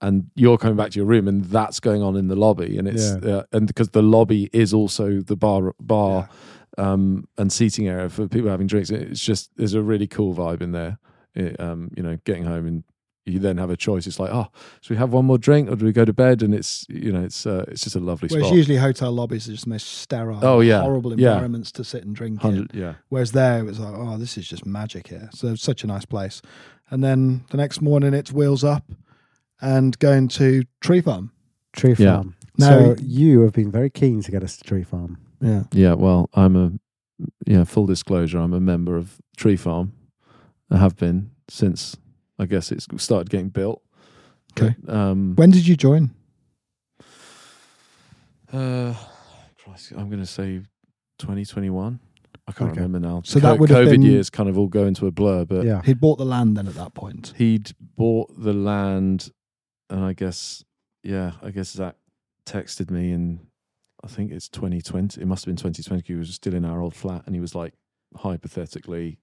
And 0.00 0.30
you're 0.34 0.58
coming 0.58 0.76
back 0.76 0.90
to 0.90 0.98
your 0.98 1.06
room, 1.06 1.26
and 1.26 1.44
that's 1.46 1.80
going 1.80 2.02
on 2.02 2.16
in 2.16 2.28
the 2.28 2.36
lobby, 2.36 2.76
and 2.76 2.86
it's 2.86 3.12
uh, 3.12 3.44
and 3.52 3.66
because 3.66 3.88
the 3.90 4.02
lobby 4.02 4.50
is 4.52 4.74
also 4.74 5.20
the 5.20 5.36
bar 5.36 5.74
bar 5.80 6.28
um, 6.76 7.26
and 7.38 7.50
seating 7.50 7.88
area 7.88 8.10
for 8.10 8.28
people 8.28 8.50
having 8.50 8.66
drinks. 8.66 8.90
It's 8.90 9.24
just 9.24 9.50
there's 9.56 9.72
a 9.72 9.80
really 9.80 10.06
cool 10.06 10.34
vibe 10.34 10.60
in 10.60 10.72
there. 10.72 10.98
It, 11.34 11.58
um, 11.58 11.90
you 11.96 12.02
know, 12.02 12.18
getting 12.24 12.44
home 12.44 12.66
and 12.66 12.84
you 13.26 13.38
then 13.38 13.58
have 13.58 13.70
a 13.70 13.76
choice. 13.76 14.06
It's 14.06 14.18
like, 14.20 14.30
oh, 14.32 14.46
should 14.80 14.90
we 14.94 14.96
have 14.98 15.12
one 15.12 15.24
more 15.26 15.36
drink 15.38 15.68
or 15.70 15.76
do 15.76 15.84
we 15.84 15.92
go 15.92 16.04
to 16.04 16.12
bed? 16.12 16.42
And 16.42 16.54
it's 16.54 16.86
you 16.88 17.12
know, 17.12 17.22
it's 17.24 17.44
uh, 17.46 17.64
it's 17.68 17.82
just 17.82 17.96
a 17.96 18.00
lovely 18.00 18.28
Whereas 18.30 18.46
spot. 18.46 18.56
usually 18.56 18.76
hotel 18.78 19.12
lobbies 19.12 19.48
are 19.48 19.52
just 19.52 19.64
the 19.64 19.70
most 19.70 19.86
sterile, 19.88 20.40
Oh, 20.42 20.60
yeah. 20.60 20.80
horrible 20.80 21.18
Yeah. 21.18 21.32
environments 21.32 21.72
to 21.72 21.84
sit 21.84 22.04
and 22.04 22.14
drink 22.14 22.42
in. 22.44 22.68
yeah. 22.72 22.94
Whereas 23.08 23.32
there 23.32 23.58
it 23.58 23.64
was 23.64 23.78
like, 23.80 23.94
oh, 23.94 24.16
this 24.16 24.38
is 24.38 24.48
just 24.48 24.64
magic 24.64 25.08
here. 25.08 25.28
So 25.32 25.48
it's 25.48 25.62
such 25.62 25.84
a 25.84 25.86
nice 25.86 26.04
place. 26.04 26.40
And 26.90 27.02
then 27.02 27.44
the 27.50 27.56
next 27.56 27.82
morning 27.82 28.14
it's 28.14 28.32
wheels 28.32 28.62
up 28.62 28.84
and 29.60 29.98
going 29.98 30.28
to 30.28 30.62
Tree 30.80 31.00
Farm. 31.00 31.32
Tree 31.74 31.94
Yeah. 31.98 32.14
Farm. 32.16 32.36
Now- 32.58 32.94
so 32.94 32.96
you 33.02 33.40
have 33.40 33.52
been 33.52 33.70
very 33.70 33.90
keen 33.90 34.22
to 34.22 34.30
get 34.30 34.42
us 34.42 34.56
to 34.58 34.64
Tree 34.64 34.84
Farm. 34.84 35.18
Yeah. 35.40 35.64
Yeah, 35.72 35.94
well, 35.94 36.30
I'm 36.34 36.56
a 36.56 36.72
yeah, 37.46 37.64
full 37.64 37.86
disclosure, 37.86 38.38
I'm 38.38 38.52
a 38.52 38.60
member 38.60 38.96
of 38.96 39.16
Tree 39.36 39.56
Farm. 39.56 39.92
I 40.70 40.78
have 40.78 40.96
been 40.96 41.30
since 41.48 41.96
I 42.38 42.46
guess 42.46 42.70
it's 42.72 42.86
started 42.98 43.30
getting 43.30 43.48
built. 43.50 43.82
Okay. 44.58 44.74
But, 44.84 44.94
um 44.94 45.34
When 45.36 45.50
did 45.50 45.66
you 45.66 45.76
join? 45.76 46.10
uh 48.52 48.94
Christ, 49.58 49.92
I'm 49.96 50.08
going 50.08 50.20
to 50.20 50.26
say 50.26 50.60
2021. 51.18 51.98
I 52.48 52.52
can't 52.52 52.70
Okay. 52.70 52.80
remember 52.80 53.00
now. 53.00 53.22
So 53.24 53.40
that 53.40 53.54
Co- 53.54 53.56
would 53.60 53.70
have 53.70 53.86
COVID 53.88 53.90
been- 53.90 54.02
years 54.02 54.30
kind 54.30 54.48
of 54.48 54.56
all 54.56 54.68
go 54.68 54.86
into 54.86 55.06
a 55.06 55.10
blur, 55.10 55.44
but 55.44 55.64
yeah. 55.64 55.82
He'd 55.84 56.00
bought 56.00 56.18
the 56.18 56.24
land 56.24 56.56
then 56.56 56.68
at 56.68 56.74
that 56.74 56.94
point. 56.94 57.32
he'd 57.36 57.72
bought 57.96 58.30
the 58.40 58.52
land, 58.52 59.30
and 59.90 60.04
I 60.04 60.12
guess, 60.12 60.64
yeah, 61.02 61.32
I 61.42 61.50
guess 61.50 61.70
Zach 61.70 61.96
texted 62.44 62.88
me 62.90 63.10
in, 63.10 63.40
I 64.04 64.06
think 64.06 64.30
it's 64.30 64.48
2020. 64.48 65.20
It 65.20 65.26
must 65.26 65.44
have 65.44 65.50
been 65.50 65.56
2020. 65.56 66.04
He 66.06 66.14
was 66.14 66.32
still 66.32 66.54
in 66.54 66.64
our 66.64 66.80
old 66.80 66.94
flat, 66.94 67.24
and 67.26 67.34
he 67.34 67.40
was 67.40 67.56
like, 67.56 67.74
hypothetically, 68.14 69.18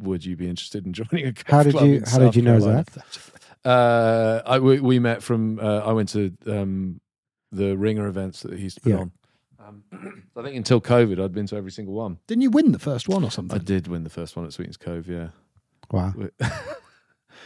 would 0.00 0.24
you 0.24 0.36
be 0.36 0.48
interested 0.48 0.86
in 0.86 0.92
joining 1.00 1.26
a 1.26 1.32
golf 1.32 1.46
How 1.48 1.62
did 1.62 1.72
club 1.72 1.86
you- 1.86 1.94
in 1.96 2.02
how 2.04 2.18
did 2.18 2.36
you 2.36 2.42
know 2.42 2.58
Carolina? 2.58 2.84
Uh, 3.64 4.40
I 4.46 4.60
we, 4.60 4.78
we 4.80 4.98
met 5.00 5.22
from 5.22 5.58
uh, 5.58 5.80
I 5.80 5.92
went 5.92 6.08
to 6.10 6.32
um, 6.46 7.00
the 7.50 7.76
Ringer 7.76 8.06
events 8.06 8.42
that 8.42 8.54
he 8.54 8.62
used 8.62 8.76
to 8.76 8.80
put 8.82 8.90
Yeah. 8.92 8.98
on. 8.98 9.12
Um, 9.58 10.22
I 10.36 10.42
think 10.42 10.56
until 10.56 10.80
COVID, 10.80 11.22
I'd 11.22 11.32
been 11.32 11.46
to 11.48 11.56
every 11.56 11.72
single 11.72 11.92
one. 11.94 12.18
Didn't 12.28 12.42
you 12.42 12.50
win 12.50 12.70
the 12.72 12.78
first 12.78 13.08
one 13.08 13.24
or 13.24 13.30
something? 13.32 13.56
I 13.56 13.58
something? 13.58 13.74
did 13.76 13.88
win 13.88 14.04
the 14.04 14.10
first 14.10 14.36
one 14.36 14.46
at 14.46 14.52
Sweetens 14.52 14.76
Cove. 14.76 15.08
Yeah, 15.08 15.28
Wow. 15.90 16.14
We- 16.16 16.28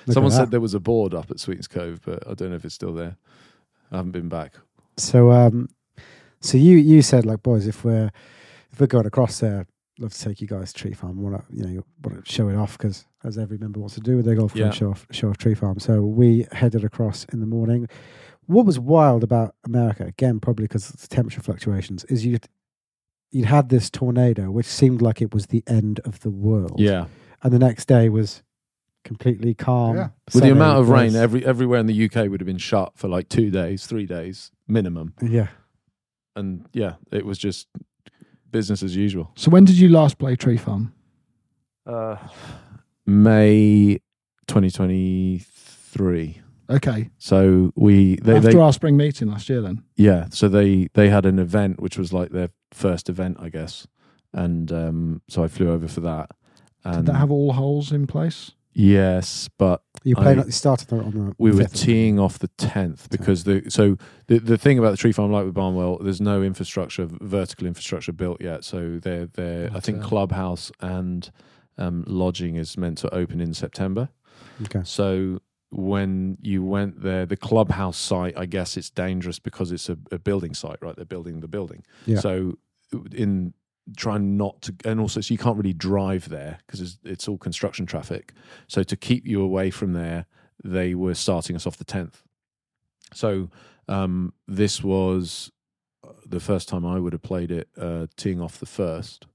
Look 0.07 0.15
someone 0.15 0.33
at 0.33 0.37
said 0.37 0.51
there 0.51 0.61
was 0.61 0.75
a 0.75 0.81
board 0.81 1.15
up 1.15 1.31
at 1.31 1.41
Sweetens 1.41 1.67
Cove, 1.69 2.01
but 2.05 2.27
I 2.29 2.35
don't 2.35 2.51
know 2.51 2.57
if 2.57 2.65
it's 2.65 2.75
still 2.75 2.93
there. 2.93 3.17
I 3.91 3.97
haven't 3.97 4.13
been 4.13 4.29
back. 4.29 4.53
So, 4.99 5.31
um, 5.33 5.69
so 6.41 6.59
you 6.59 6.77
you 6.77 7.03
said 7.03 7.25
like, 7.25 7.43
boys, 7.43 7.67
if 7.67 7.85
we're 7.85 8.11
if 8.71 8.81
we're 8.81 8.87
going 8.87 9.07
across 9.07 9.41
there, 9.41 9.61
I'd 9.61 9.67
love 10.03 10.13
to 10.13 10.21
take 10.21 10.41
you 10.41 10.47
guys 10.47 10.73
to 10.73 10.81
Tree 10.81 10.93
Farm. 10.93 11.21
Want 11.23 11.37
to 11.37 11.57
you 11.57 11.65
know 11.65 11.85
want 12.05 12.25
to 12.25 12.31
show 12.33 12.49
it 12.49 12.57
off 12.57 12.77
because 12.77 13.07
as 13.25 13.39
every 13.39 13.59
member 13.59 13.81
wants 13.81 13.95
to 13.95 14.01
do 14.01 14.17
with 14.17 14.25
their 14.27 14.35
golf 14.35 14.53
club, 14.53 14.67
Yeah. 14.67 14.71
show 14.73 14.91
off 14.91 15.07
show 15.11 15.31
off 15.31 15.39
Tree 15.39 15.55
Farm. 15.55 15.79
So 15.79 16.03
we 16.03 16.47
headed 16.53 16.85
across 16.85 17.25
in 17.27 17.41
the 17.41 17.47
morning. 17.47 17.89
What 18.47 18.67
was 18.67 18.79
wild 18.79 19.23
about 19.23 19.55
America, 19.65 20.05
again, 20.05 20.41
probably 20.41 20.65
because 20.65 20.91
of 20.91 21.01
the 21.01 21.07
temperature 21.07 21.41
fluctuations, 21.41 22.05
is 22.05 22.27
you 22.27 22.39
you'd 23.31 23.47
had 23.47 23.69
this 23.71 23.89
tornado 23.89 24.51
which 24.51 24.67
seemed 24.67 25.01
like 25.01 25.23
it 25.23 25.33
was 25.33 25.47
the 25.47 25.63
end 25.67 26.01
of 26.05 26.21
the 26.21 26.31
world. 26.31 26.79
Yeah, 26.79 27.07
and 27.43 27.53
the 27.53 27.59
next 27.59 27.87
day 27.87 28.09
was 28.09 28.43
completely 29.05 29.55
calm. 29.55 29.97
Yeah. 29.97 30.09
with 30.35 30.43
the 30.43 30.51
amount 30.51 30.81
of 30.81 30.89
rain, 30.89 31.15
every 31.15 31.45
everywhere 31.47 31.79
in 31.81 31.87
the 31.87 32.05
UK 32.05 32.29
would 32.29 32.41
have 32.41 32.47
been 32.47 32.59
shut 32.59 32.93
for 32.97 33.09
like 33.09 33.29
two 33.29 33.51
days, 33.51 33.87
three 33.87 34.07
days 34.07 34.51
minimum, 34.67 35.15
yeah. 35.23 35.49
and 36.35 36.67
yeah, 36.73 36.95
it 37.13 37.25
was 37.25 37.39
just 37.39 37.69
business 38.53 38.83
as 38.83 38.95
usual. 38.95 39.33
So 39.35 39.51
when 39.51 39.65
did 39.65 39.77
you 39.79 39.89
last 39.89 40.19
play 40.19 40.37
Tree 40.37 40.57
Farm? 40.59 40.93
Uh, 41.87 42.17
May 43.07 43.99
2023. 44.47 46.41
Okay, 46.71 47.11
So 47.19 47.73
we 47.75 48.17
they, 48.17 48.37
after 48.37 48.53
they 48.53 48.59
our 48.59 48.73
spring 48.73 48.97
meeting 48.97 49.29
last 49.29 49.49
year, 49.51 49.61
then. 49.61 49.83
yeah. 49.97 50.27
So 50.31 50.49
they 50.49 50.89
they 50.95 51.09
had 51.11 51.27
an 51.27 51.39
event 51.39 51.81
which 51.81 51.99
was 51.99 52.13
like 52.13 52.31
their 52.31 52.49
first 52.71 53.09
event, 53.11 53.37
I 53.41 53.49
guess, 53.51 53.87
and 54.33 54.73
um, 54.73 55.23
so 55.29 55.43
I 55.45 55.49
flew 55.49 55.71
over 55.71 55.89
for 55.89 56.01
that. 56.01 56.31
Did 56.85 56.95
And 56.95 57.09
that 57.09 57.15
have 57.17 57.31
all 57.31 57.53
holes 57.53 57.93
in 57.93 58.07
place? 58.07 58.53
Yes, 58.73 59.49
but 59.59 59.83
You 60.05 60.15
played 60.17 60.39
I- 60.39 60.41
at 60.41 60.47
the 60.47 60.53
start 60.53 60.83
of 60.83 60.89
the, 60.89 60.97
on 60.97 61.11
the 61.13 61.35
we 61.39 61.51
were 61.51 61.59
fifth, 61.63 61.75
teeing 61.83 62.19
off 62.19 62.39
the 62.39 62.49
tenth 62.49 63.09
because 63.11 63.45
the 63.45 63.63
so 63.69 63.97
the 64.27 64.39
the 64.39 64.59
thing 64.59 64.79
about 64.79 64.91
the 64.93 64.97
tree 64.97 65.13
farm, 65.13 65.31
like 65.33 65.45
with 65.45 65.55
Barnwell, 65.55 65.99
there's 65.99 66.21
no 66.21 66.43
infrastructure, 66.43 67.09
vertical 67.21 67.67
infrastructure 67.67 68.13
built 68.13 68.41
yet. 68.41 68.65
So 68.65 68.99
they're 69.03 69.27
they're 69.27 69.71
I 69.75 69.81
think 69.81 69.99
it. 69.99 70.05
clubhouse 70.05 70.73
and 70.81 71.31
um, 71.79 72.05
lodging 72.07 72.57
is 72.57 72.77
meant 72.77 72.99
to 72.99 73.15
open 73.15 73.41
in 73.41 73.55
September. 73.55 74.09
Okay. 74.65 74.83
So 74.85 75.41
when 75.71 76.37
you 76.43 76.63
went 76.63 77.03
there, 77.03 77.25
the 77.25 77.37
clubhouse 77.37 77.97
site, 77.97 78.37
I 78.37 78.45
guess 78.45 78.77
it's 78.77 78.91
dangerous 78.91 79.39
because 79.39 79.73
it's 79.73 79.89
a, 79.89 79.97
a 80.11 80.19
building 80.19 80.53
site, 80.55 80.77
right? 80.83 80.95
They're 80.95 81.07
building 81.07 81.41
the 81.41 81.49
building. 81.49 81.83
Yeah. 82.05 82.21
So 82.21 82.59
in 83.15 83.55
trying 83.97 84.37
not 84.37 84.63
to, 84.63 84.75
and 84.85 85.01
also, 85.01 85.21
so 85.21 85.33
you 85.35 85.39
can't 85.39 85.57
really 85.57 85.73
drive 85.73 86.29
there 86.29 86.59
because 86.67 86.81
it's, 86.81 86.99
it's 87.05 87.29
all 87.29 87.39
construction 87.39 87.87
traffic. 87.87 88.33
So 88.69 88.83
to 88.83 88.97
keep 88.97 89.27
you 89.27 89.43
away 89.43 89.71
from 89.71 89.93
there, 89.93 90.27
they 90.65 90.95
were 90.95 91.15
starting 91.15 91.57
us 91.57 91.67
off 91.67 91.77
the 91.77 91.85
10th. 91.85 92.23
So 93.15 93.51
um, 93.89 94.33
this 94.47 94.83
was 94.83 95.51
uh, 96.07 96.13
the 96.27 96.41
first 96.41 96.69
time 96.69 96.87
I 96.87 96.99
would 96.99 97.13
have 97.13 97.23
played 97.23 97.51
it, 97.51 97.69
uh, 97.79 98.07
teeing 98.17 98.41
off 98.41 98.59
the 98.59 98.67
first. 98.67 99.27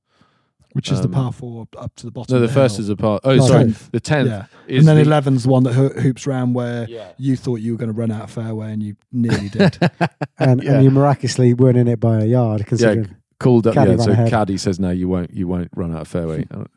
Which 0.73 0.91
is 0.91 0.99
the 1.01 1.07
Um, 1.07 1.13
par 1.13 1.33
four 1.33 1.63
up- 1.63 1.75
up 1.81 1.95
to 1.95 2.05
the 2.05 2.11
bottom. 2.11 2.35
No, 2.37 2.43
of 2.43 2.47
the 2.47 2.53
first 2.53 2.75
hill. 2.75 2.83
is 2.83 2.89
a 2.89 2.95
part. 2.95 3.21
Oh, 3.23 3.35
No, 3.35 3.47
sorry, 3.47 3.63
10th. 3.65 3.91
the 3.91 4.01
10th 4.01 4.27
Yeah, 4.27 4.45
is 4.67 4.79
and 4.79 4.87
then 4.97 5.03
the, 5.03 5.09
11's 5.09 5.43
the 5.43 5.49
one 5.49 5.63
that 5.63 5.73
ho- 5.73 5.89
hoops 5.89 6.27
round 6.27 6.53
where 6.53 6.85
Yeah. 6.89 7.11
you 7.17 7.35
thought 7.35 7.55
you 7.61 7.71
were 7.71 7.77
going 7.77 7.91
to 7.91 7.97
run 7.99 8.11
out 8.11 8.23
of 8.23 8.31
fairway 8.31 8.73
and 8.73 8.83
you 8.83 8.95
nearly 9.11 9.49
did. 9.49 9.77
and, 10.39 10.61
Yeah. 10.63 10.73
and 10.75 10.83
you 10.83 10.91
miraculously 10.91 11.53
weren't 11.53 11.77
in 11.77 11.87
it 11.87 11.99
by 11.99 12.19
a 12.19 12.25
yard 12.25 12.65
considering 12.67 13.15
called 13.39 13.67
up. 13.67 13.75
Caddy 13.75 13.91
yeah, 13.91 13.97
so 13.97 14.11
ahead. 14.11 14.29
caddy 14.29 14.57
says 14.57 14.79
no, 14.79 14.89
you 14.89 15.07
won't. 15.07 15.33
You 15.33 15.47
won't 15.47 15.69
run 15.75 15.93
out 15.95 16.01
of 16.01 16.07
fairway. 16.07 16.47
You 16.57 16.57
know, 16.57 16.67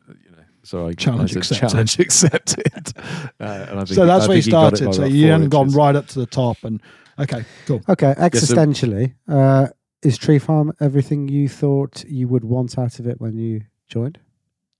so 0.63 0.87
I 0.87 0.93
Challenge 0.93 1.35
I 1.35 1.41
said, 1.41 1.57
accepted. 1.57 1.69
Challenge 1.69 1.99
accepted. 1.99 2.93
Uh, 2.97 3.65
and 3.69 3.79
I 3.79 3.85
think 3.85 3.89
so 3.89 4.05
that's 4.05 4.25
I 4.25 4.27
where 4.27 4.37
you 4.37 4.43
think 4.43 4.45
he 4.45 4.51
got 4.51 4.73
it 4.73 4.77
started. 4.77 4.93
So 4.93 5.05
you 5.05 5.23
four 5.23 5.31
hadn't 5.31 5.49
gone 5.49 5.69
right 5.71 5.95
up 5.95 6.07
to 6.07 6.19
the 6.19 6.25
top. 6.27 6.63
And 6.63 6.81
okay, 7.17 7.43
cool. 7.65 7.81
okay 7.89 8.13
existentially 8.17 9.15
uh, 9.27 9.67
is 10.03 10.17
tree 10.17 10.39
farm 10.39 10.73
everything 10.79 11.27
you 11.27 11.49
thought 11.49 12.03
you 12.07 12.27
would 12.27 12.43
want 12.43 12.77
out 12.77 12.99
of 12.99 13.07
it 13.07 13.19
when 13.19 13.37
you 13.37 13.61
joined 13.87 14.19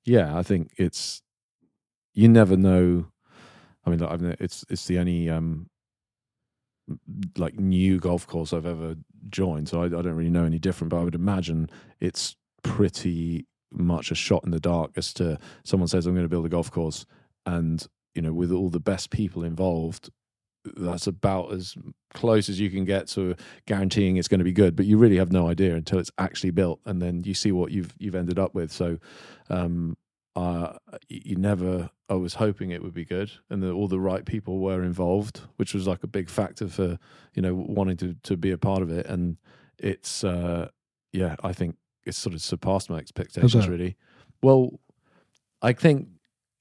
Yeah, 0.05 0.38
I 0.38 0.43
think 0.43 0.71
it's. 0.77 1.21
You 2.13 2.27
never 2.27 2.57
know. 2.57 3.05
I 3.86 3.89
mean, 3.89 4.03
I've, 4.03 4.21
it's 4.39 4.65
it's 4.69 4.86
the 4.86 4.99
only 4.99 5.29
um, 5.29 5.69
like 7.38 7.57
new 7.57 7.99
golf 7.99 8.27
course 8.27 8.53
I've 8.53 8.65
ever 8.65 8.95
joined, 9.30 9.69
so 9.69 9.82
I, 9.82 9.86
I 9.86 9.89
don't 9.89 10.15
really 10.15 10.30
know 10.30 10.45
any 10.45 10.59
different. 10.59 10.89
But 10.89 10.99
I 10.99 11.03
would 11.03 11.15
imagine 11.15 11.69
it's 11.99 12.36
pretty 12.63 13.45
much 13.72 14.11
a 14.11 14.15
shot 14.15 14.43
in 14.43 14.51
the 14.51 14.59
dark 14.59 14.91
as 14.97 15.13
to 15.13 15.38
someone 15.63 15.88
says 15.88 16.05
I'm 16.05 16.13
going 16.13 16.26
to 16.26 16.30
build 16.30 16.45
a 16.45 16.49
golf 16.49 16.72
course, 16.72 17.05
and 17.45 17.86
you 18.15 18.22
know, 18.22 18.34
with 18.34 18.51
all 18.51 18.69
the 18.69 18.80
best 18.80 19.09
people 19.09 19.43
involved, 19.43 20.09
that's 20.63 21.07
about 21.07 21.51
as 21.53 21.76
close 22.13 22.49
as 22.49 22.59
you 22.59 22.69
can 22.69 22.86
get 22.86 23.07
to 23.07 23.36
guaranteeing 23.65 24.17
it's 24.17 24.28
going 24.28 24.39
to 24.39 24.45
be 24.45 24.51
good. 24.51 24.76
But 24.76 24.86
you 24.86 24.97
really 24.97 25.17
have 25.17 25.32
no 25.32 25.47
idea 25.47 25.76
until 25.76 25.99
it's 25.99 26.11
actually 26.17 26.51
built, 26.51 26.80
and 26.86 27.01
then 27.01 27.24
you 27.24 27.34
see 27.34 27.51
what 27.51 27.72
you've 27.72 27.93
you've 27.97 28.15
ended 28.15 28.39
up 28.39 28.53
with. 28.53 28.72
So, 28.72 28.97
um, 29.49 29.97
uh, 30.36 30.73
you 31.09 31.21
you 31.25 31.36
never. 31.36 31.89
I 32.09 32.15
was 32.15 32.36
hoping 32.36 32.71
it 32.71 32.82
would 32.84 32.93
be 32.93 33.05
good, 33.05 33.32
and 33.49 33.61
that 33.63 33.71
all 33.71 33.88
the 33.88 33.99
right 33.99 34.25
people 34.25 34.59
were 34.59 34.84
involved, 34.84 35.41
which 35.57 35.73
was 35.73 35.88
like 35.88 36.03
a 36.03 36.07
big 36.07 36.29
factor 36.29 36.67
for 36.67 36.97
you 37.34 37.41
know 37.41 37.53
wanting 37.55 37.97
to 37.97 38.15
to 38.23 38.38
be 38.38 38.51
a 38.51 38.57
part 38.57 38.82
of 38.82 38.89
it. 38.89 39.05
And 39.05 39.38
it's 39.77 40.23
uh, 40.23 40.69
yeah, 41.13 41.36
I 41.43 41.53
think 41.53 41.75
it's 42.05 42.17
sort 42.17 42.34
of 42.36 42.41
surpassed 42.41 42.89
my 42.89 42.97
expectations. 42.97 43.67
Really, 43.67 43.95
well, 44.41 44.79
I 45.61 45.73
think 45.73 46.07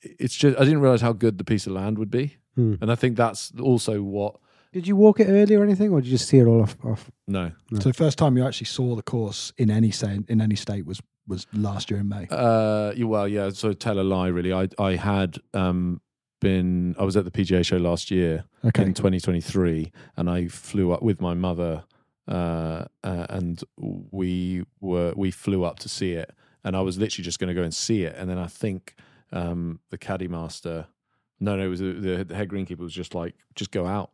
it's 0.03 0.35
just 0.37 0.57
I 0.59 0.65
didn't 0.65 0.81
realize 0.81 1.01
how 1.01 1.13
good 1.13 1.39
the 1.39 1.45
piece 1.45 1.67
of 1.67 1.73
land 1.73 1.99
would 1.99 2.11
be, 2.11 2.37
Hmm. 2.57 2.75
and 2.81 2.91
I 2.91 2.95
think 2.95 3.17
that's 3.17 3.53
also 3.61 4.03
what. 4.03 4.37
did 4.73 4.87
you 4.87 4.97
walk 4.97 5.21
it 5.21 5.27
early 5.29 5.55
or 5.57 5.63
anything 5.65 5.91
or 5.93 6.01
did 6.01 6.07
you 6.07 6.17
just 6.17 6.29
see 6.29 6.39
it 6.39 6.47
all 6.47 6.63
off, 6.63 6.77
off? 6.85 7.11
No, 7.27 7.51
No. 7.71 7.81
So 7.81 7.89
the 7.91 7.95
first 7.95 8.19
time 8.19 8.37
you 8.37 8.45
actually 8.47 8.67
saw 8.67 8.95
the 8.95 9.03
course 9.03 9.53
in 9.59 9.71
any 9.71 9.91
state 9.91 10.21
in 10.29 10.41
any 10.41 10.55
state 10.57 10.87
was 10.87 11.01
was 11.31 11.47
last 11.55 11.91
year 11.91 12.01
in 12.01 12.09
May. 12.09 12.27
Uh, 12.29 12.93
well, 12.99 13.27
yeah. 13.27 13.49
So 13.51 13.73
tell 13.73 13.99
a 13.99 14.03
lie, 14.03 14.29
really. 14.29 14.53
I 14.53 14.69
I 14.79 14.97
had 14.97 15.39
um 15.55 16.03
been. 16.41 16.95
I 16.99 17.05
was 17.05 17.17
at 17.17 17.25
the 17.25 17.31
PGA 17.31 17.65
show 17.65 17.79
last 17.79 18.11
year 18.11 18.45
Okay, 18.65 18.83
in 18.83 18.93
2023, 18.93 19.91
and 20.17 20.29
I 20.29 20.49
flew 20.49 20.93
up 20.93 21.03
with 21.03 21.21
my 21.21 21.33
mother, 21.33 21.85
uh, 22.29 22.85
uh, 23.03 23.27
and 23.31 23.63
we 23.79 24.65
were 24.81 25.15
we 25.17 25.31
flew 25.31 25.65
up 25.65 25.79
to 25.79 25.89
see 25.89 26.13
it, 26.13 26.31
and 26.65 26.77
I 26.77 26.83
was 26.83 26.99
literally 26.99 27.25
just 27.25 27.39
going 27.39 27.49
to 27.49 27.55
go 27.55 27.63
and 27.63 27.75
see 27.75 28.03
it, 28.03 28.15
and 28.19 28.29
then 28.29 28.39
I 28.39 28.47
think 28.47 28.95
um 29.33 29.81
the 29.91 29.99
caddy 29.99 30.29
master, 30.29 30.89
no, 31.39 31.57
no, 31.57 31.65
it 31.65 31.69
was 31.69 31.81
the, 31.81 31.93
the, 31.93 32.25
the 32.25 32.35
head 32.35 32.49
greenkeeper 32.49 32.81
was 32.81 32.93
just 32.93 33.15
like, 33.15 33.35
just 33.55 33.71
go 33.71 33.87
out. 33.87 34.11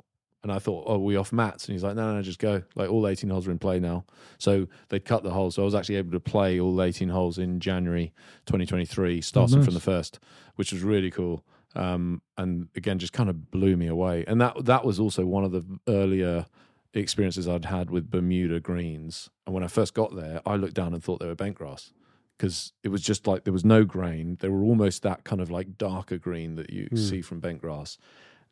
And 0.47 0.53
I 0.53 0.61
thought, 0.61 0.85
oh, 0.87 0.99
we 0.99 1.17
off 1.17 1.33
mats? 1.33 1.67
And 1.67 1.73
he's 1.75 1.83
like, 1.83 1.97
no, 1.97 2.07
no, 2.07 2.15
no, 2.15 2.23
just 2.23 2.39
go. 2.39 2.63
Like 2.77 2.89
all 2.89 3.09
18 3.09 3.29
holes 3.31 3.49
are 3.49 3.51
in 3.51 3.59
play 3.59 3.81
now. 3.81 4.05
So 4.39 4.69
they'd 4.91 5.05
cut 5.05 5.25
the 5.25 5.31
holes. 5.31 5.57
So 5.57 5.63
I 5.63 5.65
was 5.65 5.75
actually 5.75 5.97
able 5.97 6.13
to 6.13 6.21
play 6.21 6.61
all 6.61 6.81
18 6.81 7.09
holes 7.09 7.37
in 7.37 7.59
January 7.59 8.13
2023, 8.47 9.21
starting 9.23 9.57
nice. 9.57 9.65
from 9.65 9.75
the 9.75 9.81
first, 9.81 10.21
which 10.55 10.71
was 10.73 10.83
really 10.83 11.11
cool. 11.11 11.45
Um, 11.75 12.23
and 12.39 12.69
again, 12.77 13.01
just 13.01 13.13
kind 13.13 13.29
of 13.29 13.51
blew 13.51 13.77
me 13.77 13.89
away. 13.89 14.25
And 14.29 14.41
that 14.41 14.67
that 14.67 14.85
was 14.85 15.01
also 15.01 15.27
one 15.27 15.43
of 15.43 15.51
the 15.51 15.65
earlier 15.89 16.47
experiences 16.95 17.49
I'd 17.49 17.65
had 17.65 17.91
with 17.91 18.09
Bermuda 18.09 18.61
greens. 18.61 19.29
And 19.47 19.53
when 19.55 19.65
I 19.65 19.67
first 19.67 19.95
got 19.95 20.15
there, 20.15 20.41
I 20.47 20.55
looked 20.55 20.75
down 20.75 20.95
and 20.95 21.03
thought 21.03 21.19
they 21.19 21.27
were 21.27 21.35
bent 21.35 21.57
grass 21.57 21.93
because 22.39 22.73
it 22.85 22.89
was 22.91 23.03
just 23.03 23.27
like 23.27 23.43
there 23.43 23.53
was 23.53 23.65
no 23.65 23.85
grain. 23.85 24.37
They 24.41 24.49
were 24.49 24.63
almost 24.63 25.03
that 25.03 25.25
kind 25.25 25.41
of 25.41 25.51
like 25.51 25.77
darker 25.77 26.19
green 26.19 26.55
that 26.55 26.71
you 26.71 26.87
Hmm. 26.91 26.97
see 26.97 27.21
from 27.21 27.41
bent 27.41 27.61
grass, 27.61 27.99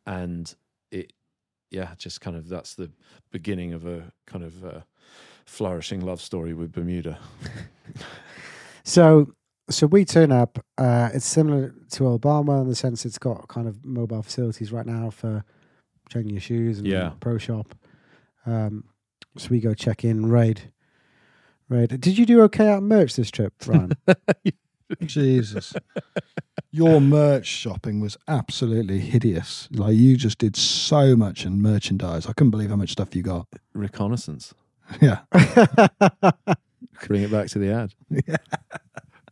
and 0.05 0.53
it, 0.91 1.13
yeah, 1.75 1.93
just 1.97 2.21
kind 2.21 2.37
of 2.37 2.47
that's 2.47 2.73
the 2.75 2.89
beginning 3.31 3.73
of 3.73 3.85
a 3.85 4.11
kind 4.25 4.43
of 4.43 4.63
uh, 4.65 4.79
flourishing 5.45 6.01
love 6.01 6.21
story 6.21 6.53
with 6.53 6.71
Bermuda. 6.71 7.19
so 8.83 9.33
so 9.69 9.87
we 9.87 10.05
turn 10.05 10.31
up 10.31 10.63
uh, 10.77 11.09
it's 11.13 11.25
similar 11.25 11.73
to 11.91 12.07
old 12.07 12.21
Barnwell 12.21 12.61
in 12.61 12.69
the 12.69 12.75
sense 12.75 13.05
it's 13.05 13.17
got 13.17 13.47
kind 13.47 13.67
of 13.67 13.83
mobile 13.83 14.21
facilities 14.23 14.71
right 14.71 14.85
now 14.85 15.09
for 15.09 15.43
checking 16.09 16.29
your 16.31 16.41
shoes 16.41 16.77
and 16.79 16.87
Yeah. 16.87 17.11
pro 17.19 17.37
shop 17.37 17.73
um, 18.45 18.83
so 19.37 19.49
we 19.49 19.59
go 19.59 19.73
check 19.73 20.03
in 20.03 20.27
raid 20.29 20.71
Right. 21.67 21.89
Did 21.89 22.15
you 22.19 22.27
do 22.27 22.41
okay 22.43 22.67
out 22.67 22.83
merch 22.83 23.15
this 23.15 23.31
trip, 23.31 23.51
Ryan? 23.65 23.93
Jesus. 25.05 25.73
Your 26.71 26.99
merch 26.99 27.45
shopping 27.47 28.01
was 28.01 28.17
absolutely 28.27 28.99
hideous. 28.99 29.69
Like 29.71 29.95
you 29.95 30.17
just 30.17 30.37
did 30.39 30.55
so 30.55 31.15
much 31.15 31.45
in 31.45 31.61
merchandise. 31.61 32.27
I 32.27 32.33
couldn't 32.33 32.51
believe 32.51 32.69
how 32.69 32.75
much 32.75 32.91
stuff 32.91 33.15
you 33.15 33.23
got. 33.23 33.47
Reconnaissance. 33.73 34.53
Yeah. 35.01 35.19
Bring 37.07 37.23
it 37.23 37.31
back 37.31 37.47
to 37.49 37.59
the 37.59 37.71
ad. 37.71 37.93
Yeah. 38.27 38.37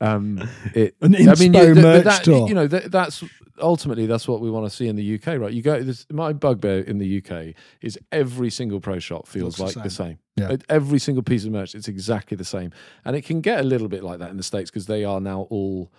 Um, 0.02 0.50
it, 0.74 0.96
An 1.02 1.16
I 1.16 1.20
mean, 1.20 1.54
inspo 1.54 1.76
you, 1.76 1.82
merch 1.82 2.04
that, 2.04 2.24
store. 2.24 2.50
you 2.50 2.56
know, 2.56 2.68
th- 2.68 2.86
that's 2.86 3.24
ultimately 3.62 4.06
that's 4.06 4.28
what 4.28 4.42
we 4.42 4.50
want 4.50 4.66
to 4.66 4.76
see 4.76 4.88
in 4.88 4.96
the 4.96 5.16
UK, 5.16 5.40
right? 5.40 5.54
You 5.54 5.62
go. 5.62 5.82
This, 5.82 6.06
my 6.12 6.34
bugbear 6.34 6.80
in 6.80 6.98
the 6.98 7.18
UK 7.24 7.54
is 7.82 7.98
every 8.12 8.50
single 8.50 8.80
pro 8.80 9.00
shop 9.00 9.28
feels 9.28 9.60
Looks 9.60 9.74
the 9.74 9.80
like 9.80 9.84
the 9.86 9.94
same. 9.94 10.20
Yeah. 10.36 10.58
Every 10.70 11.00
single 11.00 11.24
piece 11.24 11.46
of 11.46 11.52
merch, 11.52 11.76
it's 11.76 11.88
exactly 11.88 12.36
the 12.36 12.46
same, 12.46 12.72
and 13.06 13.16
it 13.16 13.22
can 13.24 13.42
get 13.42 13.60
a 13.60 13.64
little 13.64 13.88
bit 13.88 14.04
like 14.04 14.20
that 14.20 14.32
in 14.32 14.38
the 14.38 14.44
states 14.44 14.70
because 14.72 14.88
they 14.88 15.04
are 15.04 15.20
now 15.22 15.42
all 15.50 15.92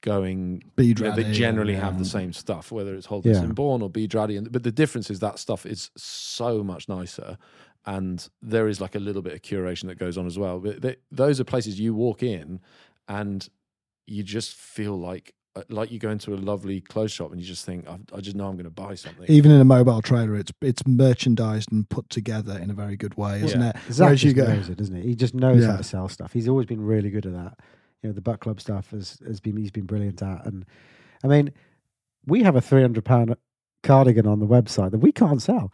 going. 0.00 0.62
Bead 0.76 0.98
you 1.00 1.06
know, 1.06 1.14
they 1.14 1.22
rally, 1.22 1.34
generally 1.34 1.74
have 1.74 1.98
the 1.98 2.04
same 2.04 2.32
stuff, 2.32 2.70
whether 2.70 2.94
it's 2.94 3.06
Holders 3.06 3.38
Yeah. 3.38 3.44
and 3.44 3.54
Born 3.54 3.82
or 3.82 3.90
Bead 3.90 4.14
and 4.14 4.52
but 4.52 4.62
the 4.62 4.72
difference 4.72 5.10
is 5.10 5.20
that 5.20 5.38
stuff 5.38 5.66
is 5.66 5.90
so 5.96 6.62
much 6.62 6.88
nicer. 6.88 7.38
And 7.86 8.28
there 8.42 8.68
is 8.68 8.82
like 8.82 8.94
a 8.96 8.98
little 8.98 9.22
bit 9.22 9.32
of 9.32 9.40
curation 9.40 9.86
that 9.86 9.98
goes 9.98 10.18
on 10.18 10.26
as 10.26 10.38
well. 10.38 10.60
But 10.60 10.82
they, 10.82 10.96
those 11.10 11.40
are 11.40 11.44
places 11.44 11.80
you 11.80 11.94
walk 11.94 12.22
in, 12.22 12.60
and 13.08 13.48
you 14.06 14.22
just 14.22 14.54
feel 14.54 14.98
like 14.98 15.32
Uh, 15.58 15.62
like 15.70 15.90
you 15.90 15.98
go 15.98 16.10
into 16.10 16.34
a 16.34 16.36
lovely 16.36 16.80
clothes 16.80 17.10
shop 17.12 17.32
and 17.32 17.40
you 17.40 17.46
just 17.46 17.64
think, 17.64 17.88
I, 17.88 17.98
I 18.14 18.20
just 18.20 18.36
know 18.36 18.46
I'm 18.46 18.54
going 18.54 18.64
to 18.64 18.70
buy 18.70 18.94
something. 18.94 19.24
Even 19.28 19.50
in 19.50 19.60
a 19.60 19.64
mobile 19.64 20.00
trailer, 20.02 20.36
it's 20.36 20.52
it's 20.62 20.86
merchandised 20.86 21.72
and 21.72 21.88
put 21.88 22.08
together 22.10 22.58
in 22.58 22.70
a 22.70 22.74
very 22.74 22.96
good 22.96 23.16
way, 23.16 23.42
isn't 23.42 23.60
Yeah. 23.60 23.70
it? 23.70 23.92
Zach 23.92 24.04
Whereas 24.06 24.22
you 24.24 24.32
just 24.34 24.46
go, 24.46 24.52
knows 24.54 24.68
it, 24.68 24.78
doesn't 24.78 24.94
he? 24.96 25.02
He 25.08 25.14
just 25.14 25.34
knows 25.34 25.64
how 25.64 25.76
to 25.76 25.82
sell 25.84 26.08
stuff. 26.08 26.32
He's 26.32 26.48
always 26.48 26.66
been 26.66 26.80
really 26.80 27.10
good 27.10 27.26
at 27.26 27.32
that. 27.32 27.54
You 28.02 28.10
know, 28.10 28.12
the 28.14 28.20
Buck 28.20 28.40
Club 28.40 28.60
stuff 28.60 28.90
has, 28.90 29.18
has 29.26 29.40
been 29.40 29.56
he's 29.56 29.70
been 29.72 29.86
brilliant 29.86 30.22
at. 30.22 30.44
And 30.46 30.64
I 31.24 31.26
mean, 31.26 31.52
we 32.26 32.42
have 32.44 32.54
a 32.56 32.60
three 32.60 32.82
hundred 32.82 33.04
pound 33.04 33.34
cardigan 33.82 34.26
on 34.26 34.38
the 34.40 34.46
website 34.46 34.90
that 34.92 34.98
we 34.98 35.12
can't 35.12 35.42
sell. 35.42 35.72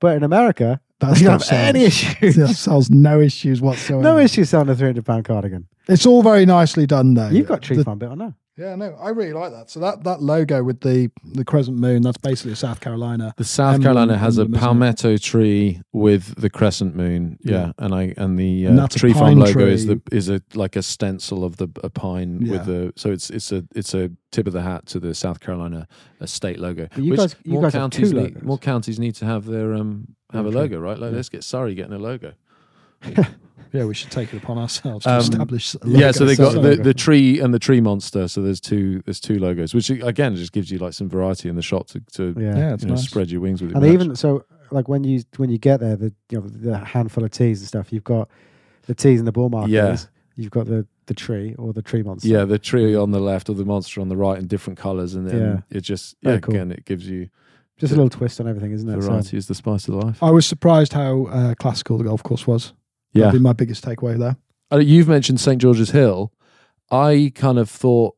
But 0.00 0.16
in 0.16 0.22
America, 0.24 0.80
that 1.00 1.16
we 1.18 1.22
don't 1.24 1.40
stuff 1.40 1.56
have 1.58 1.74
any 1.76 1.84
issues. 1.84 2.36
That 2.36 2.48
sells 2.54 2.90
no 2.90 3.20
issues 3.20 3.60
whatsoever. 3.66 4.02
no 4.02 4.18
issues 4.18 4.50
selling 4.50 4.68
a 4.70 4.74
three 4.74 4.88
hundred 4.88 5.04
pound 5.04 5.24
cardigan. 5.26 5.68
It's 5.88 6.06
all 6.06 6.22
very 6.22 6.46
nicely 6.46 6.86
done, 6.86 7.14
though. 7.14 7.28
You've 7.28 7.46
got 7.48 7.62
tree 7.62 7.76
The- 7.76 7.84
farm 7.84 7.98
bit 7.98 8.08
on 8.08 8.18
now. 8.18 8.34
Yeah, 8.60 8.74
no, 8.76 8.94
I 9.00 9.08
really 9.08 9.32
like 9.32 9.52
that. 9.52 9.70
So 9.70 9.80
that 9.80 10.04
that 10.04 10.20
logo 10.20 10.62
with 10.62 10.80
the 10.80 11.10
the 11.24 11.44
crescent 11.46 11.78
moon, 11.78 12.02
that's 12.02 12.18
basically 12.18 12.54
South 12.56 12.80
Carolina. 12.80 13.32
the 13.38 13.44
South 13.44 13.74
emblem- 13.76 13.82
Carolina 13.84 14.18
has 14.18 14.36
a 14.36 14.42
emblem, 14.42 14.54
it? 14.54 14.60
palmetto 14.60 15.16
tree 15.16 15.80
with 15.94 16.38
the 16.38 16.50
crescent 16.50 16.94
moon. 16.94 17.38
Yeah, 17.42 17.52
Yeah. 17.66 17.72
and 17.78 17.94
I 17.94 18.14
and 18.18 18.38
the 18.38 18.66
uh, 18.66 18.74
that's 18.74 18.96
a 18.96 18.98
tree 18.98 19.12
farm 19.14 19.36
pine 19.36 19.38
logo 19.38 19.66
is 19.66 19.86
tree. 19.86 19.94
the 20.06 20.16
is 20.16 20.28
a 20.28 20.42
like 20.54 20.76
a 20.76 20.82
stencil 20.82 21.42
of 21.42 21.56
the 21.56 21.68
a 21.82 21.88
pine 21.88 22.40
Yeah. 22.42 22.52
with 22.52 22.66
the 22.66 22.92
so 22.96 23.10
it's 23.10 23.30
it's 23.30 23.50
a 23.50 23.64
it's 23.74 23.94
a 23.94 24.10
tip 24.30 24.46
of 24.46 24.52
the 24.52 24.62
hat 24.62 24.84
to 24.86 25.00
the 25.00 25.14
South 25.14 25.40
Carolina 25.40 25.88
uh, 26.20 26.26
state 26.26 26.58
logo. 26.60 26.86
But 26.94 27.02
you 27.02 27.16
guys- 27.16 27.36
you 27.44 27.54
more 27.54 27.62
guys 27.62 27.72
have 27.72 27.80
counties 27.82 28.10
two 28.10 28.16
need, 28.16 28.22
logos. 28.34 28.42
more 28.42 28.58
counties 28.58 28.98
need 28.98 29.14
to 29.16 29.24
have 29.24 29.46
their 29.46 29.72
um 29.74 30.08
have 30.32 30.44
a 30.44 30.50
logo, 30.50 30.78
right? 30.78 30.98
Like 30.98 31.10
Yeah. 31.12 31.16
let's 31.16 31.30
get 31.30 31.44
Surrey 31.44 31.74
getting 31.74 31.94
a 31.94 31.98
logo. 31.98 32.34
Yeah, 33.72 33.84
we 33.84 33.94
should 33.94 34.10
take 34.10 34.34
it 34.34 34.42
upon 34.42 34.58
ourselves 34.58 35.04
to 35.04 35.12
Um, 35.12 35.20
establish. 35.20 35.76
a 35.76 35.78
yeah, 35.86 36.10
so 36.10 36.24
they 36.24 36.34
got 36.34 36.60
the, 36.60 36.74
the 36.74 36.92
tree 36.92 37.38
and 37.38 37.54
the 37.54 37.60
tree 37.60 37.80
monster. 37.80 38.26
So 38.26 38.42
there's 38.42 38.60
two 38.60 39.00
there's 39.06 39.20
two 39.20 39.38
logos, 39.38 39.74
which 39.74 39.90
again 39.90 40.34
just 40.34 40.50
gives 40.50 40.72
you 40.72 40.78
like 40.78 40.92
some 40.92 41.08
variety 41.08 41.48
in 41.48 41.54
the 41.54 41.62
shot 41.62 41.86
to, 41.88 42.00
to 42.14 42.34
Yeah. 42.36 42.56
yeah, 42.56 42.74
it's 42.74 42.82
you 42.82 42.88
know, 42.88 42.96
nice. 42.96 43.04
spread 43.04 43.30
your 43.30 43.40
wings 43.40 43.62
with. 43.62 43.70
Your 43.70 43.76
And 43.84 43.86
even 43.92 44.16
so, 44.16 44.44
like 44.72 44.88
when 44.88 45.04
you 45.04 45.22
when 45.36 45.50
you 45.50 45.58
get 45.58 45.78
there, 45.78 45.94
the 45.94 46.12
you 46.30 46.40
know 46.40 46.48
the 46.48 46.78
handful 46.78 47.22
of 47.22 47.30
teas 47.30 47.60
and 47.60 47.68
stuff, 47.68 47.92
you've 47.92 48.02
got 48.02 48.28
the 48.86 48.94
teas 48.96 49.20
and 49.20 49.28
the 49.28 49.30
ball 49.30 49.50
markers. 49.50 49.70
Yeah. 49.70 49.96
You've 50.34 50.50
got 50.50 50.66
the 50.66 50.84
the 51.06 51.14
tree 51.14 51.54
or 51.56 51.72
the 51.72 51.82
tree 51.82 52.02
monster. 52.02 52.26
Yeah, 52.26 52.44
the 52.46 52.58
tree 52.58 52.96
on 52.96 53.12
the 53.12 53.20
left 53.20 53.48
or 53.48 53.54
the 53.54 53.64
monster 53.64 54.00
on 54.00 54.08
the 54.08 54.16
right 54.16 54.36
in 54.36 54.48
different 54.48 54.80
colours, 54.80 55.14
and 55.14 55.28
then 55.28 55.40
Yeah. 55.70 55.76
it 55.78 55.82
just 55.82 56.16
yeah, 56.22 56.38
cool. 56.38 56.56
again 56.56 56.72
it 56.72 56.84
gives 56.86 57.08
you 57.08 57.28
just 57.78 57.92
a 57.92 57.96
little 57.96 58.10
twist 58.10 58.40
on 58.40 58.48
everything, 58.48 58.72
isn't 58.72 58.88
it? 58.88 59.00
So- 59.00 59.08
variety 59.10 59.36
is 59.36 59.46
the 59.46 59.54
spice 59.54 59.86
of 59.86 59.94
life. 59.94 60.20
I 60.20 60.32
was 60.32 60.44
surprised 60.44 60.92
how 60.92 61.26
uh, 61.26 61.54
classical 61.54 61.98
the 61.98 62.04
golf 62.04 62.24
course 62.24 62.48
was. 62.48 62.72
Yeah, 63.12 63.26
That'd 63.26 63.40
be 63.40 63.42
my 63.42 63.52
biggest 63.52 63.84
takeaway 63.84 64.18
there. 64.18 64.36
Uh, 64.72 64.78
you've 64.78 65.08
mentioned 65.08 65.40
St 65.40 65.60
George's 65.60 65.90
Hill. 65.90 66.32
I 66.90 67.32
kind 67.34 67.58
of 67.58 67.68
thought 67.70 68.16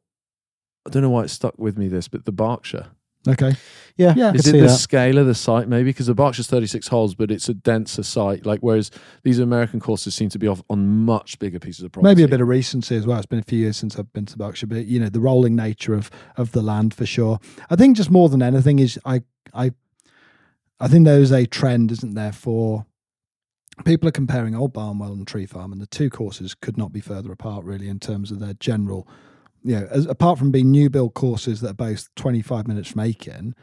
I 0.86 0.90
don't 0.90 1.03
know 1.03 1.11
why 1.11 1.22
it 1.24 1.28
stuck 1.28 1.57
with 1.59 1.78
me 1.78 1.88
this, 1.88 2.09
but 2.09 2.24
the 2.24 2.32
Berkshire 2.32 2.88
Okay, 3.28 3.53
yeah, 3.97 4.14
Yeah. 4.16 4.30
I 4.30 4.32
is 4.32 4.49
it 4.49 4.51
see 4.51 4.59
the 4.61 4.66
that. 4.66 4.76
scale 4.78 5.16
of 5.16 5.26
the 5.28 5.34
site 5.36 5.68
maybe 5.68 5.90
because 5.90 6.09
the 6.09 6.14
Berkshire's 6.14 6.49
thirty 6.49 6.66
six 6.66 6.88
holes, 6.88 7.14
but 7.14 7.30
it's 7.30 7.49
a 7.49 7.55
denser 7.55 8.03
site. 8.03 8.45
Like 8.45 8.59
whereas 8.61 8.90
these 9.22 9.38
American 9.38 9.78
courses 9.78 10.12
seem 10.14 10.28
to 10.30 10.40
be 10.40 10.49
off 10.49 10.61
on 10.68 11.05
much 11.05 11.38
bigger 11.38 11.61
pieces 11.61 11.84
of 11.84 11.93
property. 11.93 12.11
maybe 12.11 12.24
a 12.24 12.28
bit 12.28 12.40
of 12.40 12.49
recency 12.49 12.97
as 12.97 13.07
well. 13.07 13.18
It's 13.18 13.26
been 13.26 13.38
a 13.38 13.45
few 13.45 13.61
years 13.61 13.76
since 13.76 13.97
I've 13.97 14.12
been 14.12 14.26
to 14.26 14.36
Berkshire, 14.36 14.66
but 14.66 14.86
you 14.86 14.99
know 14.99 15.09
the 15.09 15.20
rolling 15.20 15.55
nature 15.55 15.95
of 15.95 16.11
of 16.36 16.51
the 16.51 16.62
land 16.62 16.95
for 16.95 17.07
sure. 17.07 17.38
I 17.70 17.76
think 17.76 17.97
just 17.97 18.11
more 18.11 18.28
than 18.28 18.43
anything 18.43 18.80
is 18.80 18.99
I 19.05 19.22
I 19.55 19.70
I 20.80 20.88
think 20.88 21.05
there's 21.05 21.30
a 21.30 21.47
trend, 21.47 21.93
isn't 21.93 22.14
there, 22.14 22.32
for 22.32 22.86
people 23.84 24.08
are 24.08 24.12
comparing 24.12 24.54
Old 24.54 24.72
Barnwell 24.72 25.12
and 25.12 25.26
Tree 25.26 25.46
Farm, 25.46 25.72
and 25.72 25.80
the 25.80 25.86
two 25.86 26.10
courses 26.10 26.54
could 26.54 26.76
not 26.76 26.92
be 26.92 27.00
further 27.00 27.32
apart 27.32 27.64
really 27.64 27.88
in 27.88 27.98
terms 27.98 28.30
of 28.30 28.40
their 28.40 28.54
general. 28.54 29.08
You 29.64 29.80
know, 29.80 29.88
as, 29.90 30.06
apart 30.06 30.38
from 30.38 30.50
being 30.50 30.70
new 30.70 30.90
build 30.90 31.14
courses 31.14 31.60
that 31.60 31.70
are 31.70 31.74
both 31.74 32.12
25 32.16 32.66
minutes 32.66 32.90
from 32.90 33.00
Aiken, 33.00 33.54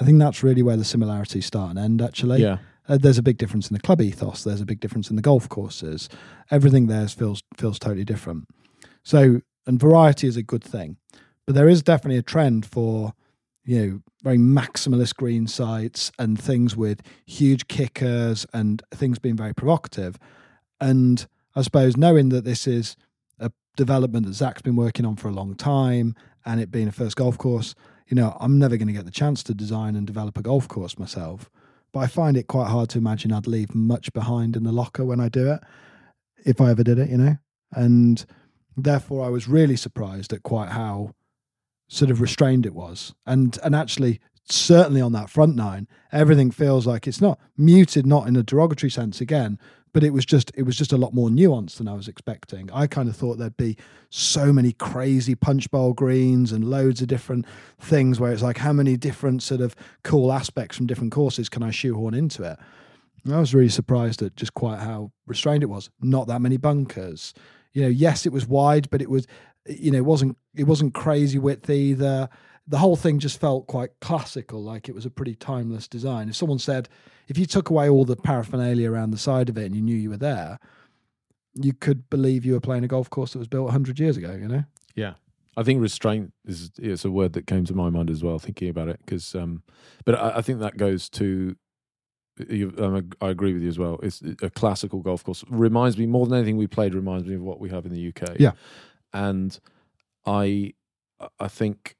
I 0.00 0.04
think 0.04 0.18
that's 0.18 0.42
really 0.42 0.62
where 0.62 0.76
the 0.76 0.84
similarities 0.84 1.46
start 1.46 1.70
and 1.70 1.78
end. 1.78 2.02
Actually, 2.02 2.42
Yeah, 2.42 2.58
uh, 2.88 2.98
there's 2.98 3.18
a 3.18 3.22
big 3.22 3.38
difference 3.38 3.68
in 3.68 3.74
the 3.74 3.80
club 3.80 4.00
ethos. 4.00 4.44
There's 4.44 4.60
a 4.60 4.66
big 4.66 4.80
difference 4.80 5.10
in 5.10 5.16
the 5.16 5.22
golf 5.22 5.48
courses. 5.48 6.08
Everything 6.50 6.86
there 6.86 7.08
feels 7.08 7.42
feels 7.56 7.78
totally 7.78 8.04
different. 8.04 8.46
So, 9.02 9.40
and 9.66 9.80
variety 9.80 10.26
is 10.26 10.36
a 10.36 10.42
good 10.42 10.64
thing, 10.64 10.96
but 11.46 11.54
there 11.54 11.68
is 11.68 11.82
definitely 11.82 12.18
a 12.18 12.22
trend 12.22 12.66
for 12.66 13.14
you 13.68 13.78
know 13.80 14.00
very 14.22 14.38
maximalist 14.38 15.14
green 15.16 15.46
sites 15.46 16.10
and 16.18 16.40
things 16.40 16.76
with 16.76 17.02
huge 17.26 17.68
kickers 17.68 18.46
and 18.52 18.82
things 18.92 19.18
being 19.18 19.36
very 19.36 19.54
provocative. 19.54 20.18
And 20.80 21.26
I 21.54 21.62
suppose 21.62 21.96
knowing 21.96 22.30
that 22.30 22.44
this 22.44 22.66
is 22.66 22.96
a 23.38 23.52
development 23.76 24.26
that 24.26 24.32
Zach's 24.32 24.62
been 24.62 24.76
working 24.76 25.06
on 25.06 25.16
for 25.16 25.28
a 25.28 25.32
long 25.32 25.54
time, 25.54 26.14
and 26.44 26.60
it 26.60 26.70
being 26.70 26.88
a 26.88 26.92
first 26.92 27.16
golf 27.16 27.36
course, 27.36 27.74
you 28.08 28.14
know, 28.14 28.36
I'm 28.40 28.58
never 28.58 28.76
going 28.76 28.88
to 28.88 28.94
get 28.94 29.04
the 29.04 29.10
chance 29.10 29.42
to 29.44 29.54
design 29.54 29.94
and 29.94 30.06
develop 30.06 30.38
a 30.38 30.42
golf 30.42 30.66
course 30.66 30.98
myself 30.98 31.50
but 31.92 32.00
I 32.00 32.06
find 32.06 32.36
it 32.36 32.46
quite 32.46 32.68
hard 32.68 32.90
to 32.90 32.98
imagine 32.98 33.32
I'd 33.32 33.46
leave 33.46 33.74
much 33.74 34.12
behind 34.12 34.56
in 34.56 34.64
the 34.64 34.72
locker 34.72 35.04
when 35.04 35.20
I 35.20 35.28
do 35.28 35.52
it, 35.52 35.60
if 36.44 36.60
I 36.60 36.70
ever 36.70 36.84
did 36.84 36.98
it, 36.98 37.08
you 37.08 37.16
know. 37.16 37.36
And 37.72 38.24
therefore, 38.76 39.24
I 39.24 39.30
was 39.30 39.48
really 39.48 39.76
surprised 39.76 40.32
at 40.32 40.42
quite 40.42 40.70
how 40.70 41.14
sort 41.88 42.10
of 42.10 42.20
restrained 42.20 42.66
it 42.66 42.74
was, 42.74 43.14
and 43.26 43.58
and 43.64 43.74
actually, 43.74 44.20
certainly 44.50 45.00
on 45.00 45.12
that 45.12 45.30
front 45.30 45.56
nine, 45.56 45.88
everything 46.12 46.50
feels 46.50 46.86
like 46.86 47.06
it's 47.06 47.20
not 47.20 47.38
muted, 47.56 48.06
not 48.06 48.28
in 48.28 48.36
a 48.36 48.42
derogatory 48.42 48.90
sense 48.90 49.20
again, 49.20 49.58
but 49.92 50.04
it 50.04 50.12
was 50.12 50.24
just 50.24 50.52
it 50.54 50.62
was 50.62 50.76
just 50.76 50.92
a 50.92 50.96
lot 50.96 51.14
more 51.14 51.28
nuanced 51.28 51.78
than 51.78 51.88
I 51.88 51.94
was 51.94 52.08
expecting. 52.08 52.70
I 52.72 52.86
kind 52.86 53.08
of 53.08 53.16
thought 53.16 53.38
there'd 53.38 53.56
be 53.56 53.76
so 54.10 54.52
many 54.52 54.72
crazy 54.72 55.34
punch 55.34 55.70
bowl 55.70 55.92
greens 55.92 56.52
and 56.52 56.70
loads 56.70 57.02
of 57.02 57.08
different 57.08 57.46
things 57.80 58.20
where 58.20 58.32
it's 58.32 58.42
like 58.42 58.58
how 58.58 58.72
many 58.72 58.96
different 58.96 59.42
sort 59.42 59.60
of 59.60 59.74
cool 60.04 60.32
aspects 60.32 60.76
from 60.76 60.86
different 60.86 61.12
courses 61.12 61.48
can 61.48 61.62
I 61.62 61.70
shoehorn 61.70 62.14
into 62.14 62.42
it? 62.42 62.58
I 63.30 63.40
was 63.40 63.54
really 63.54 63.68
surprised 63.68 64.22
at 64.22 64.36
just 64.36 64.54
quite 64.54 64.78
how 64.78 65.10
restrained 65.26 65.62
it 65.62 65.66
was. 65.66 65.90
Not 66.00 66.28
that 66.28 66.40
many 66.40 66.56
bunkers. 66.56 67.34
You 67.72 67.82
know, 67.82 67.88
yes, 67.88 68.24
it 68.24 68.32
was 68.32 68.46
wide, 68.46 68.88
but 68.90 69.02
it 69.02 69.10
was, 69.10 69.26
you 69.68 69.90
know, 69.90 69.98
it 69.98 70.04
wasn't 70.04 70.36
it 70.56 70.64
wasn't 70.64 70.94
crazy 70.94 71.38
width 71.38 71.68
either. 71.70 72.28
The 72.66 72.78
whole 72.78 72.96
thing 72.96 73.18
just 73.18 73.40
felt 73.40 73.66
quite 73.66 73.90
classical, 74.00 74.62
like 74.62 74.88
it 74.88 74.94
was 74.94 75.06
a 75.06 75.10
pretty 75.10 75.34
timeless 75.34 75.88
design. 75.88 76.28
If 76.28 76.36
someone 76.36 76.58
said, 76.58 76.88
if 77.26 77.38
you 77.38 77.46
took 77.46 77.70
away 77.70 77.88
all 77.88 78.04
the 78.04 78.16
paraphernalia 78.16 78.90
around 78.90 79.10
the 79.10 79.18
side 79.18 79.48
of 79.48 79.56
it 79.56 79.64
and 79.64 79.74
you 79.74 79.80
knew 79.80 79.96
you 79.96 80.10
were 80.10 80.18
there, 80.18 80.58
you 81.54 81.72
could 81.72 82.10
believe 82.10 82.44
you 82.44 82.52
were 82.52 82.60
playing 82.60 82.84
a 82.84 82.88
golf 82.88 83.08
course 83.08 83.32
that 83.32 83.38
was 83.38 83.48
built 83.48 83.64
100 83.64 83.98
years 83.98 84.16
ago, 84.16 84.32
you 84.32 84.48
know? 84.48 84.64
Yeah, 84.94 85.14
I 85.56 85.62
think 85.62 85.80
restraint 85.80 86.32
is 86.46 86.70
is 86.78 87.04
a 87.04 87.10
word 87.10 87.32
that 87.32 87.46
came 87.46 87.64
to 87.64 87.74
my 87.74 87.90
mind 87.90 88.10
as 88.10 88.22
well, 88.22 88.38
thinking 88.38 88.68
about 88.68 88.88
it. 88.88 89.00
Because, 89.04 89.34
um, 89.34 89.62
but 90.04 90.14
I, 90.14 90.38
I 90.38 90.42
think 90.42 90.60
that 90.60 90.76
goes 90.76 91.08
to. 91.10 91.56
You, 92.48 92.72
um, 92.78 93.10
I 93.20 93.30
agree 93.30 93.52
with 93.52 93.62
you 93.62 93.68
as 93.68 93.80
well. 93.80 93.98
It's 94.00 94.22
a 94.42 94.50
classical 94.50 95.00
golf 95.00 95.24
course. 95.24 95.44
Reminds 95.50 95.98
me 95.98 96.06
more 96.06 96.24
than 96.24 96.38
anything 96.38 96.56
we 96.56 96.68
played. 96.68 96.94
Reminds 96.94 97.26
me 97.26 97.34
of 97.34 97.42
what 97.42 97.58
we 97.58 97.70
have 97.70 97.84
in 97.84 97.92
the 97.92 98.08
UK. 98.08 98.38
Yeah. 98.38 98.52
And 99.12 99.58
I, 100.26 100.74
I 101.38 101.48
think 101.48 101.96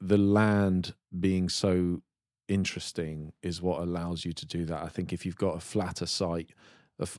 the 0.00 0.18
land 0.18 0.94
being 1.18 1.48
so 1.48 2.02
interesting 2.48 3.32
is 3.42 3.62
what 3.62 3.80
allows 3.80 4.24
you 4.24 4.32
to 4.32 4.46
do 4.46 4.64
that. 4.66 4.82
I 4.82 4.88
think 4.88 5.12
if 5.12 5.24
you've 5.24 5.36
got 5.36 5.56
a 5.56 5.60
flatter 5.60 6.06
site, 6.06 6.50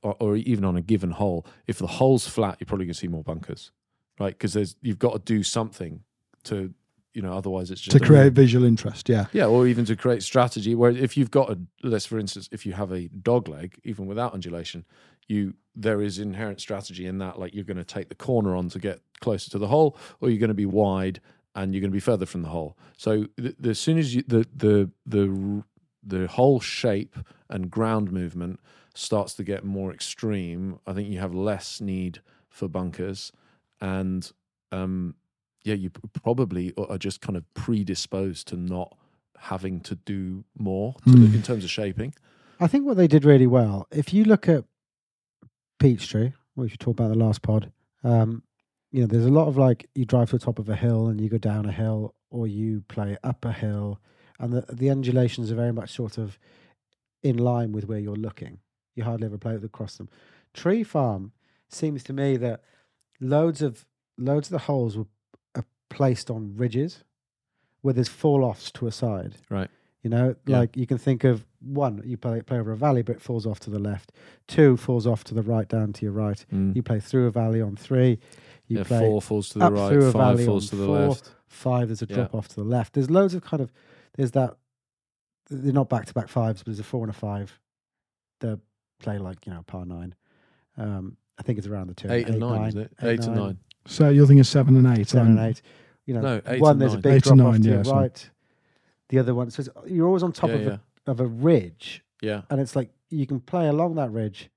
or 0.01 0.35
even 0.35 0.63
on 0.63 0.77
a 0.77 0.81
given 0.81 1.11
hole, 1.11 1.45
if 1.67 1.79
the 1.79 1.87
hole's 1.87 2.27
flat, 2.27 2.57
you're 2.59 2.65
probably 2.65 2.85
going 2.85 2.93
to 2.93 2.99
see 2.99 3.07
more 3.07 3.23
bunkers, 3.23 3.71
right? 4.19 4.33
Because 4.33 4.53
there's 4.53 4.75
you've 4.81 4.99
got 4.99 5.13
to 5.13 5.19
do 5.19 5.43
something 5.43 6.01
to 6.43 6.73
you 7.13 7.21
know, 7.21 7.33
otherwise 7.37 7.69
it's 7.69 7.79
just 7.79 7.95
to 7.95 8.03
create 8.03 8.33
visual 8.33 8.65
interest. 8.65 9.07
Yeah, 9.07 9.27
Yeah, 9.33 9.45
or 9.45 9.67
even 9.67 9.85
to 9.85 9.95
create 9.95 10.23
strategy 10.23 10.73
where 10.73 10.91
if 10.91 11.15
you've 11.15 11.31
got 11.31 11.51
a 11.51 11.59
let's 11.83 12.05
for 12.05 12.17
instance, 12.17 12.49
if 12.51 12.65
you 12.65 12.73
have 12.73 12.91
a 12.91 13.07
dog 13.07 13.47
leg, 13.47 13.79
even 13.83 14.07
without 14.07 14.33
undulation, 14.33 14.85
you 15.27 15.53
there 15.75 16.01
is 16.01 16.19
inherent 16.19 16.61
strategy 16.61 17.05
in 17.07 17.17
that 17.17 17.39
like 17.39 17.53
you're 17.55 17.63
going 17.63 17.77
to 17.77 17.83
take 17.83 18.07
the 18.09 18.15
corner 18.15 18.55
on 18.55 18.69
to 18.69 18.79
get 18.79 18.99
closer 19.21 19.49
to 19.51 19.57
the 19.57 19.67
hole, 19.67 19.97
or 20.21 20.29
you're 20.29 20.39
going 20.39 20.49
to 20.49 20.53
be 20.53 20.65
wide 20.67 21.19
and 21.55 21.73
you're 21.73 21.81
going 21.81 21.91
to 21.91 21.95
be 21.95 21.99
further 21.99 22.25
from 22.25 22.41
the 22.43 22.49
hole. 22.49 22.77
So 22.97 23.27
the, 23.37 23.55
the, 23.59 23.69
as 23.71 23.79
soon 23.79 23.97
as 23.97 24.13
you 24.15 24.23
the 24.27 24.45
the 24.55 24.91
the 25.05 25.63
the 26.05 26.27
whole 26.27 26.59
shape 26.59 27.17
and 27.49 27.71
ground 27.71 28.11
movement 28.11 28.59
starts 28.93 29.33
to 29.35 29.43
get 29.43 29.63
more 29.63 29.91
extreme, 29.91 30.79
I 30.85 30.93
think 30.93 31.09
you 31.09 31.19
have 31.19 31.33
less 31.33 31.81
need 31.81 32.19
for 32.49 32.67
bunkers 32.67 33.31
and 33.81 34.31
um 34.71 35.15
yeah, 35.63 35.75
you 35.75 35.89
probably 36.21 36.73
are 36.77 36.97
just 36.97 37.21
kind 37.21 37.37
of 37.37 37.51
predisposed 37.53 38.47
to 38.49 38.57
not 38.57 38.97
having 39.39 39.79
to 39.79 39.95
do 39.95 40.43
more 40.57 40.95
to 41.05 41.11
the, 41.11 41.27
Mm. 41.27 41.35
in 41.35 41.41
terms 41.41 41.63
of 41.63 41.69
shaping. 41.71 42.13
I 42.59 42.67
think 42.67 42.85
what 42.85 42.97
they 42.97 43.07
did 43.07 43.23
really 43.25 43.47
well, 43.47 43.87
if 43.89 44.13
you 44.13 44.25
look 44.25 44.49
at 44.49 44.65
Peachtree, 45.79 46.31
which 46.55 46.71
we 46.71 46.77
talked 46.77 46.99
about 46.99 47.09
the 47.09 47.17
last 47.17 47.41
pod, 47.41 47.71
um, 48.03 48.43
you 48.91 49.01
know, 49.01 49.07
there's 49.07 49.25
a 49.25 49.31
lot 49.31 49.47
of 49.47 49.57
like 49.57 49.89
you 49.95 50.05
drive 50.05 50.29
to 50.29 50.37
the 50.37 50.45
top 50.45 50.59
of 50.59 50.69
a 50.69 50.75
hill 50.75 51.07
and 51.07 51.19
you 51.19 51.29
go 51.29 51.37
down 51.37 51.65
a 51.65 51.71
hill, 51.71 52.13
or 52.29 52.47
you 52.47 52.83
play 52.87 53.17
up 53.23 53.43
a 53.43 53.51
hill, 53.51 53.99
and 54.39 54.53
the 54.53 54.65
the 54.71 54.89
undulations 54.89 55.51
are 55.51 55.55
very 55.55 55.73
much 55.73 55.91
sort 55.91 56.17
of 56.17 56.37
in 57.23 57.37
line 57.37 57.71
with 57.71 57.85
where 57.85 57.99
you're 57.99 58.15
looking. 58.15 58.59
You 58.95 59.03
hardly 59.03 59.25
ever 59.25 59.37
play 59.37 59.55
across 59.55 59.97
them. 59.97 60.09
Tree 60.53 60.83
Farm 60.83 61.31
seems 61.69 62.03
to 62.03 62.13
me 62.13 62.37
that 62.37 62.61
loads 63.19 63.61
of 63.61 63.85
loads 64.17 64.47
of 64.47 64.51
the 64.51 64.59
holes 64.59 64.95
were 64.95 65.07
are 65.55 65.65
placed 65.89 66.29
on 66.29 66.55
ridges 66.55 67.03
where 67.81 67.93
there's 67.93 68.09
fall 68.09 68.43
offs 68.43 68.71
to 68.71 68.87
a 68.87 68.91
side. 68.91 69.35
Right. 69.49 69.69
You 70.03 70.09
know, 70.09 70.35
Yeah. 70.45 70.59
like 70.59 70.75
you 70.77 70.85
can 70.85 70.97
think 70.97 71.23
of 71.23 71.45
one, 71.61 72.01
you 72.05 72.17
play 72.17 72.41
play 72.41 72.59
over 72.59 72.71
a 72.73 72.77
valley, 72.77 73.01
but 73.03 73.15
it 73.15 73.21
falls 73.21 73.45
off 73.47 73.59
to 73.61 73.69
the 73.69 73.79
left. 73.79 74.11
Two 74.47 74.75
falls 74.77 75.07
off 75.07 75.23
to 75.25 75.33
the 75.33 75.41
right, 75.41 75.67
down 75.67 75.93
to 75.93 76.05
your 76.05 76.11
right. 76.11 76.45
Mm. 76.53 76.75
You 76.75 76.83
play 76.83 76.99
through 76.99 77.27
a 77.27 77.31
valley 77.31 77.61
on 77.61 77.75
three. 77.77 78.19
You 78.67 78.77
yeah, 78.79 78.83
play 78.83 78.99
four 78.99 79.21
falls 79.21 79.49
to 79.49 79.59
the 79.59 79.65
up 79.65 79.73
right, 79.73 79.89
through 79.89 80.05
a 80.07 80.11
five 80.11 80.35
valley 80.35 80.45
falls 80.45 80.65
on 80.65 80.69
to 80.71 80.75
the 80.75 80.85
four. 80.85 80.99
left. 81.07 81.35
five. 81.47 81.87
There's 81.87 82.01
a 82.01 82.05
Yeah. 82.09 82.15
drop 82.15 82.35
off 82.35 82.47
to 82.49 82.55
the 82.55 82.63
left. 82.65 82.93
There's 82.93 83.09
loads 83.09 83.33
of 83.33 83.43
kind 83.43 83.61
of 83.61 83.71
there's 84.15 84.31
that. 84.31 84.57
They're 85.49 85.73
not 85.73 85.89
back 85.89 86.05
to 86.07 86.13
back 86.13 86.27
fives, 86.27 86.59
but 86.61 86.67
there's 86.67 86.79
a 86.79 86.83
four 86.83 87.01
and 87.03 87.09
a 87.09 87.13
five. 87.13 87.59
They 88.41 88.55
play 88.99 89.17
like 89.19 89.45
you 89.45 89.53
know 89.53 89.63
par 89.63 89.85
nine. 89.85 90.15
Um, 90.77 91.15
I 91.37 91.43
think 91.43 91.57
it's 91.59 91.67
around 91.67 91.87
the 91.87 91.93
two. 91.93 92.11
Eight 92.11 92.27
and 92.27 92.39
nine, 92.39 92.67
is 92.69 92.75
it? 92.75 92.91
Eight 93.01 93.23
and 93.23 93.35
nine. 93.35 93.57
so 93.85 94.09
you're 94.09 94.27
thinking 94.27 94.43
seven 94.43 94.75
and 94.75 94.97
eight, 94.97 95.07
seven 95.07 95.37
and 95.37 95.39
eight. 95.49 95.61
You 96.05 96.15
know, 96.15 96.21
No, 96.21 96.41
eight 96.47 96.59
one 96.61 96.73
and 96.73 96.81
there's 96.81 96.91
nine. 96.91 96.99
a 96.99 97.01
big 97.01 97.13
Eight 97.13 97.23
drop 97.23 97.31
and 97.33 97.41
off 97.41 97.51
nine, 97.53 97.61
to 97.61 97.67
yeah, 97.69 97.75
your 97.75 97.83
so- 97.85 97.95
right. 97.95 98.29
The 99.13 99.19
other 99.19 99.35
one, 99.35 99.51
so 99.51 99.59
it's, 99.59 99.69
you're 99.85 100.07
always 100.07 100.23
on 100.23 100.31
top 100.31 100.49
Yeah, 100.49 100.55
of 100.55 100.61
yeah, 100.63 100.77
a 101.05 101.11
of 101.11 101.19
a 101.19 101.27
ridge, 101.27 102.03
yeah. 102.23 102.41
and 102.49 102.59
it's 102.59 102.75
like 102.75 102.89
you 103.11 103.27
can 103.27 103.39
play 103.39 103.67
along 103.67 103.93
that 103.95 104.09
ridge, 104.11 104.49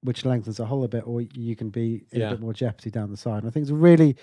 which 0.00 0.24
lengthens 0.24 0.56
the 0.56 0.66
hole 0.66 0.82
a 0.82 0.88
bit, 0.88 1.06
or 1.06 1.20
you 1.20 1.54
can 1.54 1.70
be 1.70 2.04
in 2.10 2.20
Yeah. 2.20 2.26
a 2.28 2.30
bit 2.32 2.40
more 2.40 2.52
jeopardy 2.52 2.90
down 2.90 3.12
the 3.12 3.16
side. 3.16 3.44
And 3.44 3.46
I 3.46 3.50
think 3.52 3.62
it's 3.62 3.70
a 3.70 3.76
really 3.76 4.16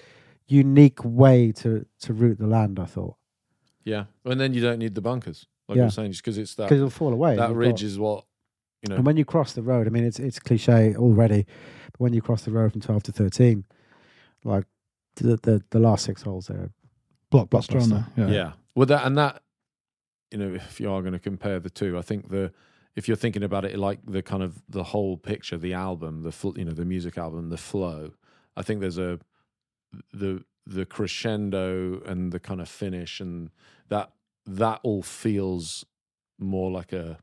unique 0.48 1.00
way 1.06 1.54
to 1.54 1.86
to 2.02 2.14
route 2.14 2.38
the 2.40 2.48
land. 2.48 2.80
I 2.80 2.86
thought 2.86 3.16
Yeah, 3.86 4.06
and 4.26 4.42
then 4.42 4.54
you 4.54 4.60
don't 4.62 4.78
need 4.80 4.94
the 4.94 5.02
bunkers, 5.02 5.46
like 5.70 5.78
I 5.78 5.80
Yeah. 5.80 5.86
was 5.86 5.94
saying, 5.94 6.12
just 6.12 6.22
because 6.24 6.38
it's 6.38 6.54
that 6.56 6.64
because 6.64 6.80
it'll 6.80 6.90
fall 6.90 7.14
away. 7.14 7.38
that 7.38 7.54
ridge 7.56 7.80
got- 7.82 7.84
is 7.84 7.98
what 7.98 8.26
you 8.82 8.90
know. 8.90 8.98
and 8.98 9.06
when 9.06 9.16
you 9.16 9.24
cross 9.24 9.54
the 9.54 9.62
road, 9.64 9.88
I 9.88 9.90
mean, 9.90 10.04
it's 10.04 10.20
it's 10.20 10.38
cliche 10.40 10.96
already, 10.98 11.46
but 11.94 12.00
when 12.02 12.12
you 12.12 12.22
cross 12.22 12.42
the 12.44 12.52
road 12.52 12.74
from 12.74 12.82
twelve 12.82 13.04
to 13.04 13.14
thirteen, 13.14 13.64
like 14.44 14.66
the 15.16 15.38
the, 15.38 15.64
the 15.70 15.80
last 15.80 16.04
six 16.04 16.24
holes 16.24 16.48
there, 16.48 16.72
blockbuster, 17.32 17.80
on 17.82 17.90
Blockbuster. 17.90 18.08
Yeah. 18.18 18.28
yeah. 18.30 18.52
well, 18.76 18.86
that 18.88 19.06
and 19.08 19.18
that, 19.18 19.42
you 20.32 20.38
know, 20.38 20.54
if 20.54 20.80
you 20.80 20.92
are 20.92 21.02
going 21.02 21.14
to 21.14 21.20
compare 21.20 21.60
the 21.60 21.70
two, 21.70 21.98
I 21.98 22.02
think 22.02 22.30
the 22.30 22.52
if 22.96 23.08
you're 23.08 23.18
thinking 23.18 23.44
about 23.44 23.66
it 23.66 23.78
like 23.78 24.00
the 24.06 24.22
kind 24.22 24.44
of 24.44 24.62
the 24.68 24.84
whole 24.84 25.18
picture, 25.18 25.58
the 25.58 25.74
album, 25.74 26.24
the 26.24 26.32
full, 26.32 26.58
you 26.58 26.66
know, 26.66 26.72
the 26.72 26.86
music 26.86 27.18
album, 27.18 27.50
the 27.50 27.58
flow. 27.58 28.12
I 28.58 28.62
think 28.64 28.82
there's 28.82 28.98
a 28.98 29.20
the 30.14 30.44
the 30.66 30.86
crescendo 30.86 32.02
and 32.06 32.32
the 32.32 32.40
kind 32.40 32.62
of 32.62 32.70
finish 32.70 33.20
and 33.20 33.50
that 33.90 34.12
that 34.46 34.80
all 34.84 35.02
feels 35.02 35.86
more 36.40 36.72
like 36.72 36.94
a 36.94 37.18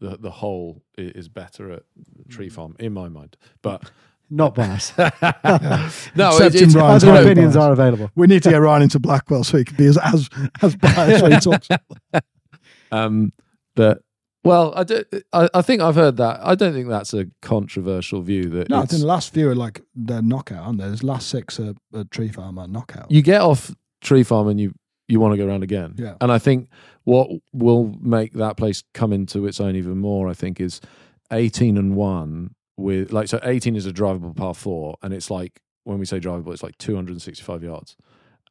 the 0.00 0.16
the 0.16 0.30
whole 0.30 0.82
is 0.98 1.28
better 1.28 1.70
at 1.72 1.82
Tree 2.28 2.48
mm. 2.48 2.52
Farm 2.52 2.76
in 2.78 2.92
my 2.92 3.08
mind, 3.08 3.36
but 3.62 3.90
not 4.30 4.54
biased. 4.54 4.96
no, 4.98 5.08
Except 5.10 6.54
it- 6.54 6.62
in 6.62 6.68
it's, 6.68 6.74
Ryan's 6.74 7.04
I 7.04 7.06
don't 7.06 7.16
Other 7.16 7.24
know. 7.24 7.30
opinions 7.30 7.54
biased. 7.54 7.68
are 7.68 7.72
available. 7.72 8.10
We 8.14 8.26
need 8.26 8.42
to 8.44 8.50
get 8.50 8.56
Ryan 8.56 8.82
into 8.82 8.98
Barnwell 8.98 9.44
so 9.44 9.58
he 9.58 9.64
can 9.64 9.76
be 9.76 9.86
as 9.86 9.98
as, 9.98 10.28
as 10.62 10.76
biased 10.76 11.22
when 11.22 11.32
he 11.32 11.38
talks. 11.38 11.68
Um, 12.94 13.32
but 13.76 14.02
well, 14.44 14.72
I, 14.76 14.84
do, 14.84 15.02
I 15.32 15.48
I 15.54 15.62
think 15.62 15.80
I've 15.80 15.94
heard 15.94 16.16
that. 16.18 16.40
I 16.42 16.54
don't 16.54 16.72
think 16.74 16.88
that's 16.88 17.14
a 17.14 17.26
controversial 17.42 18.20
view. 18.20 18.44
That 18.50 18.68
No, 18.68 18.76
I 18.76 18.80
it's- 18.80 18.90
think 18.90 19.00
the 19.00 19.06
last 19.08 19.32
few 19.32 19.48
are 19.48 19.54
like 19.54 19.80
they're 19.94 20.22
knockout, 20.22 20.64
aren't 20.66 20.78
there? 20.78 20.88
There's 20.88 21.02
last 21.02 21.28
six 21.28 21.58
are, 21.58 21.74
are 21.94 22.04
Tree 22.04 22.28
Farm 22.28 22.58
are 22.58 22.68
knockout. 22.68 23.10
you 23.10 23.22
get 23.22 23.40
off 23.40 23.74
Tree 24.00 24.22
Farm 24.22 24.48
and 24.48 24.60
you 24.60 24.72
you 25.08 25.20
want 25.20 25.32
to 25.32 25.38
go 25.38 25.46
around 25.46 25.62
again. 25.62 25.94
Yeah. 25.98 26.14
And 26.20 26.30
I 26.32 26.38
think 26.38 26.68
what 27.04 27.28
will 27.52 27.94
make 28.00 28.32
that 28.34 28.56
place 28.56 28.82
come 28.94 29.12
into 29.12 29.46
its 29.46 29.60
own 29.60 29.76
even 29.76 29.98
more, 29.98 30.28
I 30.28 30.34
think, 30.34 30.60
is 30.60 30.80
eighteen 31.32 31.76
and 31.78 31.96
one 31.96 32.54
with 32.76 33.12
like 33.12 33.28
so 33.28 33.38
eighteen 33.44 33.76
is 33.76 33.86
a 33.86 33.92
drivable 33.92 34.34
par 34.36 34.54
four, 34.54 34.96
and 35.02 35.12
it's 35.14 35.30
like 35.30 35.60
when 35.84 35.98
we 35.98 36.04
say 36.06 36.20
drivable, 36.20 36.52
it's 36.52 36.62
like 36.62 36.76
two 36.78 36.94
hundred 36.94 37.12
and 37.12 37.22
sixty 37.22 37.42
five 37.44 37.62
yards, 37.62 37.96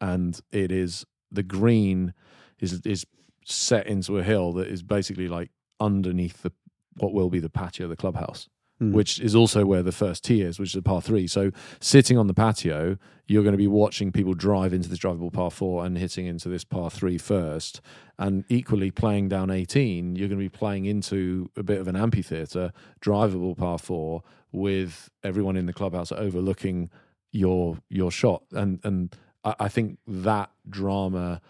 and 0.01 0.39
it 0.51 0.71
is 0.71 1.05
the 1.31 1.43
green 1.43 2.13
is 2.59 2.81
is 2.85 3.05
set 3.45 3.87
into 3.87 4.17
a 4.17 4.23
hill 4.23 4.53
that 4.53 4.67
is 4.67 4.83
basically 4.83 5.27
like 5.27 5.51
underneath 5.79 6.41
the 6.43 6.51
what 6.97 7.13
will 7.13 7.29
be 7.29 7.39
the 7.39 7.49
patio 7.49 7.85
of 7.85 7.89
the 7.89 7.95
clubhouse 7.95 8.47
Hmm. 8.79 8.91
which 8.91 9.19
is 9.19 9.35
also 9.35 9.65
where 9.65 9.83
the 9.83 9.91
first 9.91 10.23
tee 10.23 10.41
is, 10.41 10.59
which 10.59 10.71
is 10.71 10.75
a 10.75 10.81
par 10.81 11.01
three. 11.01 11.27
So 11.27 11.51
sitting 11.79 12.17
on 12.17 12.25
the 12.25 12.33
patio, 12.33 12.97
you're 13.27 13.43
going 13.43 13.53
to 13.53 13.57
be 13.57 13.67
watching 13.67 14.11
people 14.11 14.33
drive 14.33 14.73
into 14.73 14.89
this 14.89 14.99
drivable 14.99 15.31
par 15.31 15.51
four 15.51 15.85
and 15.85 15.95
hitting 15.97 16.25
into 16.25 16.49
this 16.49 16.63
par 16.63 16.89
three 16.89 17.19
first. 17.19 17.81
And 18.17 18.43
equally 18.49 18.89
playing 18.89 19.29
down 19.29 19.51
18, 19.51 20.15
you're 20.15 20.27
going 20.27 20.39
to 20.39 20.43
be 20.43 20.49
playing 20.49 20.85
into 20.85 21.51
a 21.55 21.61
bit 21.61 21.79
of 21.79 21.87
an 21.87 21.95
amphitheatre, 21.95 22.71
drivable 22.99 23.55
par 23.55 23.77
four, 23.77 24.23
with 24.51 25.09
everyone 25.23 25.55
in 25.55 25.67
the 25.67 25.73
clubhouse 25.73 26.11
overlooking 26.11 26.89
your 27.31 27.77
your 27.89 28.11
shot. 28.11 28.43
And 28.51 28.79
and 28.83 29.15
I, 29.43 29.55
I 29.61 29.67
think 29.67 29.99
that 30.07 30.49
drama 30.67 31.41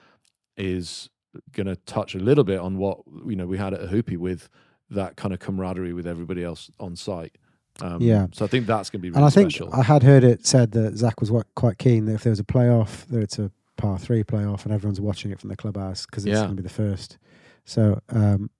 is 0.58 1.10
going 1.52 1.68
to 1.68 1.76
touch 1.76 2.16
a 2.16 2.20
little 2.20 2.44
bit 2.44 2.60
on 2.60 2.78
what 2.78 3.00
you 3.28 3.36
know 3.36 3.46
we 3.48 3.58
had 3.58 3.74
at 3.74 3.82
Ohoopee 3.82 4.18
with 4.18 4.50
that 4.90 5.16
kind 5.16 5.34
of 5.34 5.40
camaraderie 5.40 5.94
with 5.94 6.06
everybody 6.08 6.44
else 6.44 6.70
on 6.80 6.96
site. 6.96 7.36
Um, 7.82 8.02
Yeah. 8.02 8.28
So 8.34 8.46
I 8.46 8.48
think 8.48 8.68
that's 8.68 8.90
going 8.92 9.00
to 9.00 9.02
be 9.04 9.10
really 9.10 9.18
and 9.18 9.26
I 9.26 9.30
think 9.30 9.52
special. 9.52 9.74
I 9.74 9.82
had 9.84 10.04
heard 10.04 10.24
it 10.24 10.46
said 10.46 10.72
that 10.74 10.96
Zach 10.98 11.20
was 11.20 11.32
quite 11.56 11.78
keen 11.80 12.06
that 12.06 12.14
if 12.16 12.24
there 12.24 12.32
was 12.32 12.40
a 12.40 12.44
playoff, 12.44 13.06
that 13.08 13.22
it's 13.22 13.40
a 13.40 13.50
par 13.78 13.98
three 13.98 14.24
playoff, 14.24 14.64
and 14.66 14.74
everyone's 14.74 15.02
watching 15.02 15.32
it 15.32 15.40
from 15.40 15.50
the 15.50 15.56
clubhouse 15.56 16.06
because 16.06 16.24
it's 16.26 16.34
Yeah. 16.34 16.42
going 16.44 16.56
to 16.58 16.62
be 16.62 16.68
the 16.68 16.70
first. 16.74 17.18
So 17.66 18.00
um, 18.10 18.52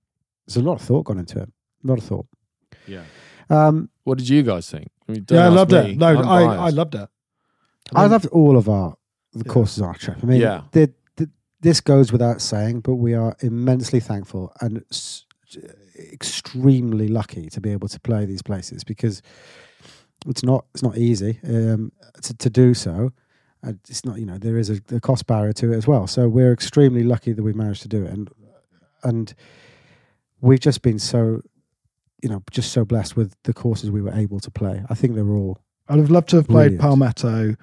there's 0.46 0.56
a 0.56 0.62
lot 0.62 0.74
of 0.74 0.82
thought 0.82 1.04
gone 1.04 1.18
into 1.18 1.38
it. 1.40 1.48
A 1.84 1.86
lot 1.86 1.98
of 1.98 2.04
thought. 2.04 2.26
yeah. 2.88 3.04
Um, 3.50 3.90
What 4.04 4.18
did 4.18 4.28
you 4.28 4.42
guys 4.42 4.68
think? 4.68 4.88
I 5.08 5.12
mean, 5.12 5.26
yeah, 5.30 5.44
I 5.44 5.48
loved 5.48 5.70
me. 5.72 5.78
it. 5.92 5.98
No, 5.98 6.06
I, 6.06 6.42
I 6.42 6.70
loved 6.70 6.94
it. 6.94 7.08
I 7.94 8.00
think- 8.02 8.10
loved 8.12 8.26
all 8.28 8.56
of 8.56 8.68
our 8.68 8.96
the 9.32 9.44
Yeah. 9.46 9.52
courses 9.52 9.82
on 9.82 9.88
our 9.88 9.94
trip. 9.94 10.16
I 10.22 10.26
mean, 10.26 10.40
Yeah. 10.40 10.62
the, 10.72 10.92
this 11.64 11.80
goes 11.80 12.12
without 12.12 12.42
saying, 12.42 12.80
but 12.80 12.96
we 12.96 13.14
are 13.14 13.34
immensely 13.40 13.98
thankful 13.98 14.52
and 14.60 14.84
s- 14.92 15.24
extremely 16.12 17.08
lucky 17.08 17.48
to 17.48 17.58
be 17.58 17.72
able 17.72 17.88
to 17.88 17.98
play 17.98 18.26
these 18.26 18.42
places 18.42 18.84
because 18.84 19.22
it's 20.26 20.42
not 20.42 20.66
it's 20.74 20.82
not 20.82 20.98
easy 20.98 21.40
um, 21.48 21.90
to, 22.22 22.34
to 22.34 22.50
do 22.50 22.74
so. 22.74 23.12
And 23.62 23.80
it's 23.88 24.04
not 24.04 24.18
you 24.18 24.26
know 24.26 24.36
there 24.36 24.58
is 24.58 24.68
a, 24.68 24.78
a 24.94 25.00
cost 25.00 25.26
barrier 25.26 25.54
to 25.54 25.72
it 25.72 25.76
as 25.76 25.86
well. 25.86 26.06
So 26.06 26.28
we're 26.28 26.52
extremely 26.52 27.02
lucky 27.02 27.32
that 27.32 27.42
we've 27.42 27.56
managed 27.56 27.80
to 27.82 27.88
do 27.88 28.04
it, 28.04 28.10
and 28.10 28.30
and 29.02 29.34
we've 30.42 30.60
just 30.60 30.82
been 30.82 30.98
so 30.98 31.40
you 32.22 32.28
know 32.28 32.42
just 32.50 32.72
so 32.72 32.84
blessed 32.84 33.16
with 33.16 33.34
the 33.44 33.54
courses 33.54 33.90
we 33.90 34.02
were 34.02 34.12
able 34.12 34.38
to 34.40 34.50
play. 34.50 34.84
I 34.90 34.94
think 34.94 35.14
they 35.14 35.22
were 35.22 35.36
all 35.36 35.58
I'd 35.88 35.98
have 35.98 36.10
loved 36.10 36.28
to 36.30 36.36
have 36.36 36.46
played 36.46 36.78
Palmetto 36.78 37.54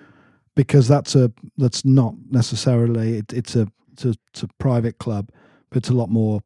because 0.56 0.88
that's 0.88 1.16
a 1.16 1.32
that's 1.58 1.86
not 1.86 2.16
necessarily 2.32 3.20
it, 3.20 3.32
it's 3.32 3.56
a 3.56 3.68
it's 3.94 4.44
a, 4.44 4.48
private 4.60 4.98
club, 4.98 5.30
but 5.70 5.78
it's 5.78 5.90
a 5.90 5.94
lot 5.94 6.10
more. 6.10 6.42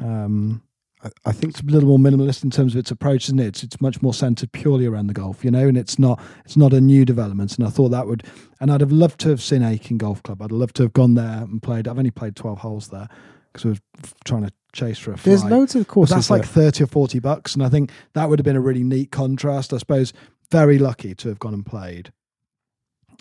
Um, 0.00 0.62
I, 1.04 1.10
I 1.26 1.32
think 1.32 1.52
it's 1.54 1.60
a 1.60 1.64
little 1.66 1.88
more 1.88 1.98
minimalist 1.98 2.44
in 2.44 2.50
terms 2.50 2.74
of 2.74 2.78
its 2.78 2.90
approach, 2.90 3.24
isn't 3.24 3.38
it? 3.38 3.46
It's, 3.46 3.62
it's 3.62 3.80
much 3.80 4.00
more 4.02 4.14
centered 4.14 4.52
purely 4.52 4.86
around 4.86 5.08
the 5.08 5.14
golf, 5.14 5.44
you 5.44 5.50
know, 5.50 5.66
and 5.68 5.76
it's 5.76 5.98
not 5.98 6.20
it's 6.44 6.56
not 6.56 6.72
a 6.72 6.80
new 6.80 7.04
development. 7.04 7.56
And 7.58 7.66
I 7.66 7.70
thought 7.70 7.90
that 7.90 8.06
would, 8.06 8.24
and 8.60 8.70
I'd 8.72 8.80
have 8.80 8.92
loved 8.92 9.20
to 9.20 9.28
have 9.30 9.42
seen 9.42 9.62
Aiken 9.62 9.98
Golf 9.98 10.22
Club. 10.22 10.40
I'd 10.42 10.50
have 10.50 10.58
loved 10.58 10.76
to 10.76 10.82
have 10.84 10.92
gone 10.92 11.14
there 11.14 11.42
and 11.42 11.62
played. 11.62 11.88
I've 11.88 11.98
only 11.98 12.10
played 12.10 12.36
twelve 12.36 12.58
holes 12.58 12.88
there 12.88 13.08
because 13.52 13.64
I 13.66 13.68
was 13.70 13.80
trying 14.24 14.44
to 14.46 14.52
chase 14.72 14.98
for 14.98 15.12
a 15.12 15.16
flight. 15.18 15.24
there's 15.24 15.44
loads 15.44 15.74
of 15.74 15.82
But 15.86 15.92
courses 15.92 16.16
that's 16.16 16.30
like 16.30 16.42
that- 16.42 16.48
thirty 16.48 16.84
or 16.84 16.86
forty 16.86 17.18
bucks, 17.18 17.54
and 17.54 17.62
I 17.62 17.68
think 17.68 17.90
that 18.14 18.28
would 18.28 18.38
have 18.38 18.44
been 18.44 18.56
a 18.56 18.60
really 18.60 18.84
neat 18.84 19.10
contrast. 19.10 19.72
I 19.72 19.78
suppose 19.78 20.12
very 20.50 20.78
lucky 20.78 21.14
to 21.16 21.28
have 21.28 21.38
gone 21.38 21.54
and 21.54 21.64
played 21.66 22.12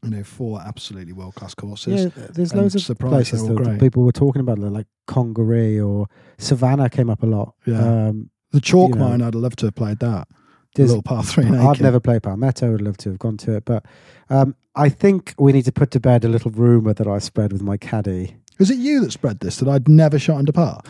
You 0.03 0.09
know, 0.09 0.23
four 0.23 0.59
absolutely 0.59 1.13
world 1.13 1.35
class 1.35 1.53
courses. 1.53 2.05
Yeah, 2.05 2.25
there's 2.31 2.55
loads 2.55 2.89
of 2.89 2.97
places 2.97 3.45
that 3.47 3.77
people 3.79 4.03
were 4.03 4.11
talking 4.11 4.39
about, 4.39 4.57
like 4.57 4.87
Congaree 5.05 5.79
or 5.79 6.07
Savannah 6.39 6.89
came 6.89 7.09
up 7.09 7.21
a 7.21 7.27
lot. 7.27 7.53
Yeah. 7.67 8.07
Um, 8.07 8.31
The 8.51 8.59
chalk 8.61 8.89
you 8.89 8.95
know, 8.95 9.09
mine, 9.09 9.21
I'd 9.21 9.35
love 9.35 9.55
to 9.57 9.67
have 9.67 9.75
played 9.75 9.99
that. 9.99 10.27
The 10.27 10.35
there's- 10.83 10.89
little 10.89 11.03
par 11.03 11.23
three. 11.23 11.45
I'd 11.45 11.81
never 11.81 11.99
played 11.99 12.23
Palmetto. 12.23 12.73
I'd 12.73 12.81
love 12.81 12.97
to 12.97 13.09
have 13.09 13.19
gone 13.19 13.37
to 13.37 13.55
it, 13.57 13.65
but 13.65 13.85
um, 14.29 14.55
I 14.75 14.89
think 14.89 15.35
we 15.37 15.51
need 15.51 15.65
to 15.65 15.71
put 15.71 15.91
to 15.91 15.99
bed 15.99 16.25
a 16.25 16.29
little 16.29 16.49
rumor 16.49 16.93
that 16.93 17.07
I 17.07 17.19
spread 17.19 17.51
with 17.53 17.61
my 17.61 17.77
caddy. 17.77 18.37
Was 18.57 18.71
it 18.71 18.77
you 18.79 19.01
that 19.01 19.11
spread 19.11 19.39
this 19.41 19.57
that 19.57 19.67
I'd 19.67 19.87
never 19.87 20.17
shot 20.17 20.37
under 20.37 20.51
par? 20.51 20.81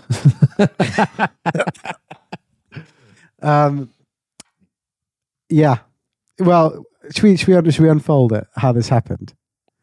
Um, 3.44 3.90
yeah. 5.50 5.80
Well, 6.42 6.84
should 7.12 7.24
we, 7.24 7.36
should 7.38 7.64
we 7.66 7.72
should 7.72 7.84
we 7.84 7.90
unfold 7.90 8.34
it? 8.34 8.46
How 8.56 8.72
this 8.72 8.90
happened? 8.90 9.34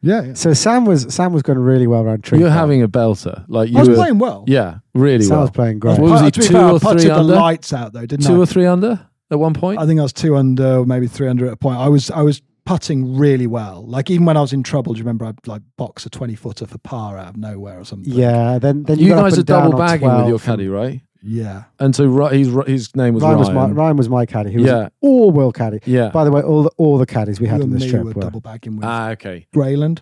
Yeah, 0.01 0.21
yeah. 0.23 0.33
So 0.33 0.53
Sam 0.53 0.85
was 0.85 1.13
Sam 1.13 1.33
was 1.33 1.41
going 1.43 1.59
really 1.59 1.85
well 1.87 2.03
around 2.03 2.23
tree. 2.23 2.39
You're 2.39 2.47
Farm. 2.49 2.59
having 2.59 2.81
a 2.83 2.87
belter. 2.87 3.43
Like 3.49 3.69
you 3.69 3.77
I 3.77 3.79
was 3.81 3.89
were, 3.89 3.95
playing 3.95 4.19
well. 4.19 4.45
yeah, 4.47 4.77
really 4.93 5.23
Sam 5.23 5.31
well. 5.37 5.41
was 5.41 5.51
playing 5.51 5.79
great. 5.79 5.99
What 5.99 6.11
was 6.11 6.21
he, 6.21 6.31
to 6.31 6.41
two 6.41 6.53
fair, 6.53 6.61
I 6.61 6.71
or 6.71 6.79
three 6.79 6.87
putted 6.89 7.09
under? 7.11 7.33
the 7.33 7.39
lights 7.39 7.73
out 7.73 7.93
though, 7.93 8.05
didn't 8.05 8.25
Two 8.25 8.35
I? 8.35 8.43
or 8.43 8.45
three 8.45 8.65
under 8.65 9.05
at 9.31 9.39
one 9.39 9.53
point. 9.53 9.79
I 9.79 9.85
think 9.85 9.99
I 9.99 10.03
was 10.03 10.13
two 10.13 10.35
under, 10.37 10.85
maybe 10.85 11.07
three 11.07 11.27
under 11.27 11.47
at 11.47 11.53
a 11.53 11.57
point. 11.57 11.79
I 11.79 11.89
was 11.89 12.09
I 12.11 12.21
was 12.21 12.41
putting 12.65 13.17
really 13.17 13.47
well. 13.47 13.83
Like 13.85 14.09
even 14.09 14.25
when 14.25 14.37
I 14.37 14.41
was 14.41 14.53
in 14.53 14.63
trouble, 14.63 14.93
do 14.93 14.99
you 14.99 15.03
remember 15.03 15.25
I'd 15.25 15.45
like 15.47 15.63
box 15.75 16.05
a 16.05 16.09
twenty 16.09 16.35
footer 16.35 16.65
for 16.65 16.77
par 16.77 17.17
out 17.17 17.29
of 17.29 17.37
nowhere 17.37 17.79
or 17.79 17.83
something? 17.83 18.13
Yeah. 18.13 18.57
Then 18.57 18.83
then 18.83 18.99
you, 18.99 19.07
you 19.07 19.13
guys 19.15 19.37
are 19.37 19.43
double 19.43 19.73
on 19.73 19.77
bagging 19.79 20.07
with 20.15 20.27
your 20.29 20.39
caddy, 20.39 20.69
right? 20.69 21.01
Yeah. 21.21 21.63
And 21.79 21.95
so 21.95 22.05
Ry- 22.05 22.33
he's, 22.33 22.47
his 22.65 22.95
name 22.95 23.13
was 23.13 23.23
Ryan 23.23 23.35
Ryan. 23.37 23.39
was 23.39 23.49
my 23.49 23.67
Ryan 23.83 23.97
was 23.97 24.09
my 24.09 24.25
caddy. 24.25 24.51
He 24.51 24.57
was 24.57 24.67
Yeah. 24.67 24.85
an 24.85 24.91
all 25.01 25.31
world 25.31 25.55
caddy. 25.55 25.79
yeah. 25.85 26.09
By 26.09 26.23
the 26.23 26.31
way, 26.31 26.41
all 26.41 26.63
the 26.63 26.71
all 26.77 26.97
the 26.97 27.05
caddies 27.05 27.39
we 27.41 27.47
had 27.47 27.57
you 27.57 27.63
in 27.65 27.71
and 27.71 27.75
this 27.79 27.83
me 27.85 27.89
trip 27.91 28.03
were 28.03 28.11
were 28.13 28.21
double 28.21 28.39
bagging 28.41 28.77
with 28.77 28.85
Ah, 28.85 29.09
okay. 29.11 29.47
Grayland. 29.53 30.01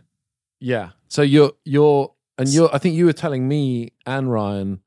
Yeah. 0.60 0.90
So 1.08 1.22
you're 1.24 1.54
you're 1.66 2.14
and 2.38 2.48
you're. 2.50 2.70
I 2.74 2.78
think 2.78 2.96
you 2.96 3.06
were 3.06 3.14
telling 3.14 3.48
me 3.48 3.94
and 4.06 4.32
Ryan 4.32 4.82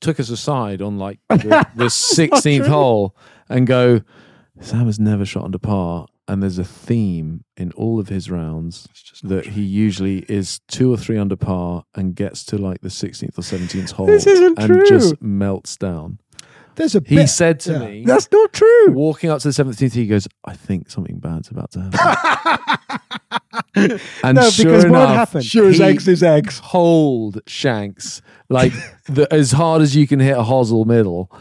took 0.00 0.18
us 0.20 0.30
aside 0.30 0.80
on 0.80 0.98
like 0.98 1.18
the, 1.28 1.66
the 1.76 1.90
sixteenth 1.90 2.66
hole 2.66 3.14
and 3.48 3.66
go. 3.66 4.00
Sam 4.60 4.86
has 4.86 4.98
never 4.98 5.24
shot 5.24 5.44
under 5.44 5.58
par, 5.58 6.06
and 6.28 6.42
there's 6.42 6.58
a 6.58 6.64
theme 6.64 7.42
in 7.56 7.72
all 7.72 7.98
of 7.98 8.08
his 8.08 8.30
rounds 8.30 8.86
It's 8.90 9.02
just 9.02 9.24
not 9.24 9.30
that 9.30 9.42
true. 9.44 9.52
he 9.54 9.62
usually 9.62 10.18
is 10.28 10.60
two 10.68 10.92
or 10.92 10.96
three 10.98 11.16
under 11.18 11.36
par 11.36 11.84
and 11.94 12.14
gets 12.14 12.44
to 12.46 12.58
like 12.58 12.80
the 12.82 12.90
sixteenth 12.90 13.38
or 13.38 13.42
seventeenth 13.42 13.90
hole 13.96 14.06
This 14.06 14.26
isn't 14.26 14.58
and 14.58 14.68
true. 14.68 14.86
just 14.86 15.20
melts 15.22 15.76
down. 15.76 16.18
There's 16.76 16.94
a 16.94 17.02
He 17.04 17.16
bit. 17.16 17.28
said 17.28 17.58
to 17.60 17.72
yeah. 17.72 17.78
me, 17.80 18.04
That's 18.04 18.30
not 18.30 18.52
true. 18.52 18.92
walking 18.92 19.30
up 19.30 19.40
to 19.40 19.48
the 19.48 19.52
seventeenth, 19.52 19.94
he 19.94 20.06
goes, 20.06 20.28
"I 20.44 20.54
think 20.54 20.90
something 20.90 21.18
bad's 21.18 21.50
about 21.50 21.72
to 21.72 21.80
happen." 21.80 22.78
and 24.22 24.36
No, 24.36 24.48
sure 24.50 24.66
because 24.66 24.84
what 24.84 24.88
enough, 24.90 25.16
happened? 25.16 25.44
Sure 25.44 25.68
as 25.70 25.80
eggs 25.80 26.06
is 26.06 26.22
eggs. 26.22 26.58
Hold 26.60 27.40
shanks 27.48 28.22
like 28.48 28.72
the, 29.06 29.26
as 29.34 29.50
hard 29.52 29.82
as 29.82 29.96
you 29.96 30.06
can 30.06 30.20
hit 30.20 30.36
a 30.36 30.42
hosel 30.42 30.84
middle, 30.86 31.32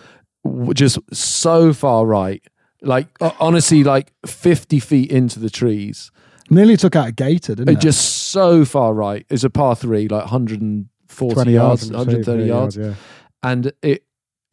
just 0.73 0.97
so 1.14 1.72
far 1.73 2.05
right. 2.07 2.43
Like 2.81 3.07
honestly, 3.39 3.83
like 3.83 4.13
fifty 4.25 4.79
feet 4.79 5.11
into 5.11 5.39
the 5.39 5.49
trees, 5.49 6.11
Nearly 6.49 6.77
took 6.77 6.95
out 6.95 7.07
a 7.07 7.11
gator, 7.11 7.55
didn't 7.55 7.77
it? 7.77 7.79
just 7.81 8.29
so 8.29 8.63
far 8.65 8.93
right. 8.93 9.25
It's 9.29 9.43
a 9.43 9.49
par 9.49 9.75
three, 9.75 10.07
like 10.07 10.21
140 10.23 11.33
Twenty 11.33 11.53
yards, 11.53 11.89
yards, 11.89 11.91
130 12.07 12.43
yards, 12.45 12.77
Yeah. 12.77 12.93
and 13.43 13.71
it 13.81 14.03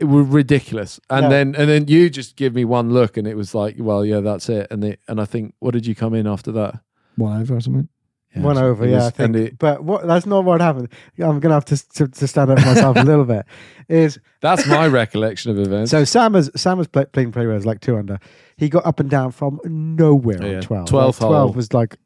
it 0.01 0.05
was 0.07 0.27
ridiculous. 0.27 0.99
And 1.11 1.25
Yeah. 1.25 1.29
then 1.29 1.55
and 1.57 1.69
then 1.69 1.87
you 1.89 2.11
just 2.11 2.37
give 2.37 2.55
me 2.55 2.65
one 2.65 2.91
look, 2.93 3.17
and 3.17 3.27
it 3.29 3.37
was 3.37 3.55
like, 3.55 3.77
well, 3.79 4.05
yeah, 4.05 4.21
that's 4.21 4.49
it. 4.49 4.67
And 4.71 4.83
it, 4.85 5.01
and 5.07 5.21
I 5.21 5.25
think, 5.25 5.55
what 5.61 5.73
did 5.73 5.87
you 5.87 5.95
come 5.95 6.15
in 6.15 6.27
after 6.27 6.51
that? 6.53 6.81
one 7.17 7.41
over 7.41 7.55
or 7.57 7.61
something. 7.61 7.89
Yeah, 8.35 8.43
One 8.43 8.59
over, 8.59 8.87
yeah, 8.87 8.97
was- 8.97 9.05
I 9.05 9.11
think. 9.11 9.27
and 9.27 9.37
it- 9.37 9.59
but 9.59 9.85
what, 9.85 10.07
that's 10.07 10.27
not 10.27 10.45
what 10.45 10.61
happened. 10.61 10.89
I'm 11.19 11.39
going 11.41 11.51
to 11.51 11.55
have 11.55 11.65
to, 11.67 11.89
to 11.91 12.09
to 12.09 12.27
stand 12.27 12.51
up 12.51 12.59
for 12.59 12.67
myself 12.67 12.97
a 12.97 13.03
little 13.05 13.25
bit. 13.25 13.47
Is 13.89 14.19
that's 14.41 14.67
my 14.67 14.87
recollection 15.01 15.51
of 15.53 15.59
events. 15.59 15.91
so 15.93 16.05
Sam 16.05 16.33
was 16.33 16.51
Sam 16.57 16.79
was 16.79 16.89
play, 16.89 17.05
playing 17.05 17.31
pretty 17.33 17.47
well. 17.47 17.57
Was 17.57 17.67
like 17.67 17.81
two 17.81 17.97
under. 17.97 18.19
He 18.57 18.69
got 18.69 18.85
up 18.87 18.99
and 19.01 19.09
down 19.09 19.31
from 19.31 19.61
nowhere 19.65 20.43
Yeah, 20.45 20.57
on 20.57 20.63
twelve. 20.63 20.89
12th 20.89 21.21
Like, 21.21 21.29
twelve 21.29 21.57
was 21.57 21.73
like 21.73 21.97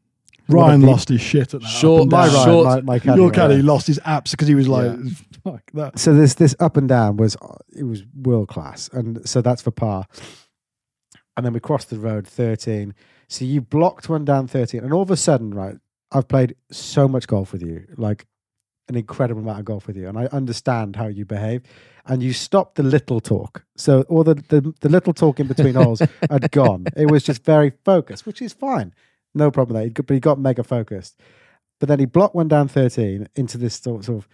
Ryan 0.51 0.77
of 0.77 0.81
the- 0.83 0.87
lost 0.89 1.09
his 1.09 1.21
shit 1.21 1.55
at 1.55 1.61
that. 1.61 1.67
Short- 1.67 2.03
up 2.03 2.09
my. 2.11 2.27
Ryan, 2.27 2.45
short- 2.45 2.67
my, 2.67 2.81
my 2.83 2.99
caddy. 2.99 3.21
Your 3.21 3.31
right. 3.31 3.65
lost 3.65 3.87
his 3.87 3.99
apps 4.01 4.31
because 4.33 4.49
he 4.49 4.55
was 4.55 4.69
like, 4.69 4.99
Yeah. 4.99 5.11
fuck 5.45 5.63
that. 5.75 5.99
So 5.99 6.15
this 6.15 6.35
this 6.35 6.55
up 6.61 6.77
and 6.77 6.89
down 6.89 7.17
was 7.17 7.37
it 7.77 7.85
was 7.85 8.03
world 8.15 8.49
class, 8.49 8.91
and 8.93 9.27
so 9.29 9.41
that's 9.41 9.63
for 9.63 9.71
par. 9.71 10.07
And 11.37 11.47
then 11.47 11.53
we 11.53 11.61
crossed 11.61 11.91
the 11.91 11.99
road 11.99 12.27
thirteen. 12.27 12.95
So 13.29 13.45
you 13.45 13.61
blocked 13.61 14.09
one 14.09 14.25
down 14.25 14.47
thirteen, 14.47 14.83
and 14.85 14.93
all 14.93 15.03
of 15.03 15.11
a 15.11 15.17
sudden, 15.17 15.53
right? 15.55 15.77
I've 16.13 16.29
played 16.29 16.55
so 16.71 17.07
much 17.09 17.27
golf 17.27 17.53
with 17.53 17.63
you, 17.63 17.85
like 17.97 18.27
an 18.89 18.97
incredible 18.97 19.43
amount 19.43 19.59
of 19.59 19.65
golf 19.67 19.87
with 19.87 19.97
you, 19.97 20.09
and 20.09 20.19
I 20.19 20.27
understand 20.27 20.97
how 20.97 21.07
you 21.07 21.25
behave. 21.25 21.63
And 22.07 22.23
you 22.23 22.33
stopped 22.33 22.77
the 22.77 22.83
little 22.83 23.21
talk. 23.21 23.65
So 23.77 24.03
all 24.09 24.25
the 24.25 24.35
the, 24.35 24.73
the 24.81 24.89
little 24.89 25.13
talk 25.13 25.39
in 25.41 25.47
between 25.47 25.75
holes 25.83 26.01
had 26.31 26.51
gone. 26.53 26.87
It 26.97 27.11
was 27.11 27.23
just 27.23 27.45
very 27.45 27.73
focused, 27.85 28.25
which 28.25 28.41
is 28.41 28.55
fine, 28.55 28.95
no 29.35 29.51
problem 29.51 29.75
there. 29.75 29.85
He 29.85 29.91
got- 29.91 30.07
But 30.07 30.15
he 30.15 30.21
got 30.21 30.39
mega 30.39 30.65
focused. 30.65 31.21
But 31.81 31.89
then 31.89 31.99
he 31.99 32.07
blocked 32.07 32.35
one 32.35 32.49
down 32.49 32.67
thirteen 32.69 33.29
into 33.37 33.59
this 33.59 33.75
sort 33.75 34.09
of 34.09 34.27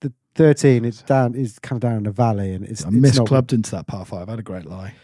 the 0.00 0.12
thirteen. 0.34 0.86
It's 0.86 1.02
down. 1.02 1.34
Is 1.34 1.58
kind 1.58 1.76
of 1.76 1.80
down 1.82 1.98
in 1.98 2.06
a 2.06 2.10
valley, 2.12 2.54
and 2.54 2.64
it's 2.64 2.84
I 2.84 2.88
it's 2.88 3.18
not- 3.18 3.28
misclubbed 3.28 3.52
into 3.52 3.70
that 3.72 3.86
par 3.86 4.06
five. 4.06 4.28
I 4.28 4.32
had 4.32 4.38
a 4.40 4.42
great 4.42 4.64
lie. 4.64 4.94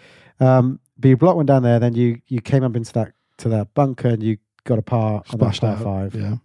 Um, 0.40 0.80
but 0.98 1.08
you 1.08 1.16
blocked 1.18 1.36
one 1.36 1.46
down 1.46 1.62
there. 1.62 1.78
Then 1.78 1.94
you 1.94 2.22
you 2.28 2.40
came 2.40 2.64
up 2.64 2.74
into 2.74 2.92
that 2.94 3.12
to 3.38 3.50
that 3.50 3.74
bunker, 3.74 4.08
and 4.08 4.22
you 4.22 4.38
got 4.66 4.78
a 4.78 4.82
par 4.82 5.14
on 5.14 5.22
that 5.38 5.54
Splashed 5.54 5.60
par 5.62 5.70
out. 5.76 5.82
five. 5.82 6.14
Yeah. 6.14 6.36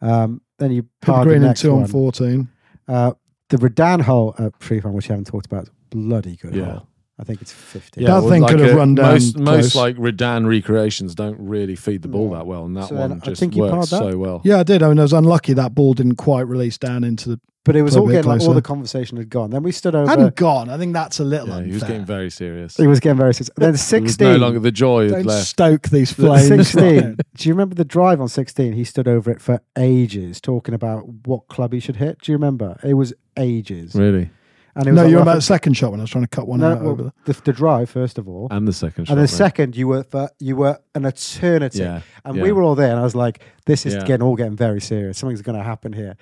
Um, 0.00 0.40
then 0.58 0.70
you 0.72 0.82
Hit 0.82 0.88
the 1.00 1.06
parred 1.06 1.26
the 1.26 1.30
green 1.30 1.42
in 1.42 1.48
next 1.48 1.60
two 1.60 1.72
one. 1.74 1.82
on 1.82 1.88
14. 1.88 2.48
Uh, 2.88 3.12
the 3.48 3.58
Redan 3.58 4.00
hole 4.00 4.34
at 4.38 4.58
Tree 4.60 4.80
Farm, 4.80 4.94
which 4.94 5.06
you 5.08 5.12
haven't 5.12 5.26
talked 5.26 5.46
about, 5.46 5.64
is 5.64 5.70
bloody 5.90 6.36
good 6.36 6.54
Yeah. 6.54 6.64
hole. 6.78 6.86
I 7.20 7.24
think 7.24 7.42
it's 7.42 7.52
fifty. 7.52 8.04
That 8.04 8.22
well, 8.22 8.28
thing 8.30 8.46
could 8.46 8.60
have 8.60 8.70
a- 8.72 8.76
run 8.76 8.94
down 8.94 9.12
Most, 9.12 9.38
most 9.38 9.74
like 9.74 9.96
Redan 9.98 10.46
recreations 10.46 11.14
don't 11.14 11.36
really 11.38 11.76
feed 11.76 12.02
the 12.02 12.08
ball 12.08 12.30
No. 12.30 12.36
that 12.36 12.46
well, 12.46 12.64
and 12.64 12.76
that 12.76 12.88
So 12.88 12.94
then 12.94 13.10
one 13.10 13.20
I 13.22 13.26
just 13.26 13.40
think 13.40 13.54
you 13.54 13.62
works 13.62 13.90
so 13.90 14.16
well. 14.16 14.40
Yeah, 14.44 14.58
I 14.60 14.62
did. 14.62 14.82
I 14.82 14.88
mean, 14.88 14.98
I 14.98 15.02
was 15.02 15.12
unlucky 15.12 15.52
that 15.52 15.74
ball 15.74 15.92
didn't 15.94 16.16
quite 16.16 16.48
release 16.48 16.78
down 16.78 17.04
into 17.04 17.28
the. 17.28 17.40
But 17.62 17.76
it 17.76 17.82
was 17.82 17.94
all 17.94 18.08
getting 18.08 18.26
like 18.28 18.40
all 18.40 18.54
the 18.54 18.62
conversation 18.62 19.18
had 19.18 19.28
gone. 19.28 19.50
Then 19.50 19.62
we 19.62 19.70
stood 19.70 19.94
over. 19.94 20.08
hadn't 20.08 20.34
gone. 20.34 20.70
I 20.70 20.78
think 20.78 20.94
that's 20.94 21.20
a 21.20 21.24
little 21.24 21.48
Yeah, 21.48 21.56
unfair. 21.56 21.66
he 21.66 21.72
was 21.74 21.82
getting 21.82 22.04
very 22.06 22.30
serious. 22.30 22.74
He 22.78 22.86
was 22.86 23.00
getting 23.00 23.18
very 23.18 23.34
serious. 23.34 23.50
Then 23.54 23.76
sixteen. 23.76 24.28
no 24.28 24.36
longer 24.38 24.60
the 24.60 24.72
joy 24.72 25.02
had 25.04 25.10
Don't 25.12 25.26
left. 25.26 25.46
stoke 25.46 25.88
these 25.90 26.10
flames. 26.10 26.48
16. 26.48 27.18
Do 27.36 27.48
you 27.48 27.52
remember 27.54 27.74
the 27.74 27.84
drive 27.84 28.18
on 28.18 28.28
16? 28.28 28.72
He 28.72 28.82
stood 28.84 29.06
over 29.06 29.30
it 29.30 29.42
for 29.42 29.60
ages 29.76 30.40
talking 30.40 30.72
about 30.72 31.02
what 31.26 31.48
club 31.48 31.74
he 31.74 31.80
should 31.80 31.96
hit. 31.96 32.22
Do 32.22 32.32
you 32.32 32.36
remember? 32.38 32.80
It 32.82 32.94
was 32.94 33.12
ages. 33.36 33.94
Really, 33.94 34.30
And 34.76 34.86
it 34.86 34.90
was 34.90 34.96
no, 34.96 35.02
like 35.02 35.10
you're 35.10 35.18
rough- 35.18 35.24
about 35.26 35.34
the 35.34 35.40
second 35.42 35.72
shot 35.74 35.90
when 35.90 36.00
I 36.00 36.04
was 36.04 36.10
trying 36.10 36.24
to 36.24 36.28
cut 36.28 36.46
one 36.46 36.60
no, 36.60 36.70
out 36.72 36.80
well, 36.82 36.90
over. 36.92 37.12
the, 37.24 37.32
the 37.44 37.52
drive 37.52 37.90
first 37.90 38.18
of 38.18 38.28
all. 38.28 38.46
and 38.50 38.68
the 38.68 38.72
second 38.72 39.06
shot. 39.06 39.12
and 39.12 39.18
the 39.18 39.22
mate. 39.22 39.30
second 39.30 39.76
you 39.76 39.88
were 39.88 40.04
for 40.04 40.30
you 40.38 40.54
were 40.56 40.78
an 40.94 41.04
eternity. 41.04 41.80
yeah, 41.80 42.02
And 42.24 42.36
yeah. 42.36 42.42
we 42.42 42.52
were 42.52 42.62
all 42.62 42.74
there, 42.76 42.90
and 42.90 42.98
I 43.00 43.02
was 43.02 43.14
like, 43.16 43.42
"This 43.66 43.84
is 43.84 43.94
Yeah. 43.94 44.04
getting 44.04 44.22
all 44.26 44.36
getting 44.36 44.56
very 44.56 44.80
serious. 44.80 45.18
Something's 45.18 45.42
going 45.42 45.58
to 45.58 45.64
happen 45.64 45.92
here." 45.92 46.16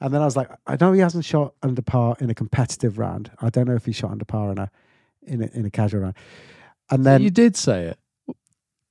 And 0.00 0.12
then 0.12 0.20
I 0.20 0.24
was 0.26 0.36
like, 0.36 0.50
"I 0.66 0.76
know 0.80 0.92
he 0.92 1.00
hasn't 1.00 1.24
shot 1.24 1.54
under 1.62 1.80
par 1.82 2.16
in 2.20 2.28
a 2.30 2.34
competitive 2.34 2.98
round. 2.98 3.30
I 3.40 3.48
don't 3.50 3.66
know 3.66 3.74
if 3.74 3.86
he 3.86 3.92
shot 3.92 4.10
under 4.10 4.24
par 4.26 4.52
in 4.52 4.58
a 4.58 4.70
in 5.22 5.42
a, 5.42 5.46
in 5.58 5.64
a 5.64 5.70
casual 5.70 6.00
round." 6.02 6.14
And 6.90 7.06
then 7.06 7.22
you 7.22 7.30
did 7.30 7.56
say 7.56 7.84
it. 7.86 7.98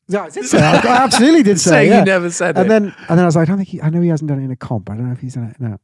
yeah, 0.08 0.24
I 0.24 0.30
did 0.32 0.46
say 0.46 0.58
I 0.60 0.78
I 0.78 1.04
absolutely 1.04 1.44
did 1.44 1.60
say 1.60 1.70
Saying 1.70 1.92
yeah. 1.92 2.00
you 2.00 2.06
never 2.06 2.32
said 2.32 2.58
and 2.58 2.66
it. 2.66 2.70
then 2.70 2.84
and 3.10 3.18
then 3.18 3.20
I 3.20 3.26
was 3.26 3.36
like, 3.36 3.48
I 3.48 3.52
don't 3.52 3.58
think 3.58 3.70
he, 3.70 3.82
I 3.82 3.90
know 3.92 4.02
he 4.02 4.10
hasn't 4.10 4.28
done 4.28 4.40
it 4.40 4.46
in 4.46 4.52
a 4.52 4.56
comp. 4.56 4.90
I 4.90 4.96
don't 4.96 5.06
know 5.06 5.14
if 5.14 5.20
he's 5.20 5.36
done 5.36 5.44
it 5.46 5.58
in 5.60 5.74
a 5.74 5.80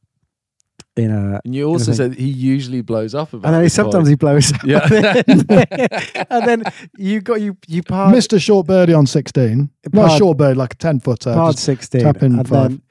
in 1.03 1.11
a. 1.11 1.41
and 1.43 1.55
you 1.55 1.65
also 1.65 1.91
said 1.93 2.13
he 2.15 2.27
usually 2.27 2.81
blows 2.81 3.15
up 3.15 3.33
about. 3.33 3.47
And 3.47 3.55
then 3.55 3.63
he, 3.63 3.69
sometimes 3.69 4.07
point. 4.07 4.09
he 4.09 4.15
blows. 4.15 4.53
up. 4.53 4.63
Yeah. 4.63 4.85
and 6.29 6.47
then 6.47 6.63
you 6.97 7.21
got 7.21 7.41
you 7.41 7.57
you 7.67 7.83
parred, 7.83 8.13
Missed 8.15 8.33
a 8.33 8.39
short 8.39 8.67
birdie 8.67 8.93
on 8.93 9.05
16. 9.05 9.69
Not 9.93 10.13
a 10.13 10.17
short 10.17 10.37
bird, 10.37 10.57
like 10.57 10.73
a 10.73 10.77
10 10.77 10.99
footer. 10.99 11.33
parred 11.33 11.53
just 11.55 11.65
sixteen. 11.65 12.01
tap 12.01 12.21
in 12.23 12.37
and 12.39 12.47
five. 12.47 12.69
then 12.69 12.81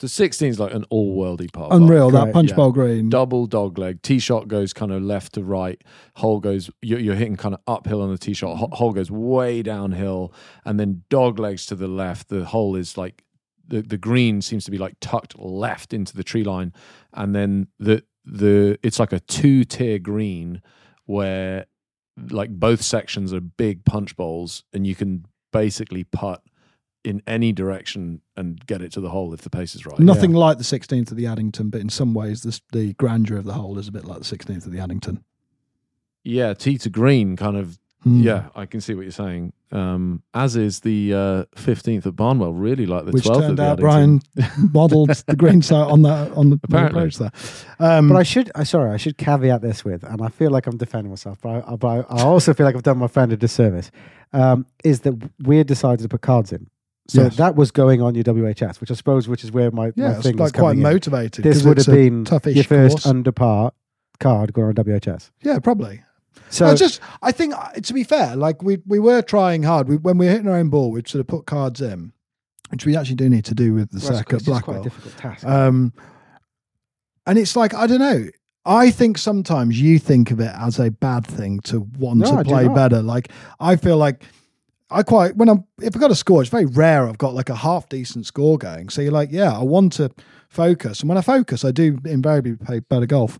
So 0.00 0.06
16 0.06 0.48
is 0.48 0.60
like 0.60 0.74
an 0.74 0.84
all 0.90 1.16
worldy 1.16 1.52
par. 1.52 1.70
five. 1.70 1.80
Unreal, 1.80 2.10
that 2.10 2.32
punch 2.32 2.50
yeah. 2.50 2.56
bowl 2.56 2.72
green. 2.72 3.08
Double 3.10 3.46
dog 3.46 3.78
leg. 3.78 4.02
Tee 4.02 4.18
shot 4.18 4.48
goes 4.48 4.72
kind 4.72 4.92
of 4.92 5.02
left 5.02 5.34
to 5.34 5.42
right. 5.44 5.80
Hole 6.16 6.40
goes, 6.40 6.70
you're, 6.82 6.98
you're 6.98 7.14
hitting 7.14 7.36
kind 7.36 7.54
of 7.54 7.60
uphill 7.66 8.02
on 8.02 8.10
the 8.10 8.18
tee 8.18 8.34
shot. 8.34 8.56
Hole 8.56 8.92
goes 8.92 9.10
way 9.10 9.62
downhill. 9.62 10.32
And 10.64 10.78
then 10.80 11.04
dog 11.10 11.38
legs 11.38 11.66
to 11.66 11.74
the 11.74 11.88
left. 11.88 12.28
The 12.28 12.44
hole 12.44 12.76
is 12.76 12.96
like, 12.98 13.24
the, 13.66 13.82
the 13.82 13.96
green 13.96 14.42
seems 14.42 14.64
to 14.66 14.70
be 14.70 14.78
like 14.78 14.94
tucked 15.00 15.38
left 15.38 15.94
into 15.94 16.16
the 16.16 16.24
tree 16.24 16.44
line. 16.44 16.72
And 17.14 17.34
then 17.34 17.68
the, 17.78 18.04
the, 18.24 18.78
it's 18.82 18.98
like 18.98 19.12
a 19.12 19.20
two 19.20 19.64
tier 19.64 19.98
green 19.98 20.62
where 21.06 21.66
like 22.30 22.50
both 22.50 22.82
sections 22.82 23.32
are 23.32 23.40
big 23.40 23.84
punch 23.84 24.16
bowls 24.16 24.64
and 24.72 24.86
you 24.86 24.94
can 24.94 25.26
basically 25.52 26.04
putt 26.04 26.42
in 27.04 27.22
any 27.26 27.52
direction 27.52 28.22
and 28.36 28.64
get 28.66 28.80
it 28.80 28.90
to 28.92 29.00
the 29.00 29.10
hole 29.10 29.34
if 29.34 29.42
the 29.42 29.50
pace 29.50 29.74
is 29.74 29.84
right. 29.84 29.98
Nothing 29.98 30.32
like 30.32 30.56
the 30.58 30.64
16th 30.64 31.10
of 31.10 31.16
the 31.16 31.26
Addington, 31.26 31.68
but 31.68 31.80
in 31.80 31.90
some 31.90 32.14
ways, 32.14 32.42
this, 32.42 32.62
the 32.72 32.94
grandeur 32.94 33.36
of 33.36 33.44
the 33.44 33.52
hole 33.52 33.78
is 33.78 33.88
a 33.88 33.92
bit 33.92 34.04
like 34.04 34.20
the 34.20 34.36
16th 34.36 34.64
of 34.64 34.72
the 34.72 34.80
Addington. 34.80 35.22
Yeah, 36.22 36.54
tee 36.54 36.78
to 36.78 36.88
green 36.88 37.36
kind 37.36 37.58
of 37.58 37.78
Mm. 38.06 38.22
Yeah, 38.22 38.48
I 38.54 38.66
can 38.66 38.80
see 38.80 38.94
what 38.94 39.02
you're 39.02 39.10
saying. 39.12 39.52
Um, 39.72 40.22
as 40.34 40.56
is 40.56 40.80
the 40.80 41.14
uh, 41.14 41.44
fifteenth 41.56 42.06
at 42.06 42.14
Barnwell. 42.14 42.52
Really 42.52 42.86
like 42.86 43.06
the 43.06 43.12
which 43.12 43.24
twelfth. 43.24 43.40
turned 43.46 43.58
at 43.60 43.66
out 43.72 43.78
Brian 43.80 44.20
Addington. 44.38 44.70
modelled 44.72 45.08
the 45.10 45.34
green 45.36 45.62
side 45.62 45.90
on 45.90 46.02
that 46.02 46.30
on 46.32 46.50
the 46.50 46.60
Apparently. 46.62 47.00
approach 47.00 47.16
there. 47.18 47.32
Um, 47.80 48.08
But 48.08 48.16
I 48.16 48.22
should, 48.22 48.50
I 48.54 48.64
sorry, 48.64 48.90
I 48.92 48.98
should 48.98 49.16
caveat 49.18 49.62
this 49.62 49.84
with, 49.84 50.04
and 50.04 50.20
I 50.22 50.28
feel 50.28 50.50
like 50.50 50.66
I'm 50.66 50.76
defending 50.76 51.10
myself, 51.10 51.38
but 51.42 51.64
I, 51.66 51.76
but 51.76 51.88
I, 51.88 51.96
I 52.18 52.22
also 52.22 52.52
feel 52.54 52.66
like 52.66 52.76
I've 52.76 52.82
done 52.82 52.98
my 52.98 53.08
friend 53.08 53.32
a 53.32 53.36
disservice. 53.36 53.90
Um, 54.32 54.66
is 54.84 55.00
that 55.00 55.14
we 55.42 55.56
had 55.58 55.66
decided 55.66 56.02
to 56.02 56.08
put 56.08 56.20
cards 56.20 56.52
in, 56.52 56.68
so 57.08 57.22
Yes. 57.22 57.36
that 57.36 57.56
was 57.56 57.70
going 57.70 58.02
on 58.02 58.14
your 58.14 58.24
WHS, 58.24 58.80
which 58.80 58.90
I 58.90 58.94
suppose, 58.94 59.28
which 59.28 59.44
is 59.44 59.50
where 59.50 59.70
my 59.70 59.92
yeah, 59.96 60.08
my 60.08 60.14
it's 60.14 60.22
thing 60.24 60.36
was 60.36 60.52
like 60.52 60.52
quite 60.52 60.70
coming 60.72 60.78
in. 60.78 60.82
motivated. 60.82 61.42
This 61.44 61.58
'cause 61.58 61.66
would 61.66 61.78
have 61.78 61.86
been 61.86 62.24
toughish 62.24 62.54
your 62.54 62.64
first 62.64 62.96
course. 62.96 63.06
under 63.06 63.32
par 63.32 63.72
card 64.20 64.52
going 64.52 64.68
on 64.68 64.74
WHS. 64.74 65.30
yeah, 65.42 65.58
probably. 65.58 66.02
So 66.50 66.66
I 66.66 66.74
just, 66.74 67.00
I 67.22 67.32
think, 67.32 67.54
uh, 67.54 67.72
to 67.72 67.92
be 67.92 68.04
fair, 68.04 68.36
like 68.36 68.62
we 68.62 68.78
we 68.86 68.98
were 68.98 69.22
trying 69.22 69.62
hard. 69.62 69.88
We, 69.88 69.96
when 69.96 70.18
we 70.18 70.26
were 70.26 70.32
hitting 70.32 70.48
our 70.48 70.56
own 70.56 70.70
ball, 70.70 70.90
we'd 70.90 71.08
sort 71.08 71.20
of 71.20 71.26
put 71.26 71.46
cards 71.46 71.80
in, 71.80 72.12
which 72.70 72.86
we 72.86 72.96
actually 72.96 73.16
do 73.16 73.28
need 73.28 73.44
to 73.46 73.54
do 73.54 73.74
with 73.74 73.90
the 73.90 73.98
well, 74.06 74.18
circuit 74.18 74.46
it's 74.46 74.60
quite 74.60 74.80
a 74.80 74.82
difficult 74.82 75.16
task. 75.16 75.44
Um, 75.44 75.92
and 77.26 77.38
it's 77.38 77.56
like 77.56 77.74
I 77.74 77.86
don't 77.86 77.98
know. 77.98 78.26
I 78.66 78.90
think 78.90 79.18
sometimes 79.18 79.80
you 79.80 79.98
think 79.98 80.30
of 80.30 80.40
it 80.40 80.52
as 80.58 80.78
a 80.78 80.90
bad 80.90 81.26
thing 81.26 81.60
to 81.60 81.80
want 81.98 82.20
No, 82.20 82.38
to 82.38 82.44
play 82.44 82.66
better. 82.68 83.02
Like 83.02 83.30
I 83.60 83.76
feel 83.76 83.96
like 83.96 84.24
I 84.90 85.02
quite 85.02 85.36
when 85.36 85.48
I'm 85.48 85.64
if 85.82 85.96
I 85.96 85.98
got 85.98 86.10
a 86.10 86.14
score, 86.14 86.40
it's 86.40 86.50
very 86.50 86.66
rare 86.66 87.08
I've 87.08 87.18
got 87.18 87.34
like 87.34 87.48
a 87.48 87.56
half 87.56 87.88
decent 87.88 88.26
score 88.26 88.58
going. 88.58 88.88
So 88.88 89.02
you're 89.02 89.12
like, 89.12 89.30
yeah, 89.32 89.52
I 89.52 89.62
want 89.62 89.92
to 89.94 90.10
focus, 90.48 91.00
and 91.00 91.08
when 91.08 91.18
I 91.18 91.22
focus, 91.22 91.64
I 91.64 91.72
do 91.72 91.98
invariably 92.04 92.56
play 92.56 92.80
better 92.80 93.06
golf. 93.06 93.38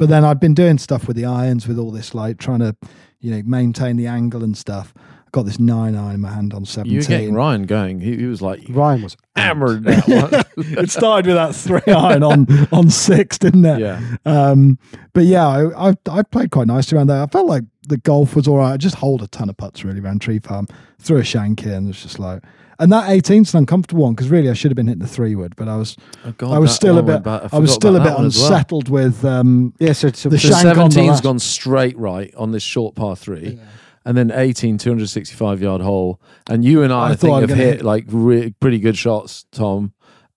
But 0.00 0.08
then 0.08 0.24
I'd 0.24 0.40
been 0.40 0.54
doing 0.54 0.78
stuff 0.78 1.06
with 1.06 1.14
the 1.14 1.26
irons, 1.26 1.68
with 1.68 1.78
all 1.78 1.90
this 1.90 2.14
like 2.14 2.38
trying 2.38 2.60
to, 2.60 2.74
you 3.20 3.30
know, 3.30 3.42
maintain 3.44 3.98
the 3.98 4.06
angle 4.06 4.42
and 4.42 4.56
stuff. 4.56 4.94
I've 4.96 5.32
got 5.32 5.44
this 5.44 5.60
nine 5.60 5.94
iron 5.94 6.14
in 6.14 6.20
my 6.22 6.30
hand 6.32 6.54
on 6.54 6.64
seventeen. 6.64 6.94
You 6.94 7.00
were 7.00 7.04
getting 7.04 7.34
Ryan 7.34 7.66
going. 7.66 8.00
He, 8.00 8.16
he 8.16 8.24
was 8.24 8.40
like 8.40 8.62
Ryan 8.70 9.02
was 9.02 9.18
hammered 9.36 9.84
that 9.84 10.08
one. 10.56 10.64
it 10.78 10.90
started 10.90 11.26
with 11.26 11.36
that 11.36 11.54
three 11.54 11.92
iron 11.92 12.22
on 12.22 12.46
on 12.72 12.88
six, 12.88 13.36
didn't 13.36 13.66
it? 13.66 13.78
yeah. 13.78 14.00
Um, 14.24 14.78
but 15.12 15.24
yeah, 15.24 15.46
I, 15.46 15.90
I 15.90 15.94
I 16.10 16.22
played 16.22 16.50
quite 16.50 16.66
nicely 16.66 16.96
around 16.96 17.08
there. 17.08 17.22
I 17.22 17.26
felt 17.26 17.46
like 17.46 17.64
the 17.86 17.98
golf 17.98 18.34
was 18.34 18.48
all 18.48 18.56
right. 18.56 18.72
I 18.72 18.78
just 18.78 18.94
hold 18.94 19.20
a 19.20 19.26
ton 19.26 19.50
of 19.50 19.58
putts 19.58 19.84
really 19.84 20.00
around 20.00 20.22
Tree 20.22 20.38
Farm, 20.38 20.66
threw 20.98 21.18
a 21.18 21.24
shank 21.24 21.66
in. 21.66 21.90
It's 21.90 22.00
just 22.00 22.18
like, 22.18 22.42
and 22.80 22.90
that 22.92 23.08
18's 23.08 23.54
an 23.54 23.58
uncomfortable 23.58 24.02
one 24.02 24.14
because 24.14 24.28
really 24.30 24.50
I 24.50 24.54
should 24.54 24.70
have 24.72 24.76
been 24.76 24.88
hitting 24.88 25.02
the 25.02 25.06
three 25.06 25.36
wood, 25.36 25.54
but 25.56 25.68
I 25.68 25.76
was 25.76 25.96
Oh, 26.24 26.32
God, 26.36 26.52
I 26.52 26.58
was 26.58 26.74
still 26.74 26.98
a 26.98 27.02
bit 27.02 27.12
went 27.12 27.24
back- 27.24 27.54
I, 27.54 27.58
was 27.58 27.72
still 27.72 27.94
a 27.94 28.00
bit 28.00 28.06
that 28.08 28.16
one 28.16 28.26
as 28.26 28.36
well. 28.38 28.46
unsettled 28.52 28.88
with 28.88 29.24
um 29.24 29.72
yeah. 29.78 29.92
So, 29.92 30.10
so 30.10 30.28
The 30.28 30.38
So 30.38 30.48
shank 30.48 30.76
on 30.76 30.90
the 30.90 30.96
17's 30.96 31.08
last- 31.08 31.22
gone 31.22 31.38
straight 31.38 31.96
right 31.98 32.34
on 32.36 32.50
this 32.50 32.64
short 32.64 32.96
par 32.96 33.14
three. 33.14 33.60
And 34.06 34.16
then 34.16 34.30
18, 34.34 34.78
265 34.78 35.60
yard 35.60 35.82
hole. 35.82 36.20
And 36.48 36.64
you 36.64 36.82
and 36.82 36.90
I, 36.92 37.08
I 37.08 37.10
I, 37.10 37.14
think, 37.16 37.40
have 37.40 37.50
hit, 37.50 37.58
hit- 37.76 37.82
like 37.84 38.06
re- 38.08 38.54
pretty 38.58 38.78
good 38.80 38.96
shots, 38.96 39.44
Tom. 39.52 39.92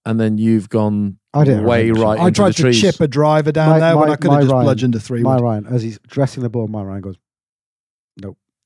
And 0.05 0.19
then 0.19 0.37
you've 0.37 0.67
gone 0.67 1.17
I 1.33 1.45
didn't 1.45 1.63
way 1.63 1.89
really- 1.89 2.01
right 2.01 2.19
I 2.19 2.27
into 2.27 2.39
tried 2.41 2.49
the 2.49 2.53
to 2.55 2.61
trees. 2.63 2.81
chip 2.81 2.99
a 2.99 3.07
driver 3.07 3.53
down 3.53 3.69
My- 3.69 3.79
there 3.79 3.97
when 3.97 4.09
I 4.11 4.17
could 4.17 4.31
have 4.31 4.41
just 4.41 4.51
Ryan- 4.51 4.65
bludgeoned 4.65 4.95
a 4.95 4.99
three 4.99 5.21
my 5.23 5.35
wood. 5.35 5.43
Ryan, 5.43 5.67
as 5.67 5.81
he's 5.81 5.97
dressing 6.07 6.43
the 6.43 6.49
ball, 6.49 6.67
my 6.67 6.83
Ryan 6.83 7.01
goes, 7.01 7.15
nope, 7.15 7.22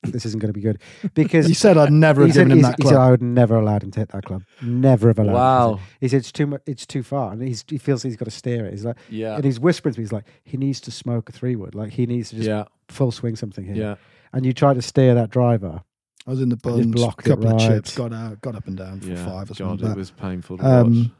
this 0.03 0.25
isn't 0.25 0.39
going 0.39 0.49
to 0.49 0.53
be 0.53 0.61
good 0.61 0.79
because 1.15 1.47
He 1.47 1.53
said 1.53 1.77
I'd 1.77 1.91
never 1.91 2.21
he 2.21 2.27
have 2.29 2.35
said, 2.35 2.51
him 2.51 2.57
he's- 2.57 2.67
that 2.69 2.75
he 2.81 2.87
said. 2.87 2.97
I 2.97 3.09
would 3.09 3.21
never 3.21 3.55
allowed 3.55 3.83
him 3.83 3.91
to 3.91 3.99
hit 3.99 4.09
that 4.09 4.23
club. 4.25 4.43
Never 4.61 5.07
have 5.09 5.19
allowed. 5.19 5.33
Wow. 5.33 5.73
hit. 5.75 5.83
He 6.01 6.07
said 6.09 6.17
it's 6.17 6.31
too 6.31 6.47
much. 6.47 6.61
It's 6.65 6.85
too 6.85 7.03
far, 7.03 7.33
and 7.33 7.41
he's, 7.41 7.63
he 7.67 7.77
feels 7.77 8.03
he's 8.03 8.15
got 8.15 8.25
to 8.25 8.31
steer 8.31 8.65
it. 8.65 8.71
He's 8.71 8.85
like, 8.85 8.97
Yeah. 9.09 9.35
and 9.35 9.43
he's 9.43 9.59
whispering 9.59 9.93
to 9.95 9.99
me. 9.99 10.03
He's 10.03 10.11
like, 10.13 10.25
he 10.43 10.57
needs 10.57 10.79
to 10.81 10.91
smoke 10.91 11.29
a 11.29 11.31
three 11.31 11.55
wood. 11.55 11.75
Like 11.75 11.91
he 11.91 12.05
needs 12.05 12.29
to 12.29 12.35
just 12.37 12.47
Yeah. 12.47 12.65
full 12.89 13.11
swing 13.11 13.35
something 13.35 13.65
here. 13.65 13.75
Yeah. 13.75 13.95
And 14.33 14.45
you 14.45 14.53
try 14.53 14.73
to 14.73 14.81
steer 14.81 15.15
that 15.15 15.29
driver. 15.31 15.81
I 16.25 16.29
was 16.31 16.41
in 16.41 16.49
the 16.49 16.55
just 16.57 16.63
buns, 16.63 16.87
blocked 16.93 17.25
it 17.25 17.29
couple 17.29 17.47
of 17.47 17.53
right. 17.53 17.67
chips, 17.67 17.95
got 17.95 18.11
out, 18.13 18.41
got 18.41 18.55
up 18.55 18.67
and 18.67 18.75
down 18.77 18.99
for 18.99 19.07
Yeah. 19.07 19.25
five 19.25 19.49
or 19.49 19.53
something. 19.55 19.65
God, 19.77 19.79
something. 19.79 19.91
it 19.91 19.97
was 19.97 20.11
painful 20.11 20.57
to. 20.57 20.65
Um, 20.67 20.93
watch. 21.03 21.11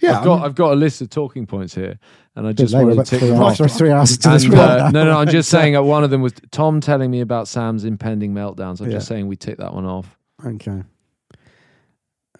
Yeah, 0.00 0.18
I've 0.18 0.24
got 0.24 0.32
I 0.32 0.36
mean- 0.36 0.44
I've 0.46 0.54
got 0.54 0.72
a 0.72 0.76
list 0.76 1.00
of 1.00 1.10
talking 1.10 1.46
points 1.46 1.74
here, 1.74 1.98
and 2.36 2.46
I 2.46 2.52
just 2.52 2.72
late, 2.74 2.84
wanted 2.84 2.96
to 2.96 3.04
tick 3.04 3.18
three 3.20 3.28
them 3.30 3.42
hours, 3.42 3.60
off. 3.60 3.70
three 3.72 3.90
hours 3.90 4.16
to 4.18 4.28
this 4.30 4.44
And, 4.44 4.52
one. 4.54 4.60
uh, 4.60 4.90
no, 4.90 5.04
no, 5.04 5.18
I'm 5.18 5.28
just 5.28 5.48
saying. 5.56 5.76
Uh, 5.76 5.82
one 5.82 6.04
of 6.04 6.10
them 6.10 6.22
was 6.22 6.32
Tom 6.50 6.80
telling 6.80 7.10
me 7.10 7.20
about 7.20 7.48
Sam's 7.48 7.84
impending 7.84 8.32
meltdowns. 8.34 8.80
I'm 8.80 8.86
Yeah. 8.90 8.98
just 8.98 9.08
saying 9.08 9.26
we 9.26 9.36
tick 9.36 9.58
that 9.58 9.74
one 9.74 9.84
off. 9.86 10.16
Okay. 10.44 10.82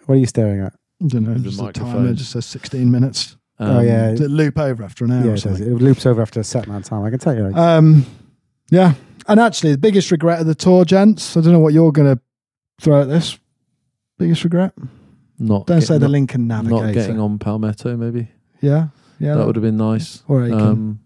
What 0.05 0.15
are 0.15 0.17
you 0.17 0.25
staring 0.25 0.61
at? 0.61 0.73
I 1.03 1.07
don't 1.07 1.23
know, 1.23 1.35
just 1.35 1.61
a 1.61 1.71
timer 1.71 2.13
just 2.13 2.31
says 2.31 2.45
16 2.45 2.89
minutes. 2.91 3.37
oh 3.59 3.79
Um, 3.79 3.85
yeah, 3.85 4.11
Does 4.11 4.21
it 4.21 4.31
loop 4.31 4.57
over 4.57 4.83
after 4.83 5.05
an 5.05 5.11
hour 5.11 5.23
yeah. 5.25 5.31
or 5.31 5.35
It, 5.35 5.43
does. 5.43 5.61
it 5.61 5.69
loops 5.75 6.05
over 6.05 6.21
after 6.21 6.39
a 6.39 6.43
set 6.43 6.65
amount 6.65 6.85
of 6.85 6.89
time. 6.89 7.03
I 7.03 7.09
can 7.09 7.19
tell 7.19 7.35
you. 7.35 7.45
Um, 7.55 8.05
yeah. 8.69 8.93
And 9.27 9.39
actually, 9.39 9.71
the 9.73 9.77
biggest 9.77 10.11
regret 10.11 10.39
of 10.41 10.47
the 10.47 10.55
tour, 10.55 10.83
gents, 10.85 11.37
I 11.37 11.41
don't 11.41 11.53
know 11.53 11.59
what 11.59 11.73
you're 11.73 11.91
going 11.91 12.15
to 12.15 12.21
throw 12.81 13.01
at 13.01 13.07
this. 13.09 13.37
Biggest 14.17 14.43
regret? 14.43 14.73
Not 15.39 15.67
Don't 15.67 15.81
say 15.81 15.95
the 15.95 16.01
not- 16.01 16.11
Lincoln 16.11 16.47
Navigator. 16.47 16.85
Not 16.85 16.93
getting 16.93 17.19
on 17.19 17.39
Palmetto, 17.39 17.95
maybe 17.95 18.27
Yeah. 18.61 18.89
Yeah. 19.19 19.35
that 19.35 19.45
would 19.47 19.55
have 19.55 19.63
been 19.63 19.77
nice. 19.77 20.21
or 20.27 20.43
Aiken. 20.43 20.59
Um, 20.59 20.99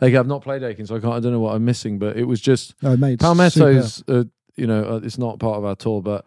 okay, 0.00 0.16
I've 0.16 0.26
not 0.26 0.42
played 0.42 0.62
Aiken, 0.62 0.86
so 0.86 0.96
I 0.96 1.00
can't. 1.00 1.14
I 1.14 1.20
don't 1.20 1.32
know 1.32 1.40
what 1.40 1.54
I'm 1.54 1.64
missing, 1.64 1.98
but 1.98 2.16
it 2.16 2.24
was 2.24 2.40
just 2.40 2.74
no, 2.82 2.96
mate. 2.96 3.18
Palmetto's. 3.20 4.02
Uh, 4.08 4.24
you 4.56 4.66
know, 4.66 4.82
uh, 4.84 5.00
it's 5.02 5.16
not 5.18 5.38
part 5.38 5.56
of 5.58 5.64
our 5.64 5.76
tour, 5.76 6.02
but 6.02 6.24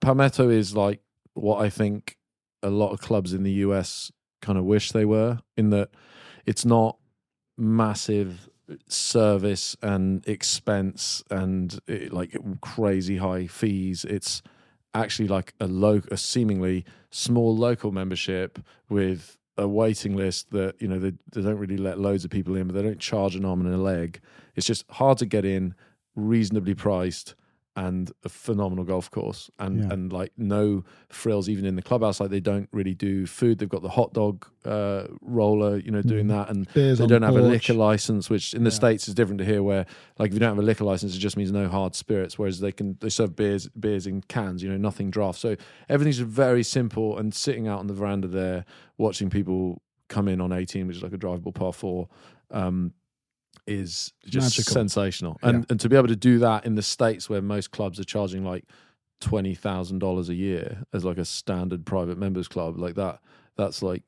Palmetto 0.00 0.48
is 0.48 0.74
like 0.74 1.00
what 1.34 1.60
I 1.64 1.70
think 1.70 2.16
a 2.62 2.70
lot 2.70 2.90
of 2.92 3.00
clubs 3.00 3.32
in 3.32 3.42
the 3.44 3.52
US 3.66 4.10
kind 4.42 4.58
of 4.58 4.64
wish 4.64 4.92
they 4.92 5.04
were. 5.04 5.38
In 5.56 5.70
that, 5.70 5.90
it's 6.46 6.64
not 6.64 6.98
massive 7.56 8.48
service 8.88 9.76
and 9.82 10.26
expense 10.26 11.22
and 11.30 11.78
eh, 11.88 12.08
like 12.10 12.36
crazy 12.60 13.16
high 13.18 13.46
fees. 13.46 14.04
It's 14.04 14.42
actually 14.94 15.28
like 15.28 15.54
a 15.60 15.66
low, 15.66 16.02
a 16.10 16.16
seemingly 16.16 16.84
small 17.10 17.56
local 17.56 17.92
membership 17.92 18.58
with 18.88 19.36
a 19.56 19.66
waiting 19.66 20.16
list 20.16 20.50
that 20.52 20.80
you 20.80 20.86
know 20.88 20.98
they, 20.98 21.12
they 21.32 21.42
don't 21.42 21.58
really 21.58 21.76
let 21.76 21.98
loads 21.98 22.24
of 22.24 22.30
people 22.30 22.54
in, 22.56 22.66
but 22.66 22.74
they 22.74 22.82
don't 22.82 23.00
charge 23.00 23.34
an 23.34 23.44
arm 23.44 23.64
and 23.64 23.74
a 23.74 23.78
leg. 23.78 24.20
It's 24.54 24.66
just 24.66 24.84
hard 24.90 25.18
to 25.18 25.26
get 25.26 25.44
in, 25.44 25.74
reasonably 26.14 26.74
priced, 26.74 27.34
and 27.86 28.10
a 28.24 28.28
phenomenal 28.28 28.84
golf 28.84 29.08
course, 29.10 29.50
and 29.60 29.78
Yeah. 29.78 29.92
and 29.92 30.12
like 30.12 30.32
no 30.36 30.82
frills 31.10 31.48
even 31.48 31.64
in 31.64 31.76
the 31.76 31.82
clubhouse. 31.82 32.18
Like 32.20 32.30
they 32.30 32.40
don't 32.40 32.68
really 32.72 32.94
do 32.94 33.24
food. 33.24 33.58
They've 33.58 33.68
got 33.68 33.82
the 33.82 33.88
hot 34.00 34.12
dog 34.12 34.46
uh, 34.64 35.04
roller, 35.20 35.76
you 35.78 35.92
know, 35.92 36.02
doing 36.02 36.26
that, 36.28 36.50
and 36.50 36.66
Beers 36.74 36.98
they 36.98 37.06
don't 37.06 37.22
have 37.22 37.36
a 37.36 37.40
liquor 37.52 37.74
license, 37.74 38.28
which 38.28 38.52
in 38.52 38.64
the 38.64 38.70
Yeah. 38.70 38.74
states 38.82 39.06
is 39.08 39.14
different 39.14 39.38
to 39.38 39.44
here, 39.44 39.62
where 39.62 39.86
like 40.18 40.28
if 40.30 40.34
you 40.34 40.40
don't 40.40 40.48
have 40.56 40.58
a 40.58 40.62
liquor 40.70 40.84
license, 40.84 41.14
it 41.14 41.20
just 41.20 41.36
means 41.36 41.52
no 41.52 41.68
hard 41.68 41.94
spirits. 41.94 42.36
Whereas 42.38 42.58
they 42.60 42.72
can 42.72 42.96
they 43.00 43.10
serve 43.10 43.36
beers 43.36 43.68
beers 43.68 44.06
in 44.06 44.22
cans, 44.22 44.62
you 44.62 44.68
know, 44.70 44.76
nothing 44.76 45.10
draft. 45.10 45.38
So 45.38 45.54
everything's 45.88 46.18
very 46.18 46.64
simple. 46.64 47.16
And 47.18 47.32
sitting 47.32 47.68
out 47.68 47.78
on 47.78 47.86
the 47.86 47.94
veranda 47.94 48.26
there, 48.28 48.64
watching 48.96 49.30
people 49.30 49.82
come 50.08 50.26
in 50.26 50.40
on 50.40 50.52
18, 50.52 50.86
which 50.88 50.96
is 50.96 51.02
like 51.02 51.12
a 51.12 51.18
drivable 51.18 51.54
par 51.54 51.72
four, 51.72 52.08
um, 52.50 52.92
is 53.66 54.12
just 54.26 54.56
Magical. 54.58 54.72
sensational. 54.72 55.38
And 55.42 55.66
and 55.70 55.78
to 55.80 55.88
be 55.88 55.96
able 55.96 56.08
to 56.08 56.16
do 56.16 56.38
that 56.40 56.64
in 56.64 56.74
the 56.74 56.82
states 56.82 57.28
where 57.28 57.42
most 57.42 57.70
clubs 57.70 57.98
are 58.00 58.04
charging 58.04 58.44
like 58.44 58.64
twenty 59.20 59.54
thousand 59.54 59.98
dollars 59.98 60.28
a 60.28 60.34
year 60.34 60.84
as 60.92 61.04
like 61.04 61.18
a 61.18 61.24
standard 61.24 61.84
private 61.86 62.18
members 62.18 62.48
club, 62.48 62.78
like 62.78 62.94
that, 62.94 63.20
that's 63.56 63.82
like 63.82 64.02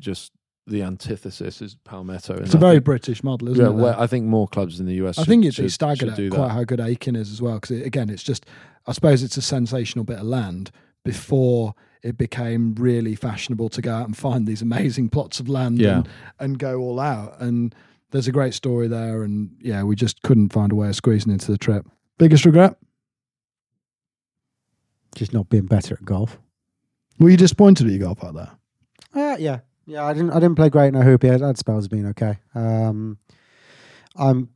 just 0.00 0.32
the 0.68 0.82
antithesis 0.82 1.62
is 1.62 1.76
Palmetto. 1.84 2.34
It's 2.38 2.54
a 2.54 2.56
I 2.56 2.60
very 2.60 2.74
think- 2.76 2.84
British 2.84 3.22
model, 3.22 3.48
isn't 3.50 3.64
yeah, 3.64 3.70
it? 3.70 3.74
well. 3.74 3.94
I 4.00 4.06
think 4.08 4.24
more 4.26 4.48
clubs 4.48 4.80
in 4.80 4.86
the 4.86 4.94
US. 5.06 5.16
I 5.18 5.22
should- 5.22 5.28
think 5.28 5.44
it's 5.44 5.56
should, 5.56 5.70
staggered 5.70 6.08
should 6.10 6.16
do 6.16 6.24
at 6.26 6.30
that. 6.32 6.36
quite 6.36 6.50
how 6.50 6.64
good 6.64 6.80
Aiken 6.80 7.14
is 7.14 7.30
as 7.30 7.40
well. 7.40 7.54
Because 7.60 7.82
again, 7.82 8.10
it's 8.10 8.22
just 8.24 8.46
I 8.86 8.92
suppose 8.92 9.22
it's 9.22 9.36
a 9.36 9.42
sensational 9.42 10.04
bit 10.04 10.18
of 10.18 10.24
land 10.26 10.70
before 11.04 11.74
it 12.02 12.16
became 12.18 12.74
really 12.74 13.14
fashionable 13.14 13.68
to 13.68 13.80
go 13.82 13.92
out 13.94 14.06
and 14.06 14.16
find 14.16 14.46
these 14.46 14.62
amazing 14.62 15.08
plots 15.08 15.38
of 15.40 15.48
land 15.48 15.78
Yeah. 15.80 15.98
and, 15.98 16.08
and 16.40 16.58
go 16.58 16.78
all 16.80 16.98
out. 17.00 17.40
And 17.40 17.74
there's 18.10 18.28
a 18.28 18.32
great 18.32 18.54
story 18.54 18.88
there. 18.88 19.22
And 19.22 19.50
yeah, 19.60 19.82
we 19.82 19.96
just 19.96 20.22
couldn't 20.22 20.52
find 20.52 20.72
a 20.72 20.74
way 20.74 20.88
of 20.88 20.96
squeezing 20.96 21.32
into 21.32 21.50
the 21.50 21.58
trip. 21.58 21.86
Biggest 22.18 22.44
regret? 22.44 22.76
Just 25.14 25.32
not 25.32 25.48
being 25.48 25.66
better 25.66 25.94
at 25.94 26.04
golf. 26.04 26.38
Were 27.18 27.30
you 27.30 27.36
disappointed 27.36 27.86
that 27.86 27.92
you 27.92 27.98
got 27.98 28.22
out 28.22 28.34
there? 28.34 28.50
Uh, 29.14 29.36
yeah, 29.38 29.60
yeah. 29.86 30.04
I 30.04 30.12
didn't. 30.12 30.30
I 30.30 30.34
didn't 30.34 30.56
play 30.56 30.68
great 30.68 30.88
in 30.88 30.94
Hoopy. 30.94 31.42
I 31.42 31.46
had 31.46 31.56
spells 31.58 31.88
being 31.88 32.06
okay. 32.08 32.38
Um, 32.54 33.18
I'm. 34.16 34.50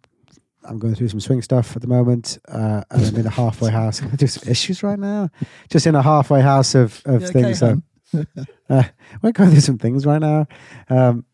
I'm 0.62 0.78
going 0.78 0.94
through 0.94 1.08
some 1.08 1.20
swing 1.20 1.40
stuff 1.40 1.74
at 1.74 1.80
the 1.80 1.88
moment, 1.88 2.36
uh, 2.46 2.82
and 2.90 3.06
I'm 3.06 3.16
in 3.16 3.26
a 3.26 3.30
halfway 3.30 3.70
house. 3.70 4.02
Just 4.16 4.46
issues 4.46 4.82
right 4.82 4.98
now. 4.98 5.30
Just 5.70 5.86
in 5.86 5.94
a 5.94 6.02
halfway 6.02 6.42
house 6.42 6.74
of 6.74 7.00
of 7.06 7.22
You 7.22 7.28
okay, 7.28 7.42
things. 7.42 7.58
so, 7.60 7.80
hon? 8.12 8.26
uh, 8.68 8.82
we're 9.22 9.32
going 9.32 9.50
through 9.50 9.60
some 9.60 9.78
things 9.78 10.04
right 10.04 10.20
now. 10.20 10.46
Um, 10.90 11.24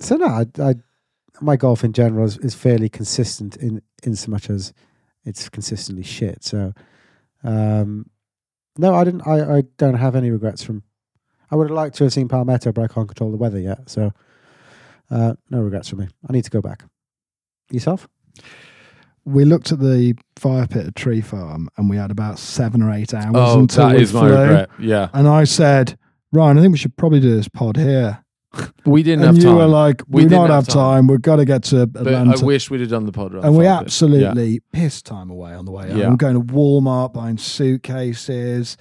so 0.00 0.16
no, 0.16 0.26
I, 0.26 0.46
I, 0.58 0.74
my 1.40 1.56
golf 1.56 1.84
in 1.84 1.92
general 1.92 2.24
is, 2.24 2.38
is 2.38 2.54
fairly 2.54 2.88
consistent 2.88 3.56
in 3.56 3.82
in 4.02 4.16
so 4.16 4.30
much 4.30 4.50
as 4.50 4.72
it's 5.24 5.48
consistently 5.48 6.02
shit. 6.04 6.44
So, 6.44 6.72
um, 7.44 8.10
no, 8.76 8.94
I 8.94 9.04
didn't. 9.04 9.26
I, 9.26 9.58
I 9.58 9.62
don't 9.76 9.94
have 9.94 10.16
any 10.16 10.30
regrets 10.30 10.62
from. 10.62 10.82
I 11.50 11.56
would 11.56 11.68
have 11.68 11.76
liked 11.76 11.96
to 11.96 12.04
have 12.04 12.12
seen 12.12 12.28
Palmetto, 12.28 12.72
but 12.72 12.82
I 12.82 12.88
can't 12.88 13.08
control 13.08 13.30
the 13.30 13.36
weather 13.36 13.58
yet. 13.58 13.88
So, 13.88 14.12
uh, 15.10 15.34
no 15.50 15.60
regrets 15.60 15.88
from 15.88 16.00
me. 16.00 16.08
I 16.28 16.32
need 16.32 16.44
to 16.44 16.50
go 16.50 16.60
back. 16.60 16.84
Yourself? 17.70 18.08
we 19.28 19.44
looked 19.44 19.72
at 19.72 19.78
the 19.78 20.14
fire 20.36 20.66
pit 20.66 20.86
at 20.86 20.96
Tree 20.96 21.20
Farm 21.20 21.68
and 21.76 21.90
we 21.90 21.96
had 21.96 22.10
about 22.10 22.38
seven 22.38 22.82
or 22.82 22.90
eight 22.90 23.12
hours 23.12 23.34
Oh, 23.34 23.60
until 23.60 23.88
that 23.88 23.96
we 23.96 24.02
is 24.02 24.14
my 24.14 24.26
regret. 24.26 24.70
Yeah, 24.78 25.10
And 25.12 25.28
I 25.28 25.44
said, 25.44 25.98
Ryan, 26.32 26.58
I 26.58 26.62
think 26.62 26.72
we 26.72 26.78
should 26.78 26.96
probably 26.96 27.20
do 27.20 27.36
this 27.36 27.48
pod 27.48 27.76
here. 27.76 28.24
We 28.84 29.02
didn't 29.02 29.24
and 29.24 29.34
have 29.34 29.36
you 29.38 29.50
time. 29.50 29.56
were 29.56 29.66
like, 29.66 30.02
We 30.08 30.24
we, 30.24 30.28
don't 30.28 30.50
have 30.50 30.66
have 30.66 30.74
time. 30.74 31.06
We've 31.06 31.22
got 31.22 31.36
to 31.36 31.44
get 31.44 31.62
to 31.64 31.86
but 31.86 32.06
Atlanta. 32.06 32.40
I 32.40 32.44
wish 32.44 32.70
we'd 32.70 32.80
have 32.80 32.90
done 32.90 33.06
the 33.06 33.12
pod. 33.12 33.34
on 33.34 33.44
and 33.44 33.56
we 33.56 33.64
Friday. 33.64 33.80
absolutely 33.84 34.60
pissed 34.72 35.06
time 35.06 35.30
away 35.30 35.52
on 35.54 35.64
the 35.64 35.70
way. 35.72 35.90
Yeah. 35.94 36.06
I'm 36.06 36.16
going 36.16 36.34
to 36.34 36.40
Walmart 36.52 37.12
buying 37.12 37.38
suitcases. 37.38 38.76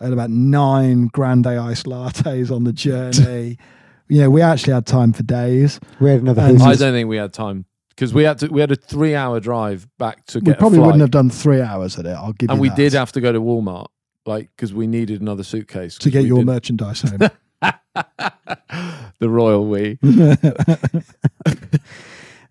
I 0.00 0.04
had 0.04 0.12
about 0.12 0.30
nine 0.30 1.06
grande 1.08 1.46
ice 1.46 1.82
lattes 1.84 2.50
on 2.50 2.64
the 2.64 2.72
journey. 2.72 3.58
you 4.08 4.20
know, 4.22 4.30
we 4.30 4.40
actually 4.42 4.72
had 4.72 4.86
time 4.86 5.12
for 5.12 5.22
days. 5.22 5.78
We 6.00 6.10
had 6.10 6.20
another. 6.22 6.42
And- 6.42 6.56
I 6.60 6.64
Hoosiers. 6.66 6.78
don't 6.80 6.92
think 6.92 7.08
we 7.08 7.16
had 7.18 7.32
time 7.32 7.66
because 7.90 8.14
we 8.14 8.24
had 8.24 8.38
to. 8.38 8.48
We 8.48 8.60
had 8.62 8.72
a 8.72 8.76
three-hour 8.76 9.40
drive 9.40 9.86
back 9.98 10.24
to 10.26 10.38
We 10.38 10.46
get. 10.46 10.58
probably 10.58 10.78
a 10.78 10.80
flight, 10.80 10.86
wouldn't 10.86 11.02
have 11.02 11.10
done 11.10 11.28
three 11.30 11.60
hours 11.60 11.98
at 11.98 12.06
it. 12.06 12.10
I'll 12.10 12.32
give 12.32 12.48
you 12.48 12.52
and 12.54 12.58
you 12.58 12.62
we 12.62 12.68
that. 12.70 12.76
did 12.76 12.92
have 12.94 13.12
to 13.12 13.20
go 13.20 13.30
to 13.30 13.40
Walmart, 13.40 13.86
like 14.24 14.48
because 14.56 14.72
we 14.72 14.86
needed 14.86 15.20
another 15.20 15.42
suitcase 15.44 15.96
to 15.98 16.04
'cause 16.08 16.12
get 16.12 16.22
we 16.22 16.28
your 16.28 16.38
did- 16.38 16.46
merchandise 16.46 17.02
home. 17.02 17.18
the 19.18 19.28
royal 19.28 19.66
we. 19.66 19.98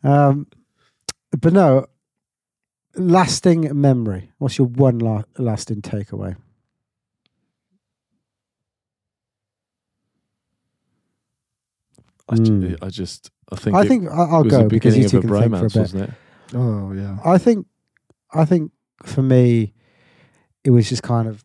Um, 0.02 0.48
but 1.42 1.52
no, 1.52 1.88
lasting 2.96 3.70
memory. 3.82 4.32
What's 4.38 4.58
your 4.58 4.68
one 4.68 4.98
la- 5.00 5.24
lasting 5.38 5.82
takeaway? 5.82 6.38
I, 12.30 12.36
ju- 12.36 12.42
Mm. 12.44 12.78
I 12.82 12.90
just. 12.90 13.32
I 13.52 13.56
think. 13.56 13.76
I 13.76 13.82
it 13.82 13.88
think 13.88 14.08
I- 14.10 14.14
I'll 14.16 14.44
was 14.44 14.52
go 14.52 14.64
the 14.64 14.68
because 14.70 14.94
beginning 14.96 15.00
you 15.00 15.06
of 15.06 15.12
two 15.12 15.18
a 15.18 15.22
can 15.22 15.50
think 15.50 15.56
for 15.56 15.66
a 15.66 15.68
bromance, 15.70 15.74
bit. 15.74 15.80
wasn't 15.82 16.04
it? 16.04 16.12
oh 16.56 16.92
yeah. 16.94 17.18
I 17.26 17.38
think, 17.38 17.68
I 18.34 18.46
think 18.46 18.72
for 19.04 19.22
me, 19.22 19.74
it 20.64 20.70
was 20.72 20.88
just 20.90 21.04
kind 21.04 21.28
of 21.28 21.44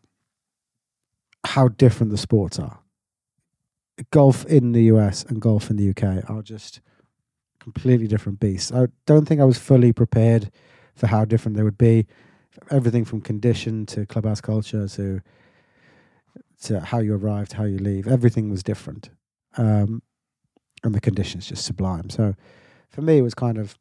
how 1.46 1.68
different 1.68 2.10
the 2.10 2.18
sports 2.18 2.58
are. 2.58 2.78
Golf 4.10 4.44
in 4.46 4.72
the 4.72 4.84
US 4.84 5.22
and 5.24 5.40
golf 5.40 5.70
in 5.70 5.76
the 5.76 5.90
UK 5.90 6.28
are 6.28 6.42
just 6.42 6.80
completely 7.60 8.06
different 8.06 8.40
beasts. 8.40 8.72
I 8.72 8.88
don't 9.06 9.26
think 9.26 9.40
I 9.40 9.44
was 9.44 9.58
fully 9.58 9.92
prepared 9.92 10.50
for 10.94 11.06
how 11.06 11.24
different 11.24 11.56
they 11.56 11.62
would 11.62 11.78
be. 11.78 12.06
Everything 12.70 13.04
from 13.04 13.20
condition 13.20 13.86
to 13.86 14.06
clubhouse 14.06 14.40
culture 14.40 14.86
to 14.88 15.20
to 16.62 16.80
how 16.80 16.98
you 16.98 17.14
arrived, 17.14 17.52
how 17.52 17.64
you 17.64 17.78
leave, 17.78 18.06
everything 18.06 18.48
was 18.48 18.62
different, 18.62 19.10
um, 19.58 20.02
and 20.82 20.94
the 20.94 21.00
conditions 21.00 21.46
just 21.46 21.64
sublime. 21.64 22.08
So, 22.10 22.34
for 22.88 23.02
me, 23.02 23.18
it 23.18 23.22
was 23.22 23.34
kind 23.34 23.58
of 23.58 23.78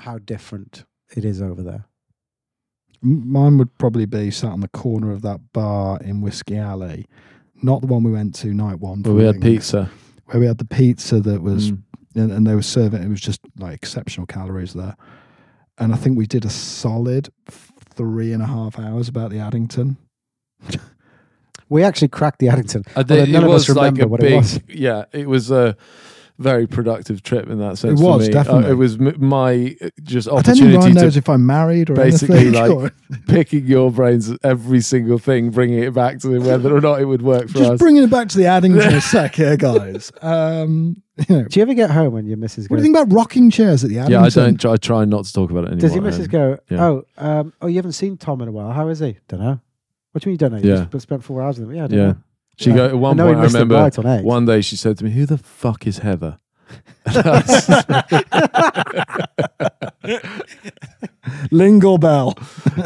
how 0.00 0.18
different 0.18 0.84
it 1.14 1.24
is 1.24 1.42
over 1.42 1.62
there. 1.62 1.84
Mine 3.02 3.58
would 3.58 3.76
probably 3.76 4.06
be 4.06 4.30
sat 4.30 4.50
on 4.50 4.60
the 4.60 4.68
corner 4.68 5.12
of 5.12 5.22
that 5.22 5.52
bar 5.52 6.00
in 6.00 6.22
Whiskey 6.22 6.56
Alley, 6.56 7.06
not 7.62 7.80
the 7.80 7.86
one 7.86 8.02
we 8.02 8.12
went 8.12 8.34
to 8.36 8.52
night 8.54 8.80
one. 8.80 9.02
But 9.02 9.12
we 9.14 9.24
had 9.24 9.40
pizza. 9.40 9.90
where 10.26 10.40
we 10.40 10.46
had 10.46 10.58
the 10.58 10.64
pizza 10.64 11.20
that 11.20 11.42
was, 11.42 11.72
Mm. 11.72 11.82
and, 12.14 12.32
and 12.32 12.46
they 12.46 12.54
were 12.54 12.62
serving. 12.62 13.02
It 13.02 13.08
was 13.08 13.20
just 13.20 13.40
like 13.58 13.74
exceptional 13.74 14.26
calories 14.26 14.72
there, 14.74 14.96
and 15.78 15.92
I 15.92 15.96
think 15.96 16.16
we 16.18 16.26
did 16.26 16.44
a 16.44 16.50
solid 16.50 17.28
three 17.48 18.32
and 18.32 18.42
a 18.42 18.46
half 18.46 18.78
hours 18.78 19.08
about 19.08 19.30
the 19.30 19.38
Addington. 19.38 19.96
We 21.68 21.82
actually 21.82 22.08
cracked 22.08 22.38
the 22.38 22.48
Addington. 22.48 22.84
I 22.94 22.98
Although 22.98 23.24
did, 23.24 23.32
none 23.32 23.42
it 23.42 23.46
of 23.48 23.52
us 23.54 23.66
was 23.68 23.76
like 23.76 23.92
remember 23.92 24.04
a 24.04 24.08
what 24.08 24.20
it 24.20 24.28
big, 24.28 24.36
was. 24.36 24.60
yeah. 24.68 25.06
It 25.12 25.28
was 25.28 25.50
a 25.50 25.76
very 26.38 26.66
productive 26.66 27.22
trip 27.22 27.48
in 27.48 27.58
that 27.60 27.78
sense. 27.78 28.00
It 28.00 28.04
was, 28.04 28.24
for 28.24 28.26
me. 28.28 28.32
definitely. 28.32 28.64
Uh, 28.64 28.70
it 28.72 28.74
was 28.74 28.94
m- 29.00 29.14
my 29.18 29.76
uh, 29.80 29.88
just 30.02 30.28
I 30.28 30.32
don't 30.32 30.44
think 30.44 30.58
opportunity 30.74 30.92
knows 30.92 31.16
if 31.16 31.28
I'm 31.28 31.46
married 31.46 31.90
or 31.90 31.94
basically, 31.94 32.38
anything. 32.38 32.52
like, 32.60 32.70
or- 32.70 32.90
picking 33.28 33.66
your 33.66 33.90
brains 33.90 34.32
every 34.42 34.80
single 34.80 35.18
thing, 35.18 35.50
bringing 35.50 35.78
it 35.78 35.94
back 35.94 36.18
to 36.20 36.38
whether 36.40 36.74
or 36.76 36.80
not 36.80 37.00
it 37.00 37.06
would 37.06 37.22
work 37.22 37.48
for 37.48 37.58
just 37.58 37.70
us. 37.72 37.78
bringing 37.78 38.02
it 38.04 38.10
back 38.10 38.28
to 38.28 38.36
the 38.38 38.46
Addington 38.46 38.80
a 38.94 39.00
sec 39.00 39.34
here, 39.34 39.56
guys. 39.56 40.12
Um, 40.22 41.02
you 41.28 41.36
know, 41.36 41.44
Do 41.44 41.58
you 41.58 41.62
ever 41.62 41.72
get 41.74 41.90
home 41.90 42.16
and 42.16 42.28
your 42.28 42.36
missus 42.36 42.68
what 42.68 42.76
do 42.76 42.82
you 42.82 42.92
think 42.92 42.96
about 42.96 43.14
rocking 43.14 43.50
chairs 43.50 43.82
at 43.84 43.88
the 43.90 43.96
Addington? 44.00 44.20
yeah, 44.20 44.26
I 44.26 44.28
don't. 44.28 44.64
I 44.66 44.76
try 44.76 45.04
not 45.06 45.24
to 45.24 45.32
talk 45.32 45.50
about 45.50 45.64
it 45.64 45.68
anymore. 45.68 45.80
Does 45.80 45.94
your 45.94 46.02
at 46.04 46.06
missus 46.06 46.28
go, 46.28 46.58
Yeah. 46.68 46.84
oh, 46.84 47.04
um, 47.16 47.52
oh, 47.62 47.66
you 47.68 47.76
haven't 47.76 47.92
seen 47.92 48.16
Tom 48.18 48.42
in 48.42 48.48
a 48.48 48.52
while. 48.52 48.72
How 48.72 48.88
is 48.88 48.98
he? 48.98 49.16
Don't 49.28 49.40
know. 49.40 49.58
What 50.12 50.22
do 50.22 50.28
you 50.28 50.32
mean 50.32 50.34
you 50.34 50.38
don't 50.38 50.52
know? 50.52 50.58
You 50.68 50.74
Yeah. 50.80 50.86
just 50.90 51.02
spent 51.04 51.24
four 51.24 51.42
hours 51.42 51.58
with 51.58 51.68
him. 51.70 51.74
Yeah, 51.76 51.84
I 51.84 51.86
don't 51.86 51.98
Yeah. 51.98 52.06
know. 52.06 52.16
She 52.56 52.70
Yeah. 52.70 52.76
go 52.76 52.86
at 52.88 52.98
one 52.98 53.20
I 53.20 53.24
point. 53.24 53.38
I 53.38 53.42
remember 53.44 53.76
on 53.76 54.24
one 54.24 54.44
day 54.46 54.60
she 54.62 54.76
said 54.76 54.96
to 54.98 55.04
me, 55.04 55.10
"Who 55.10 55.26
the 55.26 55.38
fuck 55.38 55.86
is 55.86 55.98
Heather?" 55.98 56.38
Lingle 61.50 61.98
Bell. 61.98 62.34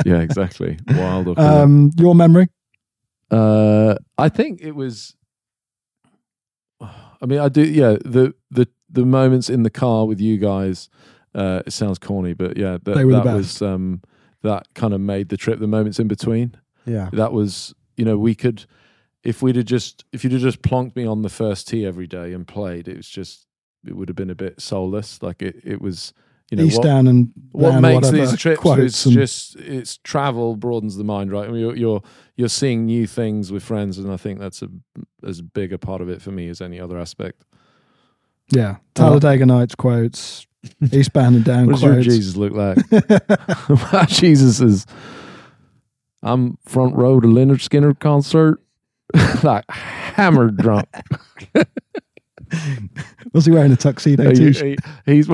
yeah, 0.05 0.21
exactly. 0.21 0.79
Wild. 0.89 1.29
or. 1.29 1.41
Um, 1.41 1.91
your 1.97 2.15
memory? 2.15 2.49
Uh, 3.31 3.95
I 4.19 4.29
think 4.29 4.61
it 4.63 4.73
was. 4.73 5.15
I 6.81 7.27
mean, 7.27 7.39
I 7.39 7.49
do. 7.49 7.63
Yeah, 7.63 7.97
the 8.05 8.35
the 8.51 8.67
the 8.89 9.05
moments 9.05 9.51
in 9.51 9.63
the 9.63 9.71
car 9.71 10.07
with 10.07 10.21
you 10.21 10.39
guys. 10.39 10.89
Uh, 11.35 11.63
it 11.65 11.73
sounds 11.73 11.99
corny, 11.99 12.33
but 12.35 12.57
yeah, 12.57 12.79
that, 12.83 12.95
They 12.97 13.05
were 13.05 13.13
the 13.13 13.19
that 13.19 13.25
best. 13.25 13.37
was 13.37 13.63
um, 13.63 14.03
that 14.43 14.67
kind 14.75 14.93
of 14.93 15.01
made 15.01 15.29
the 15.29 15.37
trip. 15.37 15.61
The 15.61 15.69
moments 15.69 16.01
in 16.01 16.09
between. 16.09 16.57
Yeah. 16.87 17.09
That 17.13 17.33
was, 17.33 17.73
you 17.97 18.05
know, 18.05 18.19
we 18.19 18.35
could, 18.35 18.65
if 19.23 19.43
we'd 19.43 19.57
have 19.57 19.67
just, 19.67 20.05
if 20.13 20.25
you'd 20.25 20.33
have 20.33 20.43
just 20.43 20.63
plonked 20.63 20.97
me 20.97 21.07
on 21.07 21.23
the 21.23 21.29
first 21.29 21.69
tee 21.69 21.85
every 21.85 22.07
day 22.07 22.33
and 22.33 22.47
played, 22.47 22.89
it 22.89 22.97
was 22.97 23.09
just, 23.09 23.47
it 23.87 23.95
would 23.97 24.09
have 24.09 24.17
been 24.17 24.31
a 24.31 24.35
bit 24.35 24.61
soulless. 24.61 25.23
Like 25.23 25.43
it, 25.43 25.57
it 25.65 25.81
was, 25.81 26.13
you 26.51 26.57
know, 26.57 26.65
East 26.65 26.79
what, 26.79 26.85
down 26.85 27.07
and 27.07 27.31
what 27.53 27.71
down, 27.71 27.83
makes 27.83 28.11
these 28.11 28.37
trips 28.37 28.61
quotes 28.61 29.07
is 29.07 29.15
just 29.15 29.57
it's 29.57 29.99
travel 29.99 30.57
broadens 30.57 30.97
the 30.97 31.05
mind 31.05 31.31
right? 31.31 31.49
I 31.49 31.53
mean, 31.53 31.61
you're, 31.61 31.77
you're 31.77 32.03
you're 32.37 32.49
seeing 32.49 32.87
new 32.87 33.07
things 33.07 33.53
with 33.53 33.63
friends 33.63 33.99
and 33.99 34.11
i 34.11 34.17
think 34.17 34.41
that's 34.41 34.61
a 34.63 34.69
as 35.25 35.41
big 35.43 35.73
a 35.73 35.79
part 35.79 36.01
of 36.01 36.09
it 36.09 36.21
for 36.21 36.33
me 36.33 36.49
as 36.49 36.61
any 36.61 36.81
other 36.81 36.99
aspect. 36.99 37.45
Yeah, 38.53 38.71
uh, 38.71 38.77
Talladega 38.97 39.47
Nights 39.47 39.77
quotes, 39.77 40.49
Eastbound 40.93 41.37
and 41.37 41.45
Down 41.45 41.67
what 41.67 41.75
does 41.75 41.83
your 41.83 41.93
quotes. 41.95 42.07
jesus 42.07 42.37
look 42.37 42.53
like? 42.53 42.79
My 43.93 44.05
jesus 44.07 44.61
is 44.61 44.87
i'm 46.23 46.59
front 46.67 46.97
row 46.97 47.21
to 47.21 47.29
Lynyrd 47.29 47.61
Skynyrd 47.61 48.01
concert 48.01 48.61
like 49.43 49.65
hammered 49.71 50.57
drunk 50.57 50.89
Was 53.33 53.47
he 53.47 53.53
wearing 53.53 53.73
a 53.73 53.77
tuxedo 53.77 54.35
He- 54.35 54.53
he- 54.53 54.77
he's 55.07 55.29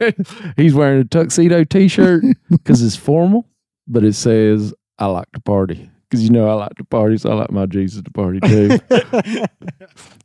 he's 0.56 0.74
wearing 0.74 1.00
a 1.00 1.04
tuxedo 1.04 1.64
t-shirt 1.64 2.22
because 2.50 2.82
it's 2.82 2.96
formal 2.96 3.46
but 3.86 4.04
it 4.04 4.14
says 4.14 4.72
i 4.98 5.06
like 5.06 5.30
to 5.32 5.40
party 5.40 5.90
because 6.08 6.22
you 6.22 6.30
know 6.30 6.48
i 6.48 6.52
like 6.54 6.74
to 6.76 6.84
party 6.84 7.16
so 7.18 7.30
i 7.30 7.34
like 7.34 7.50
my 7.50 7.66
jesus 7.66 8.02
to 8.02 8.10
party 8.12 8.38
too 8.40 8.78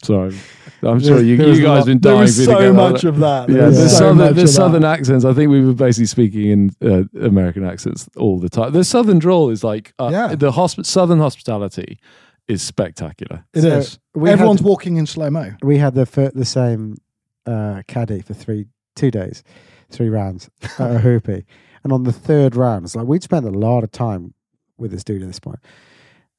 sorry 0.03 0.35
i'm 0.83 0.99
sure 0.99 1.19
you, 1.21 1.35
you 1.35 1.61
guys 1.61 1.79
lot- 1.79 1.85
been 1.85 1.99
there 1.99 2.11
dying 2.13 2.21
was 2.21 2.37
for 2.37 2.43
so 2.45 2.59
get 2.59 2.73
much 2.75 3.03
of 3.03 3.17
that. 3.19 3.49
yeah, 3.49 3.55
There 3.55 3.65
was 3.67 3.77
the 3.77 3.89
so 3.89 3.97
southern, 3.97 4.17
much 4.17 4.35
the 4.35 4.41
of 4.43 4.49
southern 4.49 4.81
that. 4.81 4.99
accents. 4.99 5.25
I 5.25 5.33
think 5.33 5.49
we 5.49 5.63
were 5.65 5.73
basically 5.73 6.07
speaking 6.07 6.49
in 6.49 6.71
uh, 6.83 7.03
American 7.25 7.63
accents 7.63 8.09
all 8.17 8.37
the 8.39 8.49
time. 8.49 8.73
The 8.73 8.83
southern 8.83 9.17
drawl 9.19 9.49
is 9.49 9.63
like 9.63 9.93
uh, 9.97 10.09
Yeah. 10.11 10.35
the 10.35 10.51
hosp- 10.51 10.85
southern 10.85 11.19
hospitality 11.19 11.99
is 12.47 12.61
spectacular. 12.61 13.45
It 13.53 13.61
So 13.61 13.67
is. 13.77 13.99
we 14.13 14.29
had- 14.29 14.33
Everyone's 14.33 14.61
walking 14.61 14.97
in 14.97 15.05
slow 15.05 15.29
mo. 15.29 15.51
we 15.61 15.77
had 15.77 15.95
the 15.95 16.05
fir- 16.05 16.31
the 16.33 16.45
same 16.45 16.97
uh, 17.45 17.81
caddy 17.87 18.21
for 18.21 18.33
three 18.33 18.67
two 18.95 19.11
days, 19.11 19.43
three 19.89 20.09
rounds 20.09 20.49
at 20.63 20.77
Ohoopee, 20.77 21.43
and 21.83 21.91
on 21.93 22.03
the 22.03 22.11
third 22.13 22.55
round, 22.55 22.85
it's 22.85 22.95
like 22.95 23.07
we'd 23.07 23.23
spent 23.23 23.45
a 23.45 23.49
lot 23.51 23.83
of 23.83 23.91
time 23.91 24.33
with 24.77 24.91
this 24.91 25.03
dude 25.03 25.21
at 25.21 25.27
this 25.27 25.39
point, 25.39 25.59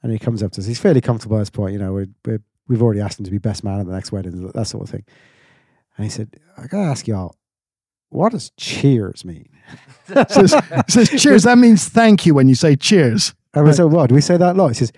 and 0.03 0.13
he 0.13 0.19
comes 0.19 0.43
up 0.43 0.53
to 0.53 0.61
us. 0.61 0.67
He's 0.67 0.81
fairly 0.81 1.01
comfortable 1.01 1.37
at 1.37 1.41
this 1.41 1.51
point, 1.51 1.73
you 1.73 1.79
know. 1.79 1.93
We're, 1.93 2.07
we're, 2.25 2.43
we've 2.69 2.83
already 2.83 3.01
asked 3.01 3.19
him 3.19 3.25
to 3.25 3.31
be 3.31 3.39
best 3.39 3.65
man 3.65 3.81
at 3.81 3.87
the 3.87 3.93
next 3.93 4.13
wedding, 4.13 4.47
that 4.53 4.67
sort 4.67 4.85
of 4.85 4.91
thing. 4.91 5.05
And 5.97 6.05
he 6.05 6.11
said, 6.11 6.35
"I 6.57 6.67
gotta 6.67 6.91
ask 6.91 7.07
y'all, 7.07 7.37
what 8.11 8.33
does 8.33 8.51
cheers 8.57 9.25
mean?" 9.25 9.49
It 10.09 10.31
says, 10.31 10.53
it 10.53 10.91
says 10.91 11.23
cheers. 11.23 11.43
That 11.45 11.57
means 11.59 11.89
thank 11.89 12.27
you 12.27 12.35
when 12.35 12.47
you 12.49 12.55
say 12.55 12.77
cheers. 12.77 13.35
And 13.55 13.65
we 13.65 13.73
said, 13.73 13.85
"What? 13.85 14.09
Do 14.11 14.15
we 14.15 14.21
say 14.21 14.37
that 14.37 14.55
a 14.55 14.59
lot?" 14.59 14.69
He 14.69 14.75
says, 14.75 14.93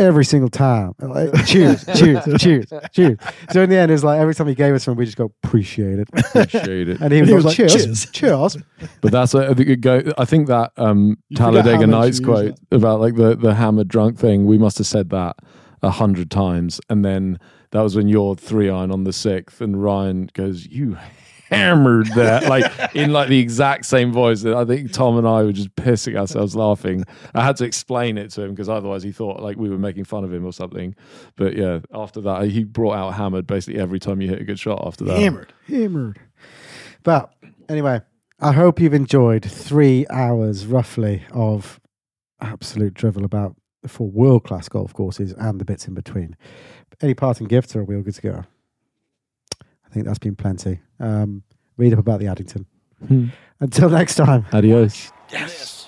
"Every 0.00 0.24
single 0.24 0.48
time. 0.50 0.94
Like, 1.00 1.32
cheers, 1.46 1.84
cheers, 1.96 2.24
cheers, 2.38 2.72
cheers." 2.92 3.18
So 3.50 3.62
in 3.62 3.70
the 3.70 3.76
end, 3.76 3.90
it's 3.92 4.02
like 4.02 4.18
every 4.20 4.34
time 4.34 4.46
he 4.48 4.54
gave 4.54 4.74
us 4.74 4.86
one, 4.86 4.96
we 4.96 5.04
just 5.04 5.16
go 5.16 5.32
appreciate 5.42 5.98
it. 5.98 6.08
Appreciate 6.12 6.88
it. 6.88 7.00
And 7.02 7.12
he 7.12 7.20
was, 7.20 7.28
He 7.28 7.34
like, 7.34 7.44
was 7.44 7.44
like, 7.46 7.56
cheers, 7.56 7.72
"Cheers." 7.74 8.10
cheers. 8.10 8.56
But 9.00 9.12
that's 9.12 9.34
a, 9.34 9.50
I 9.50 9.54
think 9.54 9.68
it 9.68 9.80
go. 9.80 10.02
I 10.18 10.24
think 10.24 10.48
that 10.48 10.72
um, 10.76 11.18
You 11.28 11.36
forget 11.36 11.38
how 11.38 11.50
Talladega 11.62 11.86
Nights 11.86 12.20
quote 12.20 12.58
about 12.70 13.00
like 13.00 13.16
the 13.16 13.36
the 13.36 13.54
hammered 13.54 13.88
drunk 13.88 14.18
thing. 14.18 14.46
We 14.46 14.58
must 14.58 14.78
have 14.78 14.86
said 14.86 15.10
that 15.10 15.36
a 15.82 15.90
hundred 15.90 16.30
times, 16.30 16.80
and 16.88 17.04
then 17.04 17.38
that 17.70 17.80
was 17.82 17.94
when 17.96 18.08
you're 18.08 18.34
three 18.34 18.68
iron 18.68 18.90
on 18.90 19.04
the 19.04 19.12
sixth, 19.12 19.60
and 19.60 19.82
Ryan 19.82 20.28
goes, 20.34 20.66
"You 20.66 20.96
hammered 21.50 22.06
that!" 22.14 22.48
like 22.48 22.94
in 22.94 23.12
like 23.12 23.28
the 23.28 23.38
exact 23.38 23.86
same 23.86 24.12
voice. 24.12 24.42
That 24.42 24.54
I 24.54 24.64
think 24.64 24.92
Tom 24.92 25.18
and 25.18 25.26
I 25.26 25.42
were 25.42 25.52
just 25.52 25.74
pissing 25.76 26.16
ourselves 26.16 26.56
laughing. 26.56 27.04
I 27.34 27.44
had 27.44 27.56
to 27.56 27.64
explain 27.64 28.18
it 28.18 28.30
to 28.32 28.42
him 28.42 28.50
because 28.50 28.68
otherwise 28.68 29.02
he 29.02 29.12
thought 29.12 29.42
like 29.42 29.56
we 29.56 29.68
were 29.68 29.78
making 29.78 30.04
fun 30.04 30.24
of 30.24 30.32
him 30.32 30.44
or 30.44 30.52
something. 30.52 30.94
But 31.36 31.56
yeah, 31.56 31.80
after 31.92 32.20
that 32.22 32.48
he 32.48 32.64
brought 32.64 32.94
out 32.94 33.14
hammered 33.14 33.46
basically 33.46 33.80
every 33.80 33.98
time 33.98 34.20
you 34.20 34.28
hit 34.28 34.40
a 34.40 34.44
good 34.44 34.58
shot. 34.58 34.82
After 34.86 35.04
that, 35.04 35.18
Hammered. 35.18 35.52
Hammered. 35.66 36.20
But 37.02 37.32
anyway, 37.68 38.00
I 38.40 38.52
hope 38.52 38.80
you've 38.80 38.94
enjoyed 38.94 39.44
three 39.44 40.06
hours 40.08 40.66
roughly 40.66 41.22
of 41.32 41.80
absolute 42.40 42.94
drivel 42.94 43.24
about 43.24 43.56
four 43.86 44.10
world 44.10 44.44
class 44.44 44.68
golf 44.68 44.92
courses 44.92 45.32
and 45.32 45.60
the 45.60 45.64
bits 45.64 45.86
in 45.86 45.94
between. 45.94 46.36
Any 47.02 47.14
parting 47.14 47.46
gifts, 47.46 47.74
or 47.74 47.80
are 47.80 47.84
we 47.84 47.96
all 47.96 48.02
good 48.02 48.14
to 48.14 48.22
go? 48.22 48.44
I 49.90 49.94
think 49.94 50.06
that's 50.06 50.18
been 50.18 50.36
plenty. 50.36 50.80
Um, 51.00 51.42
read 51.76 51.92
up 51.92 51.98
about 51.98 52.20
the 52.20 52.28
Addington. 52.28 52.66
Until 53.60 53.88
next 53.90 54.16
time. 54.16 54.46
Adios. 54.52 55.10
This 55.30 55.79